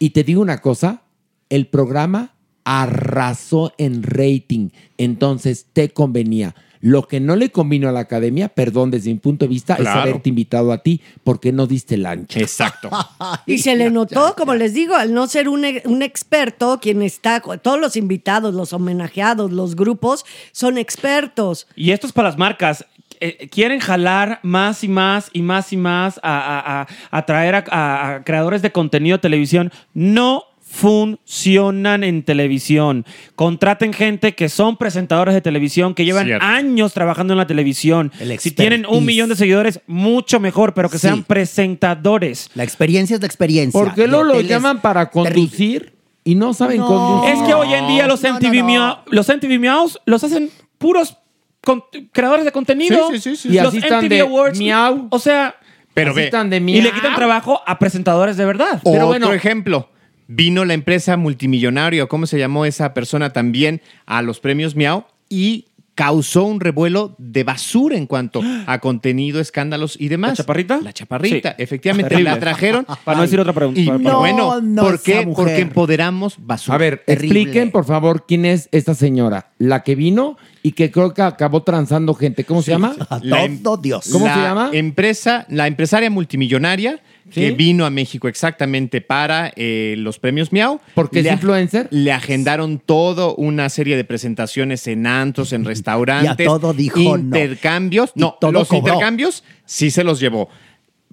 [0.00, 1.02] Y te digo una cosa,
[1.50, 4.70] el programa arrasó en rating.
[4.98, 6.56] Entonces te convenía.
[6.80, 10.00] Lo que no le convino a la academia, perdón, desde mi punto de vista, Claro.
[10.00, 12.40] es haberte invitado a ti porque no diste el ancho.
[12.40, 12.90] Exacto.
[13.46, 17.02] Y se le notó, como les digo, al no ser un, e- un experto, quien
[17.02, 21.68] está, todos los invitados, los homenajeados, los grupos, son expertos.
[21.76, 22.84] Y esto es para las marcas.
[23.20, 27.54] Eh, quieren jalar más y más y más y más a, a- a- a traer
[27.54, 29.70] a, a- a creadores de contenido de televisión.
[29.94, 33.04] No funcionan en televisión.
[33.34, 36.46] Contraten gente que son presentadores de televisión, que llevan Cierto.
[36.46, 38.12] años trabajando en la televisión.
[38.38, 41.08] Si tienen un millón de seguidores, mucho mejor, pero que Sí.
[41.08, 42.50] sean presentadores.
[42.54, 43.78] La experiencia es la experiencia.
[43.80, 45.92] ¿Por qué De lo, llaman para conducir
[46.24, 47.34] y no saben conducir?
[47.34, 49.58] Es que hoy en día los MTV, Miau- los MTV
[50.06, 51.16] los hacen puros
[51.62, 53.08] con- creadores de contenido.
[53.10, 53.48] Sí, sí, sí, sí.
[53.48, 54.58] Y Los así están MTV de Awards.
[54.58, 55.08] miau.
[55.10, 55.56] O sea,
[55.94, 56.24] Pero Así ve.
[56.26, 56.82] están de y miau.
[56.82, 58.80] le quitan trabajo a presentadores de verdad.
[58.84, 59.88] Otro ejemplo.
[60.32, 63.82] Vino la empresa multimillonario, ¿cómo se llamó esa persona también?
[64.06, 69.96] A los premios Miau y causó un revuelo de basura en cuanto a contenido, escándalos
[70.00, 70.30] y demás.
[70.30, 70.80] ¿La chaparrita?
[70.82, 71.62] La chaparrita, Sí.
[71.62, 72.08] efectivamente.
[72.08, 72.30] Terrible.
[72.30, 72.86] La trajeron.
[73.04, 73.80] Para no decir otra pregunta.
[73.80, 75.28] Y Para- para- bueno, no, ¿por qué?
[75.34, 76.74] Porque empoderamos basura.
[76.74, 81.14] A ver, expliquen por favor quién es esta señora, la que vino y que creo
[81.14, 82.44] que acabó transando gente.
[82.44, 82.94] ¿Cómo se llama?
[83.22, 84.70] La em- ¿Cómo la se llama?
[84.72, 87.40] Empresa, la empresaria multimillonaria Sí.
[87.40, 90.80] que vino a México exactamente para eh, los premios Miau.
[90.94, 91.88] Porque es influencer.
[91.90, 96.38] Le agendaron todo una serie de presentaciones en antros, en restaurantes.
[96.38, 98.12] Y a todo dijo intercambios.
[98.14, 98.94] No, todo los cobró.
[98.94, 100.48] intercambios sí se los llevó.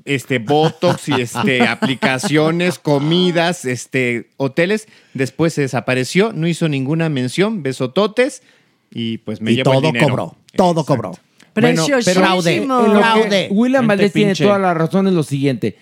[0.05, 4.87] Este, Botox y este, aplicaciones, comidas, este, hoteles.
[5.13, 8.41] Después se desapareció, no hizo ninguna mención, besototes
[8.91, 10.07] y pues me y llevo el todo dinero.
[10.07, 10.35] cobró.
[10.55, 11.11] Todo cobró.
[11.61, 13.47] Bueno, pero Fraude.
[13.51, 15.77] William Valdés tiene toda la razón en lo siguiente.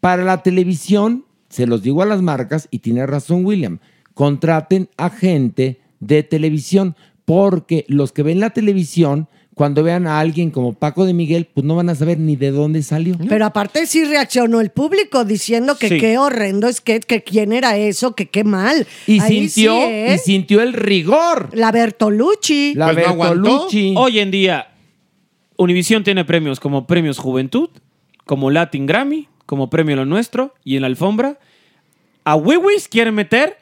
[0.00, 3.78] Para la televisión, se los digo a las marcas, y tiene razón William,
[4.14, 10.50] contraten a gente de televisión, porque los que ven la televisión, cuando vean a alguien
[10.50, 13.16] como Paco de Miguel, pues no van a saber ni de dónde salió.
[13.28, 15.98] Pero aparte sí reaccionó el público diciendo que Sí.
[15.98, 18.86] qué horrendo es que, que quién era eso, que qué mal.
[19.06, 20.14] Y Ahí sintió, sí, ¿eh?
[20.14, 21.50] y sintió el rigor.
[21.52, 22.72] La Bertolucci.
[22.74, 23.94] La Bertolucci.
[23.98, 24.68] Hoy en día,
[25.58, 27.68] Univision tiene premios como Premios Juventud,
[28.24, 31.40] como Latin Grammy, como Premio Lo Nuestro y en la alfombra.
[32.22, 33.58] A Wiwis quieren meter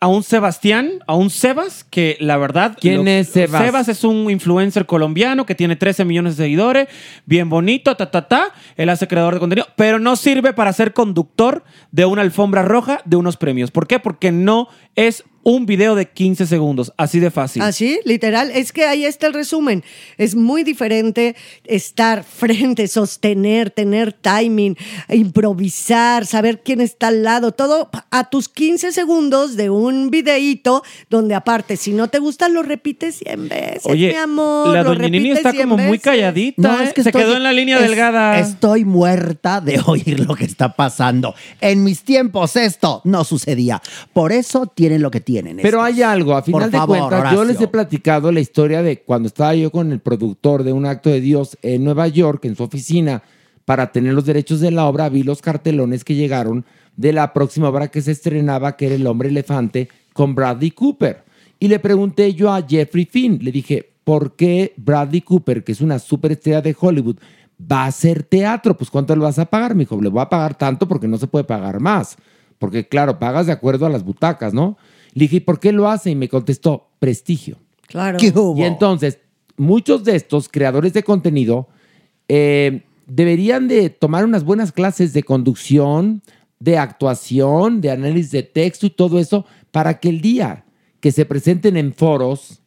[0.00, 2.76] a un Sebastián, a un Sebas, que la verdad...
[2.80, 3.64] ¿Quién es Sebas?
[3.64, 6.88] Sebas es un influencer colombiano que tiene 13 millones de seguidores,
[7.26, 8.48] bien bonito, ta, ta, ta.
[8.76, 13.00] Él hace creador de contenido, pero no sirve para ser conductor de una alfombra roja
[13.04, 13.70] de unos premios.
[13.70, 14.00] ¿Por qué?
[14.00, 17.62] Porque no es un video de 15 segundos, así de fácil.
[17.62, 18.50] Así, literal.
[18.50, 19.82] Es que ahí está el resumen.
[20.18, 24.76] Es muy diferente estar frente, sostener, tener timing,
[25.08, 27.52] improvisar, saber quién está al lado.
[27.52, 32.62] Todo a tus 15 segundos de un videíto donde aparte, si no te gusta, lo
[32.62, 34.68] repites 100 veces, Oye, mi amor.
[34.74, 36.60] la lo doña Nini está 100 como muy calladita.
[36.60, 36.84] No, ¿eh?
[36.84, 38.38] es que Se estoy- quedó en la línea es- delgada.
[38.40, 41.34] Estoy muerta de oír lo que está pasando.
[41.60, 43.80] En mis tiempos esto no sucedía.
[44.12, 45.29] Por eso tienen lo que tienen.
[45.62, 45.82] Pero estos.
[45.84, 47.70] hay algo, a final Por de favor, cuentas, yo les he Horacio.
[47.70, 51.56] platicado la historia de cuando estaba yo con el productor de un acto de Dios
[51.62, 53.22] en Nueva York, en su oficina,
[53.64, 56.64] para tener los derechos de la obra, vi los cartelones que llegaron
[56.96, 61.24] de la próxima obra que se estrenaba, que era El hombre elefante, con Bradley Cooper.
[61.58, 65.80] Y le pregunté yo a Jeffrey Finn, le dije, ¿por qué Bradley Cooper, que es
[65.80, 67.16] una superestrella de Hollywood,
[67.60, 68.76] va a hacer teatro?
[68.76, 69.74] Pues ¿cuánto le vas a pagar?
[69.74, 72.16] Me dijo, le voy a pagar tanto porque no se puede pagar más.
[72.58, 74.76] Porque claro, pagas de acuerdo a las butacas, ¿no?
[75.14, 76.10] Le dije, ¿y por qué lo hace?
[76.10, 77.56] Y me contestó, prestigio.
[77.86, 78.18] Claro.
[78.20, 79.18] Y entonces,
[79.56, 81.68] muchos de estos creadores de contenido
[82.28, 86.22] eh, deberían de tomar unas buenas clases de conducción,
[86.60, 90.64] de actuación, de análisis de texto y todo eso, para que el día
[91.00, 92.60] que se presenten en foros,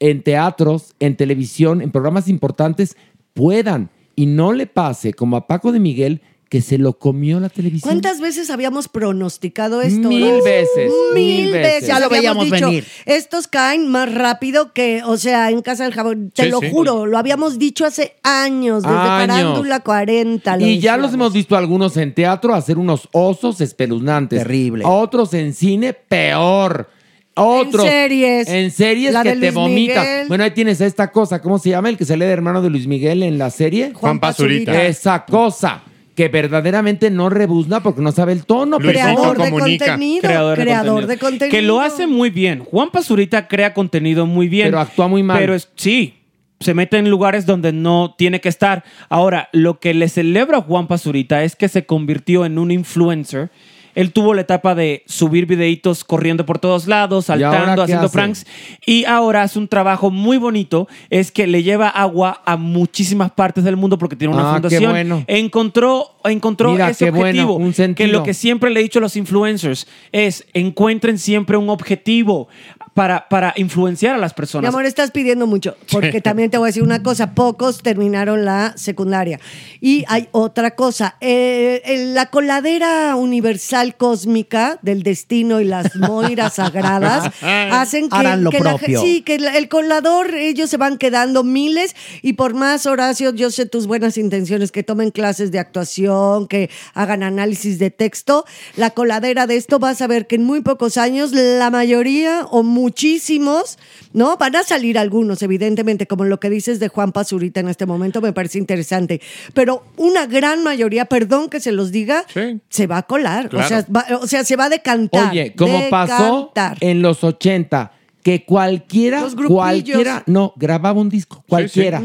[0.00, 2.96] en teatros, en televisión, en programas importantes,
[3.34, 7.48] puedan y no le pase como a Paco de Miguel que se lo comió la
[7.48, 7.88] televisión.
[7.88, 10.08] ¿Cuántas veces habíamos pronosticado esto?
[10.08, 11.86] Mil veces, Mil, mil veces.
[11.86, 12.84] Ya lo Habíamos veíamos venir.
[13.06, 16.32] Estos caen más rápido que, o sea, en Casa del Jabón.
[16.34, 16.68] Te Sí, lo sí.
[16.72, 19.28] juro, lo habíamos dicho hace años, desde Años.
[19.28, 20.56] Farándula 40.
[20.56, 24.40] lo Y ya los hemos visto algunos en teatro hacer unos osos espeluznantes.
[24.40, 24.84] Terrible.
[24.84, 26.90] Otros en cine, peor.
[27.36, 27.84] Otros.
[27.84, 28.48] En series.
[28.48, 30.02] En series La que de te Luis vomitan.
[30.04, 30.26] Miguel.
[30.28, 31.40] Bueno, ahí tienes esta cosa.
[31.40, 31.88] ¿Cómo se llama?
[31.90, 33.92] El que sale de hermano de Luis Miguel en la serie.
[33.94, 34.82] Juan Pazurita.
[34.84, 35.84] Esa cosa.
[36.14, 38.78] Que verdaderamente no rebuzna porque no sabe el tono.
[38.78, 39.86] Creador de comunica.
[39.86, 40.22] contenido.
[40.22, 41.08] Creador de creador contenido.
[41.08, 41.50] de contenido.
[41.50, 42.64] Que lo hace muy bien.
[42.64, 44.68] Juan Pazurita crea contenido muy bien.
[44.68, 45.38] Pero actúa muy mal.
[45.38, 46.20] Pero es, sí,
[46.60, 48.84] se mete en lugares donde no tiene que estar.
[49.08, 53.50] Ahora, lo que le celebra a Juan Pazurita es que se convirtió en un influencer.
[53.94, 58.12] Él tuvo la etapa de subir videitos corriendo por todos lados, saltando, qué haciendo hace?
[58.14, 58.46] pranks.
[58.86, 60.88] Y ahora hace un trabajo muy bonito.
[61.10, 64.68] Es que le lleva agua a muchísimas partes del mundo porque tiene una Ah, qué
[64.68, 64.90] fundación.
[64.92, 65.24] bueno.
[65.26, 67.88] Encontró, encontró Mira, ese qué bueno, objetivo.
[67.88, 71.68] un que lo que siempre le he dicho a los influencers es encuentren siempre un
[71.70, 72.48] objetivo.
[72.94, 74.68] Para, para influenciar a las Mi personas.
[74.68, 78.74] amor, estás pidiendo mucho, porque también te voy a decir una cosa, pocos terminaron la
[78.76, 79.38] secundaria.
[79.80, 87.30] Y hay otra cosa, eh, la coladera universal cósmica del destino y las moiras sagradas
[87.42, 91.44] hacen que, Harán lo que la sí, que la- el colador, ellos se van quedando
[91.44, 96.48] miles y por más, Horacio, yo sé tus buenas intenciones, que tomen clases de actuación,
[96.48, 98.44] que hagan análisis de texto,
[98.76, 102.62] la coladera de esto vas a ver que en muy pocos años la mayoría o
[102.80, 103.78] muchísimos,
[104.12, 104.36] ¿no?
[104.36, 108.20] Van a salir algunos, evidentemente, como lo que dices de Juan Pazurita en este momento,
[108.20, 109.20] me parece interesante,
[109.54, 112.24] pero una gran mayoría, perdón que se los diga,
[112.68, 115.30] se va a colar, o, sea, va- o sea, se va a decantar.
[115.30, 117.92] Oye, como pasó en los 80,
[118.22, 122.02] que cualquiera, cualquiera, no, grababa un disco, cualquiera.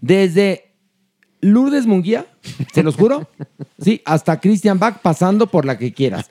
[0.00, 0.72] Desde
[1.40, 2.26] Lourdes Munguía,
[2.72, 3.28] se los juro,
[3.80, 6.28] sí, hasta Christian Bach pasando por la que quieras.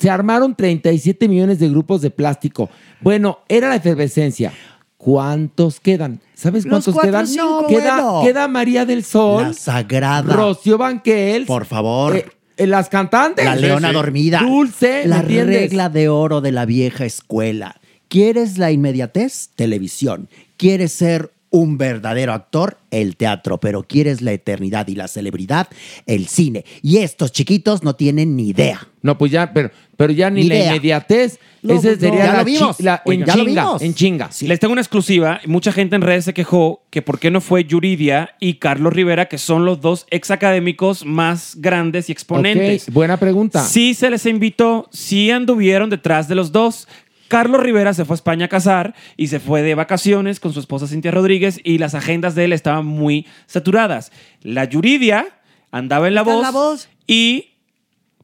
[0.00, 2.70] Se armaron 37 millones de grupos de plástico.
[3.00, 4.52] Bueno, era la efervescencia.
[4.96, 6.20] ¿Cuántos quedan?
[6.34, 7.26] ¿Sabes Los cuántos cuatro, quedan?
[7.26, 8.22] cinco, queda, bueno.
[8.22, 9.42] queda María del Sol.
[9.44, 10.32] La sagrada.
[10.34, 11.46] Rocío Banquels.
[11.46, 12.16] Por favor.
[12.16, 13.44] eh, eh, las cantantes.
[13.44, 14.40] La leona dormida.
[14.40, 15.02] Dulce.
[15.04, 17.76] ¿me La regla de oro de la vieja escuela.
[18.08, 19.50] ¿Quieres la inmediatez?
[19.56, 20.28] Televisión.
[20.58, 22.76] ¿Quieres ser un verdadero actor?
[22.90, 23.58] El teatro.
[23.58, 25.68] Pero ¿quieres la eternidad y la celebridad?
[26.04, 26.64] El cine.
[26.82, 28.86] Y estos chiquitos no tienen ni idea.
[29.02, 29.70] No, pues ya, pero,
[30.00, 30.66] pero ya ni Ni la idea.
[30.68, 31.38] inmediatez.
[31.62, 32.08] No, Ese pues no.
[32.08, 32.76] sería Ya la, lo vimos.
[32.78, 33.82] chi- la- Oigan, en ya lo chinga, vimos.
[33.82, 34.30] en chinga.
[34.40, 35.40] Les tengo una exclusiva.
[35.44, 39.26] Mucha gente en redes se quejó que por qué no fue Yuridia y Carlos Rivera,
[39.28, 42.88] que son los dos ex académicos más grandes y exponentes.
[42.88, 43.62] Ok, buena pregunta.
[43.62, 46.88] Sí se les invitó, sí anduvieron detrás de los dos.
[47.28, 50.60] Carlos Rivera se fue a España a casar y se fue de vacaciones con su
[50.60, 54.12] esposa Cintia Rodríguez y las agendas de él estaban muy saturadas.
[54.42, 55.26] La Yuridia
[55.70, 56.88] andaba en la Está en voz, La Voz.
[57.06, 57.49] y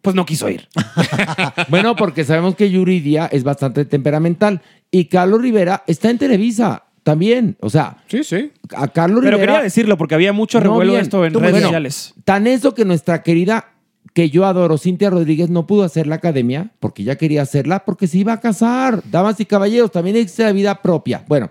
[0.06, 0.68] pues no quiso ir.
[1.68, 4.62] Bueno, porque sabemos que Yuridia es bastante temperamental.
[4.92, 7.56] Y Carlos Rivera está en Televisa también.
[7.60, 8.52] O sea, sí, sí.
[8.76, 9.52] a Carlos Pero Rivera.
[9.54, 12.14] quería decirlo porque había mucho No, revuelo de esto en Tú, redes bueno, sociales.
[12.24, 13.72] Tan eso que nuestra querida,
[14.14, 18.06] que yo adoro, Cintia Rodríguez, no pudo hacer la academia porque ya quería hacerla porque
[18.06, 19.02] se iba a casar.
[19.10, 21.24] Damas y caballeros, también existe la vida propia.
[21.26, 21.50] Bueno,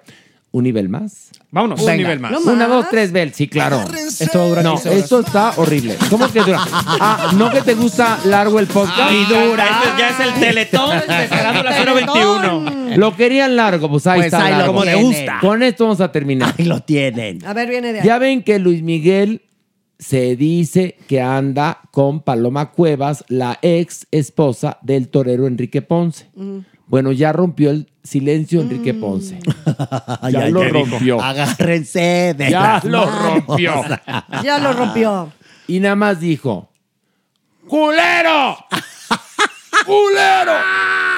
[0.52, 1.32] un nivel más.
[1.56, 1.80] Vámonos.
[1.80, 1.98] Un Venga.
[1.98, 2.32] nivel más.
[2.32, 2.70] ¿No Una, más?
[2.70, 3.34] dos, tres, Bel.
[3.34, 3.82] Sí, claro.
[3.96, 5.04] Esto va a durar No, 15 horas.
[5.04, 5.96] esto está horrible.
[6.10, 6.60] ¿Cómo que dura?
[6.70, 9.12] Ah, ¿no que te gusta largo el podcast?
[9.14, 9.64] Y dura.
[9.66, 12.98] Esto ya es el teletón de Farándula 021.
[12.98, 14.44] Lo querían largo, pues ahí Pues está.
[14.46, 14.74] ahí lo largo.
[14.74, 15.38] Como le gusta.
[15.40, 16.54] Con esto vamos a terminar.
[16.58, 17.46] Ahí lo tienen.
[17.46, 18.06] A ver, viene de ahí.
[18.06, 19.42] Ya ven que Luis Miguel
[19.98, 26.28] se dice que anda con Paloma Cuevas, la ex esposa del torero Enrique Ponce.
[26.36, 26.58] Mm.
[26.88, 29.40] Bueno, ya rompió el silencio Enrique Ponce.
[30.32, 31.22] Ya lo rompió.
[31.22, 33.24] Agárrense de Ya las lo manos.
[33.48, 33.84] rompió.
[34.44, 35.32] Ya lo rompió.
[35.68, 36.70] Y nada más dijo:
[37.68, 38.58] ¡Culero!
[39.86, 40.54] ¡Culero!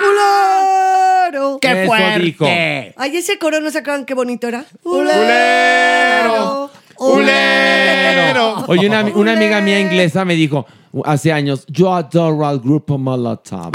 [0.01, 1.59] ¡Culero!
[1.61, 2.19] ¡Qué Eso fuerte!
[2.19, 2.45] dijo.
[2.45, 4.65] Ay, ese coro, ¿no se acuerdan qué bonito era?
[4.83, 6.69] ¡Culero!
[6.97, 8.65] ¡Culero!
[8.67, 10.65] Oye, una, una amiga mía inglesa me dijo
[11.05, 13.71] hace años, yo adoro al grupo Molotov.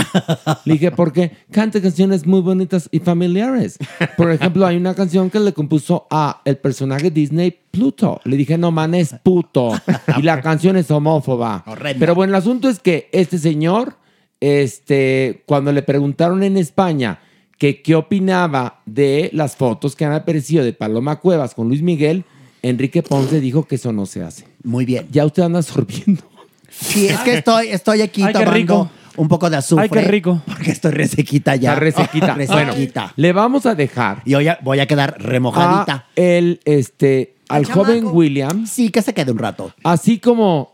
[0.65, 1.33] Le dije, ¿por qué?
[1.51, 3.79] Canta canciones muy bonitas y familiares.
[4.17, 8.21] Por ejemplo, hay una canción que le compuso a el personaje Disney Pluto.
[8.25, 9.73] Le dije, no, man, es puto.
[10.19, 11.65] Y la canción es homófoba.
[11.67, 12.01] Horrenda.
[12.01, 13.97] Pero bueno, el asunto es que este señor,
[14.41, 17.21] este, cuando le preguntaron en España
[17.59, 22.25] que qué opinaba de las fotos que han aparecido de Paloma Cuevas con Luis Miguel,
[22.63, 24.47] Enrique Ponce dijo que eso no se hace.
[24.63, 25.09] Muy bien.
[25.11, 26.23] Ya usted anda sorbiendo.
[26.71, 28.91] Sí, es que estoy, estoy aquí Ay, qué tomando rico.
[29.17, 29.83] un poco de azufre.
[29.85, 30.41] Ay, qué rico.
[30.47, 31.75] Porque estoy resequita ya.
[31.75, 32.35] La resequita.
[32.35, 33.13] bueno, Resequita.
[33.17, 35.93] le vamos a dejar Y hoy voy a quedar remojadita.
[35.93, 37.85] a el, este, al chamaco.
[37.87, 39.73] joven William, Sí, que se quede un rato.
[39.85, 40.72] así como...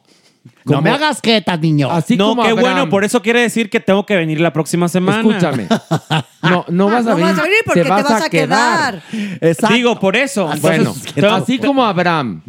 [0.65, 1.91] no como- me hagas quietas, niño.
[1.91, 2.75] Así no, como qué Abraham.
[2.75, 5.19] bueno, por eso quiere decir que tengo que venir la próxima semana.
[5.21, 5.67] Escúchame.
[6.41, 7.31] No, no vas a No venir.
[7.33, 9.03] vas a venir porque te vas, a quedar.
[9.41, 9.75] Exacto.
[9.75, 10.49] Digo, por eso.
[10.61, 12.43] Bueno, tengo- así como Abraham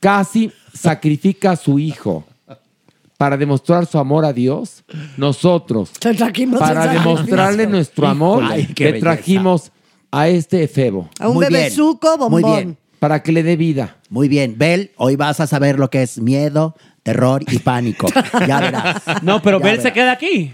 [0.00, 2.24] casi sacrifica a su hijo
[3.18, 4.84] para demostrar su amor a Dios,
[5.16, 9.00] nosotros, Te para demostrarle nuestro amor, Ay, le belleza.
[9.04, 9.72] trajimos
[10.10, 11.52] a este efebo A un Muy bien.
[11.54, 12.40] bebezuco bombón.
[12.40, 12.76] Muy bien.
[13.00, 13.96] para que le dé vida.
[14.08, 14.54] Muy bien.
[14.56, 18.08] Bel, hoy vas a saber lo que es miedo, terror y pánico.
[18.48, 19.02] Ya verás.
[19.22, 20.52] No, pero Ya Bel se queda aquí.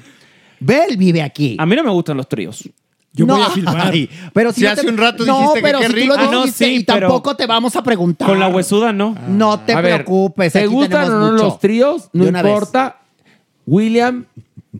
[0.58, 1.56] Bel vive aquí.
[1.58, 2.68] A mí no me gustan los tríos.
[3.12, 3.90] Yo no, voy a filmar.
[3.92, 6.14] ay, pero si hace te- un rato no, dijiste que pero qué si tú rico.
[6.14, 8.28] lo Ah, no, dijiste sí, y pero- tampoco te vamos a preguntar.
[8.28, 9.16] Con la huesuda, no.
[9.28, 10.52] No te A ver, preocupes.
[10.52, 11.44] ¿Te aquí gustan o tenemos no mucho.
[11.44, 12.10] los tríos?
[12.12, 12.52] No De una vez.
[12.52, 13.00] importa.
[13.66, 14.26] William,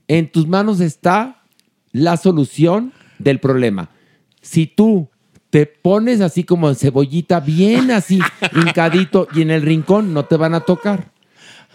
[0.07, 1.43] en tus manos está
[1.93, 3.91] la solución del problema.
[4.41, 5.09] Si tú
[5.51, 8.21] te pones así como en cebollita, bien así,
[8.55, 11.11] hincadito, y en el rincón no te van a tocar.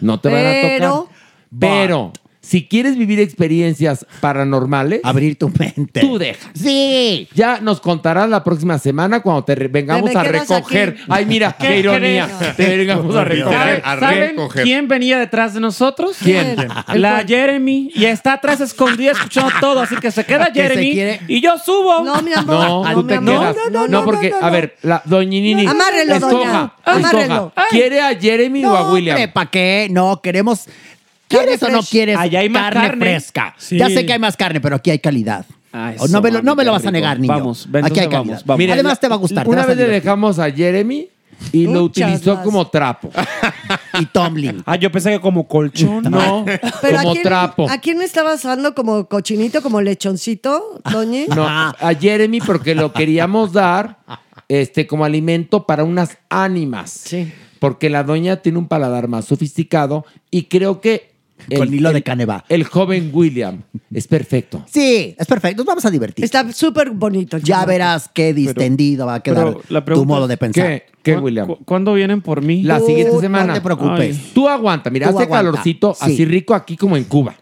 [0.00, 1.16] No te van a Pero- tocar.
[1.58, 2.12] Pero
[2.46, 6.00] Si quieres vivir experiencias paranormales, abrir tu mente.
[6.00, 6.48] Tú dejas.
[6.54, 7.28] Sí.
[7.34, 10.90] Ya nos contarás la próxima semana cuando te re- vengamos a recoger.
[10.90, 11.02] aquí.
[11.08, 12.28] Ay, mira, qué, ¿Qué ironía.
[12.56, 13.82] Te vengamos a recoger.
[13.82, 16.16] ¿Saben quién venía detrás de nosotros?
[16.22, 16.54] ¿Quién?
[16.94, 17.90] La Jeremy.
[17.92, 19.80] Y está atrás escondida escuchando todo.
[19.80, 20.92] Así que se queda Que se Jeremy.
[20.92, 22.04] quiere- Y yo subo.
[22.04, 22.54] No, mi amor.
[22.86, 23.56] No, tú te quedas.
[23.88, 25.64] No, porque, a ver, la doñinini.
[25.64, 26.72] No, amárrelo, escoja, doña.
[26.86, 26.92] escoja.
[27.24, 27.52] Amárrelo.
[27.70, 29.32] ¿Quiere a Jeremy o a William?
[29.32, 29.88] ¿para qué?
[29.90, 30.66] No, queremos.
[31.28, 33.00] ¿Quieres o no quieres Allá hay más carne, carne.
[33.04, 33.54] fresca?
[33.58, 33.78] Sí.
[33.78, 35.44] Ya sé que hay más carne, pero aquí hay calidad.
[35.94, 37.32] eso, no me lo, no mami, me lo qué vas a negar, niño.
[37.34, 38.24] Vamos, ven, aquí hay calidad.
[38.30, 38.58] vamos, vamos.
[38.58, 39.44] Mira, Además la- te va a gustar.
[39.44, 40.02] te Una a vez le divertir.
[40.04, 41.08] dejamos a Jeremy
[41.52, 43.10] y lo Muchas utilizó como trapo.
[44.00, 44.62] y tumbling.
[44.64, 46.04] Ah, yo pensé que como colchón.
[46.04, 46.44] No,
[46.80, 47.70] Pero como ¿a quién, trapo.
[47.70, 51.26] ¿A quién estabas dando como cochinito, como lechoncito, Doñi?
[51.34, 53.98] No, a Jeremy porque lo queríamos dar
[54.48, 56.90] este, como alimento para unas ánimas.
[56.90, 57.32] Sí.
[57.58, 61.15] Porque la doña tiene un paladar más sofisticado y creo que...
[61.56, 62.44] Con hilo de caneva.
[62.48, 64.64] El joven William es perfecto.
[64.70, 65.58] Sí, es perfecto.
[65.58, 66.24] Nos vamos a divertir.
[66.24, 67.38] Está súper bonito.
[67.38, 70.66] Ya verás qué distendido va a quedar la tu pregunta modo es, de pensar.
[70.66, 70.82] ¿Qué?
[71.02, 71.46] ¿Qué, ¿Cu- William?
[71.46, 72.62] cu- ¿Cuándo vienen por mí?
[72.62, 73.54] La siguiente no semana.
[73.54, 74.16] te preocupes.
[74.16, 74.30] Ay.
[74.34, 75.50] Tú aguanta, mira, Tú hace aguanta.
[75.50, 76.04] calorcito Sí.
[76.12, 77.34] así rico aquí como en Cuba.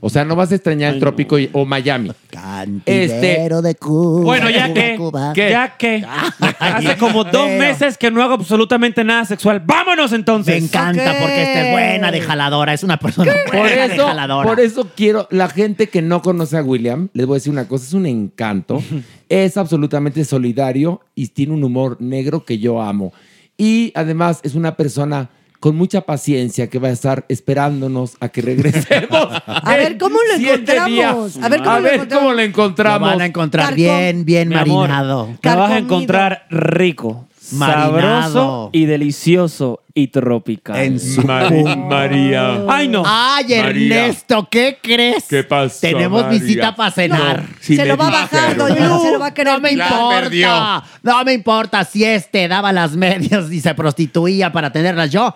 [0.00, 2.10] O sea, no vas a extrañar el trópico y- o Miami.
[2.30, 4.24] Cantinero de Cuba.
[4.24, 5.32] Bueno, ya Cuba, que, Cuba.
[5.34, 6.04] ya que
[6.58, 9.62] hace como dos Pero- meses que no hago absolutamente nada sexual.
[9.64, 10.58] ¡Vámonos entonces!
[10.60, 12.72] Me encanta porque esta es buena de jaladora.
[12.72, 14.48] Es una persona Por buena de eso, jaladora.
[14.48, 17.68] por eso quiero, la gente que no conoce a William, les voy a decir una
[17.68, 18.82] cosa, es un encanto,
[19.28, 23.12] es absolutamente solidario y tiene un humor negro que yo amo.
[23.58, 25.28] Y además es una persona
[25.62, 29.28] con mucha paciencia que va a estar esperándonos a que regresemos.
[29.46, 30.90] A ver, ¿cómo lo encontramos?
[30.90, 31.38] días.
[31.40, 32.24] A ver, ¿cómo A lo ver encontramos?
[32.24, 33.00] cómo lo encontramos.
[33.08, 35.28] Lo van a encontrar Carcom- bien, bien Mi amor, marinado.
[35.40, 37.92] Te vas a encontrar rico, Marinado.
[38.00, 40.76] sabroso y delicioso y tropical.
[40.78, 42.64] En su María.
[42.68, 43.02] ¡Ay, no!
[43.06, 43.68] Ay, María.
[44.06, 45.24] Ernesto, ¿qué crees?
[45.28, 46.40] ¿Qué pasó, Tenemos María?
[46.40, 47.42] visita para cenar.
[47.42, 48.68] No, sí se me lo va a bajar, dijeron.
[48.68, 49.00] Doña.
[49.00, 50.24] Se lo va a querer No me quitar.
[50.24, 50.84] importa.
[51.02, 55.34] No me importa si este daba las medias y se prostituía para tenerlas yo.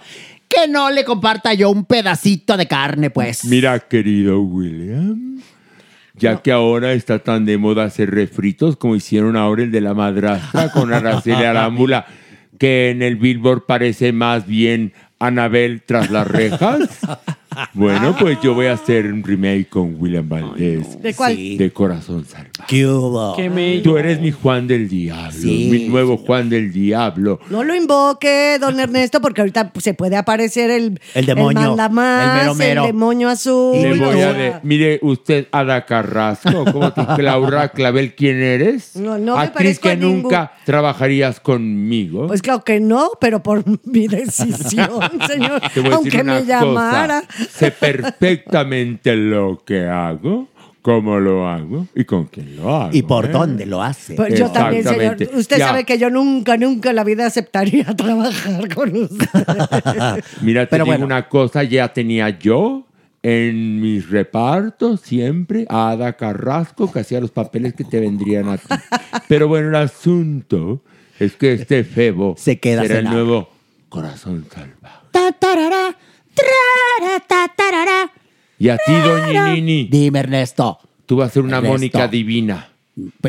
[0.49, 3.45] Que no le comparta yo un pedacito de carne, pues.
[3.45, 5.41] Mira, querido William,
[6.19, 9.95] ya que ahora está tan de moda hacer refritos como hicieron ahora el de la
[9.95, 12.07] madrastra con Araceli Arámbula,
[12.59, 17.01] que en el Billboard parece más bien Anabel tras las rejas.
[17.75, 21.01] Bueno, pues yo voy a hacer un remake con William Valdés.
[21.03, 21.35] ¿De cuál?
[21.37, 21.57] Sí.
[21.57, 22.51] De Corazón Salvaje.
[22.67, 23.37] ¿Qué hubo?
[23.83, 25.69] Tú eres mi Juan del Diablo, Sí.
[25.71, 27.41] mi nuevo Juan del Diablo.
[27.51, 32.33] No lo invoque, don Ernesto, porque ahorita se puede aparecer el, El demonio, el mandamás,
[32.33, 32.81] el mero mero.
[32.83, 33.77] el demonio azul.
[33.81, 38.97] Le voy a de- mire, usted, Ada Carrasco, ¿cómo te Laura Clavel, quién eres?
[38.97, 42.27] No, no me Actriz parezco a que ningún- nunca trabajarías conmigo.
[42.27, 44.91] Pues claro que no, pero por mi decisión,
[45.29, 45.61] señor.
[45.73, 47.23] Te voy a decir Aunque una me llamara.
[47.51, 50.49] Sé perfectamente lo que hago,
[50.83, 52.91] cómo lo hago y con quién lo hago.
[52.97, 53.29] ¿Y por ¿eh?
[53.29, 54.15] dónde lo hace?
[54.15, 55.01] Pues yo también, señor.
[55.03, 55.37] Exactamente.
[55.39, 55.69] Usted Ya.
[55.69, 59.27] sabe que yo nunca, nunca en la vida aceptaría trabajar con usted.
[60.43, 61.07] Mira, te Pero digo bueno.
[61.07, 62.87] una cosa, ya tenía yo
[63.23, 68.57] en mis repartos siempre a Ada Carrasco que hacía los papeles que te vendrían a
[68.59, 68.69] ti.
[69.27, 70.83] Pero bueno, el asunto
[71.19, 73.49] es que este Febo Se queda será el nuevo
[73.89, 75.07] corazón salvaje.
[75.11, 75.97] Ta, tarara.
[78.59, 80.79] Y a ti, doña Nini, Dime, Ernesto.
[81.05, 81.75] tú vas a ser una Ernesto.
[81.75, 82.69] Mónica divina.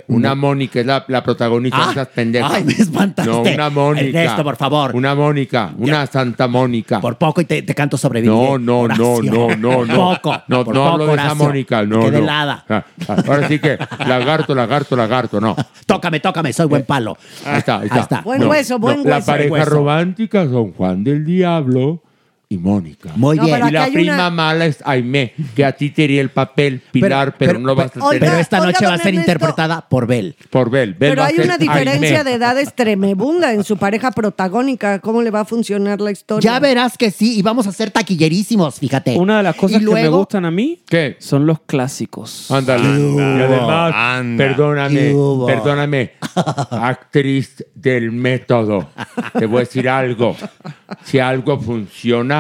[0.07, 0.35] Una no.
[0.37, 2.51] Mónica es la, la protagonista Ah, de esas pendejas.
[2.53, 3.29] ay, me espantaste.
[3.29, 4.05] No, una Mónica.
[4.21, 4.95] Ernesto, por favor.
[4.95, 7.01] Una Mónica, una Santa Mónica.
[7.01, 8.33] Por poco y te, te canto sobrevive.
[8.33, 9.33] No, no, no, Horacio.
[9.33, 9.95] no, no, Por no.
[10.13, 10.31] poco.
[10.47, 11.45] No, por no poco, hablo de esa Horacio.
[11.45, 12.17] Mónica, Me no, no.
[12.17, 12.65] helada.
[12.69, 13.77] Ah, ah, Ahora sí que
[14.07, 15.53] lagarto, lagarto, lagarto, no.
[15.85, 17.17] Tócame, tócame, soy buen palo.
[17.45, 17.95] Ahí está, ahí está.
[17.95, 18.21] Ahí está.
[18.21, 19.25] Buen No, hueso, buen no, La hueso.
[19.25, 19.69] pareja Hueso.
[19.69, 22.01] romántica son Juan del Diablo
[22.49, 23.11] y Mónica.
[23.17, 23.55] Muy No, bien.
[23.57, 26.81] pero y la prima una- mala es Aimé, que a ti te iría el papel
[26.93, 29.19] Pilar, pero, pero- no vas a tener Pero esta Oiga, noche va a ser Ernesto.
[29.31, 30.35] interpretada por Bel.
[30.49, 30.93] por Bel.
[30.93, 32.23] Bel Pero va a hay ser una diferencia Aimé.
[32.23, 34.99] de edades tremebunda en su pareja protagónica.
[34.99, 36.53] ¿Cómo le va a funcionar la historia?
[36.53, 39.17] Ya verás que sí, y vamos a ser taquillerísimos, fíjate.
[39.17, 41.17] Una de las cosas Y que me luego- gustan a mí ¿Qué?
[41.19, 42.49] son los clásicos.
[42.49, 42.83] Ándale.
[42.87, 44.37] Y además, anda.
[44.47, 45.13] perdóname,
[45.45, 46.11] perdóname,
[46.71, 48.87] actriz del método.
[49.37, 50.35] Te voy a decir algo.
[51.03, 52.36] Si algo funciona,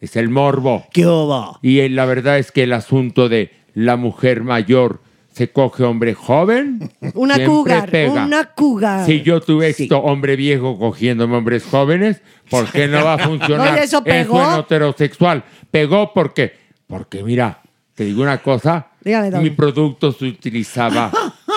[0.00, 0.86] es el morbo.
[0.92, 1.58] ¿Qué hubo?
[1.62, 5.00] Y la verdad es que el asunto de la mujer mayor
[5.36, 6.90] se coge hombre joven.
[7.14, 8.24] Una cougar, pega.
[8.24, 9.04] una cougar.
[9.04, 13.74] Si yo tuve esto hombre viejo cogiéndome hombres jóvenes, ¿por qué no va a funcionar?
[13.74, 14.42] Oye, ¿eso pegó?
[14.42, 15.44] en heterosexual.
[15.70, 16.54] Pegó porque,
[16.86, 17.60] porque mira,
[17.94, 18.86] te digo una cosa.
[19.02, 21.10] Dígame, mi producto se utilizaba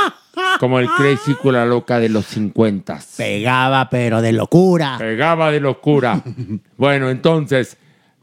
[0.59, 2.99] como el Crazy Cula Loca de los 50.
[3.15, 4.97] Pegaba, pero de locura.
[4.97, 6.21] Pegaba de locura.
[6.75, 7.77] bueno, entonces,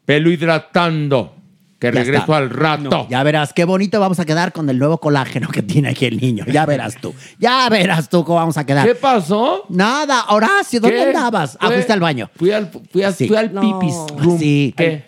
[0.07, 1.35] pelo hidratando
[1.79, 2.37] Que Ya regreso está.
[2.39, 3.07] al rato.
[3.11, 6.17] Ya verás qué bonito vamos a quedar con el nuevo colágeno que tiene aquí el
[6.19, 6.47] niño.
[6.51, 7.15] Ya verás tú.
[7.39, 8.87] Ya verás tú cómo vamos a quedar.
[8.89, 9.67] ¿Qué pasó?
[9.69, 11.03] Nada, Horacio, ¿dónde ¿Qué?
[11.09, 11.59] andabas?
[11.61, 12.31] Ah, fuiste al baño.
[12.35, 13.29] Fui al, fui a- Sí.
[13.29, 13.61] fui al No.
[13.61, 14.39] pipis room.
[14.39, 14.73] Sí.
[14.75, 15.05] ¿Qué?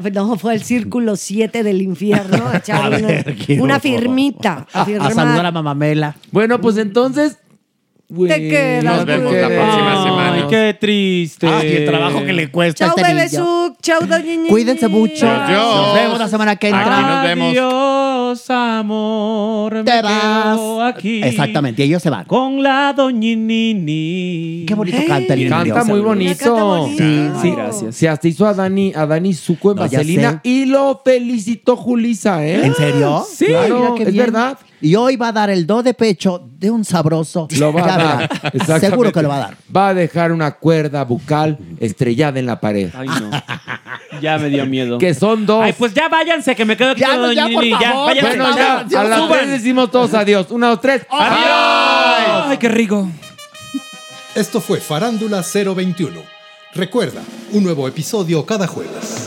[0.00, 2.44] Fue, no, fue el círculo 7 del infierno.
[2.48, 4.66] a A una, ver, firmita.
[4.72, 5.12] A, A firmar.
[5.12, 6.16] saludar a Mamamela.
[6.32, 7.36] Bueno, pues entonces.
[8.08, 10.46] Te quedas, Nos vemos la próxima Ay, semana.
[10.48, 11.46] qué triste.
[11.48, 13.36] Ay, el trabajo que le cuesta Chau, a este.
[13.36, 13.76] Suc.
[13.82, 14.48] Chau, doña.
[14.48, 15.28] Cuídense mucho.
[15.28, 15.76] Adiós.
[15.86, 16.98] Nos vemos la semana que entra.
[16.98, 17.48] Aquí nos vemos.
[17.50, 19.72] Adiós, amor.
[19.84, 20.56] Te me vas.
[20.56, 21.20] quedo aquí.
[21.24, 22.24] Exactamente, y ellos se van.
[22.26, 24.64] Con la doñinini.
[24.66, 25.50] Qué bonito canta el niño.
[25.50, 26.44] Canta muy bonito.
[26.44, 26.98] Canta bonito.
[26.98, 27.50] Sí, sí.
[27.50, 27.96] Gracias.
[27.96, 32.46] Se hasta hizo a Dani, a Dani Suco en No, Vaselina y lo felicitó Julisa,
[32.46, 32.66] ¿eh?
[32.66, 33.24] ¿En serio?
[33.28, 34.16] Sí, claro, es bien.
[34.26, 34.58] verdad.
[34.80, 37.48] Y hoy va a dar el do de pecho de un sabroso.
[37.58, 38.22] Lo va a dar.
[38.52, 38.90] Exactamente.
[38.90, 39.56] Seguro que lo va a dar.
[39.74, 42.90] Va a dejar una cuerda bucal estrellada en la pared.
[42.94, 43.30] Ay, no.
[44.20, 44.98] Ya me dio miedo.
[44.98, 45.62] Que son dos.
[45.62, 47.64] Ay, pues ya váyanse, que me quedo aquí Ya, con ya, Doña por.
[47.64, 48.06] Ya, favor.
[48.06, 48.38] váyanse.
[48.38, 49.38] bueno, ya, ya, a las suban.
[49.38, 50.46] tres decimos todos adiós.
[50.50, 51.06] Una, dos, tres.
[51.10, 52.46] Adiós.
[52.48, 53.08] Ay, qué rico.
[54.34, 56.20] Esto fue Farándula 021.
[56.74, 57.22] Recuerda,
[57.52, 59.26] un nuevo episodio cada jueves.